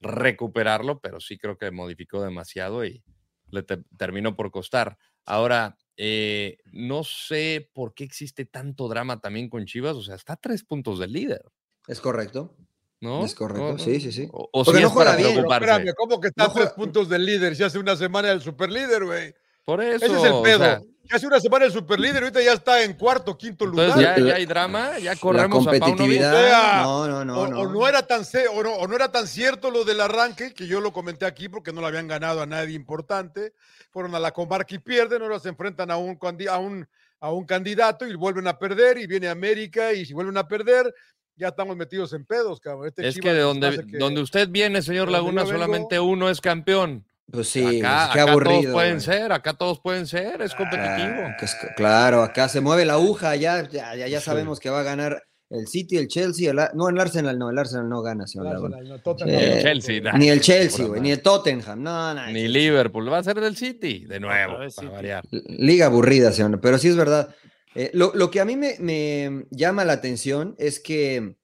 recuperarlo, 0.00 1.00
pero 1.00 1.18
sí 1.18 1.38
creo 1.38 1.56
que 1.56 1.70
modificó 1.70 2.22
demasiado 2.22 2.84
y 2.84 3.02
le 3.50 3.62
te- 3.62 3.84
terminó 3.96 4.36
por 4.36 4.50
costar. 4.50 4.98
Ahora, 5.24 5.78
eh, 5.96 6.58
no 6.72 7.04
sé 7.04 7.70
por 7.72 7.94
qué 7.94 8.04
existe 8.04 8.44
tanto 8.44 8.88
drama 8.88 9.18
también 9.18 9.48
con 9.48 9.64
Chivas, 9.64 9.96
o 9.96 10.02
sea, 10.02 10.16
está 10.16 10.34
a 10.34 10.36
tres 10.36 10.62
puntos 10.62 10.98
del 10.98 11.12
líder, 11.14 11.42
Es 11.88 12.02
correcto. 12.02 12.54
¿no? 13.00 13.24
Es 13.24 13.34
correcto, 13.34 13.62
No, 13.62 13.72
no, 13.72 13.78
sí, 13.78 13.98
sí, 13.98 14.12
sí. 14.12 14.28
O, 14.30 14.50
o 14.52 14.64
si 14.66 14.72
no 14.72 14.88
es 14.88 14.92
para 14.92 15.16
bien. 15.16 15.32
Preocuparse. 15.32 15.64
espérame, 15.70 15.94
¿cómo 15.96 16.20
que 16.20 16.28
está 16.28 16.44
a 16.44 16.52
tres 16.52 16.70
puntos 16.72 17.08
del 17.08 17.24
líder? 17.24 17.56
Si 17.56 17.62
hace 17.62 17.78
una 17.78 17.96
semana 17.96 18.30
el 18.30 18.42
superlíder, 18.42 19.06
güey. 19.06 19.34
Por 19.64 19.82
eso. 19.82 20.04
Ese 20.04 20.16
es 20.16 20.24
el 20.24 20.32
o 20.32 20.42
pedo. 20.42 20.58
sea, 20.58 20.80
Si 21.08 21.16
hace 21.16 21.26
una 21.26 21.40
semana 21.40 21.64
el 21.66 21.72
superlíder, 21.72 22.22
ahorita 22.22 22.40
ya 22.42 22.52
está 22.52 22.82
en 22.82 22.94
cuarto, 22.94 23.36
quinto 23.36 23.66
lugar. 23.66 23.86
entonces 23.88 24.16
ya, 24.16 24.24
ya 24.30 24.34
hay 24.36 24.46
drama, 24.46 24.98
ya 24.98 25.12
La 25.14 25.16
corremos 25.20 25.66
a 25.66 25.70
competitividad. 25.70 26.32
O 26.34 26.38
sea, 26.48 26.82
No, 26.84 27.06
no, 27.08 27.24
no. 27.24 27.40
o, 27.40 27.46
no. 27.48 27.60
o 27.60 27.68
no 27.72 27.88
era 27.88 28.02
tan 28.06 28.22
o 28.54 28.62
no, 28.62 28.72
o 28.74 28.86
no 28.86 28.96
era 28.96 29.10
tan 29.12 29.26
cierto 29.26 29.70
lo 29.70 29.84
del 29.84 30.00
arranque, 30.00 30.54
que 30.54 30.66
yo 30.66 30.80
lo 30.80 30.92
comenté 30.92 31.26
aquí 31.26 31.48
porque 31.48 31.72
no 31.72 31.80
le 31.80 31.88
habían 31.88 32.08
ganado 32.08 32.40
a 32.40 32.46
nadie 32.46 32.74
importante. 32.74 33.52
Fueron 33.90 34.14
a 34.14 34.20
la 34.20 34.30
comarca 34.32 34.74
y 34.74 34.78
pierden, 34.78 35.22
ahora 35.22 35.38
se 35.38 35.48
enfrentan 35.50 35.90
a 35.90 35.96
un, 35.96 36.18
a 36.50 36.58
un, 36.58 36.88
a 37.20 37.30
un 37.32 37.44
candidato 37.44 38.06
y 38.06 38.14
vuelven 38.14 38.46
a 38.48 38.58
perder, 38.58 38.98
y 38.98 39.06
viene 39.06 39.28
América, 39.28 39.92
y 39.92 40.06
si 40.06 40.14
vuelven 40.14 40.36
a 40.38 40.48
perder, 40.48 40.92
ya 41.36 41.48
estamos 41.48 41.76
metidos 41.76 42.12
en 42.14 42.24
pedos, 42.24 42.58
cabrón. 42.60 42.86
Este 42.88 43.06
Es 43.06 43.18
que 43.20 43.32
de 43.32 43.40
donde, 43.40 43.84
que- 43.86 43.98
donde 43.98 44.20
usted 44.22 44.48
viene, 44.48 44.80
señor 44.82 45.10
Laguna, 45.10 45.44
solamente 45.46 45.98
uno 46.00 46.30
es 46.30 46.40
campeón. 46.40 47.04
Pues 47.32 47.48
sí, 47.48 47.80
acá, 47.80 48.10
qué 48.12 48.20
acá 48.20 48.30
aburrido. 48.30 48.60
todos 48.60 48.72
pueden 48.74 48.92
güey. 48.94 49.00
ser, 49.04 49.32
acá 49.32 49.54
todos 49.54 49.80
pueden 49.80 50.06
ser, 50.06 50.42
es 50.42 50.54
competitivo. 50.54 51.22
Ah, 51.26 51.36
es- 51.40 51.56
claro, 51.76 52.22
acá 52.22 52.48
se 52.48 52.60
mueve 52.60 52.84
la 52.84 52.94
aguja, 52.94 53.34
ya, 53.36 53.68
ya, 53.68 53.96
ya, 53.96 54.06
ya 54.06 54.20
sabemos 54.20 54.60
que 54.60 54.68
va 54.70 54.80
a 54.80 54.82
ganar 54.84 55.22
el 55.50 55.66
City, 55.66 55.96
el 55.98 56.08
Chelsea, 56.08 56.50
el, 56.50 56.58
no, 56.74 56.88
el 56.88 56.98
Arsenal 56.98 57.38
no, 57.38 57.50
el 57.50 57.58
Arsenal 57.58 57.88
no 57.88 58.00
gana, 58.02 58.26
señor 58.26 58.46
El. 58.46 58.52
Arsenal, 58.54 58.88
no, 58.88 58.98
Tottenham 59.00 59.34
Eh, 59.34 59.38
Ni 59.38 59.50
el 59.52 59.62
Chelsea, 59.62 60.00
nah, 60.00 60.12
ni 60.18 60.28
el 60.30 60.40
Chelsea, 60.40 60.86
güey, 60.86 61.00
ni 61.00 61.10
el 61.10 61.20
Tottenham, 61.22 61.82
no, 61.82 62.14
no, 62.14 62.26
Ni 62.28 62.48
Liverpool, 62.48 63.12
va 63.12 63.18
a 63.18 63.22
ser 63.24 63.38
del 63.40 63.56
City, 63.56 64.04
de 64.06 64.18
nuevo, 64.20 64.54
para 64.56 64.70
City. 64.70 64.86
variar. 64.86 65.24
Liga 65.30 65.86
aburrida, 65.86 66.32
señor, 66.32 66.60
pero 66.60 66.78
sí 66.78 66.88
es 66.88 66.96
verdad. 66.96 67.34
Eh, 67.74 67.90
lo, 67.94 68.12
lo 68.14 68.30
que 68.30 68.40
a 68.40 68.44
mí 68.44 68.56
me, 68.56 68.76
me 68.78 69.44
llama 69.50 69.84
la 69.84 69.94
atención 69.94 70.54
es 70.58 70.80
que 70.80 71.36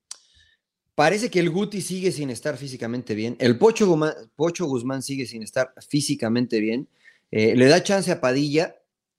parece 0.99 1.31
que 1.31 1.39
el 1.39 1.49
Guti 1.49 1.81
sigue 1.81 2.11
sin 2.11 2.29
estar 2.29 2.57
físicamente 2.57 3.15
bien, 3.15 3.37
el 3.39 3.57
Pocho 3.57 3.87
Guzmán, 3.87 4.15
Pocho 4.35 4.67
Guzmán 4.67 5.01
sigue 5.01 5.27
sin 5.27 5.45
estar 5.45 5.73
físicamente 5.89 6.59
bien, 6.59 6.89
eh, 7.31 7.55
le 7.55 7.67
da 7.67 7.81
chance 7.85 8.11
a 8.11 8.21
Padilla, 8.21 8.75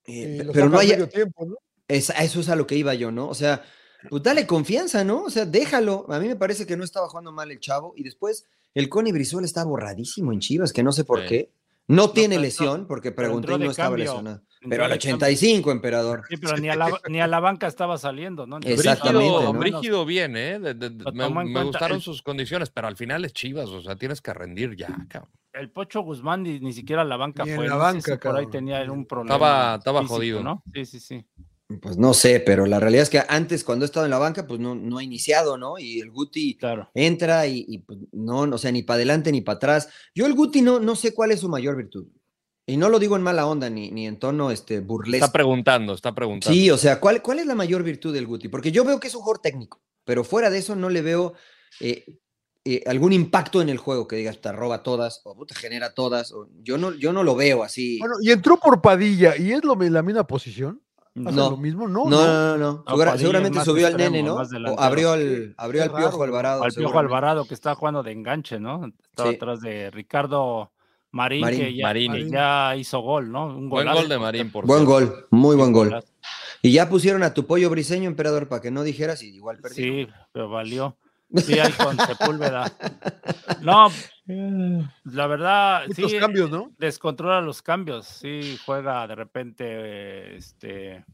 eh, 0.06 0.46
pero 0.52 0.68
no 0.68 0.78
hay... 0.78 0.90
tiempo, 1.08 1.46
¿no? 1.46 1.56
Es, 1.88 2.12
eso 2.20 2.42
es 2.42 2.50
a 2.50 2.58
lo 2.58 2.68
que 2.68 2.76
iba 2.76 2.94
yo, 2.96 3.14
¿no? 3.14 3.30
O 3.30 3.34
sea, 3.34 3.64
pues 4.10 4.22
dale 4.24 4.46
confianza, 4.46 5.06
¿no? 5.06 5.24
O 5.24 5.30
sea, 5.30 5.46
déjalo. 5.46 6.06
A 6.10 6.20
mí 6.20 6.28
me 6.28 6.36
parece 6.36 6.66
que 6.66 6.76
no 6.76 6.84
estaba 6.84 7.08
jugando 7.08 7.32
mal 7.32 7.50
el 7.50 7.62
chavo. 7.62 7.94
Y 7.96 8.04
después, 8.04 8.44
el 8.76 8.90
Connie 8.90 9.14
Brizuela 9.14 9.46
está 9.46 9.64
borradísimo 9.64 10.34
en 10.34 10.40
Chivas, 10.40 10.74
que 10.74 10.84
no 10.84 10.92
sé 10.92 11.06
por 11.06 11.22
Sí. 11.22 11.28
qué. 11.30 11.52
No 11.88 12.12
tiene 12.12 12.36
pero 12.36 12.42
lesión, 12.42 12.88
porque 12.88 13.12
pregunté 13.14 13.54
y 13.54 13.58
no 13.60 13.72
estaba 13.72 13.90
cambio. 13.90 14.06
lesionado. 14.06 14.44
Pero 14.68 14.84
al 14.84 14.90
de 14.90 14.96
85, 14.98 15.72
emperador. 15.72 16.24
Sí, 16.30 16.36
pero 16.38 16.58
ni 16.58 16.68
a 16.70 16.76
la, 16.76 16.90
ni 17.08 17.22
a 17.22 17.28
la 17.28 17.40
banca 17.40 17.68
estaba 17.68 17.98
saliendo, 17.98 18.46
¿no? 18.46 18.58
Exactamente, 18.58 19.18
Brígido, 19.30 19.54
¿no? 19.54 19.60
Brígido 19.60 20.06
bien, 20.06 20.36
¿eh? 20.36 20.60
De- 20.60 20.74
de- 20.74 20.90
de- 20.90 21.04
Lo 21.06 21.12
me, 21.14 21.24
tomó 21.24 21.42
en 21.42 21.48
me 21.48 21.54
cuenta 21.54 21.64
gustaron 21.64 21.96
el- 21.98 22.04
sus 22.04 22.22
condiciones, 22.22 22.70
pero 22.70 22.88
al 22.88 22.98
final 22.98 23.24
es 23.24 23.32
Chivas, 23.34 23.70
o 23.70 23.82
sea, 23.82 23.96
tienes 23.96 24.20
que 24.22 24.34
rendir 24.34 24.76
ya, 24.76 24.88
cabrón. 25.08 25.32
El 25.54 25.72
Pocho 25.72 26.02
Guzmán 26.02 26.44
ni, 26.44 26.60
ni 26.60 26.74
siquiera 26.74 27.04
a 27.04 27.06
la 27.06 27.16
banca 27.18 27.44
Ni 27.46 27.52
en 27.52 27.56
fue. 27.56 27.68
la 27.68 27.76
no 27.76 27.80
sé 27.80 27.84
banca, 27.84 28.02
si 28.14 28.18
por 28.20 28.36
ahí 28.36 28.46
cabrón. 28.46 28.52
tenía 28.52 28.92
un 28.92 29.06
problema. 29.06 29.36
Estaba- 29.36 29.76
estaba 29.76 30.00
físico, 30.02 30.16
jodido. 30.16 30.44
¿no? 30.44 30.64
Sí, 30.74 30.86
sí, 30.86 31.00
sí. 31.00 31.26
Pues 31.82 31.98
no 31.98 32.14
sé, 32.16 32.40
pero 32.40 32.66
la 32.66 32.80
realidad 32.80 33.04
es 33.04 33.10
que 33.12 33.22
antes, 33.30 33.64
cuando 33.64 33.86
he 33.86 33.88
estado 33.88 34.06
en 34.06 34.10
la 34.12 34.18
banca, 34.18 34.46
pues 34.48 34.60
no, 34.60 34.74
no 34.76 34.98
ha 34.98 35.04
iniciado, 35.04 35.56
¿no? 35.58 35.78
Y 35.78 36.00
el 36.02 36.10
Guti 36.12 36.58
Claro. 36.58 36.90
entra 36.96 37.46
y, 37.46 37.64
y, 37.68 37.78
pues, 37.78 38.00
no, 38.12 38.40
o 38.42 38.58
sea, 38.58 38.72
ni 38.72 38.82
para 38.82 38.96
adelante 38.96 39.32
ni 39.32 39.42
para 39.42 39.58
atrás. 39.58 39.90
Yo 40.16 40.26
el 40.26 40.34
Guti 40.34 40.64
no, 40.64 40.80
no 40.80 40.96
sé 40.96 41.14
cuál 41.14 41.32
es 41.32 41.40
su 41.42 41.48
mayor 41.48 41.78
virtud. 41.78 42.08
Y 42.70 42.78
no 42.78 42.90
lo 42.90 43.00
digo 43.00 43.16
en 43.16 43.24
mala 43.24 43.48
onda 43.48 43.70
ni, 43.70 43.90
ni 43.92 44.06
en 44.06 44.18
tono 44.20 44.52
este, 44.52 44.80
burlesco. 44.80 45.26
Está 45.26 45.34
preguntando, 45.34 45.94
está 45.94 46.14
preguntando. 46.14 46.54
Sí, 46.54 46.70
o 46.70 46.78
sea, 46.78 47.00
¿cuál, 47.00 47.22
¿cuál 47.22 47.40
es 47.40 47.46
la 47.48 47.56
mayor 47.56 47.82
virtud 47.84 48.14
del 48.14 48.28
Guti? 48.28 48.48
Porque 48.48 48.72
yo 48.72 48.84
veo 48.86 49.00
que 49.00 49.08
es 49.08 49.16
un 49.16 49.22
jugador 49.22 49.42
técnico, 49.42 49.82
pero 50.06 50.24
fuera 50.24 50.50
de 50.50 50.60
eso 50.60 50.76
no 50.76 50.90
le 50.90 51.02
veo 51.02 51.34
eh, 51.80 52.06
eh, 52.66 52.84
algún 52.86 53.12
impacto 53.14 53.62
en 53.62 53.70
el 53.70 53.78
juego 53.80 54.08
que 54.08 54.18
digas, 54.18 54.40
te 54.40 54.52
roba 54.52 54.84
todas 54.84 55.22
o 55.24 55.36
puta, 55.36 55.56
genera 55.56 55.94
todas. 55.96 56.32
o- 56.32 56.48
yo, 56.62 56.78
no, 56.78 56.94
yo 56.94 57.12
no 57.12 57.24
lo 57.24 57.36
veo 57.36 57.64
así. 57.64 57.98
Bueno, 58.00 58.16
y 58.22 58.30
entró 58.32 58.58
por 58.58 58.82
Padilla, 58.82 59.36
y 59.36 59.52
es 59.52 59.64
lo, 59.64 59.76
la 59.76 60.04
misma 60.04 60.26
posición. 60.28 60.82
¿Hace 61.26 61.36
No. 61.36 61.50
lo 61.50 61.58
mismo? 61.58 61.88
No, 61.88 62.06
no, 62.06 62.10
no, 62.10 62.28
no, 62.28 62.58
no. 62.58 62.58
No, 62.58 62.84
Segura- 62.88 63.12
Padilla 63.12 63.18
seguramente 63.18 63.66
subió 63.66 63.88
al 63.88 63.98
nene, 63.98 64.22
¿no? 64.22 64.36
O 64.36 64.80
abrió 64.80 65.12
al, 65.14 65.56
abrió 65.58 65.82
al 65.84 65.92
Piojo 65.92 66.22
Alvarado. 66.24 66.64
Al 66.64 66.72
Piojo. 66.72 67.00
Alvarado 67.00 67.46
que 67.46 67.56
está 67.56 67.74
jugando 67.74 68.04
de 68.04 68.12
enganche, 68.12 68.60
¿no? 68.60 68.92
Estaba 69.10 69.30
Sí. 69.32 69.36
atrás 69.38 69.60
de 69.62 69.90
Ricardo 69.90 70.72
Marín, 71.12 71.42
Marín. 71.42 72.12
que 72.14 72.30
ya, 72.30 72.76
hizo 72.76 73.00
gol, 73.00 73.32
¿no? 73.32 73.48
Un 73.48 73.70
Buen 73.70 73.92
gol 73.92 74.08
de 74.08 74.20
Marín, 74.20 74.52
por 74.52 74.66
Buen 74.66 74.86
cierto. 74.86 74.94
gol, 74.94 75.28
muy 75.32 75.56
buen 75.56 75.72
gol. 75.72 76.04
Y 76.62 76.72
ya 76.72 76.90
pusieron 76.90 77.24
a 77.24 77.34
tu 77.34 77.46
pollo 77.48 77.70
briseño, 77.70 78.08
emperador, 78.08 78.48
para 78.48 78.62
que 78.62 78.70
no 78.70 78.84
dijeras 78.84 79.24
y 79.24 79.34
igual 79.34 79.58
perdí. 79.60 79.76
Sí, 79.76 80.08
pero 80.32 80.50
valió. 80.50 80.98
Sí, 81.36 81.60
ahí 81.60 81.72
con 81.74 81.96
Sepúlveda. 81.96 82.72
No, 83.62 83.90
la 84.26 85.28
verdad, 85.28 85.84
Muchos 85.88 86.12
sí, 86.12 86.18
cambios, 86.18 86.50
¿no? 86.50 86.72
descontrola 86.80 87.40
los 87.42 87.62
cambios. 87.62 88.08
Sí, 88.08 88.58
juega 88.66 89.06
de 89.06 89.14
repente 89.14 90.36
este 90.36 91.06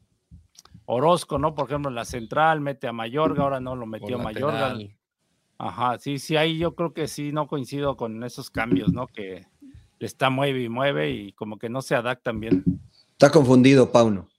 Orozco, 0.85 1.37
¿no? 1.37 1.53
Por 1.53 1.67
ejemplo, 1.67 1.89
en 1.89 1.95
la 1.95 2.05
central, 2.05 2.61
mete 2.61 2.87
a 2.87 2.93
Mayorga, 2.93 3.43
ahora 3.43 3.59
no 3.59 3.75
lo 3.75 3.85
metió 3.85 4.17
Mayorga. 4.17 4.77
Ajá, 5.57 5.97
sí, 5.99 6.19
sí, 6.19 6.35
ahí 6.35 6.57
yo 6.57 6.75
creo 6.75 6.93
que 6.93 7.07
sí, 7.07 7.31
no 7.31 7.47
coincido 7.47 7.95
con 7.95 8.23
esos 8.23 8.49
cambios, 8.49 8.91
¿no? 8.93 9.07
Que 9.07 9.47
le 10.05 10.07
está 10.07 10.29
mueve 10.29 10.61
y 10.61 10.69
mueve 10.69 11.09
y 11.09 11.31
como 11.33 11.57
que 11.57 11.67
no 11.67 11.81
se 11.81 11.95
adaptan 11.95 12.39
bien. 12.39 12.63
Está 13.13 13.31
confundido, 13.31 13.91
Pauno. 13.91 14.29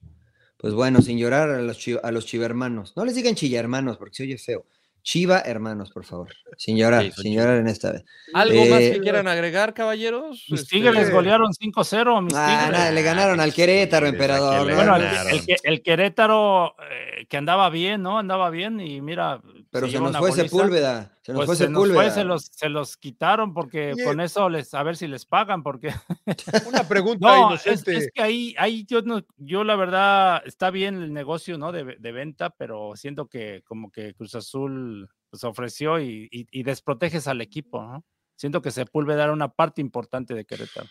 Pues 0.58 0.72
bueno, 0.74 1.02
sin 1.02 1.18
llorar 1.18 1.50
a 1.50 1.60
los, 1.60 1.84
a 2.04 2.12
los 2.12 2.24
chivermanos. 2.24 2.92
No 2.96 3.04
les 3.04 3.16
digan 3.16 3.34
chilla 3.34 3.58
hermanos 3.58 3.96
porque 3.98 4.14
se 4.14 4.22
oye 4.22 4.38
feo. 4.38 4.64
Chiva 5.02 5.40
hermanos, 5.40 5.90
por 5.90 6.04
favor. 6.04 6.28
Sin 6.56 6.76
llorar, 6.76 7.02
Sí, 7.04 7.12
sin 7.22 7.34
llorar 7.34 7.58
en 7.58 7.66
esta 7.68 7.92
vez. 7.92 8.04
¿Algo 8.32 8.64
más 8.66 8.80
Eh, 8.80 8.92
que 8.94 9.00
quieran 9.00 9.26
agregar, 9.28 9.74
caballeros? 9.74 10.44
Mis 10.48 10.60
Este, 10.62 10.76
Tigres 10.76 11.10
golearon 11.12 11.52
5-0, 11.52 12.20
mis 12.22 12.34
Ah, 12.36 12.46
Tigres. 12.48 12.78
nada, 12.78 12.90
le 12.92 13.02
ganaron 13.02 13.40
al 13.40 13.52
Querétaro, 13.52 14.06
emperador. 14.06 14.54
¿a 14.54 14.56
quién 14.64 14.66
le 14.68 14.72
¿no? 14.72 14.78
Bueno, 14.92 14.96
el, 14.96 15.34
el 15.34 15.46
que- 15.46 15.56
el 15.64 15.82
Querétaro 15.82 16.74
eh, 16.90 17.26
que 17.28 17.36
andaba 17.36 17.70
bien, 17.70 18.02
¿no? 18.02 18.18
Andaba 18.18 18.50
bien 18.50 18.78
y 18.80 19.00
mira. 19.00 19.40
Pero 19.70 19.88
se 19.88 19.98
nos 20.00 20.16
fue. 20.16 20.30
Sepúlveda. 20.32 21.12
Se 21.26 21.32
nos 21.32 21.40
Pues 21.40 21.46
fue 21.46 21.56
se 21.56 21.64
nos 21.68 21.82
Sepúlveda. 21.82 22.02
fue, 22.02 22.10
se 22.12 22.22
los, 22.24 22.44
se 22.52 22.68
los 22.68 22.96
quitaron 22.96 23.52
porque 23.52 23.94
Oye. 23.94 24.04
con 24.04 24.20
eso 24.20 24.48
les, 24.48 24.72
a 24.74 24.82
ver 24.84 24.96
si 24.96 25.08
les 25.08 25.26
pagan, 25.26 25.64
porque 25.64 25.92
Una 26.68 26.84
pregunta 26.88 27.26
no, 27.26 27.46
inocente. 27.50 27.96
es 27.96 28.10
que 28.14 28.22
ahí, 28.22 28.54
ahí 28.58 28.84
yo 28.86 29.02
no, 29.02 29.20
yo 29.36 29.64
la 29.64 29.74
verdad 29.74 30.40
está 30.46 30.70
bien 30.70 31.02
el 31.02 31.12
negocio, 31.12 31.58
¿no? 31.58 31.72
De, 31.72 31.96
de 31.98 32.12
venta, 32.12 32.50
pero 32.50 32.92
siento 32.94 33.26
que 33.26 33.62
como 33.66 33.90
que 33.90 34.14
Cruz 34.14 34.36
Azul 34.36 35.08
pues 35.28 35.42
ofreció 35.42 35.98
y, 35.98 36.28
y- 36.30 36.46
y 36.52 36.62
desproteges 36.62 37.26
al 37.26 37.40
equipo, 37.40 37.82
¿no? 37.82 38.04
Siento 38.36 38.62
que 38.62 38.70
Sepúlveda 38.70 39.24
era 39.24 39.32
una 39.32 39.48
parte 39.48 39.80
importante 39.80 40.32
de 40.34 40.44
Querétaro, 40.44 40.86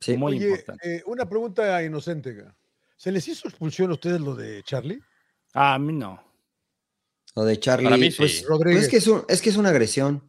Sí. 0.00 0.16
muy 0.16 0.36
Oye, 0.38 0.48
importante. 0.48 0.96
eh, 0.96 1.02
una 1.04 1.28
pregunta 1.28 1.82
inocente. 1.84 2.42
¿Se 2.96 3.12
les 3.12 3.28
hizo 3.28 3.48
expulsión 3.48 3.90
a 3.90 3.94
ustedes 3.94 4.22
lo 4.22 4.34
de 4.34 4.62
Charlie? 4.62 5.00
A 5.52 5.78
mí 5.78 5.92
no. 5.92 6.22
Lo 7.36 7.44
de 7.44 7.58
Charlie. 7.58 7.84
Para 7.84 7.96
mí 7.96 8.10
sí. 8.10 8.18
pues, 8.18 8.32
pues 8.40 8.46
Rodríguez. 8.48 8.84
es, 8.84 8.88
que 8.90 8.96
es, 8.98 9.06
un- 9.08 9.24
es 9.28 9.42
que 9.42 9.50
es 9.50 9.56
una 9.56 9.70
agresión. 9.70 10.22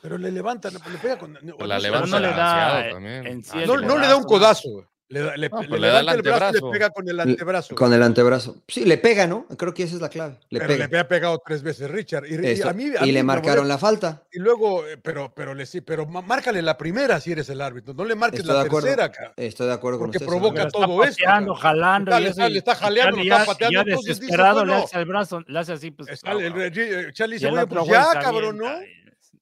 Pero 0.00 0.18
le 0.18 0.32
levantan, 0.32 0.72
le 0.74 0.98
pega 0.98 1.18
con. 1.18 1.34
Pues 1.34 1.68
la 1.68 1.76
no 1.76 1.82
levanta 1.82 2.06
no 2.08 2.18
le 2.20 2.28
da, 2.28 2.34
demasiado 2.76 2.94
también. 2.94 3.26
en 3.26 3.44
sí 3.44 3.50
Ah, 3.54 3.64
No, 3.66 3.78
sí, 3.78 3.84
no 3.86 3.98
le 3.98 4.06
da 4.06 4.16
un 4.16 4.22
¿no? 4.22 4.28
codazo. 4.28 4.88
Le, 5.12 5.20
da- 5.20 5.36
le- 5.36 5.48
No, 5.50 5.60
le 5.60 5.68
pues 5.68 5.80
le 5.80 5.88
da 5.88 6.00
el 6.00 6.06
levanta 6.06 6.12
el 6.14 6.22
brazo 6.22 6.36
y 6.36 6.38
le 6.38 6.46
antebrazo. 6.46 6.70
pega 6.70 6.90
con 6.90 7.08
el 7.08 7.20
antebrazo. 7.20 7.74
Con 7.74 7.92
el 7.92 8.02
antebrazo. 8.02 8.56
Sí, 8.66 8.84
le 8.86 8.96
pega, 8.96 9.26
¿no? 9.26 9.46
Creo 9.58 9.74
que 9.74 9.82
esa 9.82 9.96
es 9.96 10.00
la 10.00 10.08
clave. 10.08 10.38
Le 10.48 10.58
pero 10.58 10.68
pega. 10.68 10.78
le 10.78 10.84
había 10.84 11.06
pegado 11.08 11.42
tres 11.44 11.62
veces 11.62 11.90
Richard. 11.90 12.24
Y, 12.26 12.34
y 12.34 12.46
Eso. 12.46 12.68
a 12.70 12.72
mí, 12.72 12.84
a 12.98 13.02
y 13.02 13.06
mí 13.08 13.12
le 13.12 13.22
marcaron 13.22 13.68
la 13.68 13.76
falta. 13.76 14.22
Y 14.32 14.38
luego, 14.38 14.86
eh, 14.86 14.96
pero, 14.96 15.30
pero 15.34 15.52
le 15.54 15.66
sí, 15.66 15.82
pero 15.82 16.06
márcale 16.06 16.62
la 16.62 16.78
primera 16.78 17.20
si 17.20 17.32
eres 17.32 17.48
el 17.50 17.60
árbitro. 17.60 17.92
No 17.92 18.04
le 18.06 18.14
marques 18.14 18.40
Estoy 18.40 18.56
la 18.56 18.64
tercera, 18.68 19.04
acá. 19.04 19.34
Estoy 19.36 19.66
de 19.66 19.72
acuerdo 19.74 19.98
con 19.98 20.06
Porque 20.08 20.16
usted. 20.18 20.26
provoca 20.28 20.54
Pero 20.62 20.70
señor. 20.70 20.86
todo 20.86 21.04
está 21.04 21.10
esto, 21.10 21.24
pateando, 21.24 21.54
cabrón. 21.54 21.62
jalando. 21.62 22.10
Está- 22.10 22.20
y 22.20 22.22
le 22.24 22.30
está- 22.30 22.48
y 22.48 22.52
le 22.52 22.58
está 22.58 22.74
jaleando, 22.74 23.16
pateando, 23.46 23.72
Ya 23.74 23.80
entonces 23.82 24.06
dice, 24.06 24.20
desesperado 24.22 24.64
le 24.64 24.74
hace 24.74 24.98
el 24.98 25.04
brazo, 25.04 25.40
le 25.46 25.58
hace 25.58 25.72
así, 25.74 25.90
pues. 25.90 26.08
Está- 26.08 26.32
el- 26.32 26.40
el- 26.40 26.60
el- 26.78 27.12
Charlie 27.12 27.34
y 27.34 27.38
dice, 27.38 27.48
el 27.48 27.54
"Oye, 27.54 27.64
otro 27.64 27.80
pues 27.84 27.90
ya, 27.92 28.18
cabrón, 28.18 28.56
¿no? 28.56 28.70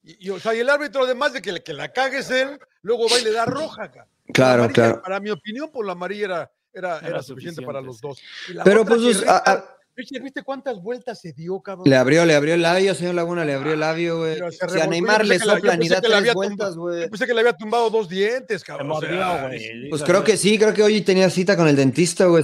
Y, 0.03 0.29
o 0.31 0.39
sea, 0.39 0.53
y 0.53 0.59
el 0.59 0.69
árbitro, 0.69 1.03
además 1.05 1.31
de 1.33 1.41
que, 1.41 1.61
que 1.63 1.73
la 1.73 1.93
cagues 1.93 2.29
él, 2.31 2.59
luego 2.81 3.07
va 3.07 3.19
y 3.19 3.23
le 3.23 3.31
da 3.31 3.45
roja, 3.45 3.83
acá. 3.85 4.07
La 4.31 4.33
Claro, 4.33 4.63
amarilla, 4.63 4.73
claro. 4.73 5.01
Para 5.01 5.19
mi 5.19 5.29
opinión, 5.29 5.69
por 5.71 5.85
la 5.85 5.91
amarilla 5.93 6.25
era, 6.25 6.51
era, 6.73 6.97
Era 6.99 7.07
era 7.07 7.23
suficiente 7.23 7.61
para 7.61 7.81
los 7.81 7.99
dos. 8.01 8.19
Pero 8.63 8.85
pues 8.85 9.25
a- 9.27 9.37
a- 9.51 9.65
Richard, 9.93 10.23
¿viste 10.23 10.41
cuántas 10.41 10.81
vueltas 10.81 11.19
se 11.19 11.33
dio, 11.33 11.59
cabrón? 11.59 11.87
le 11.89 11.97
abrió, 11.97 12.25
le 12.25 12.33
abrió 12.33 12.53
el 12.53 12.61
labio, 12.61 12.95
señor 12.95 13.13
Laguna, 13.13 13.43
le 13.43 13.53
abrió 13.55 13.73
el 13.73 13.81
labio, 13.81 14.19
güey. 14.19 14.37
Si 14.69 14.79
a 14.79 14.87
Neymar 14.87 15.25
le 15.25 15.37
soplan 15.37 15.83
y 15.83 15.89
da 15.89 15.99
tres 15.99 16.33
vueltas, 16.33 16.77
güey. 16.77 17.09
Pensé 17.09 17.27
que 17.27 17.33
le 17.33 17.41
había 17.41 17.53
tumbado 17.53 17.89
dos 17.89 18.07
dientes, 18.07 18.61
Se 18.61 18.65
cabrón. 18.67 18.89
o 18.89 18.93
mordió, 18.95 19.09
sea, 19.09 19.47
güey. 19.47 19.89
Pues 19.89 20.01
creo 20.03 20.23
que 20.23 20.37
sí, 20.37 20.57
creo 20.57 20.73
que 20.73 20.81
hoy 20.81 21.01
tenía 21.01 21.29
cita 21.29 21.57
con 21.57 21.67
el 21.67 21.75
dentista, 21.75 22.25
güey. 22.25 22.43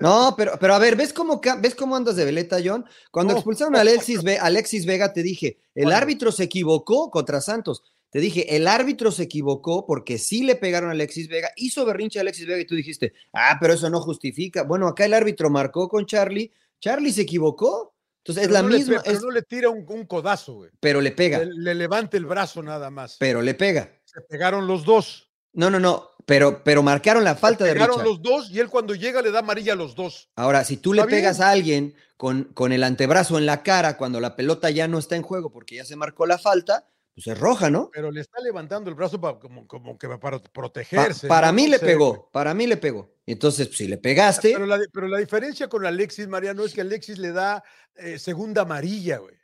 No, 0.00 0.34
pero, 0.36 0.58
pero 0.60 0.74
a 0.74 0.78
ver, 0.78 0.94
¿ves 0.96 1.12
cómo, 1.12 1.40
¿ves 1.60 1.74
cómo 1.74 1.96
andas 1.96 2.16
de 2.16 2.24
veleta, 2.26 2.58
John? 2.62 2.84
Cuando 3.10 3.32
No. 3.32 3.38
expulsaron 3.38 3.76
a 3.76 3.80
Alexis, 3.80 4.22
Ve- 4.22 4.38
Alexis 4.38 4.84
Vega, 4.84 5.12
te 5.12 5.22
dije, 5.22 5.58
el 5.74 5.90
árbitro 5.92 6.30
se 6.32 6.42
equivocó 6.44 7.10
contra 7.10 7.40
Santos. 7.40 7.82
Te 8.10 8.20
dije, 8.20 8.56
el 8.56 8.66
árbitro 8.68 9.10
se 9.10 9.24
equivocó 9.24 9.84
porque 9.86 10.18
sí 10.18 10.42
le 10.44 10.56
pegaron 10.56 10.88
a 10.88 10.92
Alexis 10.92 11.28
Vega, 11.28 11.50
hizo 11.56 11.84
berrinche 11.84 12.18
a 12.18 12.22
Alexis 12.22 12.46
Vega 12.46 12.60
y 12.60 12.66
tú 12.66 12.74
dijiste, 12.74 13.12
ah, 13.32 13.58
pero 13.60 13.74
eso 13.74 13.90
no 13.90 14.00
justifica. 14.00 14.62
Bueno, 14.62 14.86
acá 14.88 15.04
el 15.04 15.14
árbitro 15.14 15.50
marcó 15.50 15.88
con 15.88 16.06
Charlie, 16.06 16.52
Charlie 16.80 17.12
se 17.12 17.22
equivocó. 17.22 17.94
Entonces 18.18 18.44
es 18.44 18.48
pero 18.48 18.62
la 18.62 18.68
no 18.68 18.76
misma, 18.76 19.02
pero 19.04 19.20
no 19.20 19.30
le 19.30 19.42
tira 19.42 19.70
un, 19.70 19.84
un 19.88 20.04
codazo, 20.06 20.54
güey. 20.54 20.70
pero 20.80 21.00
le 21.00 21.12
pega, 21.12 21.38
Le, 21.44 21.52
le 21.54 21.74
levanta 21.74 22.16
el 22.16 22.26
brazo 22.26 22.62
nada 22.62 22.90
más. 22.90 23.16
pero 23.20 23.40
le 23.42 23.54
pega. 23.54 23.92
Se 24.04 24.20
pegaron 24.22 24.66
los 24.66 24.84
dos. 24.84 25.30
No, 25.52 25.70
no, 25.70 25.78
no, 25.78 26.10
pero, 26.26 26.62
pero 26.64 26.82
marcaron 26.82 27.22
la 27.22 27.34
falta 27.36 27.64
Se 27.64 27.68
de 27.68 27.74
pegaron 27.74 27.96
Richard. 28.00 28.08
los 28.08 28.22
dos 28.22 28.50
y 28.50 28.58
él 28.58 28.68
cuando 28.68 28.94
llega 28.94 29.22
le 29.22 29.30
da 29.30 29.38
amarilla 29.40 29.74
a 29.74 29.76
los 29.76 29.94
dos. 29.94 30.28
Ahora, 30.36 30.64
si 30.64 30.76
tú 30.76 30.92
le 30.92 31.02
bien. 31.06 31.20
pegas 31.20 31.40
a 31.40 31.50
alguien 31.50 31.94
con, 32.16 32.44
con 32.52 32.72
el 32.72 32.82
antebrazo 32.82 33.38
en 33.38 33.46
la 33.46 33.62
cara 33.62 33.96
cuando 33.96 34.20
la 34.20 34.34
pelota 34.36 34.70
ya 34.70 34.88
no 34.88 34.98
está 34.98 35.14
en 35.16 35.22
juego 35.22 35.50
porque 35.52 35.76
ya 35.76 35.84
se 35.84 35.94
marcó 35.96 36.26
la 36.26 36.36
falta, 36.38 36.84
pues 37.16 37.26
es 37.26 37.40
roja, 37.40 37.70
¿no? 37.70 37.90
Pero 37.92 38.12
le 38.12 38.20
está 38.20 38.40
levantando 38.40 38.88
el 38.90 38.94
brazo 38.94 39.18
pa- 39.20 39.38
como, 39.40 39.66
como 39.66 39.96
que 39.98 40.06
para 40.06 40.38
Pa- 40.38 40.52
protegerse. 40.52 41.26
para 41.26 41.48
¿no? 41.48 41.54
mí 41.54 41.66
le 41.66 41.78
pegó, 41.78 42.28
para 42.30 42.52
mí 42.54 42.66
le 42.66 42.76
pegó. 42.76 43.10
Entonces, 43.26 43.70
si 43.72 43.88
le 43.88 43.96
pegaste, 43.98 44.52
Pero 44.52 44.66
la, 44.66 44.78
pero 44.92 45.08
la 45.08 45.18
diferencia 45.18 45.66
con 45.68 45.84
Alexis 45.84 46.28
Mariano 46.28 46.62
es 46.64 46.74
que 46.74 46.82
Alexis 46.82 47.18
le 47.18 47.32
da 47.32 47.64
eh, 47.96 48.18
segunda 48.18 48.62
amarilla, 48.62 49.16
güey. 49.18 49.34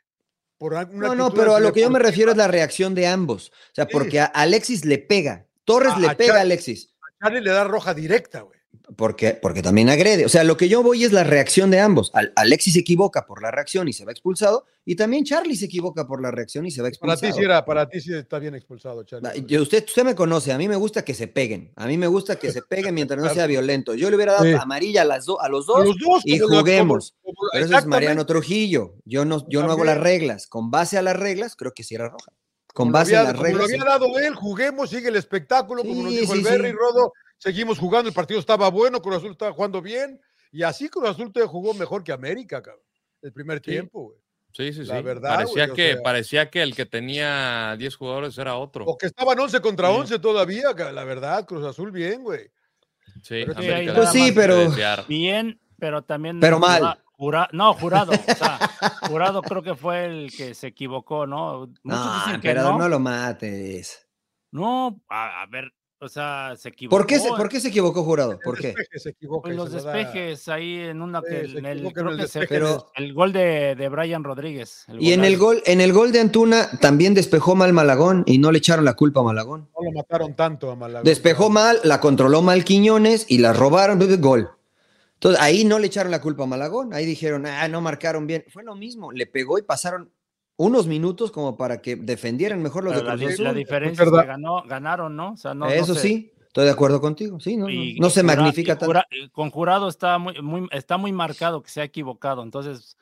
Por 0.57 0.73
no, 0.93 1.13
no, 1.15 1.33
pero 1.33 1.55
a 1.55 1.59
lo 1.59 1.73
que 1.73 1.81
yo 1.81 1.89
me 1.89 1.99
refiero 1.99 2.31
es 2.31 2.37
la 2.37 2.47
reacción 2.47 2.95
de 2.95 3.07
ambos. 3.07 3.49
O 3.49 3.73
sea, 3.75 3.85
Sí. 3.85 3.89
porque 3.91 4.19
a 4.21 4.25
Alexis 4.25 4.85
le 4.85 4.99
pega 4.99 5.45
Torres 5.65 5.93
A- 5.95 5.99
le 5.99 6.07
a 6.07 6.15
pega 6.15 6.37
a 6.37 6.41
Alexis. 6.41 6.93
Charlie 7.21 7.41
le 7.41 7.49
da 7.51 7.63
roja 7.65 7.93
directa, 7.93 8.41
güey. 8.41 8.59
Porque, 8.95 9.33
porque 9.41 9.61
también 9.61 9.89
agrede. 9.89 10.25
O 10.25 10.29
sea, 10.29 10.43
lo 10.43 10.57
que 10.57 10.67
yo 10.69 10.83
voy 10.83 11.03
es 11.03 11.11
la 11.13 11.23
reacción 11.23 11.71
de 11.71 11.79
ambos. 11.79 12.11
Al- 12.13 12.33
Alexis 12.35 12.73
se 12.73 12.79
equivoca 12.79 13.25
por 13.25 13.41
la 13.41 13.49
reacción 13.49 13.87
y 13.87 13.93
se 13.93 14.03
va 14.05 14.11
expulsado. 14.11 14.65
Y 14.85 14.95
también 14.95 15.23
Charlie 15.23 15.55
se 15.55 15.65
equivoca 15.65 16.05
por 16.05 16.21
la 16.21 16.29
reacción 16.31 16.65
y 16.65 16.71
se 16.71 16.81
va 16.81 16.85
Para 16.85 16.89
expulsado. 16.89 17.33
ti 17.33 17.39
sí 17.39 17.43
era, 17.45 17.63
para 17.65 17.87
ti 17.87 18.01
sí 18.01 18.13
está 18.13 18.39
bien 18.39 18.55
expulsado, 18.55 19.03
Charlie. 19.03 19.45
Yo- 19.47 19.61
usted, 19.61 19.85
usted 19.87 20.03
me 20.03 20.15
conoce, 20.15 20.51
a 20.51 20.57
mí 20.57 20.67
me 20.67 20.75
gusta 20.75 21.03
que 21.05 21.13
se 21.13 21.27
peguen. 21.27 21.71
A 21.75 21.87
mí 21.87 21.97
me 21.97 22.07
gusta 22.07 22.35
que 22.37 22.51
se 22.51 22.61
peguen 22.61 22.93
mientras 22.93 23.19
no 23.19 23.29
sea 23.33 23.47
violento. 23.47 23.95
Yo 23.95 24.09
le 24.09 24.15
hubiera 24.15 24.33
dado 24.33 24.43
Sí. 24.45 24.53
amarilla 24.53 25.03
a, 25.03 25.05
las 25.05 25.25
do- 25.25 25.41
a 25.41 25.47
los 25.49 25.67
A 25.69 25.73
dos, 25.73 25.85
los 25.85 25.95
dos, 25.97 26.21
y 26.25 26.39
juguemos. 26.39 27.15
como- 27.23 27.35
como- 27.35 27.49
Pero 27.53 27.65
eso 27.65 27.77
es 27.77 27.85
Mariano. 27.85 28.25
Trujillo. 28.25 28.95
Yo 29.05 29.23
no, 29.25 29.47
yo 29.49 29.63
no 29.63 29.71
hago 29.71 29.85
las 29.85 29.97
reglas. 29.97 30.47
Con 30.47 30.69
base 30.71 30.97
a 30.97 31.01
las 31.01 31.15
reglas, 31.17 31.55
creo 31.55 31.73
que 31.73 31.83
sí 31.83 31.95
era 31.95 32.09
roja. 32.09 32.31
Con 32.73 32.87
Como 32.87 32.93
base 32.93 33.15
había- 33.15 33.29
en 33.29 33.35
las 33.35 33.43
reglas. 33.43 33.61
lo 33.61 33.67
sí. 33.67 33.73
había 33.75 33.85
dado 33.85 34.19
él, 34.19 34.35
juguemos, 34.35 34.89
sigue 34.89 35.07
el 35.09 35.15
espectáculo, 35.15 35.83
como 35.83 36.01
nos 36.03 36.11
Sí, 36.11 36.19
dijo 36.19 36.33
sí, 36.33 36.39
el 36.39 36.43
Berry 36.43 36.69
sí. 36.71 36.75
Rodo, 36.75 37.13
seguimos 37.43 37.77
jugando, 37.77 38.07
el 38.09 38.15
partido 38.15 38.39
estaba 38.39 38.69
bueno, 38.69 39.01
Cruz 39.01 39.17
Azul 39.17 39.31
estaba 39.31 39.51
jugando 39.51 39.81
bien, 39.81 40.19
y 40.51 40.63
así 40.63 40.87
Cruz 40.87 41.09
Azul 41.09 41.31
te 41.33 41.41
jugó 41.45 41.73
mejor 41.73 42.03
que 42.03 42.11
América, 42.13 42.61
cabrón, 42.61 42.83
el 43.21 43.33
primer 43.33 43.59
tiempo, 43.59 44.03
güey. 44.03 44.17
Sí, 44.53 44.71
sí, 44.71 44.85
sí. 44.85 44.91
La 44.91 45.01
verdad, 45.01 45.35
parecía, 45.35 45.63
güey, 45.65 45.71
o 45.71 45.75
que, 45.75 45.93
sea- 45.93 46.03
parecía 46.03 46.49
que 46.49 46.61
el 46.61 46.75
que 46.75 46.85
tenía 46.85 47.75
10 47.77 47.95
jugadores 47.95 48.37
era 48.37 48.55
otro. 48.55 48.85
O 48.85 48.97
que 48.97 49.07
estaban 49.07 49.37
11 49.39 49.59
contra 49.61 49.89
Sí. 49.89 49.95
11 49.97 50.19
todavía, 50.19 50.73
la 50.91 51.03
verdad, 51.03 51.45
Cruz 51.45 51.65
Azul 51.65 51.91
bien, 51.91 52.23
güey. 52.23 52.49
Sí, 53.23 53.43
Pero 53.45 53.61
Sí, 53.61 53.89
Pues 53.95 54.09
sí, 54.11 54.31
pero-. 54.33 54.71
Bien, 55.07 55.59
pero 55.79 56.03
también. 56.03 56.39
Pero 56.39 56.59
mal. 56.59 56.79
jura- 56.81 57.03
jura- 57.13 57.49
no, 57.51 57.73
jurado. 57.73 58.11
O 58.11 58.35
sea, 58.35 58.59
jurado 59.11 59.41
creo 59.41 59.63
que 59.63 59.75
fue 59.75 60.05
el 60.05 60.31
que 60.35 60.53
se 60.53 60.67
equivocó, 60.67 61.25
¿no? 61.25 61.61
Muchos 61.67 61.79
No, 61.83 62.13
dicen 62.15 62.29
que 62.41 62.47
emperador, 62.49 62.73
no. 62.73 62.77
no 62.79 62.89
lo 62.89 62.99
mates. 62.99 64.07
No, 64.51 65.01
a, 65.09 65.41
a 65.41 65.45
ver, 65.47 65.73
o 66.03 66.09
sea, 66.09 66.53
se 66.57 66.69
equivocó. 66.69 66.97
¿Por 66.97 67.07
qué, 67.07 67.19
se, 67.19 67.29
¿Por 67.29 67.49
qué 67.49 67.59
se 67.59 67.69
equivocó 67.69 68.03
jurado? 68.03 68.39
¿Por 68.43 68.57
qué? 68.57 68.67
Despeje 68.67 68.99
se 68.99 69.09
equivoca. 69.09 69.49
En 69.49 69.55
los 69.55 69.69
se 69.71 69.77
lo 69.77 69.83
da- 69.83 69.93
despejes 69.93 70.47
ahí 70.49 70.79
en 70.81 71.01
una 71.01 71.21
que 71.21 71.41
en 71.45 71.65
el, 71.65 71.77
equivoca 71.77 72.01
en 72.01 72.05
creo 72.05 72.09
el 72.11 72.17
que 72.21 72.27
se- 72.27 72.39
despeje 72.39 72.47
Pero- 72.61 72.91
el 72.95 73.13
gol 73.13 73.33
de, 73.33 73.75
de 73.75 73.89
Brian 73.89 74.23
Rodríguez. 74.23 74.85
Y 74.99 75.13
en 75.13 75.23
el 75.25 75.37
gol, 75.37 75.63
en 75.65 75.81
el 75.81 75.93
gol 75.93 76.11
de 76.11 76.19
Antuna 76.19 76.69
también 76.79 77.13
despejó 77.13 77.55
mal 77.55 77.73
Malagón 77.73 78.23
y 78.27 78.37
no 78.37 78.51
le 78.51 78.57
echaron 78.59 78.85
la 78.85 78.93
culpa 78.95 79.21
a 79.21 79.23
Malagón. 79.23 79.69
No 79.75 79.83
lo 79.83 79.91
mataron 79.91 80.35
tanto 80.35 80.69
a 80.71 80.75
Malagón. 80.75 81.05
Despejó 81.05 81.49
mal, 81.49 81.79
la 81.83 81.99
controló 81.99 82.41
mal 82.41 82.63
Quiñones 82.63 83.25
y 83.29 83.37
la 83.39 83.53
robaron, 83.53 83.99
gol. 84.19 84.49
Entonces 85.15 85.41
ahí 85.41 85.63
no 85.63 85.79
le 85.79 85.87
echaron 85.87 86.11
la 86.11 86.19
culpa 86.19 86.43
a 86.43 86.47
Malagón, 86.47 86.93
ahí 86.93 87.05
dijeron, 87.05 87.45
ah, 87.45 87.65
no 87.69 87.79
marcaron 87.79 88.27
bien. 88.27 88.43
Fue 88.51 88.61
lo 88.63 88.75
mismo, 88.75 89.11
le 89.13 89.25
pegó 89.25 89.57
y 89.57 89.61
pasaron 89.61 90.11
unos 90.63 90.87
minutos 90.87 91.31
como 91.31 91.57
para 91.57 91.81
que 91.81 91.95
defendieran 91.95 92.61
mejor 92.61 92.83
los 92.83 92.93
Pero 92.93 93.03
de 93.05 93.09
la, 93.09 93.15
Cruz 93.15 93.27
di- 93.27 93.33
Azul. 93.33 93.45
la 93.45 93.53
diferencia 93.53 94.03
es 94.03 94.09
que 94.11 94.25
ganó, 94.25 94.63
ganaron, 94.63 95.15
¿no? 95.15 95.33
O 95.33 95.37
sea, 95.37 95.53
no, 95.53 95.65
no 95.65 95.71
Eso 95.71 95.95
sí, 95.95 96.31
estoy 96.47 96.65
de 96.65 96.71
acuerdo 96.71 97.01
contigo, 97.01 97.39
sí, 97.39 97.57
no, 97.57 97.65
no, 97.65 97.71
y- 97.71 97.99
no 97.99 98.07
y 98.07 98.11
se 98.11 98.21
Jura- 98.21 98.35
magnifica 98.35 98.77
tanto. 98.77 98.99
Con 99.31 99.49
jurado 99.51 99.89
está 99.89 100.17
muy, 100.17 100.41
muy, 100.41 100.67
está 100.71 100.97
muy 100.97 101.11
marcado 101.11 101.61
que 101.61 101.69
se 101.69 101.81
ha 101.81 101.83
equivocado. 101.83 102.43
Entonces, 102.43 102.97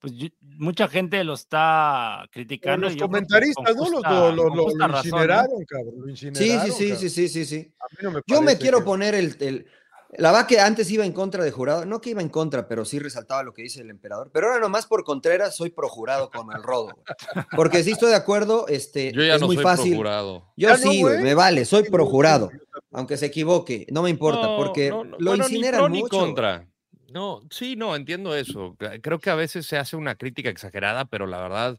pues 0.00 0.14
yo- 0.14 0.28
mucha 0.40 0.88
gente 0.88 1.22
lo 1.24 1.34
está 1.34 2.20
Pero 2.22 2.30
criticando. 2.32 2.88
los 2.88 2.96
comentaristas, 2.96 3.76
¿no? 3.76 3.82
Los- 3.82 3.90
justa- 3.92 4.10
lo, 4.32 4.48
razón, 4.48 4.78
¿no? 4.78 4.96
incineraron, 4.98 5.64
cabrón. 5.66 5.94
Lo 5.98 6.04
Sí, 6.04 6.10
incineraron. 6.28 6.66
sí, 6.66 6.72
sí, 6.72 6.84
cabrón. 6.88 6.98
sí, 7.00 7.08
sí, 7.10 7.28
sí, 7.28 7.44
sí. 7.44 7.72
A 7.80 7.84
mí 7.90 7.96
no 8.02 8.10
me 8.12 8.20
Yo 8.26 8.40
me 8.42 8.56
quiero 8.56 8.78
que- 8.78 8.84
poner 8.84 9.14
el, 9.14 9.36
el- 9.40 9.66
La 10.18 10.32
verdad 10.32 10.46
que 10.48 10.58
antes 10.58 10.90
iba 10.90 11.04
en 11.06 11.12
contra 11.12 11.44
de 11.44 11.52
jurado, 11.52 11.84
no 11.84 12.00
que 12.00 12.10
iba 12.10 12.20
en 12.20 12.28
contra, 12.30 12.66
pero 12.66 12.84
sí 12.84 12.98
resaltaba 12.98 13.44
lo 13.44 13.54
que 13.54 13.62
dice 13.62 13.80
el 13.80 13.90
emperador. 13.90 14.30
Pero 14.32 14.48
ahora 14.48 14.58
nomás 14.60 14.86
por 14.86 15.04
Contreras 15.04 15.54
soy 15.56 15.70
pro 15.70 15.88
jurado 15.88 16.30
con 16.30 16.52
el 16.52 16.62
rodo. 16.62 16.86
güey. 16.94 17.44
Porque 17.54 17.84
sí 17.84 17.92
estoy 17.92 18.10
de 18.10 18.16
acuerdo, 18.16 18.66
este, 18.66 19.12
Yo 19.12 19.22
ya 19.22 19.36
es 19.36 19.40
no 19.40 19.46
muy 19.46 19.56
soy 19.56 19.62
fácil. 19.64 19.90
procurado. 19.92 20.52
Yo 20.56 20.68
Ya 20.68 20.76
no, 20.76 20.90
sí, 20.90 21.00
güey, 21.02 21.22
me 21.22 21.34
vale, 21.34 21.64
soy 21.64 21.84
Sí, 21.84 21.90
pro 21.90 22.04
no, 22.04 22.10
jurado, 22.10 22.48
sí, 22.50 22.58
yo 22.58 22.64
también. 22.64 22.82
aunque 22.92 23.16
se 23.16 23.26
equivoque, 23.26 23.86
no 23.92 24.02
me 24.02 24.10
importa, 24.10 24.42
No, 24.48 24.56
porque 24.56 24.90
no, 24.90 25.04
no, 25.04 25.16
lo 25.18 25.30
bueno, 25.30 25.46
ni 25.48 25.54
incineran 25.56 25.92
ni 25.92 26.00
mucho. 26.00 26.18
contra. 26.18 26.66
No, 27.12 27.42
sí, 27.50 27.76
no, 27.76 27.94
entiendo 27.94 28.34
eso. 28.36 28.76
Creo 29.02 29.18
que 29.20 29.30
a 29.30 29.34
veces 29.36 29.64
se 29.66 29.76
hace 29.78 29.96
una 29.96 30.16
crítica 30.16 30.48
exagerada, 30.50 31.04
pero 31.04 31.26
la 31.26 31.40
verdad, 31.40 31.78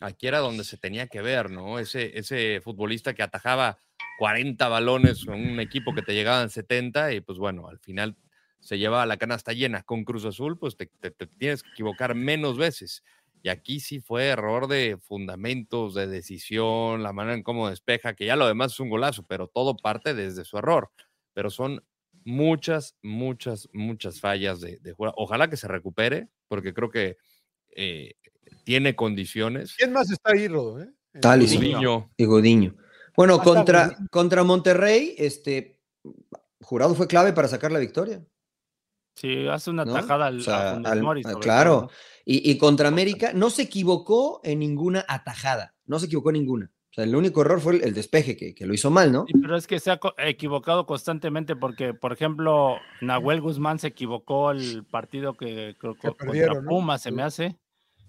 aquí 0.00 0.26
era 0.26 0.40
donde 0.40 0.64
se 0.64 0.76
tenía 0.76 1.06
que 1.08 1.22
ver, 1.22 1.50
¿no? 1.50 1.78
Ese, 1.78 2.18
ese 2.18 2.60
futbolista 2.62 3.14
que 3.14 3.22
atajaba 3.22 3.78
40 4.22 4.68
balones 4.68 5.24
con 5.24 5.34
un 5.34 5.58
equipo 5.58 5.94
que 5.96 6.02
te 6.02 6.14
llegaban 6.14 6.48
70 6.48 7.12
y 7.12 7.20
pues 7.20 7.38
bueno, 7.38 7.66
al 7.66 7.80
final 7.80 8.16
se 8.60 8.78
llevaba 8.78 9.04
la 9.04 9.16
canasta 9.16 9.52
llena. 9.52 9.82
Con 9.82 10.04
Cruz 10.04 10.24
Azul, 10.24 10.60
pues 10.60 10.76
te, 10.76 10.86
te- 11.00 11.10
te 11.10 11.26
tienes 11.26 11.64
que 11.64 11.70
equivocar 11.70 12.14
menos 12.14 12.56
veces. 12.56 13.02
Y 13.42 13.48
aquí 13.48 13.80
sí 13.80 13.98
fue 13.98 14.28
error 14.28 14.68
de 14.68 14.96
fundamentos, 14.96 15.94
de 15.94 16.06
decisión, 16.06 17.02
la 17.02 17.12
manera 17.12 17.34
en 17.34 17.42
cómo 17.42 17.68
despeja, 17.68 18.14
que 18.14 18.24
ya 18.26 18.36
lo 18.36 18.46
demás 18.46 18.74
es 18.74 18.78
un 18.78 18.90
golazo, 18.90 19.24
pero 19.26 19.48
todo 19.48 19.76
parte 19.76 20.14
desde 20.14 20.44
su 20.44 20.56
error. 20.56 20.90
Pero 21.34 21.50
son 21.50 21.84
muchas, 22.22 22.94
muchas, 23.02 23.68
muchas 23.72 24.20
fallas 24.20 24.60
de, 24.60 24.78
de. 24.82 24.94
Ojalá 24.96 25.50
que 25.50 25.56
se 25.56 25.66
recupere, 25.66 26.28
porque 26.46 26.72
creo 26.72 26.90
que 26.90 27.16
eh, 27.74 28.14
tiene 28.62 28.94
condiciones. 28.94 29.74
¿Quién 29.76 29.92
más 29.92 30.12
está 30.12 30.30
ahí, 30.32 30.46
Rodo? 30.46 30.80
eh? 30.80 30.92
Talisson. 31.20 31.58
Gudiño. 31.58 32.12
Y 32.16 32.24
Godiño. 32.24 32.76
Bueno, 33.16 33.40
contra, 33.40 33.96
contra 34.10 34.44
Monterrey, 34.44 35.14
este, 35.18 35.80
jurado 36.60 36.94
fue 36.94 37.06
clave 37.06 37.32
para 37.32 37.48
sacar 37.48 37.72
la 37.72 37.78
victoria. 37.78 38.24
Sí, 39.16 39.46
hace 39.46 39.70
una 39.70 39.84
¿no? 39.84 39.92
tajada 39.92 40.26
al, 40.26 40.38
O 40.38 40.42
sea, 40.42 40.70
a 40.70 40.74
Funes 40.74 40.92
al- 40.92 41.02
Mori, 41.02 41.22
sobre 41.22 41.40
claro. 41.40 41.90
Y, 42.24 42.50
y 42.50 42.56
contra 42.56 42.88
América 42.88 43.32
no 43.34 43.50
se 43.50 43.62
equivocó 43.62 44.40
en 44.42 44.60
ninguna 44.60 45.04
atajada, 45.06 45.74
no 45.84 45.98
se 45.98 46.06
equivocó 46.06 46.30
en 46.30 46.34
ninguna. 46.34 46.72
O 46.90 46.94
sea, 46.94 47.04
el 47.04 47.16
único 47.16 47.40
error 47.40 47.60
fue 47.60 47.76
el, 47.76 47.84
el 47.84 47.94
despeje, 47.94 48.36
que, 48.36 48.54
que 48.54 48.66
lo 48.66 48.74
hizo 48.74 48.90
mal, 48.90 49.12
¿no? 49.12 49.24
Sí, 49.26 49.32
pero 49.40 49.56
es 49.56 49.66
que 49.66 49.80
se 49.80 49.90
ha 49.90 49.98
co- 49.98 50.14
equivocado 50.18 50.84
constantemente 50.86 51.56
porque, 51.56 51.94
por 51.94 52.12
ejemplo, 52.12 52.76
Nahuel 53.00 53.40
Guzmán 53.40 53.78
se 53.78 53.88
equivocó 53.88 54.50
el 54.50 54.84
partido 54.84 55.34
que 55.34 55.74
creo 55.78 55.94
que 55.94 56.08
contra 56.08 56.26
perdieron, 56.26 56.64
¿no? 56.64 56.70
Pumas 56.70 57.02
se 57.02 57.10
me 57.10 57.22
hace. 57.22 57.58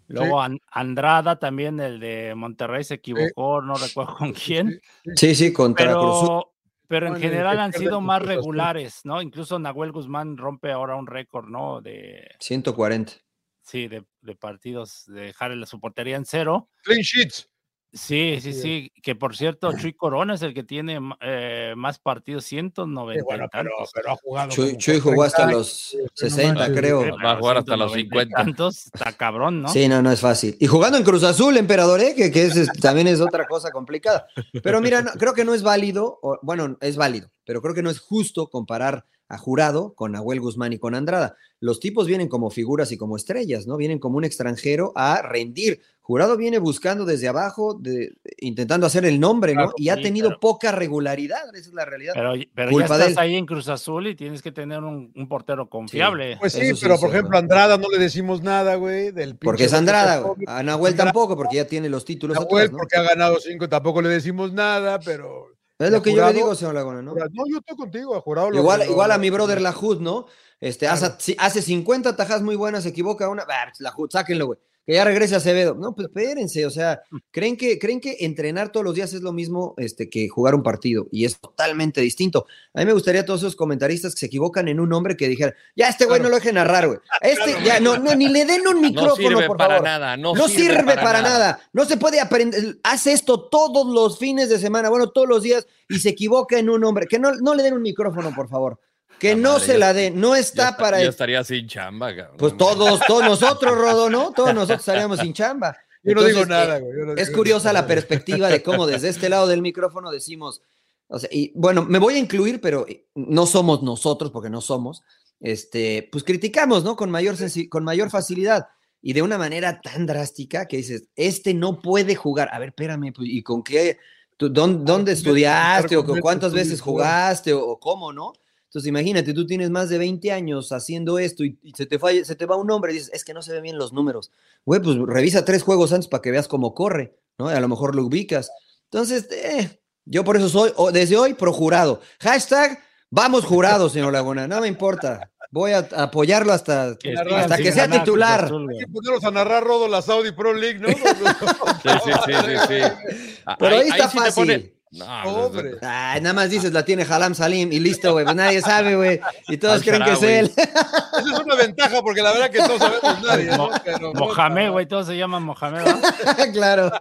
Luego 0.07 0.41
An- 0.41 0.59
Andrada 0.71 1.39
también, 1.39 1.79
el 1.79 1.99
de 1.99 2.35
Monterrey, 2.35 2.83
se 2.83 2.95
equivocó, 2.95 3.61
no 3.61 3.75
recuerdo 3.75 4.15
con 4.15 4.33
quién. 4.33 4.79
Sí, 5.15 5.35
sí, 5.35 5.53
contra 5.53 5.91
Cruz. 5.93 6.19
Pero, 6.21 6.53
pero 6.87 7.07
en 7.07 7.13
Bueno, 7.13 7.27
general 7.27 7.59
han 7.59 7.73
sido 7.73 8.01
más 8.01 8.21
regulares, 8.21 9.01
¿no? 9.05 9.21
Incluso 9.21 9.57
Nahuel 9.59 9.91
Guzmán 9.91 10.37
rompe 10.37 10.71
ahora 10.71 10.95
un 10.95 11.07
récord, 11.07 11.47
¿no? 11.47 11.81
De, 11.81 12.29
140. 12.39 13.13
sí, 13.61 13.87
de, 13.87 14.03
de 14.21 14.35
partidos, 14.35 15.05
de 15.07 15.21
dejar 15.21 15.51
la- 15.55 15.65
su 15.65 15.79
portería 15.79 16.17
en 16.17 16.25
cero. 16.25 16.69
Clean 16.83 17.01
sheets. 17.01 17.49
Sí, 17.93 18.39
sí, 18.41 18.53
sí. 18.53 18.91
Que 19.03 19.13
por 19.15 19.35
cierto, 19.37 19.71
Chuy 19.77 19.93
Corona 19.93 20.33
es 20.33 20.41
el 20.41 20.53
que 20.55 20.63
tiene 20.63 20.99
eh, 21.21 21.73
más 21.77 21.99
partidos, 21.99 22.43
190 22.45 23.19
Sí, 23.19 23.23
bueno, 23.23 23.45
y 23.45 23.47
pero, 23.51 23.69
pero 23.93 24.11
ha 24.11 24.15
jugado. 24.15 24.49
Chuy, 24.49 24.99
jugó 24.99 25.21
hasta 25.23 25.43
30 25.43 25.57
los 25.57 25.93
años, 25.93 26.03
no 26.03 26.27
60, 26.27 26.53
manches. 26.59 26.77
creo. 26.77 27.17
Va 27.23 27.31
a 27.33 27.37
jugar 27.37 27.57
hasta 27.57 27.77
los 27.77 27.93
190 27.93 27.99
y 27.99 28.19
50. 28.19 28.35
tantos, 28.43 28.85
está 28.87 29.11
cabrón, 29.13 29.61
¿no? 29.61 29.69
Sí, 29.69 29.87
no, 29.87 30.01
no 30.01 30.11
es 30.11 30.19
fácil. 30.21 30.57
Y 30.59 30.65
jugando 30.65 30.97
en 30.97 31.03
Cruz 31.03 31.23
Azul, 31.23 31.55
emperador, 31.55 32.01
¿eh? 32.01 32.15
que, 32.15 32.31
que 32.31 32.45
es, 32.45 32.55
es- 32.55 32.69
también 32.81 33.07
es 33.07 33.21
otra 33.21 33.45
cosa 33.47 33.69
complicada. 33.71 34.25
Pero 34.63 34.81
mira, 34.81 35.01
no- 35.03 35.11
creo 35.11 35.33
que 35.35 35.45
no 35.45 35.53
es 35.53 35.61
válido, 35.61 36.17
o- 36.23 36.39
bueno, 36.41 36.77
es 36.81 36.97
válido, 36.97 37.29
pero 37.45 37.61
creo 37.61 37.75
que 37.75 37.83
no 37.83 37.91
es 37.91 37.99
justo 37.99 38.49
comparar 38.49 39.05
a 39.29 39.37
Jurado 39.37 39.93
con 39.93 40.11
Nahuel 40.11 40.39
Guzmán 40.41 40.73
y 40.73 40.79
con 40.79 40.95
Andrada. 40.95 41.37
Los 41.59 41.79
tipos 41.79 42.07
vienen 42.07 42.27
como 42.27 42.49
figuras 42.49 42.91
y 42.91 42.97
como 42.97 43.15
estrellas, 43.15 43.65
¿no? 43.67 43.77
Vienen 43.77 43.97
como 43.99 44.17
un 44.17 44.25
extranjero 44.25 44.91
a 44.95 45.21
rendir. 45.21 45.81
Jurado 46.05 46.35
viene 46.35 46.57
buscando 46.59 47.05
desde 47.05 47.29
abajo, 47.29 47.75
de- 47.79 48.13
intentando 48.39 48.85
hacer 48.85 49.05
el 49.05 49.21
nombre, 49.21 49.55
¿no? 49.55 49.71
Y 49.77 49.87
ha 49.87 49.95
tenido 49.95 50.27
pero- 50.31 50.39
poca 50.41 50.71
regularidad, 50.73 51.55
esa 51.55 51.69
es 51.69 51.73
la 51.73 51.85
realidad. 51.85 52.11
Pero, 52.13 52.33
pero 52.53 52.69
ya 52.71 52.73
Culpa 52.73 52.97
de 52.97 53.03
estás 53.07 53.17
ahí 53.23 53.35
en 53.35 53.45
Cruz 53.45 53.69
Azul 53.69 54.07
y 54.07 54.15
tienes 54.15 54.41
que 54.41 54.51
tener 54.51 54.79
un, 54.83 55.13
un 55.15 55.27
portero 55.29 55.69
confiable. 55.69 56.35
Pues 56.41 56.51
sí, 56.53 56.61
Eso 56.61 56.79
pero 56.81 56.99
por 56.99 57.09
ejemplo, 57.09 57.37
a 57.37 57.39
Andrada 57.39 57.77
no 57.77 57.87
le 57.89 57.97
decimos 57.99 58.41
nada, 58.43 58.75
güey. 58.75 59.11
Del 59.11 59.37
Porque 59.37 59.63
es 59.63 59.73
Andrada, 59.73 60.19
güey. 60.19 60.45
A 60.45 60.61
Nahuel 60.61 60.95
tampoco, 60.95 61.37
porque 61.37 61.55
ya 61.55 61.67
tiene 61.67 61.87
los 61.87 62.03
títulos 62.03 62.35
Nahuel, 62.37 62.65
atrás, 62.65 62.71
¿no? 62.73 62.77
porque 62.79 62.97
ha 62.97 63.03
ganado 63.03 63.39
cinco, 63.39 63.69
tampoco 63.69 64.01
le 64.01 64.09
decimos 64.09 64.51
nada, 64.51 64.99
pero. 64.99 65.47
Es 65.79 65.89
lo 65.89 66.01
que 66.01 66.13
yo 66.13 66.25
le 66.27 66.33
digo, 66.33 66.53
señor 66.53 66.75
Laguna, 66.75 67.01
¿no? 67.01 67.13
No, 67.15 67.45
yo 67.49 67.57
estoy 67.59 67.75
contigo, 67.77 68.15
a 68.15 68.21
jurado. 68.21 68.51
lo- 68.51 68.57
Igual, 68.57 68.79
lo- 68.81 68.91
igual 68.91 69.11
a 69.11 69.17
mi 69.17 69.29
brother 69.29 69.59
Lajud, 69.61 69.99
¿no? 70.01 70.25
Este, 70.59 70.85
Claro. 70.85 71.07
hace, 71.17 71.35
hace 71.39 71.61
50 71.61 72.15
tajas 72.15 72.41
muy 72.41 72.55
buenas, 72.55 72.83
se 72.83 72.89
equivoca 72.89 73.27
una. 73.29 73.43
bah, 73.45 73.65
pues, 73.69 73.79
Lajud, 73.81 74.09
sáquenlo, 74.11 74.45
güey. 74.47 74.59
Que 74.85 74.93
ya 74.95 75.05
regrese 75.05 75.33
a 75.33 75.37
Acevedo. 75.37 75.75
No, 75.75 75.95
pues 75.95 76.07
espérense, 76.07 76.65
o 76.65 76.69
sea, 76.69 77.01
¿creen 77.31 77.55
que, 77.55 77.79
¿creen 77.79 78.01
que 78.01 78.17
entrenar 78.19 78.69
todos 78.71 78.83
los 78.83 78.93
días 78.95 79.13
es 79.13 79.21
lo 79.21 79.31
mismo 79.31 79.73
este, 79.77 80.09
que 80.09 80.27
jugar 80.27 80.55
un 80.55 80.63
partido? 80.63 81.07
Y 81.09 81.23
es 81.23 81.39
totalmente 81.39 82.01
distinto. 82.01 82.45
A 82.73 82.79
mí 82.81 82.85
me 82.85 82.91
gustaría 82.93 83.21
a 83.21 83.25
todos 83.25 83.39
esos 83.41 83.55
comentaristas 83.55 84.13
que 84.13 84.19
se 84.19 84.25
equivocan 84.25 84.67
en 84.67 84.81
un 84.81 84.89
nombre 84.89 85.15
que 85.15 85.29
dijeran, 85.29 85.53
ya 85.75 85.87
este 85.87 86.03
güey 86.05 86.17
Claro. 86.19 86.23
no 86.25 86.29
lo 86.31 86.35
deje 86.35 86.51
narrar, 86.51 86.87
güey. 86.87 86.99
A 87.21 87.25
Este, 87.25 87.63
ya, 87.63 87.79
no, 87.79 87.97
no, 87.97 88.13
ni 88.15 88.27
le 88.27 88.43
den 88.45 88.67
un 88.67 88.75
No 88.75 88.81
micrófono, 88.81 89.15
sirve 89.15 89.47
por 89.47 89.55
para 89.57 89.75
favor. 89.75 89.83
nada. 89.87 90.17
No, 90.17 90.33
No, 90.35 90.47
sirve, 90.49 90.95
para, 90.95 91.21
nada. 91.21 91.61
No 91.71 91.85
se 91.85 91.95
puede 91.95 92.19
aprender. 92.19 92.77
Hace 92.83 93.13
esto 93.13 93.47
todos 93.47 93.87
los 93.87 94.19
fines 94.19 94.49
de 94.49 94.59
semana, 94.59 94.89
bueno, 94.89 95.11
todos 95.11 95.29
los 95.29 95.43
días, 95.43 95.65
y 95.87 95.99
se 95.99 96.09
equivoca 96.09 96.59
en 96.59 96.69
un 96.69 96.81
nombre. 96.81 97.07
Que 97.07 97.19
no, 97.19 97.31
no 97.35 97.55
le 97.55 97.63
den 97.63 97.73
un 97.75 97.81
micrófono, 97.83 98.33
por 98.35 98.49
favor. 98.49 98.77
Que 99.19 99.35
La 99.35 99.41
no 99.41 99.53
madre, 99.53 99.65
se 99.65 99.77
la 99.77 99.93
den. 99.93 100.19
No 100.19 100.35
está 100.35 100.69
está- 100.69 100.77
para 100.77 101.01
el- 101.01 101.07
estaría 101.09 101.43
sin 101.43 101.67
chamba, 101.67 102.15
cabrón. 102.15 102.37
Pues 102.37 102.57
todos, 102.57 102.99
todos 103.07 103.23
nosotros, 103.23 103.75
Rodo, 103.77 104.09
¿no? 104.09 104.31
Todos 104.31 104.53
nosotros 104.53 104.79
estaríamos 104.79 105.19
sin 105.19 105.33
chamba. 105.33 105.77
Yo 106.03 106.13
no 106.15 106.23
digo 106.23 106.45
nada, 106.45 106.77
eh, 106.77 106.81
güey. 106.81 106.97
yo 106.97 107.05
no 107.05 107.13
Es 107.13 107.27
digo 107.27 107.37
curiosa 107.37 107.71
la 107.71 107.87
perspectiva 107.87 108.49
de 108.49 108.61
cómo 108.61 108.85
desde 108.85 109.07
este 109.09 109.29
lado 109.29 109.47
del 109.47 109.61
micrófono 109.61 110.11
decimos, 110.11 110.61
O 111.07 111.19
sea, 111.19 111.29
y 111.31 111.51
bueno, 111.53 111.83
me 111.85 111.99
voy 111.99 112.15
a 112.15 112.17
incluir, 112.17 112.59
pero 112.59 112.85
no 113.13 113.45
somos 113.45 113.83
nosotros, 113.83 114.31
porque 114.31 114.49
no 114.49 114.61
somos, 114.61 115.03
este, 115.39 116.09
pues 116.11 116.23
criticamos, 116.23 116.83
¿no? 116.83 116.95
Con 116.95 117.11
mayor, 117.11 117.35
con 117.69 117.83
mayor 117.83 118.09
facilidad 118.09 118.67
y 119.01 119.13
de 119.13 119.21
una 119.21 119.37
manera 119.37 119.79
tan 119.81 120.05
drástica 120.07 120.65
que 120.65 120.77
dices, 120.77 121.09
este 121.15 121.53
no 121.53 121.81
puede 121.81 122.15
jugar. 122.15 122.49
A 122.51 122.57
ver, 122.57 122.69
espérame, 122.69 123.11
pues, 123.13 123.27
¿y 123.29 123.43
con 123.43 123.63
qué? 123.63 123.97
¿Tú, 124.37 124.49
dónde, 124.49 124.83
dónde 124.91 125.11
estudiaste? 125.11 125.95
¿O 125.97 126.05
con 126.05 126.19
cuántas 126.19 126.51
veces 126.53 126.81
jugaste? 126.81 127.53
¿O, 127.53 127.61
o 127.63 127.79
cómo, 127.79 128.11
no? 128.11 128.33
Entonces, 128.73 128.89
imagínate, 128.89 129.33
tú 129.35 129.45
tienes 129.45 129.69
más 129.69 129.89
de 129.89 129.99
20 129.99 130.31
años 130.31 130.71
haciendo 130.71 131.19
esto 131.19 131.43
y, 131.43 131.59
y 131.61 131.73
se, 131.73 131.85
te 131.85 131.99
falla- 131.99 132.25
se 132.25 132.35
te 132.35 132.47
va 132.47 132.55
un 132.55 132.65
nombre 132.65 132.91
y 132.91 132.95
dices, 132.95 133.11
es 133.13 133.23
que 133.23 133.31
no 133.35 133.43
se 133.43 133.53
ven 133.53 133.61
bien 133.61 133.77
los 133.77 133.93
números. 133.93 134.31
Güey, 134.65 134.81
pues 134.81 134.97
revisa 135.05 135.45
tres 135.45 135.61
juegos 135.61 135.93
antes 135.93 136.07
para 136.07 136.23
que 136.23 136.31
veas 136.31 136.47
cómo 136.47 136.73
corre, 136.73 137.15
¿no? 137.37 137.49
A 137.49 137.59
lo 137.59 137.67
mejor 137.67 137.93
lo 137.95 138.03
ubicas. 138.03 138.49
Entonces, 138.85 139.27
eh, 139.31 139.79
yo 140.05 140.23
por 140.23 140.37
eso 140.37 140.49
soy, 140.49 140.71
o- 140.75 140.91
desde 140.91 141.15
hoy, 141.17 141.35
pro 141.35 141.53
jurado. 141.53 142.01
Hashtag, 142.19 142.79
vamos 143.11 143.45
jurado, 143.45 143.89
señor 143.89 144.11
Laguna, 144.11 144.47
no 144.47 144.59
me 144.59 144.67
importa. 144.67 145.29
Voy 145.51 145.71
a 145.73 145.87
apoyarlo 145.97 146.51
hasta, 146.51 146.97
Que 146.99 147.13
hasta 147.13 147.57
que 147.57 147.71
sea 147.71 147.85
ganar 147.85 148.03
titular. 148.03 148.51
Hay 148.51 148.79
que 148.79 148.87
ponerlos 148.87 149.23
a 149.23 149.29
narrar 149.29 149.63
Rodo 149.63 149.87
la 149.87 150.01
Saudi 150.01 150.31
Pro 150.31 150.51
League, 150.51 150.79
¿no? 150.79 150.87
Sí, 151.83 151.89
sí, 152.05 152.11
sí, 152.25 152.33
sí, 152.33 152.57
sí. 152.67 153.43
Pero 153.59 153.75
ahí 153.75 153.87
está 153.89 154.09
sí 154.09 154.17
te 154.17 154.23
fácil. 154.23 154.33
pone- 154.47 154.73
No, 154.93 155.23
Hombre. 155.23 155.71
Ay, 155.81 156.21
nada 156.21 156.33
más 156.33 156.49
dices, 156.49 156.71
la 156.71 156.85
tiene 156.85 157.03
Halam 157.03 157.33
Salim 157.33 157.71
y 157.71 157.79
listo, 157.79 158.11
güey. 158.13 158.25
Pues 158.25 158.35
nadie 158.35 158.61
sabe, 158.61 158.95
güey. 158.95 159.19
Y 159.47 159.57
todos 159.57 159.75
Al 159.75 159.81
creen 159.83 160.03
que 160.03 160.11
es 160.11 160.23
él. 160.23 160.51
Esa 160.57 161.19
es 161.19 161.39
una 161.39 161.55
ventaja 161.55 162.01
porque 162.01 162.21
la 162.21 162.31
verdad 162.31 162.49
que 162.51 162.59
todos 162.59 162.79
sabemos 162.79 163.21
nadie, 163.23 163.45
¿no? 163.45 163.57
Mo- 163.57 163.71
Pero, 163.83 164.13
Mohamed, 164.13 164.71
güey, 164.71 164.85
todos 164.85 165.07
se 165.07 165.17
llaman 165.17 165.43
Mohamed. 165.43 165.83
claro, 166.53 166.91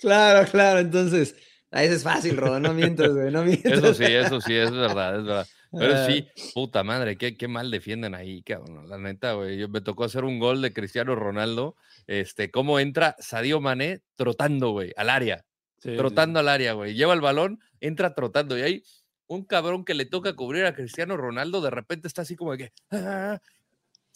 claro, 0.00 0.48
claro. 0.50 0.78
Entonces, 0.78 1.34
ahí 1.70 1.88
es 1.88 2.02
fácil, 2.02 2.36
Rodo. 2.36 2.60
No 2.60 2.72
mientas, 2.72 3.10
güey. 3.10 3.30
No 3.30 3.42
mientas. 3.44 3.72
Eso 3.72 3.94
sí, 3.94 4.04
eso 4.04 4.40
sí, 4.40 4.54
es 4.54 4.70
verdad, 4.70 5.18
es 5.18 5.24
verdad. 5.24 5.46
Pero 5.76 6.06
sí, 6.06 6.28
puta 6.54 6.84
madre, 6.84 7.18
qué, 7.18 7.36
qué 7.36 7.48
mal 7.48 7.70
defienden 7.70 8.14
ahí, 8.14 8.42
cabrón. 8.42 8.88
La 8.88 8.96
neta, 8.96 9.32
güey. 9.32 9.58
Yo 9.58 9.68
me 9.68 9.80
tocó 9.80 10.04
hacer 10.04 10.24
un 10.24 10.38
gol 10.38 10.62
de 10.62 10.72
Cristiano 10.72 11.14
Ronaldo. 11.16 11.74
Este, 12.06 12.50
cómo 12.50 12.78
entra 12.78 13.16
Sadio 13.18 13.60
Mané 13.60 14.00
trotando, 14.14 14.70
güey, 14.70 14.92
al 14.96 15.10
área. 15.10 15.44
Trotando 15.94 16.40
al 16.40 16.48
área, 16.48 16.72
güey. 16.72 16.94
Lleva 16.94 17.14
el 17.14 17.20
balón, 17.20 17.60
entra 17.80 18.14
trotando. 18.14 18.58
Y 18.58 18.62
ahí 18.62 18.82
un 19.26 19.44
cabrón 19.44 19.84
que 19.84 19.94
le 19.94 20.06
toca 20.06 20.34
cubrir 20.36 20.64
a 20.66 20.74
Cristiano 20.74 21.16
Ronaldo, 21.16 21.60
de 21.60 21.70
repente 21.70 22.08
está 22.08 22.22
así 22.22 22.36
como 22.36 22.52
de 22.52 22.58
que. 22.58 22.72
"Ah", 22.90 23.40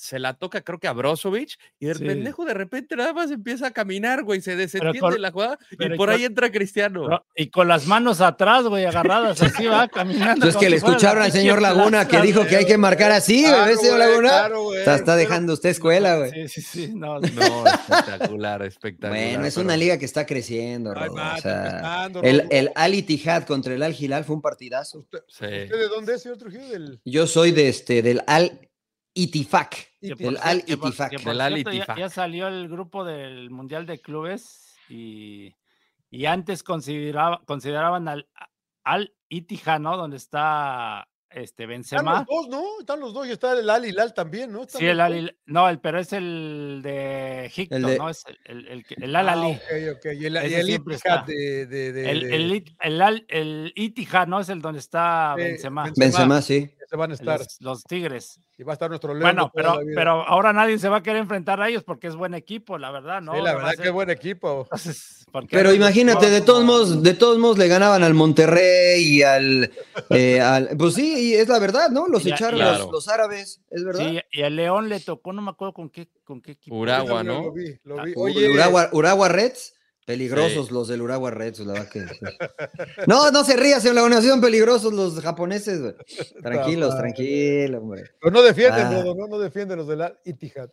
se 0.01 0.21
la 0.21 0.35
toca, 0.35 0.61
creo 0.61 0.79
que 0.79 0.87
a 0.87 0.93
Brozovic, 0.93 1.59
y 1.81 1.89
el 1.89 1.99
Sí. 1.99 2.05
pendejo 2.05 2.45
de 2.45 2.55
repente 2.55 2.95
nada 2.95 3.13
más 3.13 3.33
empieza 3.33 3.67
a 3.67 3.71
caminar, 3.73 4.23
güey, 4.23 4.41
se 4.41 4.55
desentiende 4.55 5.01
con- 5.01 5.21
la 5.21 5.33
jugada, 5.33 5.59
y 5.73 5.75
y 5.93 5.97
por 5.97 6.09
ahí 6.11 6.19
con- 6.19 6.27
entra 6.27 6.53
Cristiano. 6.53 7.09
No, 7.09 7.25
Y 7.35 7.51
con 7.51 7.67
las 7.67 7.85
manos 7.89 8.21
atrás, 8.21 8.63
güey, 8.65 8.85
agarradas 8.85 9.41
así, 9.63 9.67
va, 9.67 9.89
caminando. 9.89 10.35
Entonces 10.35 10.57
que 10.57 10.71
le 10.71 10.77
escucharon 10.77 11.25
al 11.25 11.33
señor 11.33 11.61
Laguna 11.61 12.07
que 12.07 12.21
dijo 12.23 12.47
que 12.47 12.55
hay 12.59 12.65
que 12.65 12.79
marcar 12.79 13.11
así, 13.11 13.41
güey. 13.41 13.53
Claro, 13.53 13.67
¿Ves, 13.67 13.81
señor 13.81 13.99
Laguna? 13.99 14.29
claro, 14.29 14.63
güey. 14.63 14.79
Está, 14.79 14.95
está 14.95 15.17
dejando 15.17 15.53
usted 15.53 15.71
escuela, 15.71 16.17
güey. 16.19 16.31
Sí, 16.31 16.49
sí, 16.49 16.63
sí. 16.63 16.93
No, 16.95 17.19
No, 17.21 17.67
espectacular, 17.67 18.63
espectacular. 18.63 19.11
Bueno, 19.35 19.45
es 19.47 19.55
pero- 19.57 19.65
una 19.65 19.77
liga 19.77 19.99
que 19.99 20.05
está 20.05 20.25
creciendo, 20.27 20.93
Ay, 20.97 21.09
Rodo, 21.09 21.15
o 21.37 21.41
sea, 21.41 22.09
el, 22.23 22.47
el 22.51 22.71
Al 22.77 22.95
Ittihad 22.95 23.43
contra 23.47 23.75
el 23.75 23.83
Al 23.83 23.97
Hilal 23.99 24.25
fue 24.25 24.37
un 24.37 24.43
partidazo. 24.43 25.01
¿Usted, 25.01 25.19
Sí. 25.27 25.45
¿Usted 25.45 25.71
de 25.77 25.89
dónde 25.89 26.15
es, 26.15 26.23
señor 26.23 26.39
Trujillo? 26.39 26.69
Del... 26.69 27.01
Yo 27.05 27.27
soy 27.27 27.51
de 27.51 27.69
este, 27.69 28.01
del 28.03 28.23
Al 28.29 28.61
Itifak. 29.15 29.88
El 30.01 30.39
Al 30.43 30.59
Itifak. 30.67 31.11
que 31.11 31.19
por 31.19 31.33
Del 31.33 31.41
Al 31.41 31.53
cierto, 31.55 31.71
ya- 31.71 31.77
Itifak. 31.79 31.99
Ya, 31.99 32.09
salió 32.09 32.49
el 32.49 32.69
grupo 32.69 33.05
del 33.05 33.51
Mundial 33.51 33.87
de 33.87 34.01
Clubes 34.01 34.77
y, 34.89 35.55
y 36.11 36.27
antes 36.27 36.63
consideraba, 36.63 37.43
consideraban 37.47 38.07
al, 38.09 38.29
al 38.85 39.13
Itija, 39.29 39.79
¿no? 39.79 39.97
Donde 39.97 40.17
está 40.17 41.09
este 41.31 41.65
Están 41.65 41.69
Benzema. 41.69 42.19
los 42.21 42.27
dos, 42.27 42.49
¿no? 42.49 42.81
Están 42.81 43.01
los 43.01 43.13
dos 43.13 43.27
y 43.27 43.33
está 43.33 43.53
el 43.53 43.69
Al 43.69 43.85
Hilal 43.85 44.15
también, 44.15 44.51
¿no? 44.51 44.63
Están 44.63 44.79
Sí, 44.79 44.87
el. 44.87 44.99
Al 45.01 45.13
Hilal- 45.15 45.37
no, 45.45 45.69
el, 45.69 45.79
pero 45.81 45.99
es 45.99 46.13
el 46.15 46.81
de 46.83 47.45
Egipto, 47.47 47.77
El 47.77 47.83
de- 47.83 47.99
¿no? 47.99 48.09
Es 48.09 48.25
el, 48.27 48.39
el, 48.47 48.69
el, 48.69 48.85
que- 48.87 48.95
el 48.99 49.15
Al 49.15 49.29
Ah, 49.29 49.33
Ali. 49.33 49.51
ok, 49.53 49.97
ok. 49.99 50.05
Y 50.07 50.25
el, 50.25 50.35
y 50.35 50.55
el 50.55 50.67
de, 51.27 51.67
de, 51.67 51.93
de, 51.93 52.11
El, 52.11 52.21
de- 52.21 52.37
el, 52.37 52.63
el, 53.03 53.27
el 53.29 53.73
Itija, 53.77 54.25
¿no? 54.25 54.41
Es 54.41 54.49
el 54.49 54.63
donde 54.63 54.79
está. 54.79 55.35
Benzema. 55.37 55.91
Benzema, 55.95 56.41
sí. 56.41 56.71
Se 56.89 56.97
van 56.97 57.11
a 57.11 57.15
estar. 57.15 57.39
Los, 57.39 57.57
los 57.61 57.83
Tigres. 57.85 58.41
Y 58.57 58.63
va 58.63 58.73
a 58.73 58.75
estar 58.75 58.89
nuestro 58.89 59.13
León. 59.13 59.23
Bueno, 59.23 59.53
pero, 59.55 59.79
pero 59.95 60.11
ahora 60.27 60.53
nadie 60.53 60.79
se 60.79 60.89
va 60.89 60.97
a 60.97 61.03
querer 61.03 61.21
enfrentar 61.23 61.61
a 61.61 61.69
ellos 61.69 61.85
porque 61.85 62.07
es 62.07 62.17
buen 62.17 62.35
equipo, 62.35 62.79
la 62.79 62.91
verdad, 62.91 63.21
¿no? 63.21 63.35
Sí, 63.35 63.41
la 63.43 63.55
verdad 63.55 63.71
ser- 63.73 63.85
que 63.85 63.91
buen 63.91 64.11
equipo. 64.11 64.63
Entonces, 64.65 65.25
¿por 65.31 65.47
qué 65.47 65.57
Pero 65.57 65.69
no? 65.71 65.75
imagínate, 65.77 66.31
de 66.31 66.41
todos 66.41 66.65
modos, 66.65 67.03
de 67.03 67.15
todos 67.15 67.39
modos 67.39 67.59
le 67.59 67.69
ganaban 67.69 68.03
al 68.03 68.15
Monterrey 68.15 69.03
y 69.05 69.23
al, 69.23 69.71
eh, 70.11 70.41
al- 70.41 70.71
pues 70.79 70.95
sí, 70.95 71.29
y 71.31 71.35
es 71.35 71.49
la 71.49 71.59
verdad, 71.59 71.91
¿no? 71.91 72.07
Los 72.09 72.25
Ya- 72.25 72.35
echaron 72.35 72.59
claro. 72.59 72.79
los, 72.85 72.91
los 72.93 73.09
árabes, 73.09 73.61
es 73.71 73.85
verdad. 73.85 74.09
Sí, 74.09 74.21
y 74.33 74.43
al 74.43 74.57
León 74.57 74.89
le 74.89 75.01
tocó, 75.01 75.33
no 75.33 75.43
me 75.43 75.51
acuerdo 75.51 75.75
con 75.75 75.91
qué, 75.91 76.09
con 76.25 76.41
qué 76.41 76.53
equipo. 76.53 76.75
Uragua, 76.77 77.23
¿no? 77.23 77.43
Lo 77.43 77.53
vi, 77.53 77.79
lo 77.85 78.03
vi. 78.03 78.13
U- 78.17 78.23
Oye, 78.25 78.49
Uragua, 78.49 78.89
Uragua 78.93 79.29
Reds, 79.29 79.75
peligrosos 80.09 80.69
Sí. 80.69 80.73
los 80.73 80.89
del 80.89 81.03
Uragua 81.03 81.31
Reds, 81.31 81.61
la 81.61 81.75
verdad 81.75 81.89
que 81.91 82.01
sí. 82.09 82.19
No, 83.07 83.31
no 83.31 83.45
se 83.45 83.57
ría, 83.59 83.79
señor 83.79 83.97
Laguna, 83.97 84.23
son 84.23 84.41
peligrosos 84.41 84.93
los 84.93 85.21
japoneses, 85.21 85.81
güey. 85.83 85.95
Tranquilos, 86.43 86.89
madre. 86.95 87.01
tranquilo, 87.03 87.79
hombre. 87.79 88.05
pero 88.19 88.33
no 88.33 88.43
defienden, 88.43 88.87
Ah. 88.87 89.03
¿no? 89.05 89.27
No 89.29 89.39
defienden 89.39 89.77
los 89.79 89.87
del 89.87 90.01
Al 90.03 90.19
Ittihad. 90.25 90.71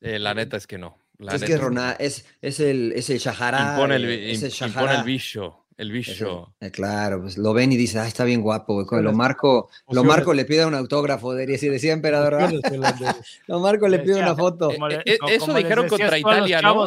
Eh, 0.00 0.18
la 0.18 0.32
neta 0.32 0.56
es 0.56 0.66
que 0.66 0.78
no. 0.78 0.96
la 1.18 1.34
es 1.34 1.42
neta 1.42 1.52
que. 1.52 1.58
Rona- 1.60 1.96
es, 1.98 2.24
es 2.40 2.60
el, 2.60 2.92
es 2.96 3.10
el 3.10 3.18
Shahara. 3.18 3.72
Impone 3.74 3.96
el, 3.96 4.04
es 4.08 4.42
el 4.42 4.50
im- 4.50 4.68
impone 4.68 4.94
el 4.94 5.02
bicho. 5.04 5.64
El 5.76 5.92
bicho. 5.92 6.54
eh, 6.60 6.70
claro, 6.72 7.20
pues 7.22 7.38
lo 7.38 7.52
ven 7.52 7.70
y 7.70 7.76
dice, 7.76 8.00
ah, 8.00 8.08
está 8.08 8.24
bien 8.24 8.40
guapo, 8.42 8.74
güey. 8.74 8.84
Lo 8.84 9.10
Opciones- 9.10 9.14
marco, 9.16 9.68
lo 9.90 10.02
marco 10.04 10.32
le 10.34 10.44
pide 10.44 10.64
un 10.66 10.74
autógrafo, 10.74 11.36
diría, 11.36 11.56
si 11.58 11.68
decía 11.68 11.92
emperador. 11.92 12.50
Lo 13.46 13.60
marco 13.60 13.86
le 13.88 13.98
pide 14.00 14.14
Decía, 14.14 14.26
una 14.26 14.34
foto. 14.36 14.70
le- 14.88 14.96
Eh, 14.96 15.02
eh, 15.06 15.18
eso 15.28 15.54
dijeron 15.54 15.86
contra 15.86 16.18
Italia, 16.18 16.62
¿no? 16.62 16.86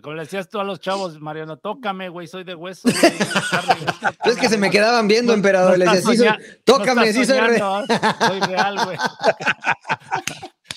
Como 0.00 0.14
le 0.16 0.22
decías 0.22 0.48
tú 0.48 0.58
a 0.58 0.64
los 0.64 0.80
chavos, 0.80 1.20
Mariano, 1.20 1.58
tócame, 1.58 2.08
güey, 2.08 2.26
soy 2.26 2.44
de 2.44 2.54
hueso. 2.54 2.88
güey, 2.92 3.84
Es 4.24 4.36
que 4.36 4.48
se 4.48 4.56
me 4.56 4.68
güey. 4.68 4.70
quedaban 4.70 5.06
viendo, 5.06 5.32
No- 5.32 5.36
emperador. 5.36 5.72
no 5.78 5.84
les 5.84 5.92
decía, 6.04 6.34
soy- 6.34 6.44
no 6.46 6.54
tócame, 6.64 7.08
estás 7.08 7.26
sí 7.26 7.30
soy 7.30 7.38
re- 7.40 7.58
soñando, 7.58 7.84
¿ah? 7.94 8.16
Soy 8.26 8.40
real, 8.40 8.78
güey. 8.84 8.96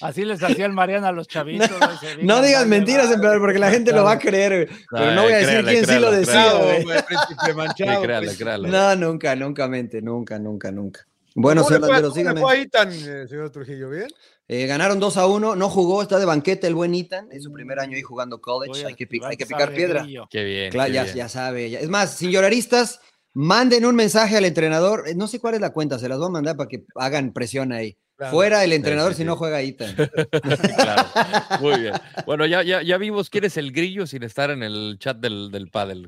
Así 0.02 0.26
les 0.26 0.44
hacía 0.44 0.66
el 0.66 0.74
Mariano 0.74 1.08
a 1.08 1.12
los 1.14 1.28
chavitos. 1.28 1.70
güey, 1.70 1.98
se 2.00 2.16
No 2.18 2.36
digan, 2.36 2.44
digas 2.44 2.68
mentiras, 2.68 3.12
emperador, 3.12 3.40
porque 3.40 3.58
la 3.60 3.72
gente 3.72 3.94
lo 3.94 4.04
va 4.04 4.12
a 4.14 4.20
creer, 4.20 4.68
güey. 4.68 4.80
Pero 4.92 5.12
no 5.14 5.24
voy 5.24 5.32
a 5.32 5.38
decir 5.38 5.50
créale, 5.64 5.72
quién 5.72 5.86
sí 5.86 6.00
lo 6.00 6.12
decía, 6.12 6.54
güey. 6.54 6.84
güey, 6.84 7.04
príncipe 7.04 7.54
manchado. 7.56 8.02
Sí, 8.32 8.38
créale. 8.38 8.68
No, 8.68 8.96
nunca, 8.98 9.36
nunca 9.36 9.68
mente, 9.70 10.02
nunca, 10.02 10.38
nunca, 10.38 10.72
nunca. 10.72 11.08
Bueno, 11.34 11.64
¿Cómo 11.64 11.76
señor 11.76 11.90
cómo 11.90 12.08
le 12.10 12.14
sígame. 12.14 12.42
fue 12.42 12.54
a 12.54 12.58
Itan, 12.58 12.92
eh, 12.92 13.26
señor 13.28 13.50
Trujillo? 13.52 13.90
¿Bien? 13.90 14.08
Eh, 14.48 14.68
ganaron 14.68 15.00
2 15.00 15.18
a 15.18 15.26
1, 15.26 15.56
no 15.56 15.70
jugó, 15.70 16.02
está 16.04 16.20
de 16.20 16.26
banqueta 16.26 16.68
el 16.68 16.76
buen 16.76 16.94
Ethan, 16.94 17.28
es 17.32 17.44
su 17.44 17.52
primer 17.52 17.80
año 17.80 17.96
ahí 17.96 18.04
jugando 18.04 18.40
college, 18.42 18.86
hay 18.86 18.94
que, 18.94 19.08
hay 19.28 19.38
picar 19.38 19.74
piedra. 19.74 20.06
Qué 20.30 20.44
bien. 20.44 20.72
Claro, 20.72 20.88
qué 20.88 20.94
ya, 20.94 21.04
bien. 21.04 21.16
ya 21.16 21.30
sabe. 21.30 21.70
ya- 21.72 21.80
Es 21.80 21.90
más, 21.90 22.16
sin 22.16 22.30
lloraristas, 22.30 23.00
manden 23.34 23.86
un 23.86 23.96
mensaje 23.96 24.38
al 24.38 24.46
entrenador. 24.46 25.06
eh, 25.08 25.16
No 25.16 25.28
sé 25.28 25.40
cuál 25.40 25.56
es 25.56 25.62
la 25.62 25.72
cuenta, 25.74 25.98
se 25.98 26.08
las 26.08 26.20
voy 26.20 26.28
a 26.28 26.32
mandar 26.32 26.56
para 26.58 26.68
que 26.70 26.84
hagan 26.96 27.34
presión 27.34 27.72
ahí. 27.72 27.98
Claro. 28.18 28.32
Fuera 28.32 28.64
el 28.64 28.72
entrenador 28.72 29.12
sí, 29.12 29.18
si 29.18 29.22
sí. 29.24 29.28
no 29.28 29.36
juega 29.36 29.60
Ethan. 29.62 29.94
Claro. 30.76 31.04
Muy 31.62 31.82
bien. 31.82 31.94
Bueno, 32.26 32.46
ya, 32.46 32.64
ya, 32.64 32.82
ya 32.82 32.98
vimos 32.98 33.30
quién 33.30 33.44
es 33.46 33.58
el 33.58 33.72
grillo 33.74 34.08
sin 34.08 34.24
estar 34.24 34.52
en 34.52 34.64
el 34.64 34.98
chat 35.00 35.18
del, 35.18 35.50
del 35.52 35.70
pádel. 35.70 36.08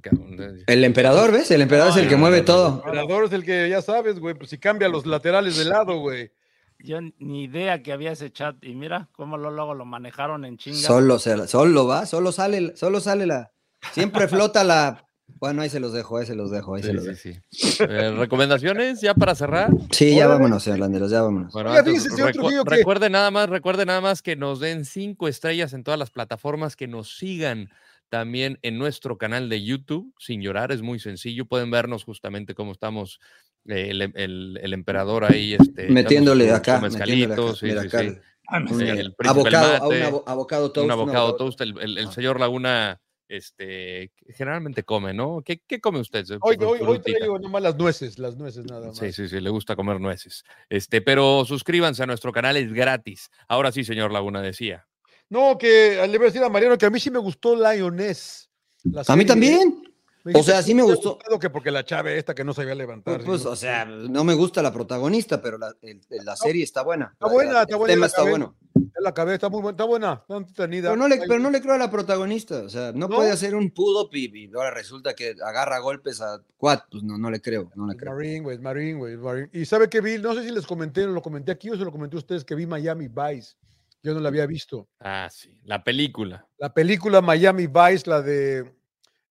El 0.67 0.83
emperador, 0.85 1.31
¿ves? 1.33 1.51
El 1.51 1.61
emperador 1.63 1.91
es 1.91 1.97
el 1.97 2.07
que 2.07 2.13
no, 2.15 2.19
mueve 2.19 2.39
no, 2.39 2.45
todo. 2.45 2.83
El 2.85 2.97
emperador 2.99 3.25
es 3.25 3.33
el 3.33 3.43
que 3.43 3.67
ya 3.69 3.81
sabes, 3.81 4.19
güey, 4.19 4.35
pues 4.35 4.49
si 4.51 4.57
cambia 4.57 4.87
los 4.87 5.05
laterales 5.05 5.57
de 5.57 5.65
lado, 5.65 5.99
güey. 5.99 6.31
Yo 6.79 6.99
ni 7.19 7.43
idea 7.43 7.81
que 7.81 7.91
había 7.91 8.11
ese 8.11 8.31
chat. 8.31 8.55
Y 8.63 8.75
mira 8.75 9.09
cómo 9.13 9.37
lo, 9.37 9.51
luego 9.51 9.73
lo 9.73 9.85
manejaron 9.85 10.45
en 10.45 10.57
chinga. 10.57 10.77
Solo, 10.77 11.19
se- 11.19 11.47
solo 11.47 11.87
va, 11.87 12.05
solo 12.05 12.31
sale, 12.31 12.75
solo 12.75 12.99
sale 12.99 13.25
la. 13.25 13.51
Siempre 13.93 14.27
flota 14.27 14.63
la. 14.63 15.03
Bueno, 15.39 15.61
ahí 15.61 15.69
se 15.69 15.79
los 15.79 15.93
dejo, 15.93 16.17
ahí 16.17 16.25
se 16.25 16.35
los 16.35 16.49
dejo, 16.51 16.75
ahí 16.75 16.81
se 16.83 16.89
Sí, 16.89 16.93
los 16.93 17.03
sí, 17.03 17.09
dejo. 17.09 17.21
sí. 17.51 17.83
Eh, 17.83 18.11
¿Recomendaciones 18.17 19.01
ya 19.01 19.13
para 19.13 19.35
cerrar? 19.35 19.71
Sí, 19.91 20.15
ya 20.15 20.25
vámonos, 20.27 20.63
señor 20.63 20.79
Landeros, 20.79 21.11
ya 21.11 21.21
vámonos. 21.21 21.51
Bueno, 21.53 21.69
Oiga, 21.69 21.79
antes, 21.79 21.93
fíjese, 21.95 22.15
señor 22.15 22.29
recu- 22.29 22.33
Trujillo, 22.33 22.63
que- 22.63 22.75
recuerde 22.77 23.09
nada 23.09 23.29
más, 23.29 23.49
recuerde 23.49 23.85
nada 23.85 24.01
más 24.01 24.21
que 24.21 24.35
nos 24.35 24.59
den 24.59 24.85
cinco 24.85 25.27
estrellas 25.27 25.73
en 25.73 25.83
todas 25.83 25.99
las 25.99 26.09
plataformas, 26.11 26.75
que 26.75 26.87
nos 26.87 27.17
sigan 27.17 27.69
también 28.09 28.57
en 28.61 28.77
nuestro 28.77 29.17
canal 29.17 29.49
de 29.49 29.63
YouTube, 29.63 30.13
sin 30.17 30.41
llorar, 30.41 30.71
es 30.71 30.81
muy 30.81 30.97
sencillo, 30.97 31.45
pueden 31.45 31.69
vernos 31.71 32.05
justamente 32.05 32.55
cómo 32.55 32.71
estamos 32.71 33.19
el, 33.67 34.01
el- 34.15 34.59
el 34.61 34.73
emperador 34.73 35.25
ahí 35.25 35.53
este, 35.53 35.89
Metiéndole 35.89 36.51
acá, 36.51 36.79
mezcalitos, 36.81 37.27
mezcalito, 37.29 37.55
sí, 37.55 37.65
mira 37.65 37.81
sí, 37.81 37.87
acá. 37.87 37.99
sí. 38.01 38.07
Un 38.49 38.81
Eh, 38.81 38.91
el 39.01 39.15
abocado, 39.25 39.67
del 39.67 39.75
a 39.81 39.83
un 39.87 39.89
mate, 39.89 40.03
abo- 40.05 40.23
abocado 40.25 40.71
toast. 40.71 40.85
un 40.85 40.91
abocado 40.91 41.17
abocado- 41.27 41.35
toast, 41.37 41.61
el, 41.61 41.77
el- 41.81 41.97
el 41.97 42.07
Ah. 42.07 42.11
señor 42.11 42.39
Laguna 42.39 42.99
este, 43.29 44.13
generalmente 44.29 44.83
come, 44.83 45.13
¿no? 45.13 45.41
¿Qué, 45.43 45.61
qué 45.67 45.81
come 45.81 45.99
usted? 45.99 46.25
Hoy, 46.39 46.55
hoy, 46.61 46.79
hoy 46.81 46.99
traigo 46.99 47.37
nomás 47.39 47.61
las 47.61 47.75
nueces, 47.75 48.17
las 48.19 48.37
nueces 48.37 48.63
nada 48.63 48.87
más. 48.87 48.97
Sí, 48.97 49.11
sí, 49.11 49.27
sí, 49.27 49.41
le 49.41 49.49
gusta 49.49 49.75
comer 49.75 49.99
nueces. 49.99 50.45
Este, 50.69 51.01
pero 51.01 51.43
suscríbanse 51.43 52.03
a 52.03 52.05
nuestro 52.05 52.31
canal, 52.31 52.55
es 52.55 52.71
gratis. 52.71 53.29
Ahora 53.49 53.73
sí, 53.73 53.83
señor 53.83 54.13
Laguna 54.13 54.41
decía. 54.41 54.87
No, 55.29 55.57
que 55.57 55.97
le 56.07 56.17
voy 56.17 56.27
a 56.27 56.29
decir 56.29 56.41
a 56.41 56.47
Mariano 56.47 56.77
que 56.77 56.85
a 56.85 56.89
mí 56.89 57.01
sí 57.01 57.11
me 57.11 57.19
gustó 57.19 57.53
Lioness. 57.53 58.49
la 58.83 59.03
A 59.05 59.15
mí 59.17 59.25
también. 59.25 59.83
O 60.33 60.43
sea, 60.43 60.61
sí 60.61 60.73
me 60.73 60.83
gustó. 60.83 61.17
Que 61.39 61.49
porque 61.49 61.71
la 61.71 61.83
chave 61.85 62.17
esta 62.17 62.33
que 62.35 62.43
no 62.43 62.53
sabía 62.53 62.73
levantar. 62.75 63.15
Pues, 63.17 63.25
pues, 63.25 63.45
¿no? 63.45 63.51
o 63.51 63.55
sea, 63.55 63.85
no 63.85 64.23
me 64.23 64.33
gusta 64.33 64.61
la 64.61 64.73
protagonista, 64.73 65.41
pero 65.41 65.57
la, 65.57 65.73
el- 65.81 66.01
la 66.23 66.35
serie 66.35 66.63
está 66.63 66.83
buena. 66.83 67.09
Está 67.13 67.27
buena, 67.27 67.53
la- 67.53 67.61
está 67.61 67.73
el 67.75 67.79
buena, 67.79 67.93
tema 67.93 68.01
la 68.01 68.07
está 68.07 68.23
bueno. 68.23 68.55
La 68.99 69.09
acabé, 69.09 69.35
está 69.35 69.47
muy 69.49 69.61
buena, 69.61 69.71
está 69.75 69.83
buena, 69.85 70.13
está 70.21 70.37
entretenida. 70.37 70.89
Pero 70.89 70.95
no, 70.97 71.07
le, 71.07 71.15
Ahí- 71.15 71.27
pero 71.27 71.39
no 71.39 71.49
le 71.51 71.61
creo 71.61 71.75
a 71.75 71.77
la 71.77 71.91
protagonista. 71.91 72.63
O 72.63 72.69
sea, 72.69 72.91
no, 72.93 73.07
¿No? 73.07 73.15
puede 73.15 73.31
hacer 73.31 73.53
un 73.55 73.71
up 73.75 74.09
y, 74.13 74.45
y 74.45 74.51
ahora 74.55 74.71
resulta 74.71 75.13
que 75.13 75.35
agarra 75.43 75.77
golpes 75.79 76.19
a 76.21 76.41
Quad. 76.57 76.79
Pues 76.89 77.03
no, 77.03 77.17
no 77.17 77.29
le 77.29 77.39
creo, 77.39 77.71
no 77.75 77.85
le 77.85 77.93
Es 77.93 77.99
creo. 77.99 78.13
Marine, 78.15 78.39
güey, 78.41 78.55
es 78.55 78.61
Marine, 78.61 78.97
güey, 78.99 79.13
es 79.13 79.19
Marine. 79.19 79.49
Y 79.53 79.65
sabe 79.65 79.87
que 79.89 80.01
vi, 80.01 80.17
no 80.17 80.33
sé 80.33 80.43
si 80.43 80.51
les 80.51 80.65
comenté, 80.65 81.05
lo 81.05 81.21
comenté 81.21 81.51
aquí 81.51 81.69
o 81.69 81.77
se 81.77 81.83
lo 81.85 81.91
comenté 81.91 82.15
a 82.15 82.19
ustedes, 82.19 82.43
que 82.43 82.55
vi 82.55 82.65
Miami 82.65 83.07
Vice. 83.07 83.55
Yo 84.03 84.13
no 84.13 84.19
la 84.19 84.29
había 84.29 84.45
visto. 84.45 84.87
Ah, 84.99 85.27
sí, 85.31 85.57
la 85.63 85.83
película. 85.83 86.47
La 86.57 86.73
película 86.73 87.21
Miami 87.21 87.67
Vice, 87.67 88.09
la 88.09 88.21
de 88.21 88.73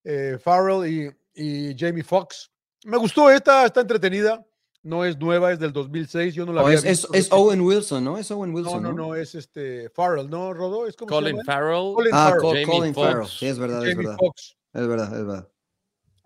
eh, 0.08 0.38
Farrell 0.42 0.86
y, 0.86 1.10
y 1.34 1.76
Jamie 1.76 2.04
Foxx. 2.04 2.50
Me 2.84 2.96
gustó 2.96 3.28
esta, 3.30 3.64
está 3.66 3.80
entretenida. 3.80 4.44
No 4.82 5.04
es 5.04 5.18
nueva, 5.18 5.50
es 5.52 5.58
del 5.58 5.72
2006. 5.72 6.32
Yo 6.34 6.46
no 6.46 6.52
la 6.52 6.62
O 6.62 6.66
había 6.66 6.78
es, 6.78 6.84
es, 6.84 6.90
visto. 7.02 7.14
es 7.14 7.32
Owen 7.32 7.60
Wilson, 7.60 8.04
¿no? 8.04 8.16
Es 8.18 8.30
Owen 8.30 8.50
no, 8.52 8.56
Wilson. 8.58 8.82
no, 8.84 8.92
No, 8.92 9.08
no, 9.08 9.14
es 9.16 9.34
este 9.34 9.90
Farrell, 9.90 10.30
¿no, 10.30 10.54
Rodo? 10.54 10.86
¿Es 10.86 10.94
como 10.94 11.08
Colin 11.10 11.42
Farrell. 11.44 11.92
Colin 11.94 12.12
Ah, 12.14 12.26
Farrell. 12.28 12.40
Col- 12.42 12.50
Jamie 12.60 12.66
Colin 12.78 12.94
Farrell. 12.94 13.16
Foxx. 13.22 13.38
Sí, 13.40 13.46
es 13.46 13.58
verdad, 13.58 13.82
es 13.84 13.90
Jamie 13.90 14.06
verdad. 14.06 14.16
Foxx. 14.20 14.56
Es 14.72 14.86
verdad, 14.86 15.06
es 15.18 15.26
verdad. 15.26 15.48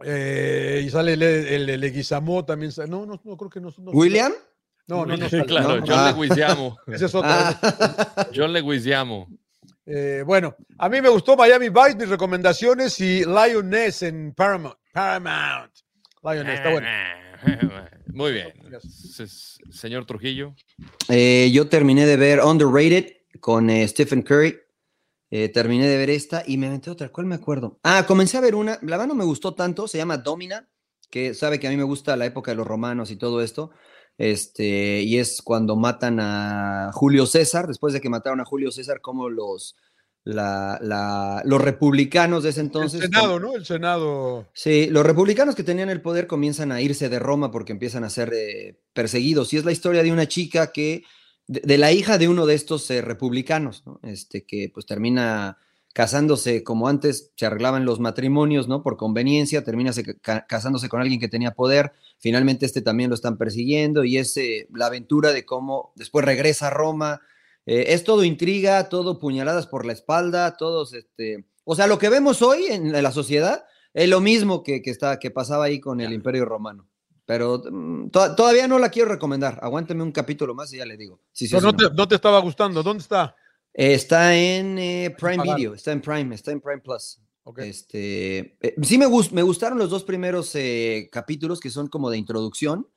Eh, 0.03 0.83
y 0.85 0.91
sale 0.91 1.13
el, 1.15 1.23
el, 1.23 1.71
el 1.71 1.81
Leguizamo 1.81 2.45
también. 2.45 2.73
sa- 2.73 2.87
No, 2.87 3.07
no, 3.07 3.21
no 3.25 3.37
creo 3.37 3.51
que 3.51 3.61
no. 3.61 3.73
no 3.79 3.91
¿William? 3.93 4.33
No, 4.87 5.07
no, 5.07 5.17
no. 5.17 5.29
sale, 5.29 5.45
Claro, 5.47 5.77
no, 5.81 5.87
John 5.87 5.99
Ah. 5.99 6.13
Leguizamo. 6.17 6.77
Ese 6.87 7.07
es 7.07 7.15
otro. 7.15 7.31
Ah, 7.33 8.29
John 8.35 8.53
Leguizamo. 8.53 9.29
Eh, 9.93 10.23
bueno, 10.25 10.55
a 10.79 10.89
mí 10.89 11.01
me 11.01 11.09
gustó 11.09 11.37
Miami 11.37 11.69
Vice, 11.69 11.97
mis 11.97 12.09
recomendaciones 12.09 13.01
y 13.01 13.25
Lioness 13.25 14.03
en 14.03 14.33
Paramount. 14.35 14.77
Paramount. 14.93 15.73
Lioness, 16.23 16.55
está 16.55 16.71
bueno. 16.71 16.87
Muy 18.07 18.33
bien. 18.33 18.53
Señor 19.71 20.05
Trujillo. 20.07 20.55
eh, 21.09 21.51
yo 21.53 21.69
terminé 21.69 22.07
de 22.07 22.17
ver 22.17 22.41
Underrated 22.41 23.17
con 23.41 23.69
eh, 23.69 23.87
Stephen 23.89 24.23
Curry. 24.23 24.59
Eh, 25.33 25.49
terminé 25.49 25.87
de 25.87 25.97
ver 25.97 26.11
esta 26.11 26.43
y 26.47 26.57
me 26.57 26.67
aventé 26.69 26.91
otra. 26.91 27.09
¿Cuál 27.09 27.27
me 27.27 27.37
acuerdo? 27.37 27.79
Ah, 27.83 28.05
comencé 28.07 28.37
a 28.37 28.41
ver 28.41 28.55
una. 28.55 28.79
La 28.83 28.97
verdad 28.97 29.07
no 29.09 29.15
me 29.15 29.25
gustó 29.25 29.55
tanto. 29.55 29.89
Se 29.89 29.99
llama 29.99 30.19
Domina, 30.19 30.69
que 31.09 31.35
sabe 31.35 31.59
que 31.59 31.67
a 31.67 31.71
mí 31.71 31.77
me 31.77 31.85
gusta 31.85 32.17
la 32.17 32.27
época 32.27 32.51
de 32.53 32.57
los 32.57 32.67
romanos 32.67 33.11
y 33.11 33.17
todo 33.17 33.41
esto. 33.43 33.71
Este, 34.21 35.01
y 35.01 35.17
es 35.17 35.41
cuando 35.41 35.77
matan 35.77 36.19
a 36.21 36.91
Julio 36.93 37.25
César. 37.25 37.67
Después 37.67 37.95
de 37.95 38.03
que 38.03 38.11
mataron 38.11 38.39
a 38.41 38.45
Julio 38.45 38.71
César, 38.71 39.01
como 39.01 39.31
los, 39.31 39.77
la- 40.25 40.79
la- 40.83 41.41
los 41.47 41.59
republicanos 41.59 42.43
de 42.43 42.51
ese 42.51 42.61
entonces. 42.61 43.01
el 43.01 43.07
Senado, 43.07 43.41
¿no? 43.41 43.55
El 43.55 43.65
Senado. 43.65 44.47
Sí, 44.53 44.89
los 44.91 45.07
republicanos 45.07 45.55
que 45.55 45.63
tenían 45.65 45.89
el 45.89 46.03
poder 46.03 46.27
comienzan 46.27 46.71
a 46.71 46.83
irse 46.83 47.09
de 47.09 47.19
Roma 47.19 47.51
porque 47.51 47.73
empiezan 47.73 48.05
a 48.05 48.11
ser 48.11 48.31
eh, 48.35 48.79
perseguidos. 48.93 49.55
Y 49.55 49.57
es 49.57 49.65
la 49.65 49.73
historia 49.73 50.03
de 50.03 50.13
una 50.13 50.29
chica 50.29 50.71
que, 50.71 51.03
de, 51.47 51.63
de 51.65 51.79
la 51.79 51.91
hija 51.93 52.19
de 52.19 52.29
uno 52.29 52.45
de 52.45 52.57
estos 52.57 52.91
eh, 52.91 53.01
republicanos, 53.01 53.85
¿no? 53.87 54.01
Este, 54.03 54.45
que 54.45 54.71
pues 54.75 54.85
termina 54.85 55.57
casándose 55.93 56.63
como 56.63 56.89
antes 56.89 57.33
se 57.37 57.47
arreglaban 57.47 57.85
los 57.85 57.99
matrimonios, 58.01 58.69
¿no? 58.69 58.83
Por 58.83 58.97
conveniencia, 58.97 59.65
termina 59.65 59.93
se 59.93 60.17
ca- 60.21 60.47
casándose 60.47 60.89
con 60.89 61.01
alguien 61.01 61.19
que 61.21 61.29
tenía 61.29 61.53
poder. 61.53 61.93
Finalmente 62.19 62.65
este 62.67 62.81
también 62.83 63.11
lo 63.11 63.15
están 63.15 63.37
persiguiendo 63.37 64.05
y 64.05 64.17
es 64.19 64.37
eh, 64.37 64.69
la 64.73 64.87
aventura 64.87 65.33
de 65.33 65.45
cómo 65.45 65.93
después 65.97 66.25
regresa 66.25 66.69
a 66.69 66.71
Roma. 66.71 67.21
Eh, 67.67 67.87
es 67.89 68.05
todo 68.05 68.25
intriga, 68.25 68.89
todo 68.89 69.19
puñaladas 69.19 69.67
por 69.67 69.85
la 69.85 69.93
espalda, 69.93 70.57
todos, 70.57 70.95
este, 70.95 71.45
o 71.65 71.75
sea, 71.75 71.87
lo 71.87 71.99
que 71.99 72.09
vemos 72.09 72.41
hoy 72.43 72.67
en 72.71 72.91
la 73.03 73.13
sociedad 73.13 73.65
es 73.93 74.09
lo 74.09 74.21
mismo 74.21 74.63
que, 74.63 74.83
que, 74.83 74.91
está, 74.91 75.19
que 75.19 75.31
pasaba 75.31 75.65
ahí 75.65 75.81
con 75.81 76.01
el 76.01 76.13
Imperio 76.13 76.45
Romano. 76.45 76.87
Pero 77.27 77.63
mm, 77.71 78.11
to- 78.11 78.35
todavía 78.35 78.67
no 78.67 78.79
la 78.79 78.89
quiero 78.89 79.11
recomendar. 79.11 79.59
Aguánteme 79.63 80.03
un 80.03 80.11
capítulo 80.13 80.55
más 80.55 80.73
y 80.73 80.79
ya 80.79 80.87
le 80.87 80.97
digo. 80.97 81.21
Sí, 81.33 81.47
sí, 81.47 81.55
Pero 81.55 81.61
sí, 81.61 81.67
no, 81.67 81.73
no. 81.73 81.89
te, 81.91 81.95
no 81.97 82.09
te 82.09 82.15
estaba 82.17 82.39
gustando. 82.41 82.83
¿Dónde 82.83 83.03
está? 83.03 83.37
Eh, 83.75 83.95
Está 83.95 84.37
en 84.37 84.79
eh, 84.79 85.15
Prime 85.19 85.37
pagar. 85.37 85.57
Video, 85.57 85.75
está 85.75 85.93
en 85.93 86.01
Prime, 86.01 86.35
está 86.35 86.51
en 86.53 86.61
Prime 86.61 86.81
Plus. 86.81 87.21
Ok. 87.45 87.61
Este, 87.61 88.57
eh, 88.61 88.75
sí 88.83 88.99
me, 88.99 89.07
gus- 89.07 89.33
me 89.33 89.43
gustaron 89.43 89.79
los 89.79 89.91
dos 89.91 90.05
primeros 90.05 90.55
eh, 90.55 91.09
capítulos 91.11 91.61
que 91.61 91.71
son 91.71 91.89
como 91.89 92.11
de 92.11 92.19
introducción, 92.19 92.89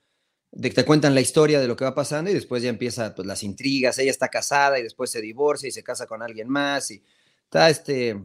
de 0.51 0.69
que 0.69 0.75
te 0.75 0.85
cuentan 0.85 1.15
la 1.15 1.21
historia 1.21 1.59
de 1.59 1.67
lo 1.67 1.75
que 1.75 1.85
va 1.85 1.95
pasando 1.95 2.29
y 2.29 2.33
después 2.33 2.61
ya 2.61 2.69
empieza 2.69 3.15
pues, 3.15 3.25
las 3.27 3.43
intrigas, 3.43 3.97
ella 3.99 4.11
está 4.11 4.27
casada 4.29 4.77
y 4.79 4.83
después 4.83 5.09
se 5.09 5.21
divorcia 5.21 5.69
y 5.69 5.71
se 5.71 5.83
casa 5.83 6.05
con 6.07 6.21
alguien 6.21 6.49
más 6.49 6.91
y 6.91 7.03
está 7.45 7.69
este, 7.69 8.21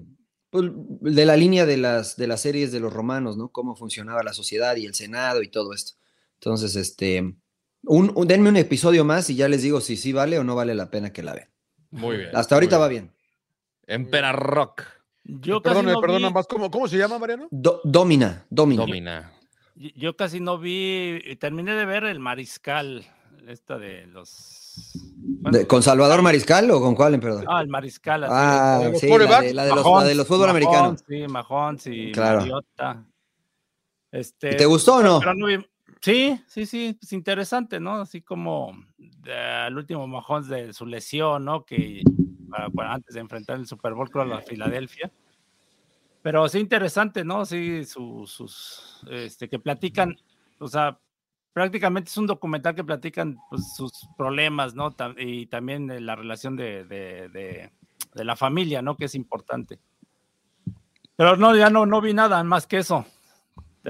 pues, 0.51 0.71
de 0.75 1.25
la 1.25 1.37
línea 1.37 1.65
de 1.67 1.77
las, 1.77 2.17
de 2.17 2.27
las 2.27 2.41
series 2.43 2.73
de 2.73 2.81
los 2.81 2.93
romanos, 2.93 3.37
¿no? 3.37 3.51
Cómo 3.51 3.77
funcionaba 3.77 4.23
la 4.23 4.33
sociedad 4.35 4.77
y 4.77 4.85
el 4.87 4.95
Senado 4.95 5.43
y 5.43 5.49
todo 5.49 5.73
esto. 5.73 5.93
Entonces, 6.35 6.77
este, 6.77 7.21
un, 7.85 8.13
un- 8.15 8.27
denme 8.29 8.49
un 8.51 8.57
episodio 8.57 9.05
más 9.05 9.31
y 9.31 9.37
ya 9.37 9.49
les 9.49 9.63
digo 9.63 9.81
si 9.81 9.97
sí 9.97 10.13
vale 10.13 10.39
o 10.39 10.45
no 10.45 10.55
vale 10.57 10.75
la 10.75 10.91
pena 10.91 11.13
que 11.13 11.23
la 11.23 11.35
vean. 11.35 11.49
Muy 11.91 12.17
bien. 12.19 12.31
Hasta 12.35 12.55
ahorita 12.55 12.79
va 12.79 12.89
bien. 12.89 13.13
Empera 13.87 14.33
Rock. 14.33 14.83
Yo 15.25 15.63
casi 15.63 15.75
Perdón, 15.77 15.93
no 15.93 16.01
perdona 16.01 16.29
vi- 16.29 16.35
más. 16.35 16.47
¿Cómo, 16.47 16.71
¿Cómo 16.71 16.89
se 16.89 16.97
llama, 16.99 17.19
Mariano? 17.19 17.49
Do- 17.51 17.81
domina, 17.85 18.45
domina. 18.51 18.83
Domina. 18.83 19.33
Yo- 19.75 19.91
Yo 19.95 20.17
casi 20.17 20.41
no 20.41 20.59
vi, 20.59 21.21
terminé 21.39 21.73
de 21.75 21.85
ver 21.85 22.05
el 22.05 22.19
Mariscal, 22.19 23.07
esta 23.47 23.79
de 23.79 24.07
los... 24.07 24.93
De- 25.51 25.67
¿Con 25.67 25.83
Salvador 25.83 26.21
Mariscal 26.23 26.71
o 26.71 26.81
con 26.81 26.95
cuál 26.95 27.15
emperador? 27.15 27.45
Ah, 27.49 27.61
el 27.63 27.69
Mariscal. 27.69 28.25
así, 28.25 28.33
Ah, 28.37 28.79
¿De 28.83 28.91
los 28.91 29.01
sí, 29.01 29.09
la 29.09 29.41
de, 29.41 29.55
la 29.55 29.65
de 29.65 29.71
los, 29.75 29.85
la 29.87 30.05
de 30.05 30.15
los 30.15 30.27
fútbol 30.27 30.51
americano. 30.51 30.83
Mahomes, 30.83 31.05
Sí, 31.09 31.27
Mahomes 31.29 31.87
y 31.87 32.13
Claro. 32.13 32.41
Mariota. 32.41 33.05
Este, 34.11 34.55
¿Y 34.55 34.57
¿Te 34.57 34.67
gustó 34.67 34.97
o 34.97 35.03
no? 35.03 35.21
pero 35.21 35.35
no 35.35 35.47
vi- 35.47 35.67
Sí, 36.01 36.41
sí, 36.47 36.65
sí, 36.65 36.97
pues 36.99 37.13
interesante, 37.13 37.81
¿no? 37.81 37.97
Así 38.01 38.23
como 38.23 38.73
eh, 39.25 39.65
el 39.69 39.77
último 39.77 40.07
Mahomes 40.07 40.49
de 40.49 40.73
su 40.73 40.87
lesión, 40.87 41.45
¿no? 41.45 41.65
Que 41.65 42.03
para 42.75 42.95
antes 42.95 43.15
de 43.15 43.21
enfrentar 43.21 43.57
el 43.59 43.67
Super 43.67 43.95
Bowl 43.95 44.11
con 44.11 44.29
la 44.29 44.41
Filadelfia. 44.41 45.11
Pero 46.23 46.49
sí 46.49 46.59
interesante, 46.59 47.25
¿no? 47.25 47.45
Sí, 47.45 47.85
su- 47.85 48.27
sus, 48.27 49.01
este, 49.11 49.49
que 49.49 49.59
platican, 49.59 50.17
o 50.59 50.67
sea, 50.67 50.99
prácticamente 51.53 52.09
es 52.11 52.17
un 52.17 52.27
documental 52.27 52.75
que 52.75 52.85
platican 52.85 53.39
pues, 53.51 53.75
sus 53.77 53.93
problemas, 54.17 54.75
¿no? 54.75 54.95
Y 55.17 55.47
también 55.47 56.05
la 56.05 56.17
relación 56.17 56.57
de, 56.57 56.85
de- 56.85 57.29
de- 57.29 57.71
de 58.15 58.25
la 58.25 58.37
familia, 58.37 58.83
¿no? 58.83 58.97
Que 58.97 59.05
es 59.07 59.15
importante. 59.15 59.79
Pero 61.17 61.37
no, 61.37 61.55
ya 61.57 61.69
no, 61.71 61.85
no 61.87 62.01
vi 62.01 62.15
nada 62.15 62.43
más 62.45 62.67
que 62.67 62.79
eso. 62.79 63.05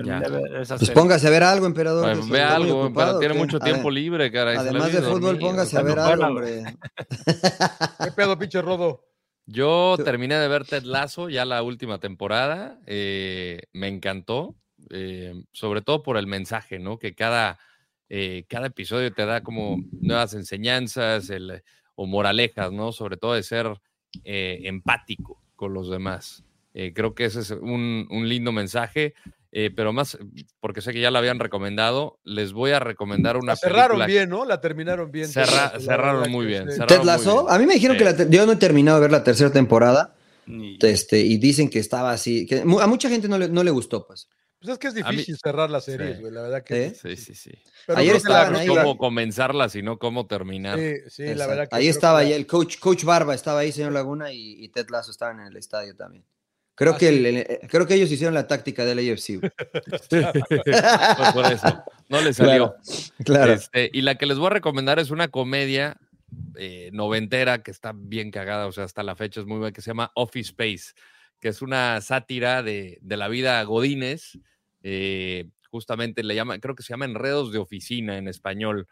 Pues 0.02 0.90
póngase 0.90 1.26
a 1.26 1.30
ver 1.30 1.42
algo, 1.42 1.66
emperador. 1.66 2.28
Ve 2.30 2.40
algo, 2.42 2.84
ocupado, 2.84 3.18
pero 3.18 3.18
tiene 3.20 3.34
mucho 3.34 3.56
A 3.58 3.60
tiempo 3.60 3.90
libre, 3.90 4.30
la 4.30 4.60
Además 4.60 4.92
de 4.92 5.02
fútbol, 5.02 5.20
dormido. 5.22 5.46
póngase 5.50 5.76
a 5.78 5.82
ver 5.82 5.98
algo, 5.98 6.16
bueno. 6.16 6.26
hombre. 6.28 6.64
¿Qué 8.04 8.12
pedo, 8.12 8.38
pinche 8.38 8.62
Rodo? 8.62 9.04
Yo 9.46 9.96
terminé 10.04 10.34
de 10.36 10.46
ver 10.48 10.64
Ted 10.66 10.82
Lasso 10.82 11.28
ya 11.28 11.44
la 11.44 11.62
última 11.62 11.98
temporada. 11.98 12.78
eh, 12.86 13.62
me 13.72 13.88
encantó, 13.88 14.54
eh, 14.90 15.32
sobre 15.52 15.80
todo 15.82 16.02
por 16.02 16.16
el 16.18 16.26
mensaje, 16.26 16.78
¿no? 16.78 16.98
Que 16.98 17.14
cada, 17.14 17.58
eh, 18.10 18.44
cada 18.48 18.66
episodio 18.66 19.12
te 19.12 19.24
da 19.24 19.42
como 19.42 19.78
nuevas 20.00 20.34
enseñanzas 20.34 21.30
el- 21.30 21.62
o 21.94 22.06
moralejas, 22.06 22.72
¿no? 22.72 22.92
Sobre 22.92 23.16
todo 23.16 23.34
de 23.34 23.42
ser 23.42 23.68
eh, 24.24 24.60
empático 24.64 25.42
con 25.56 25.74
los 25.74 25.90
demás. 25.90 26.44
Eh, 26.74 26.92
creo 26.94 27.14
que 27.14 27.24
ese 27.26 27.40
es 27.40 27.50
un, 27.50 28.06
un 28.10 28.28
lindo 28.28 28.52
mensaje, 28.52 29.14
eh, 29.52 29.70
pero 29.74 29.92
más, 29.92 30.18
porque 30.60 30.80
sé 30.80 30.92
que 30.92 31.00
ya 31.00 31.10
la 31.10 31.18
habían 31.20 31.38
recomendado, 31.38 32.18
les 32.24 32.52
voy 32.52 32.72
a 32.72 32.80
recomendar 32.80 33.36
una 33.36 33.52
La 33.52 33.56
cerraron 33.56 33.98
película- 33.98 34.06
bien, 34.06 34.28
¿no? 34.28 34.44
La 34.44 34.60
terminaron 34.60 35.10
bien. 35.10 35.28
Cerra- 35.28 35.72
La 35.74 35.80
cerraron 35.80 36.30
muy 36.30 36.46
bien, 36.46 36.64
cerraron 36.70 36.88
¿Ted 36.88 36.96
muy 36.98 37.06
Lasso? 37.06 37.42
bien. 37.44 37.54
A 37.54 37.58
mí 37.58 37.66
me 37.66 37.74
dijeron 37.74 37.96
que 37.96 38.04
la 38.04 38.28
yo 38.28 38.46
no 38.46 38.52
he 38.52 38.56
terminado 38.56 38.98
de 38.98 39.02
ver 39.02 39.12
la 39.12 39.24
tercera 39.24 39.50
temporada. 39.52 40.14
Y- 40.46 40.78
Este, 40.84 41.20
y 41.20 41.36
dicen 41.38 41.68
que 41.68 41.78
estaba 41.78 42.10
así. 42.10 42.46
Que 42.46 42.60
a 42.60 42.86
mucha 42.86 43.08
gente 43.10 43.28
no 43.28 43.36
le, 43.38 43.48
no 43.48 43.62
le 43.62 43.70
gustó, 43.70 44.06
pues. 44.06 44.28
Pues 44.60 44.72
es 44.72 44.78
que 44.78 44.88
es 44.88 44.94
mí- 44.94 45.02
difícil 45.10 45.36
cerrar 45.36 45.70
las 45.70 45.84
series, 45.84 46.16
Sí. 46.16 46.20
güey. 46.22 46.32
La 46.32 46.42
verdad 46.42 46.64
que. 46.64 46.86
¿Eh? 46.86 46.94
Sí, 46.94 47.16
sí, 47.16 47.34
sí. 47.34 47.50
Pero 47.86 47.98
Ayer 48.00 48.16
estaban 48.16 48.52
No 48.54 48.58
ahí. 48.58 48.66
cómo 48.66 48.96
comenzarla, 48.98 49.68
sino 49.68 49.98
cómo 49.98 50.26
terminar. 50.26 50.78
Sí, 50.78 50.94
sí, 51.10 51.34
la 51.34 51.46
verdad 51.46 51.68
que. 51.68 51.76
ahí 51.76 51.86
estaba 51.88 52.22
que 52.22 52.30
ya 52.30 52.36
el 52.36 52.46
coach, 52.46 52.78
coach 52.78 53.04
Barba, 53.04 53.34
estaba 53.34 53.60
ahí, 53.60 53.70
señor 53.72 53.92
Laguna, 53.92 54.32
y, 54.32 54.64
y 54.64 54.68
Ted 54.70 54.88
Lasso 54.90 55.10
estaban 55.12 55.38
en 55.40 55.46
el 55.48 55.56
estadio 55.58 55.94
también. 55.94 56.24
Creo, 56.78 56.92
Ah, 56.94 56.98
que 56.98 57.08
sí. 57.10 57.16
el- 57.16 57.26
el- 57.26 57.58
creo 57.68 57.86
que 57.86 57.94
ellos 57.94 58.10
hicieron 58.10 58.34
la 58.34 58.46
táctica 58.46 58.84
del 58.84 58.98
AFC. 59.00 59.36
güey. 59.38 59.50
Pues 60.08 61.32
por 61.34 61.46
eso. 61.52 61.82
No 62.08 62.20
le 62.20 62.32
salió. 62.32 62.76
Claro. 63.24 63.52
Este, 63.52 63.90
y 63.92 64.02
la 64.02 64.14
que 64.16 64.26
les 64.26 64.38
voy 64.38 64.46
a 64.46 64.50
recomendar 64.50 64.98
es 64.98 65.10
una 65.10 65.28
comedia 65.28 65.96
eh, 66.56 66.90
noventera 66.92 67.62
que 67.62 67.70
está 67.70 67.92
bien 67.94 68.30
cagada, 68.30 68.66
o 68.66 68.72
sea, 68.72 68.84
hasta 68.84 69.02
la 69.02 69.16
fecha 69.16 69.40
es 69.40 69.46
muy 69.46 69.58
buena, 69.58 69.72
que 69.72 69.80
se 69.80 69.90
llama 69.90 70.12
Office 70.14 70.50
Space, 70.50 70.92
que 71.40 71.48
es 71.48 71.62
una 71.62 72.00
sátira 72.00 72.62
de, 72.62 72.98
de 73.00 73.16
la 73.16 73.28
vida 73.28 73.62
Godínez. 73.64 74.38
eh, 74.82 75.46
justamente 75.70 76.22
le 76.22 76.34
llama, 76.34 76.58
creo 76.60 76.74
que 76.74 76.82
se 76.82 76.90
llama 76.94 77.04
Enredos 77.04 77.52
de 77.52 77.58
Oficina 77.58 78.16
en 78.18 78.26
español, 78.28 78.86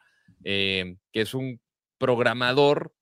eh, 0.44 0.96
que 1.12 1.20
es 1.22 1.32
un 1.34 1.58
programador 1.98 2.92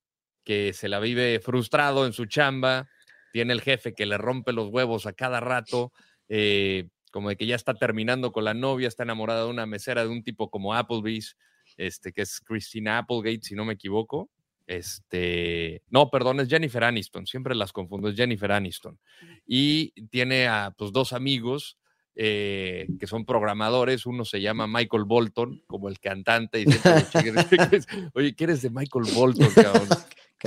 que 0.45 0.73
se 0.73 0.89
la 0.89 1.01
vive 1.01 1.41
frustrado 1.41 2.07
en 2.07 2.13
su 2.13 2.27
chamba, 2.27 2.89
tiene 3.35 3.53
el 3.53 3.63
jefe 3.63 3.95
que 3.95 4.07
le 4.07 4.17
rompe 4.17 4.53
los 4.53 4.69
huevos 4.69 5.07
a 5.07 5.13
cada 5.13 5.41
rato, 5.41 5.93
eh, 6.29 6.87
como 7.11 7.31
de 7.31 7.37
que 7.37 7.47
ya 7.47 7.57
está 7.57 7.75
terminando 7.75 8.31
con 8.31 8.45
la 8.45 8.55
novia, 8.55 8.87
está 8.87 9.03
enamorada 9.03 9.43
de 9.43 9.51
una 9.51 9.67
mesera 9.67 10.05
de 10.05 10.09
un 10.09 10.23
tipo 10.23 10.51
como 10.51 10.73
Applebee's, 10.73 11.37
este, 11.77 12.13
que 12.13 12.23
es 12.23 12.39
Christina 12.39 12.99
Applegate, 12.99 13.43
si 13.43 13.57
no 13.57 13.65
me 13.65 13.73
equivoco. 13.73 14.31
Este, 14.69 15.83
no, 15.91 16.11
perdón, 16.11 16.39
es 16.39 16.49
Jennifer 16.49 16.85
Aniston, 16.85 17.27
siempre 17.27 17.57
las 17.57 17.73
confundo, 17.73 18.09
es 18.09 18.15
Jennifer 18.15 18.53
Aniston. 18.53 19.01
Y 19.45 19.91
tiene 20.11 20.47
a 20.47 20.73
pues, 20.79 20.93
dos 20.93 21.13
amigos 21.13 21.77
eh, 22.15 22.87
que 23.01 23.09
son 23.09 23.25
programadores, 23.25 24.07
uno 24.07 24.25
se 24.25 24.41
llama 24.43 24.69
Michael 24.69 25.07
Bolton, 25.07 25.61
como 25.67 25.89
el 25.89 25.99
cantante, 25.99 26.61
y 26.61 26.67
siempre, 26.67 27.81
oye, 28.15 28.37
¿qué 28.37 28.45
eres 28.45 28.63
de 28.63 28.71
Michael 28.71 29.07
Bolton, 29.13 29.51
cabrón? 29.57 29.89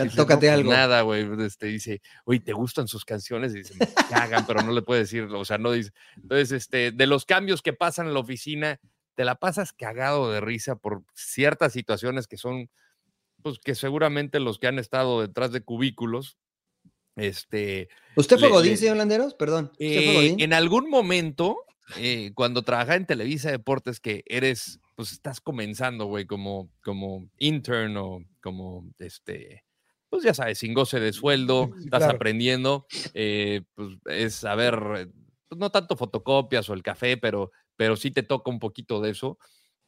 Dice, 0.03 0.15
Tócate 0.17 0.47
no, 0.47 0.51
pues 0.53 0.59
algo. 0.59 0.71
Nada, 0.71 1.01
güey. 1.01 1.27
Este, 1.45 1.67
dice, 1.67 2.01
oye, 2.25 2.39
¿te 2.39 2.53
gustan 2.53 2.87
sus 2.87 3.03
canciones? 3.05 3.53
Y 3.53 3.59
dice, 3.59 3.73
me 3.79 3.87
cagan, 4.09 4.45
pero 4.45 4.61
no 4.61 4.71
le 4.71 4.81
puede 4.81 5.01
decir, 5.01 5.23
o 5.23 5.45
sea, 5.45 5.57
no 5.57 5.71
dice. 5.71 5.91
Entonces, 6.15 6.51
este, 6.51 6.91
de 6.91 7.07
los 7.07 7.25
cambios 7.25 7.61
que 7.61 7.73
pasan 7.73 8.07
en 8.07 8.13
la 8.13 8.19
oficina, 8.19 8.79
te 9.15 9.25
la 9.25 9.35
pasas 9.35 9.73
cagado 9.73 10.31
de 10.31 10.41
risa 10.41 10.75
por 10.75 11.03
ciertas 11.15 11.73
situaciones 11.73 12.27
que 12.27 12.37
son, 12.37 12.69
pues 13.41 13.57
que 13.59 13.73
seguramente 13.75 14.39
los 14.39 14.59
que 14.59 14.67
han 14.67 14.77
estado 14.79 15.21
detrás 15.21 15.51
de 15.51 15.61
cubículos, 15.61 16.37
este... 17.15 17.89
¿Usted 18.15 18.37
fue 18.37 18.49
le- 18.49 18.53
Godín, 18.53 18.71
le- 18.71 18.77
señor 18.77 18.97
Landeros? 18.97 19.33
Perdón. 19.33 19.71
¿Usted 19.73 19.77
fue 19.77 20.03
eh, 20.11 20.13
Godín? 20.15 20.39
en 20.41 20.53
algún 20.53 20.89
momento, 20.89 21.57
eh, 21.97 22.31
cuando 22.35 22.61
trabajaba 22.63 22.95
en 22.95 23.05
Televisa 23.07 23.49
Deportes, 23.49 23.99
que 23.99 24.23
eres, 24.27 24.79
pues 24.95 25.11
estás 25.11 25.41
comenzando, 25.41 26.05
güey, 26.05 26.25
como, 26.25 26.69
como 26.83 27.27
intern 27.39 27.97
o 27.97 28.19
como, 28.41 28.87
este, 28.99 29.63
pues 30.09 30.23
ya 30.23 30.33
sabes, 30.33 30.59
sin 30.59 30.73
goce 30.73 30.99
de 30.99 31.13
sueldo, 31.13 31.71
estás 31.77 31.99
claro. 31.99 32.15
aprendiendo, 32.15 32.85
eh, 33.13 33.61
pues 33.73 33.89
es 34.05 34.35
saber, 34.35 35.09
pues, 35.47 35.59
no 35.59 35.69
tanto 35.69 35.97
fotocopias 35.97 36.69
o 36.69 36.73
el 36.73 36.83
café, 36.83 37.17
pero, 37.17 37.51
pero 37.75 37.95
sí 37.95 38.11
te 38.11 38.23
toca 38.23 38.49
un 38.49 38.59
poquito 38.59 39.01
de 39.01 39.11
eso. 39.11 39.37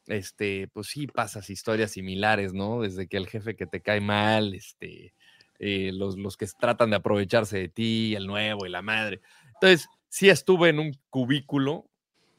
Este, 0.07 0.67
pues 0.73 0.87
sí 0.87 1.05
pasas 1.05 1.49
historias 1.51 1.91
similares, 1.91 2.53
¿no? 2.53 2.81
Desde 2.81 3.07
que 3.07 3.17
el 3.17 3.27
jefe 3.27 3.55
que 3.55 3.67
te 3.67 3.81
cae 3.81 4.01
mal, 4.01 4.55
este, 4.55 5.13
eh, 5.59 5.91
los, 5.93 6.17
los 6.17 6.35
que 6.35 6.47
tratan 6.59 6.89
de 6.89 6.95
aprovecharse 6.95 7.57
de 7.59 7.69
ti, 7.69 8.15
el 8.15 8.25
nuevo 8.25 8.65
y 8.65 8.69
la 8.69 8.81
madre. 8.81 9.21
Entonces, 9.53 9.87
sí 10.07 10.29
estuve 10.29 10.69
en 10.69 10.79
un 10.79 10.97
cubículo 11.09 11.89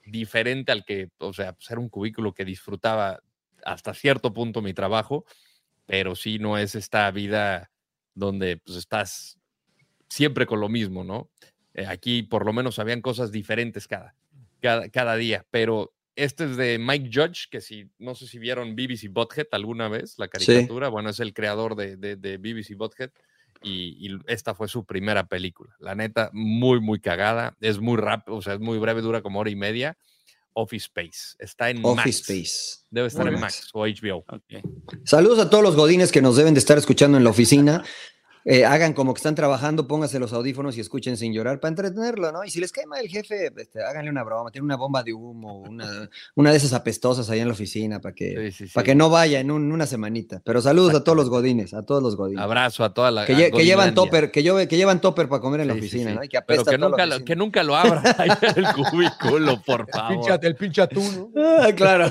diferente 0.05 0.73
al 0.73 0.85
que, 0.85 1.11
o 1.19 1.33
sea, 1.33 1.53
pues 1.53 1.71
era 1.71 1.81
un 1.81 1.89
cubículo 1.89 2.33
que 2.33 2.45
disfrutaba 2.45 3.21
hasta 3.65 3.95
cierto 3.95 4.33
punto 4.33 4.63
mi 4.63 4.75
trabajo, 4.75 5.25
pero 5.91 6.15
sí 6.15 6.39
no 6.39 6.57
es 6.57 6.77
esta 6.77 7.11
vida 7.11 7.73
donde 8.15 8.59
pues 8.59 8.79
estás 8.79 9.41
siempre 10.09 10.47
con 10.47 10.61
lo 10.61 10.69
mismo, 10.69 11.03
¿no? 11.03 11.29
Eh, 11.75 11.85
aquí 11.85 12.23
por 12.23 12.47
lo 12.47 12.53
menos 12.53 12.79
habían 12.79 13.01
cosas 13.01 13.33
diferentes 13.33 13.89
cada, 13.89 14.15
cada, 14.61 14.89
cada 14.89 15.17
día, 15.17 15.45
pero 15.51 15.93
este 16.15 16.45
es 16.45 16.57
de 16.57 16.79
Mike 16.79 17.11
Judge, 17.13 17.49
que 17.51 17.61
si, 17.61 17.91
no 17.99 18.15
sé 18.15 18.29
si 18.29 18.39
vieron 18.39 18.77
BBC 18.77 19.09
Butthead 19.11 19.49
alguna 19.51 19.89
vez, 19.89 20.17
la 20.17 20.29
caricatura, 20.29 20.89
bueno, 20.91 21.11
es 21.11 21.19
el 21.19 21.35
creador 21.35 21.75
de, 21.75 21.97
de, 21.97 22.15
de 22.15 22.37
BBC 22.37 22.77
Butthead 22.77 23.11
y, 23.61 23.97
y 23.99 24.17
esta 24.29 24.55
fue 24.55 24.69
su 24.69 24.85
primera 24.85 25.27
película. 25.27 25.75
La 25.81 25.97
neta, 25.97 26.31
muy, 26.33 26.81
muy 26.81 27.01
cagada, 27.01 27.57
es 27.61 27.81
muy 27.81 27.97
rápido, 27.97 28.37
o 28.37 28.43
sea, 28.43 28.55
es 28.55 28.61
muy 28.61 28.79
breve, 28.79 29.01
dura 29.03 29.23
como 29.23 29.41
hora 29.41 29.51
y 29.51 29.57
media. 29.57 29.99
Office 30.61 30.87
Space, 30.87 31.37
está 31.39 31.71
en 31.71 31.85
Office 31.85 31.97
Max. 31.97 32.31
Space. 32.31 32.87
Debe 32.91 33.09
estar 33.09 33.25
Muy 33.25 33.35
en 33.35 33.41
Max. 33.41 33.57
Max 33.57 33.71
o 33.73 33.87
HBO. 33.87 34.25
Saludos 35.05 35.39
a 35.39 35.51
todos 35.51 35.65
los 35.65 35.77
godines 35.77 36.13
que 36.13 36.23
nos 36.23 36.37
deben 36.37 36.55
de 36.55 36.61
estar 36.61 36.79
escuchando 36.79 37.17
en 37.17 37.25
la 37.25 37.31
oficina. 37.31 37.85
Eh, 38.47 38.65
hagan 38.65 38.95
como 38.95 39.13
que 39.13 39.19
están 39.19 39.35
trabajando, 39.35 39.87
pónganse 39.87 40.19
los 40.19 40.33
audífonos 40.33 40.77
y 40.77 40.81
escuchen 40.81 41.17
sin 41.19 41.33
llorar 41.35 41.61
para 41.61 41.69
entretenerlo, 41.71 42.33
¿no? 42.33 42.43
Y 42.43 42.51
si 42.51 42.59
les 42.59 42.73
cae 42.73 42.87
mal 42.87 43.01
el 43.01 43.09
jefe, 43.09 43.53
este, 43.55 43.83
háganle 43.85 44.11
una 44.11 44.23
broma, 44.25 44.51
tiene 44.51 44.65
una 44.65 44.77
bomba 44.77 45.03
de 45.03 45.13
humo, 45.13 45.59
una, 45.61 46.09
una 46.37 46.51
de 46.51 46.57
esas 46.57 46.73
apestosas 46.73 47.29
ahí 47.29 47.41
en 47.41 47.49
la 47.49 47.53
oficina 47.53 48.01
para 48.01 48.15
que, 48.15 48.51
Sí, 48.53 48.67
sí, 48.67 48.73
para 48.73 48.85
sí. 48.85 48.91
que 48.91 48.95
no 48.95 49.11
vaya 49.11 49.41
en 49.41 49.51
un- 49.51 49.71
una 49.73 49.87
semanita. 49.87 50.41
Pero 50.43 50.63
saludos 50.63 50.95
a 50.95 51.05
todos 51.05 51.17
los 51.17 51.29
godines, 51.29 51.75
a 51.75 51.83
todos 51.83 52.03
los 52.03 52.17
godines. 52.17 52.43
Abrazo 52.43 52.83
a 52.85 52.95
toda 52.95 53.11
la 53.11 53.27
que, 53.27 53.35
a 53.35 53.37
lle- 53.39 53.53
que 53.55 53.65
llevan 53.65 53.95
topper, 53.95 54.31
que, 54.31 54.43
lleve- 54.43 54.67
que 54.69 54.77
llevan 54.79 55.03
topper 55.03 55.29
para 55.29 55.43
comer 55.43 55.61
en 55.61 55.69
la 55.69 55.75
oficina, 55.75 56.11
sí. 56.13 56.17
¿no? 56.17 56.25
Y 56.25 56.29
que 56.29 56.41
Pero 56.41 56.65
que 56.65 56.79
nunca, 56.79 57.05
lo, 57.07 57.23
que 57.25 57.37
nunca 57.37 57.63
lo 57.63 57.77
abra 57.77 58.03
ahí 58.19 58.31
en 58.41 58.65
el 58.65 58.73
cubículo, 58.75 59.61
por 59.67 59.81
El 59.83 59.87
favor. 59.93 60.27
pinche, 60.27 60.47
el 60.47 60.57
pinche 60.57 60.81
atún, 60.83 61.31
¿no? 61.35 61.43
Ah, 61.63 61.73
claro. 61.77 62.11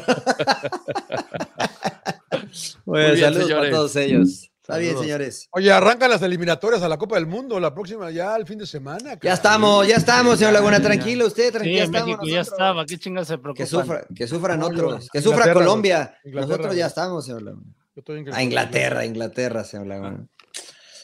Bueno, 2.85 3.14
bien, 3.14 3.19
saludos 3.19 3.43
señores. 3.47 3.69
para 3.69 3.72
todos 3.72 3.95
ellos. 3.95 4.49
Está 4.70 4.78
bien, 4.78 4.98
señores. 5.00 5.50
Oye, 5.52 5.72
arrancan 5.72 6.12
las 6.12 6.22
eliminatorias 6.22 6.84
a 6.84 6.88
la 6.90 6.98
Copa 6.98 7.16
del 7.16 7.26
Mundo, 7.26 7.60
la 7.60 7.74
próxima 7.74 8.12
ya 8.12 8.36
el 8.36 8.46
fin 8.46 8.60
de 8.60 8.68
semana. 8.68 9.18
Ya 9.20 9.34
estamos, 9.34 9.88
ya 9.88 9.96
estamos, 9.96 10.38
señor 10.38 10.54
Laguna, 10.54 10.80
tranquilo 10.80 11.26
usted, 11.26 11.46
Sí, 11.48 11.52
tranquilo, 11.52 11.76
ya 11.78 11.84
en 11.84 11.86
estamos 11.96 12.08
México 12.08 12.26
ya 12.28 12.41
estaba. 12.41 12.86
¿Qué 12.86 12.98
chingas 13.00 13.28
se 13.28 13.38
preocupan? 13.40 13.66
Que, 13.66 13.70
sufra, 13.70 14.06
que 14.16 14.28
sufran 14.28 14.62
otros, 14.62 15.10
que 15.12 15.22
sufra 15.22 15.38
Inglaterra, 15.40 15.54
Colombia. 15.66 16.16
Inglaterra, 16.24 16.48
Nosotros 16.48 16.76
ya 16.76 16.86
estamos, 16.86 17.26
señor 17.26 17.41
Laguna. 17.41 17.74
Yo 17.96 18.00
estoy 18.00 18.20
en 18.20 18.34
A 18.34 18.44
Inglaterra, 18.44 19.06
Inglaterra, 19.06 19.64
señor 19.64 19.88
Laguna. 19.88 20.28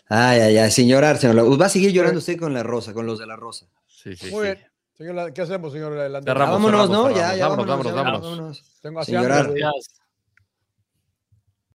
Ay, 0.07 0.39
ay, 0.41 0.57
ay, 0.59 0.69
sin 0.71 0.87
llorar, 0.87 1.17
señor 1.17 1.35
Laguna. 1.35 1.57
Va 1.57 1.65
a 1.65 1.69
seguir 1.69 1.91
llorando 1.91 2.19
usted 2.19 2.37
con 2.37 2.53
la 2.53 2.61
rosa, 2.61 2.93
con 2.93 3.07
los 3.07 3.17
de 3.17 3.25
la 3.25 3.35
rosa. 3.35 3.65
Sí, 3.87 4.15
sí, 4.15 4.29
Muy 4.29 4.45
sí. 4.47 4.53
bien. 4.53 4.67
Señor, 4.95 5.15
La- 5.15 5.33
¿Qué 5.33 5.41
hacemos, 5.41 5.73
señor 5.73 5.93
vámonos, 5.95 6.23
cerramos, 6.23 6.61
¿no? 6.89 7.03
cerramos. 7.07 7.15
Ya, 7.15 7.35
ya, 7.35 7.47
Vámonos, 7.47 7.67
vámonos, 7.67 7.93
vámonos, 7.95 8.21
ya, 8.21 8.29
vámonos. 8.29 8.79
Tengo 8.81 8.99
así 8.99 9.11